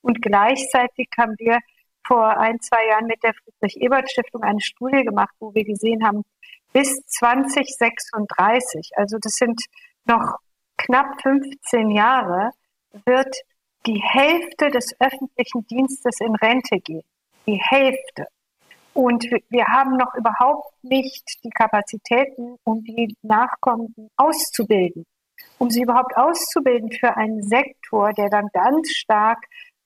Und 0.00 0.22
gleichzeitig 0.22 1.08
haben 1.18 1.34
wir 1.38 1.58
vor 2.06 2.36
ein, 2.38 2.58
zwei 2.60 2.86
Jahren 2.88 3.06
mit 3.06 3.22
der 3.22 3.32
Friedrich-Ebert-Stiftung 3.34 4.42
eine 4.42 4.60
Studie 4.60 5.04
gemacht, 5.04 5.34
wo 5.38 5.54
wir 5.54 5.64
gesehen 5.64 6.04
haben, 6.04 6.22
bis 6.72 7.00
2036, 7.06 8.92
also 8.96 9.18
das 9.20 9.34
sind 9.34 9.60
noch 10.06 10.38
knapp 10.84 11.20
15 11.22 11.90
Jahre 11.90 12.50
wird 13.06 13.34
die 13.86 14.00
Hälfte 14.00 14.70
des 14.70 14.94
öffentlichen 15.00 15.66
Dienstes 15.66 16.20
in 16.20 16.34
Rente 16.36 16.78
gehen. 16.78 17.02
Die 17.46 17.60
Hälfte. 17.60 18.26
Und 18.94 19.24
wir 19.48 19.64
haben 19.66 19.96
noch 19.96 20.14
überhaupt 20.14 20.72
nicht 20.82 21.24
die 21.42 21.50
Kapazitäten, 21.50 22.56
um 22.64 22.84
die 22.84 23.16
Nachkommenden 23.22 24.08
auszubilden. 24.16 25.04
Um 25.58 25.70
sie 25.70 25.82
überhaupt 25.82 26.16
auszubilden 26.16 26.92
für 26.92 27.16
einen 27.16 27.42
Sektor, 27.42 28.12
der 28.12 28.28
dann 28.28 28.48
ganz 28.52 28.90
stark, 28.90 29.38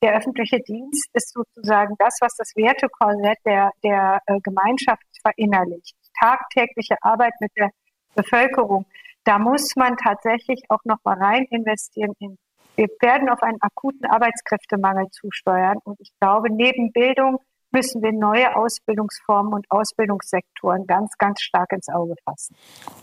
der 0.03 0.17
öffentliche 0.17 0.61
Dienst 0.61 1.09
ist 1.15 1.33
sozusagen 1.33 1.95
das, 1.99 2.19
was 2.21 2.35
das 2.37 2.53
Wertekorsett 2.55 3.39
der, 3.47 3.71
der 3.83 4.21
äh, 4.27 4.41
Gemeinschaft 4.41 5.03
verinnerlicht. 5.23 5.95
Tagtägliche 6.21 6.97
Arbeit 7.01 7.33
mit 7.41 7.53
der 7.57 7.71
Bevölkerung 8.15 8.85
da 9.27 9.39
muss 9.39 9.77
man 9.77 9.97
tatsächlich 9.97 10.63
auch 10.71 10.85
noch 10.85 10.99
mal 11.05 11.23
rein 11.23 11.45
investieren 11.51 12.15
in 12.19 12.39
wir 12.77 12.89
werden 13.01 13.31
auf 13.31 13.43
einen 13.43 13.57
akuten 13.63 14.05
Arbeitskräftemangel 14.05 15.07
zusteuern. 15.11 15.79
Und 15.85 15.99
ich 15.99 16.11
glaube, 16.21 16.53
neben 16.53 16.93
Bildung 16.93 17.39
müssen 17.73 18.03
wir 18.03 18.13
neue 18.13 18.55
Ausbildungsformen 18.55 19.53
und 19.53 19.67
Ausbildungssektoren 19.71 20.87
ganz, 20.87 21.13
ganz 21.19 21.41
stark 21.41 21.73
ins 21.73 21.89
Auge 21.89 22.15
fassen. 22.25 22.55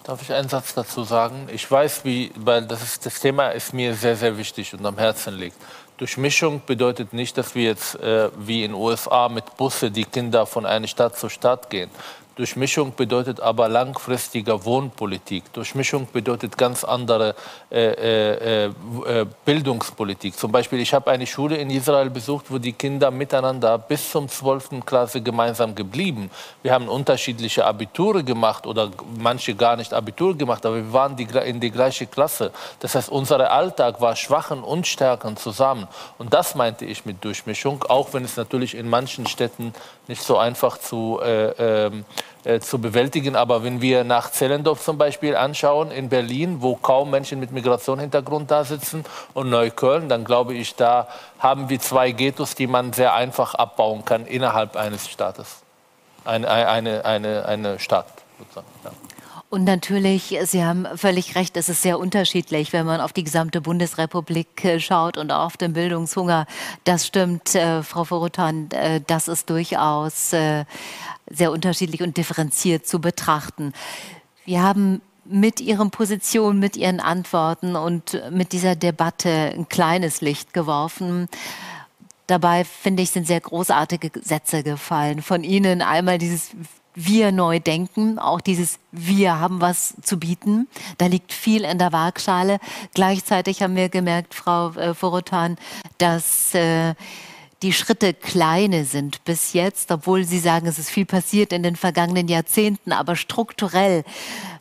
Darf 0.03 0.21
ich 0.21 0.31
einen 0.31 0.47
Satz 0.47 0.73
dazu 0.73 1.03
sagen? 1.03 1.47
Ich 1.51 1.69
weiß, 1.69 2.05
wie, 2.05 2.31
weil 2.37 2.65
das, 2.65 2.81
ist, 2.81 3.05
das 3.05 3.19
Thema 3.19 3.49
ist 3.49 3.73
mir 3.73 3.93
sehr, 3.93 4.15
sehr 4.15 4.37
wichtig 4.37 4.73
und 4.73 4.85
am 4.85 4.97
Herzen 4.97 5.33
liegt. 5.33 5.57
Durchmischung 5.97 6.61
bedeutet 6.65 7.13
nicht, 7.13 7.37
dass 7.37 7.53
wir 7.55 7.63
jetzt 7.63 7.95
äh, 7.99 8.29
wie 8.37 8.63
in 8.63 8.71
den 8.71 8.81
USA 8.81 9.29
mit 9.29 9.57
Busse 9.57 9.91
die 9.91 10.05
Kinder 10.05 10.45
von 10.45 10.65
einer 10.65 10.87
Stadt 10.87 11.17
zur 11.17 11.29
Stadt 11.29 11.69
gehen, 11.69 11.89
Durchmischung 12.35 12.95
bedeutet 12.95 13.39
aber 13.39 13.69
langfristiger 13.69 14.65
Wohnpolitik. 14.65 15.53
Durchmischung 15.53 16.07
bedeutet 16.11 16.57
ganz 16.57 16.83
andere 16.83 17.35
äh, 17.69 18.65
äh, 18.65 18.65
äh, 18.65 19.25
Bildungspolitik. 19.45 20.35
Zum 20.35 20.51
Beispiel, 20.51 20.79
ich 20.79 20.95
habe 20.95 21.11
eine 21.11 21.27
Schule 21.27 21.57
in 21.57 21.69
Israel 21.69 22.09
besucht, 22.09 22.45
wo 22.49 22.57
die 22.57 22.73
Kinder 22.73 23.11
miteinander 23.11 23.77
bis 23.77 24.09
zum 24.09 24.27
12. 24.27 24.83
Klasse 24.83 25.21
gemeinsam 25.21 25.75
geblieben. 25.75 26.31
Wir 26.63 26.73
haben 26.73 26.89
unterschiedliche 26.89 27.65
Abiture 27.65 28.23
gemacht 28.23 28.65
oder 28.65 28.89
manche 29.19 29.53
gar 29.53 29.75
nicht 29.75 29.93
Abitur 29.93 30.35
gemacht, 30.35 30.65
aber 30.65 30.77
wir 30.77 30.91
waren 30.91 31.15
die, 31.15 31.27
in 31.45 31.59
die 31.59 31.69
gleiche 31.69 32.07
Klasse. 32.07 32.51
Das 32.79 32.95
heißt, 32.95 33.09
unser 33.09 33.51
Alltag 33.51 34.01
war 34.01 34.15
Schwachen 34.15 34.63
und 34.63 34.87
Stärken 34.87 35.37
zusammen. 35.37 35.87
Und 36.17 36.33
das 36.33 36.55
meinte 36.55 36.85
ich 36.85 37.05
mit 37.05 37.23
Durchmischung, 37.23 37.83
auch 37.83 38.13
wenn 38.13 38.25
es 38.25 38.37
natürlich 38.37 38.73
in 38.73 38.89
manchen 38.89 39.27
Städten 39.27 39.75
nicht 40.07 40.23
so 40.23 40.37
einfach 40.37 40.79
zu 40.79 41.21
äh, 42.43 42.59
zu 42.59 42.79
bewältigen. 42.79 43.35
Aber 43.35 43.63
wenn 43.63 43.81
wir 43.81 44.03
nach 44.03 44.31
Zellendorf 44.31 44.83
zum 44.83 44.97
Beispiel 44.97 45.35
anschauen, 45.35 45.91
in 45.91 46.09
Berlin, 46.09 46.61
wo 46.61 46.75
kaum 46.75 47.09
Menschen 47.09 47.39
mit 47.39 47.51
Migrationshintergrund 47.51 48.51
da 48.51 48.63
sitzen, 48.63 49.05
und 49.33 49.49
Neukölln, 49.49 50.09
dann 50.09 50.25
glaube 50.25 50.53
ich, 50.53 50.75
da 50.75 51.07
haben 51.39 51.69
wir 51.69 51.79
zwei 51.79 52.11
Ghettos, 52.11 52.55
die 52.55 52.67
man 52.67 52.93
sehr 52.93 53.13
einfach 53.13 53.55
abbauen 53.55 54.05
kann 54.05 54.25
innerhalb 54.25 54.75
eines 54.75 55.09
Staates. 55.09 55.61
Eine, 56.25 56.47
eine, 56.49 57.05
eine, 57.05 57.45
eine 57.45 57.79
Stadt 57.79 58.07
sozusagen. 58.39 58.67
Ja. 58.83 58.91
Und 59.53 59.65
natürlich, 59.65 60.35
Sie 60.45 60.65
haben 60.65 60.87
völlig 60.95 61.35
recht, 61.35 61.55
es 61.57 61.69
ist 61.69 61.83
sehr 61.83 61.99
unterschiedlich, 61.99 62.73
wenn 62.73 62.87
man 62.87 62.99
auf 62.99 63.13
die 63.13 63.23
gesamte 63.23 63.61
Bundesrepublik 63.61 64.65
äh, 64.65 64.79
schaut 64.79 65.15
und 65.15 65.31
auf 65.31 65.57
den 65.57 65.73
Bildungshunger. 65.73 66.47
Das 66.85 67.05
stimmt, 67.05 67.53
äh, 67.53 67.83
Frau 67.83 68.03
Vorotan, 68.03 68.71
äh, 68.71 68.99
das 69.05 69.27
ist 69.27 69.51
durchaus 69.51 70.33
äh, 70.33 70.65
sehr 71.29 71.51
unterschiedlich 71.51 72.01
und 72.01 72.17
differenziert 72.17 72.87
zu 72.87 72.99
betrachten. 72.99 73.73
Wir 74.43 74.63
haben 74.63 75.03
mit 75.23 75.61
Ihren 75.61 75.91
Positionen, 75.91 76.57
mit 76.57 76.75
Ihren 76.75 76.99
Antworten 76.99 77.75
und 77.75 78.19
mit 78.31 78.53
dieser 78.53 78.75
Debatte 78.75 79.29
ein 79.55 79.69
kleines 79.69 80.21
Licht 80.21 80.55
geworfen. 80.55 81.29
Dabei, 82.25 82.65
finde 82.65 83.03
ich, 83.03 83.11
sind 83.11 83.27
sehr 83.27 83.41
großartige 83.41 84.19
Sätze 84.19 84.63
gefallen. 84.63 85.21
Von 85.21 85.43
Ihnen 85.43 85.83
einmal 85.83 86.17
dieses 86.17 86.55
wir 86.95 87.31
neu 87.31 87.59
denken, 87.59 88.19
auch 88.19 88.41
dieses 88.41 88.79
wir 88.91 89.39
haben 89.39 89.61
was 89.61 89.95
zu 90.01 90.19
bieten. 90.19 90.67
Da 90.97 91.07
liegt 91.07 91.33
viel 91.33 91.63
in 91.63 91.79
der 91.79 91.91
Waagschale. 91.91 92.59
Gleichzeitig 92.93 93.61
haben 93.61 93.75
wir 93.75 93.89
gemerkt, 93.89 94.33
Frau 94.33 94.71
äh, 94.73 94.93
Vorotan, 94.93 95.57
dass 95.97 96.53
äh, 96.53 96.93
die 97.63 97.73
Schritte 97.73 98.13
kleine 98.13 98.83
sind 98.83 99.23
bis 99.23 99.53
jetzt, 99.53 99.89
obwohl 99.89 100.25
Sie 100.25 100.39
sagen, 100.39 100.67
es 100.67 100.77
ist 100.77 100.89
viel 100.89 101.05
passiert 101.05 101.53
in 101.53 101.63
den 101.63 101.77
vergangenen 101.77 102.27
Jahrzehnten, 102.27 102.91
aber 102.91 103.15
strukturell 103.15 104.03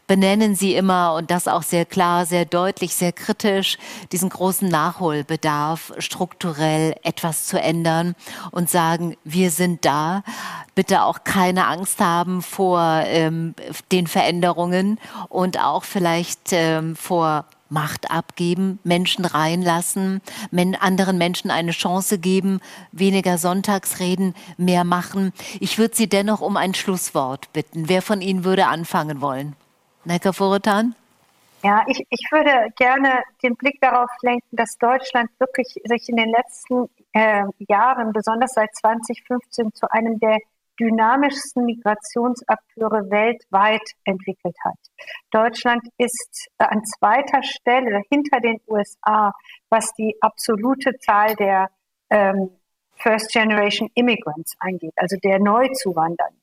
benennen 0.07 0.55
Sie 0.55 0.77
immer 0.77 1.15
und 1.15 1.33
das 1.33 1.49
auch 1.49 1.65
sehr 1.65 1.85
klar, 1.85 2.27
sehr 2.27 2.45
deutlich, 2.45 2.95
sehr 2.95 3.13
kritisch, 3.13 3.77
diesen 4.13 4.29
großen 4.29 4.69
Nachholbedarf, 4.69 5.93
strukturell 5.99 6.95
etwas 7.03 7.47
zu 7.47 7.61
ändern 7.61 8.15
und 8.53 8.71
sagen, 8.71 9.17
wir 9.25 9.51
sind 9.51 9.85
da. 9.85 10.23
Bitte 10.77 11.03
auch 11.03 11.25
keine 11.25 11.67
Angst 11.67 11.99
haben 11.99 12.41
vor 12.41 13.03
ähm, 13.07 13.55
den 13.91 14.07
Veränderungen 14.07 15.01
und 15.29 15.59
auch 15.59 15.83
vielleicht 15.83 16.53
ähm, 16.53 16.95
vor 16.95 17.47
Macht 17.73 18.11
abgeben, 18.11 18.79
Menschen 18.85 19.25
reinlassen, 19.25 20.21
anderen 20.79 21.17
Menschen 21.17 21.51
eine 21.51 21.71
Chance 21.71 22.19
geben, 22.19 22.61
weniger 22.93 23.39
Sonntagsreden, 23.39 24.35
mehr 24.59 24.85
machen. 24.85 25.33
Ich 25.59 25.79
würde 25.79 25.97
Sie 25.97 26.07
dennoch 26.07 26.43
um 26.43 26.59
ein 26.59 26.75
Schlusswort 26.75 27.51
bitten. 27.55 27.89
Wer 27.89 28.03
von 28.03 28.21
Ihnen 28.21 28.45
würde 28.45 28.67
anfangen 28.67 29.23
wollen? 29.23 29.57
Necker 30.05 30.35
Vorotan? 30.35 30.95
Ja, 31.65 31.83
ich, 31.87 32.05
ich 32.11 32.29
würde 32.31 32.71
gerne 32.77 33.23
den 33.43 33.57
Blick 33.57 33.81
darauf 33.81 34.11
lenken, 34.21 34.55
dass 34.55 34.77
Deutschland 34.77 35.31
wirklich 35.39 35.69
sich 35.85 36.09
in 36.09 36.17
den 36.17 36.31
letzten 36.31 36.91
äh, 37.13 37.45
Jahren, 37.69 38.13
besonders 38.13 38.53
seit 38.53 38.75
2015, 38.75 39.73
zu 39.73 39.91
einem 39.91 40.19
der 40.19 40.39
dynamischsten 40.83 41.65
Migrationsakteure 41.65 43.09
weltweit 43.11 43.89
entwickelt 44.05 44.57
hat. 44.65 44.79
Deutschland 45.31 45.83
ist 45.99 46.49
an 46.59 46.85
zweiter 46.85 47.43
Stelle 47.43 48.03
hinter 48.11 48.41
den 48.41 48.61
USA, 48.67 49.33
was 49.71 49.93
die 49.95 50.17
absolute 50.21 50.99
Zahl 50.99 51.37
der 51.37 51.71
ähm, 52.11 52.51
First 52.97 53.33
Generation 53.33 53.89
Immigrants 53.95 54.55
angeht, 54.59 54.93
also 54.97 55.17
der 55.23 55.39
Neuzuwandernden. 55.39 56.41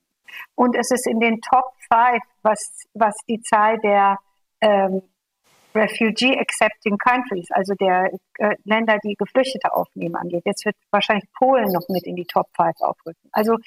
Und 0.55 0.75
es 0.75 0.91
ist 0.91 1.07
in 1.07 1.19
den 1.19 1.41
Top 1.41 1.73
Five, 1.91 2.21
was, 2.43 2.85
was 2.93 3.15
die 3.27 3.41
Zahl 3.41 3.77
der 3.79 4.17
ähm, 4.61 5.01
Refugee 5.75 6.37
Accepting 6.39 6.97
Countries, 6.97 7.47
also 7.51 7.73
der 7.75 8.11
äh, 8.39 8.55
Länder, 8.63 8.97
die 9.03 9.15
Geflüchtete 9.15 9.73
aufnehmen, 9.73 10.15
angeht. 10.15 10.43
Jetzt 10.45 10.65
wird 10.65 10.75
wahrscheinlich 10.91 11.25
Polen 11.33 11.71
noch 11.71 11.87
mit 11.89 12.05
in 12.07 12.15
die 12.15 12.25
Top 12.25 12.47
Five 12.55 12.75
aufrücken. 12.79 13.29
Also 13.31 13.57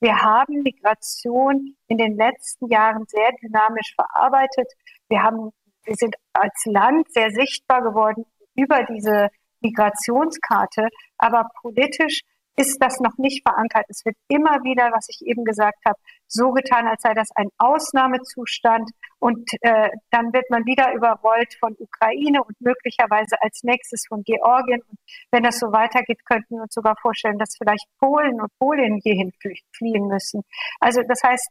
wir 0.00 0.22
haben 0.22 0.62
Migration 0.62 1.76
in 1.88 1.98
den 1.98 2.16
letzten 2.16 2.68
Jahren 2.68 3.04
sehr 3.06 3.30
dynamisch 3.42 3.94
verarbeitet. 3.94 4.72
Wir 5.08 5.22
haben, 5.22 5.50
wir 5.84 5.94
sind 5.96 6.14
als 6.32 6.64
Land 6.64 7.12
sehr 7.12 7.30
sichtbar 7.30 7.82
geworden 7.82 8.24
über 8.54 8.84
diese 8.84 9.28
Migrationskarte, 9.60 10.88
aber 11.18 11.48
politisch 11.60 12.22
ist 12.60 12.76
das 12.82 13.00
noch 13.00 13.16
nicht 13.16 13.42
verankert. 13.42 13.86
Es 13.88 14.04
wird 14.04 14.16
immer 14.28 14.62
wieder, 14.62 14.90
was 14.92 15.08
ich 15.08 15.26
eben 15.26 15.44
gesagt 15.44 15.78
habe, 15.86 15.98
so 16.26 16.50
getan, 16.52 16.86
als 16.86 17.02
sei 17.02 17.14
das 17.14 17.30
ein 17.34 17.48
Ausnahmezustand 17.56 18.90
und 19.18 19.50
äh, 19.62 19.88
dann 20.10 20.32
wird 20.32 20.50
man 20.50 20.66
wieder 20.66 20.92
überrollt 20.92 21.54
von 21.58 21.74
Ukraine 21.78 22.44
und 22.44 22.60
möglicherweise 22.60 23.40
als 23.40 23.62
nächstes 23.62 24.04
von 24.06 24.22
Georgien. 24.24 24.82
Und 24.88 24.98
wenn 25.30 25.42
das 25.42 25.58
so 25.58 25.72
weitergeht, 25.72 26.20
könnten 26.26 26.56
wir 26.56 26.62
uns 26.62 26.74
sogar 26.74 26.96
vorstellen, 27.00 27.38
dass 27.38 27.56
vielleicht 27.56 27.86
Polen 27.98 28.40
und 28.40 28.52
Polen 28.58 29.00
hierhin 29.02 29.32
fliehen 29.72 30.06
müssen. 30.08 30.42
Also 30.80 31.02
das 31.02 31.22
heißt, 31.22 31.48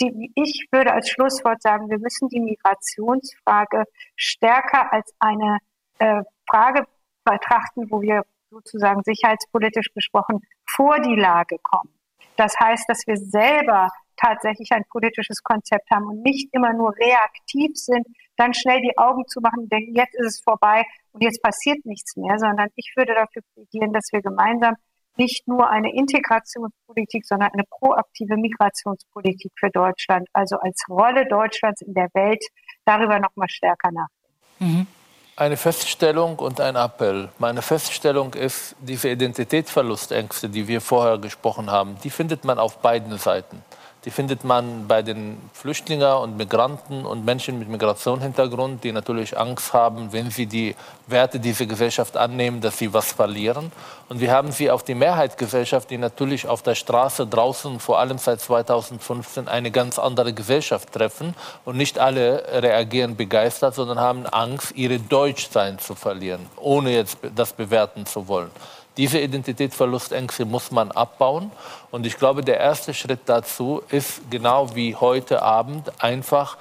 die, 0.00 0.32
ich 0.34 0.68
würde 0.70 0.92
als 0.92 1.10
Schlusswort 1.10 1.60
sagen, 1.60 1.90
wir 1.90 1.98
müssen 1.98 2.28
die 2.28 2.40
Migrationsfrage 2.40 3.84
stärker 4.16 4.92
als 4.92 5.12
eine 5.18 5.58
äh, 5.98 6.22
Frage 6.48 6.86
betrachten, 7.24 7.90
wo 7.90 8.00
wir 8.00 8.24
sozusagen 8.52 9.02
sicherheitspolitisch 9.02 9.92
gesprochen 9.94 10.40
vor 10.68 11.00
die 11.00 11.16
Lage 11.16 11.56
kommen. 11.62 11.92
Das 12.36 12.54
heißt, 12.58 12.84
dass 12.88 13.06
wir 13.06 13.16
selber 13.16 13.88
tatsächlich 14.16 14.70
ein 14.72 14.84
politisches 14.90 15.42
Konzept 15.42 15.90
haben 15.90 16.06
und 16.06 16.22
nicht 16.22 16.48
immer 16.52 16.72
nur 16.72 16.94
reaktiv 16.96 17.72
sind, 17.74 18.06
dann 18.36 18.54
schnell 18.54 18.80
die 18.80 18.96
Augen 18.96 19.26
zu 19.26 19.40
machen 19.40 19.68
denken, 19.68 19.94
jetzt 19.94 20.14
ist 20.14 20.26
es 20.26 20.40
vorbei 20.42 20.84
und 21.12 21.22
jetzt 21.22 21.42
passiert 21.42 21.84
nichts 21.84 22.16
mehr, 22.16 22.38
sondern 22.38 22.68
ich 22.76 22.92
würde 22.96 23.14
dafür 23.14 23.42
plädieren, 23.54 23.92
dass 23.92 24.08
wir 24.12 24.22
gemeinsam 24.22 24.74
nicht 25.16 25.46
nur 25.46 25.68
eine 25.68 25.92
Integrationspolitik, 25.92 27.26
sondern 27.26 27.50
eine 27.52 27.64
proaktive 27.68 28.36
Migrationspolitik 28.36 29.52
für 29.58 29.70
Deutschland, 29.70 30.26
also 30.32 30.56
als 30.58 30.82
Rolle 30.88 31.26
Deutschlands 31.26 31.82
in 31.82 31.92
der 31.92 32.08
Welt, 32.14 32.42
darüber 32.86 33.18
noch 33.18 33.34
mal 33.36 33.48
stärker 33.48 33.90
nachdenken. 33.92 34.78
Mhm. 34.78 34.86
Eine 35.34 35.56
Feststellung 35.56 36.38
und 36.38 36.60
ein 36.60 36.76
Appell. 36.76 37.30
Meine 37.38 37.62
Feststellung 37.62 38.34
ist, 38.34 38.76
diese 38.80 39.08
Identitätsverlustängste, 39.08 40.50
die 40.50 40.68
wir 40.68 40.82
vorher 40.82 41.16
gesprochen 41.16 41.70
haben, 41.70 41.96
die 42.04 42.10
findet 42.10 42.44
man 42.44 42.58
auf 42.58 42.78
beiden 42.80 43.16
Seiten. 43.16 43.64
Die 44.04 44.10
findet 44.10 44.42
man 44.42 44.88
bei 44.88 45.02
den 45.02 45.38
Flüchtlingen 45.52 46.14
und 46.14 46.36
Migranten 46.36 47.06
und 47.06 47.24
Menschen 47.24 47.60
mit 47.60 47.68
Migrationshintergrund, 47.68 48.82
die 48.82 48.90
natürlich 48.90 49.38
Angst 49.38 49.72
haben, 49.72 50.12
wenn 50.12 50.28
sie 50.28 50.46
die 50.46 50.74
Werte 51.06 51.38
dieser 51.38 51.66
Gesellschaft 51.66 52.16
annehmen, 52.16 52.60
dass 52.60 52.78
sie 52.78 52.92
was 52.92 53.12
verlieren. 53.12 53.70
Und 54.08 54.18
wir 54.18 54.32
haben 54.32 54.50
sie 54.50 54.72
auf 54.72 54.82
die 54.82 54.96
Mehrheitsgesellschaft, 54.96 55.88
die 55.88 55.98
natürlich 55.98 56.48
auf 56.48 56.62
der 56.62 56.74
Straße 56.74 57.28
draußen, 57.28 57.78
vor 57.78 58.00
allem 58.00 58.18
seit 58.18 58.40
2015, 58.40 59.46
eine 59.46 59.70
ganz 59.70 60.00
andere 60.00 60.32
Gesellschaft 60.32 60.92
treffen. 60.92 61.36
Und 61.64 61.76
nicht 61.76 62.00
alle 62.00 62.44
reagieren 62.60 63.14
begeistert, 63.14 63.76
sondern 63.76 64.00
haben 64.00 64.26
Angst, 64.26 64.72
ihre 64.74 64.98
Deutschsein 64.98 65.78
zu 65.78 65.94
verlieren, 65.94 66.44
ohne 66.56 66.90
jetzt 66.90 67.18
das 67.36 67.52
bewerten 67.52 68.04
zu 68.04 68.26
wollen. 68.26 68.50
Diese 68.96 69.18
Identitätsverlustängste 69.18 70.44
muss 70.44 70.70
man 70.70 70.90
abbauen. 70.90 71.50
Und 71.90 72.06
ich 72.06 72.18
glaube, 72.18 72.42
der 72.42 72.58
erste 72.58 72.92
Schritt 72.92 73.20
dazu 73.26 73.82
ist, 73.88 74.20
genau 74.30 74.74
wie 74.74 74.94
heute 74.94 75.42
Abend, 75.42 75.90
einfach 76.02 76.58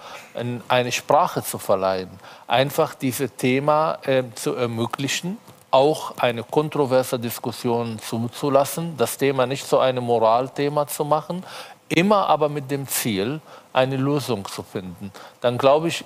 eine 0.67 0.91
Sprache 0.91 1.43
zu 1.43 1.57
verleihen. 1.57 2.09
Einfach 2.47 2.95
dieses 2.95 3.35
Thema 3.35 3.97
äh, 4.03 4.23
zu 4.35 4.55
ermöglichen, 4.55 5.37
auch 5.71 6.17
eine 6.17 6.43
kontroverse 6.43 7.17
Diskussion 7.17 7.99
zuzulassen, 7.99 8.95
das 8.97 9.17
Thema 9.17 9.45
nicht 9.45 9.65
zu 9.65 9.79
einem 9.79 10.03
Moralthema 10.03 10.87
zu 10.87 11.05
machen, 11.05 11.43
immer 11.87 12.27
aber 12.27 12.49
mit 12.49 12.69
dem 12.71 12.87
Ziel, 12.87 13.41
eine 13.73 13.97
Lösung 13.97 14.45
zu 14.45 14.63
finden. 14.63 15.11
Dann 15.39 15.57
glaube 15.57 15.89
ich, 15.89 16.03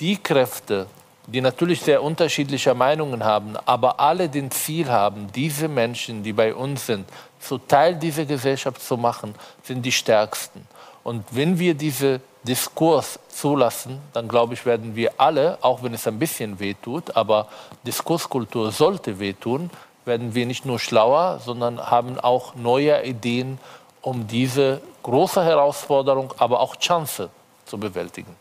die 0.00 0.16
Kräfte, 0.16 0.86
die 1.26 1.40
natürlich 1.40 1.80
sehr 1.80 2.02
unterschiedliche 2.02 2.74
Meinungen 2.74 3.24
haben, 3.24 3.56
aber 3.64 3.98
alle 4.00 4.28
den 4.28 4.50
Ziel 4.50 4.88
haben, 4.88 5.28
diese 5.34 5.68
Menschen, 5.68 6.22
die 6.22 6.32
bei 6.32 6.54
uns 6.54 6.86
sind, 6.86 7.08
zu 7.40 7.58
Teil 7.58 7.96
dieser 7.96 8.24
Gesellschaft 8.24 8.82
zu 8.82 8.96
machen, 8.96 9.34
sind 9.62 9.82
die 9.82 9.92
stärksten. 9.92 10.66
Und 11.02 11.24
wenn 11.30 11.58
wir 11.58 11.74
diese 11.74 12.20
Diskurs 12.44 13.18
zulassen, 13.28 14.00
dann 14.12 14.28
glaube 14.28 14.54
ich, 14.54 14.64
werden 14.64 14.94
wir 14.94 15.12
alle, 15.18 15.58
auch 15.60 15.82
wenn 15.82 15.94
es 15.94 16.06
ein 16.06 16.18
bisschen 16.18 16.58
wehtut, 16.58 17.16
aber 17.16 17.48
Diskurskultur 17.84 18.70
sollte 18.70 19.18
wehtun, 19.18 19.70
werden 20.04 20.34
wir 20.34 20.46
nicht 20.46 20.64
nur 20.64 20.78
schlauer, 20.78 21.40
sondern 21.44 21.90
haben 21.90 22.18
auch 22.20 22.54
neue 22.54 23.04
Ideen, 23.04 23.58
um 24.00 24.28
diese 24.28 24.80
große 25.02 25.44
Herausforderung, 25.44 26.32
aber 26.38 26.60
auch 26.60 26.76
Chance 26.76 27.30
zu 27.64 27.78
bewältigen. 27.78 28.34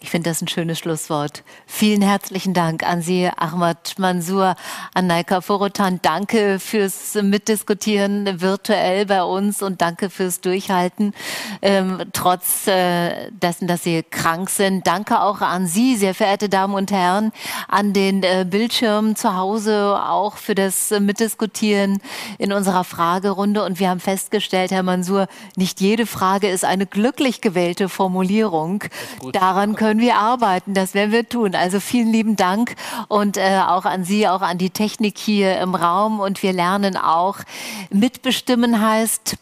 Ich 0.00 0.10
finde 0.10 0.30
das 0.30 0.40
ein 0.40 0.46
schönes 0.46 0.78
Schlusswort. 0.78 1.42
Vielen 1.66 2.02
herzlichen 2.02 2.54
Dank 2.54 2.84
an 2.84 3.02
Sie, 3.02 3.28
Ahmad 3.36 3.98
Mansour, 3.98 4.54
an 4.94 5.08
Naika 5.08 5.40
Forotan. 5.40 5.98
Danke 6.02 6.60
fürs 6.60 7.14
Mitdiskutieren 7.20 8.40
virtuell 8.40 9.06
bei 9.06 9.24
uns 9.24 9.60
und 9.60 9.80
danke 9.80 10.08
fürs 10.08 10.40
Durchhalten, 10.40 11.14
ähm, 11.62 12.00
trotz 12.12 12.68
äh, 12.68 13.32
dessen, 13.32 13.66
dass 13.66 13.82
Sie 13.82 14.04
krank 14.08 14.50
sind. 14.50 14.86
Danke 14.86 15.20
auch 15.20 15.40
an 15.40 15.66
Sie, 15.66 15.96
sehr 15.96 16.14
verehrte 16.14 16.48
Damen 16.48 16.74
und 16.74 16.92
Herren, 16.92 17.32
an 17.66 17.92
den 17.92 18.22
äh, 18.22 18.46
Bildschirmen 18.48 19.16
zu 19.16 19.34
Hause, 19.34 20.00
auch 20.00 20.36
für 20.36 20.54
das 20.54 20.92
äh, 20.92 21.00
Mitdiskutieren 21.00 22.00
in 22.38 22.52
unserer 22.52 22.84
Fragerunde. 22.84 23.64
Und 23.64 23.80
wir 23.80 23.90
haben 23.90 24.00
festgestellt, 24.00 24.70
Herr 24.70 24.84
Mansour, 24.84 25.26
nicht 25.56 25.80
jede 25.80 26.06
Frage 26.06 26.48
ist 26.48 26.64
eine 26.64 26.86
glücklich 26.86 27.40
gewählte 27.40 27.88
Formulierung. 27.88 28.84
Daran 29.32 29.74
können 29.74 29.87
können 29.88 30.00
wir 30.00 30.16
arbeiten. 30.16 30.74
Das 30.74 30.92
werden 30.92 31.12
wir 31.12 31.26
tun. 31.26 31.54
Also 31.54 31.80
vielen 31.80 32.12
lieben 32.12 32.36
Dank 32.36 32.74
und 33.08 33.38
äh, 33.38 33.60
auch 33.66 33.86
an 33.86 34.04
Sie, 34.04 34.28
auch 34.28 34.42
an 34.42 34.58
die 34.58 34.68
Technik 34.68 35.16
hier 35.16 35.58
im 35.60 35.74
Raum. 35.74 36.20
Und 36.20 36.42
wir 36.42 36.52
lernen 36.52 36.98
auch, 36.98 37.38
mitbestimmen 37.88 38.82
heißt 38.82 39.38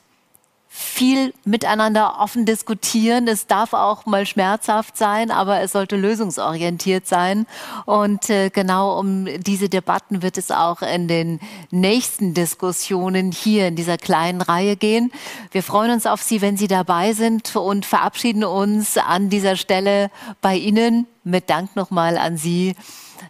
viel 0.79 1.33
miteinander 1.47 2.21
offen 2.21 2.45
diskutieren. 2.45 3.29
Es 3.29 3.47
darf 3.47 3.73
auch 3.73 4.05
mal 4.05 4.27
schmerzhaft 4.27 4.99
sein, 4.99 5.31
aber 5.31 5.61
es 5.63 5.73
sollte 5.73 5.97
lösungsorientiert 5.97 7.07
sein. 7.07 7.47
Und 7.87 8.29
äh, 8.29 8.51
genau 8.51 8.99
um 8.99 9.25
diese 9.43 9.71
Debatten 9.71 10.21
wird 10.21 10.37
es 10.37 10.51
auch 10.51 10.83
in 10.83 11.09
den 11.09 11.41
nächsten 11.71 12.35
Diskussionen 12.35 13.33
hier 13.33 13.69
in 13.69 13.77
dieser 13.77 13.97
kleinen 13.97 14.43
Reihe 14.43 14.77
gehen. 14.77 15.13
Wir 15.51 15.63
freuen 15.63 15.93
uns 15.93 16.05
auf 16.05 16.21
Sie, 16.21 16.43
wenn 16.43 16.59
Sie 16.59 16.69
dabei 16.69 17.15
sind 17.15 17.57
und 17.57 17.87
verabschieden 17.87 18.45
uns 18.45 18.99
an 18.99 19.31
dieser 19.31 19.57
Stelle 19.57 20.11
bei 20.43 20.57
Ihnen 20.57 21.07
mit 21.25 21.49
Dank 21.49 21.75
nochmal 21.75 22.19
an 22.19 22.37
Sie 22.37 22.77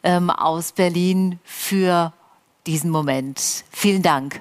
ähm, 0.03 0.31
aus 0.31 0.73
Berlin 0.73 1.39
für 1.45 2.13
diesen 2.67 2.91
Moment. 2.91 3.65
Vielen 3.71 4.03
Dank. 4.03 4.41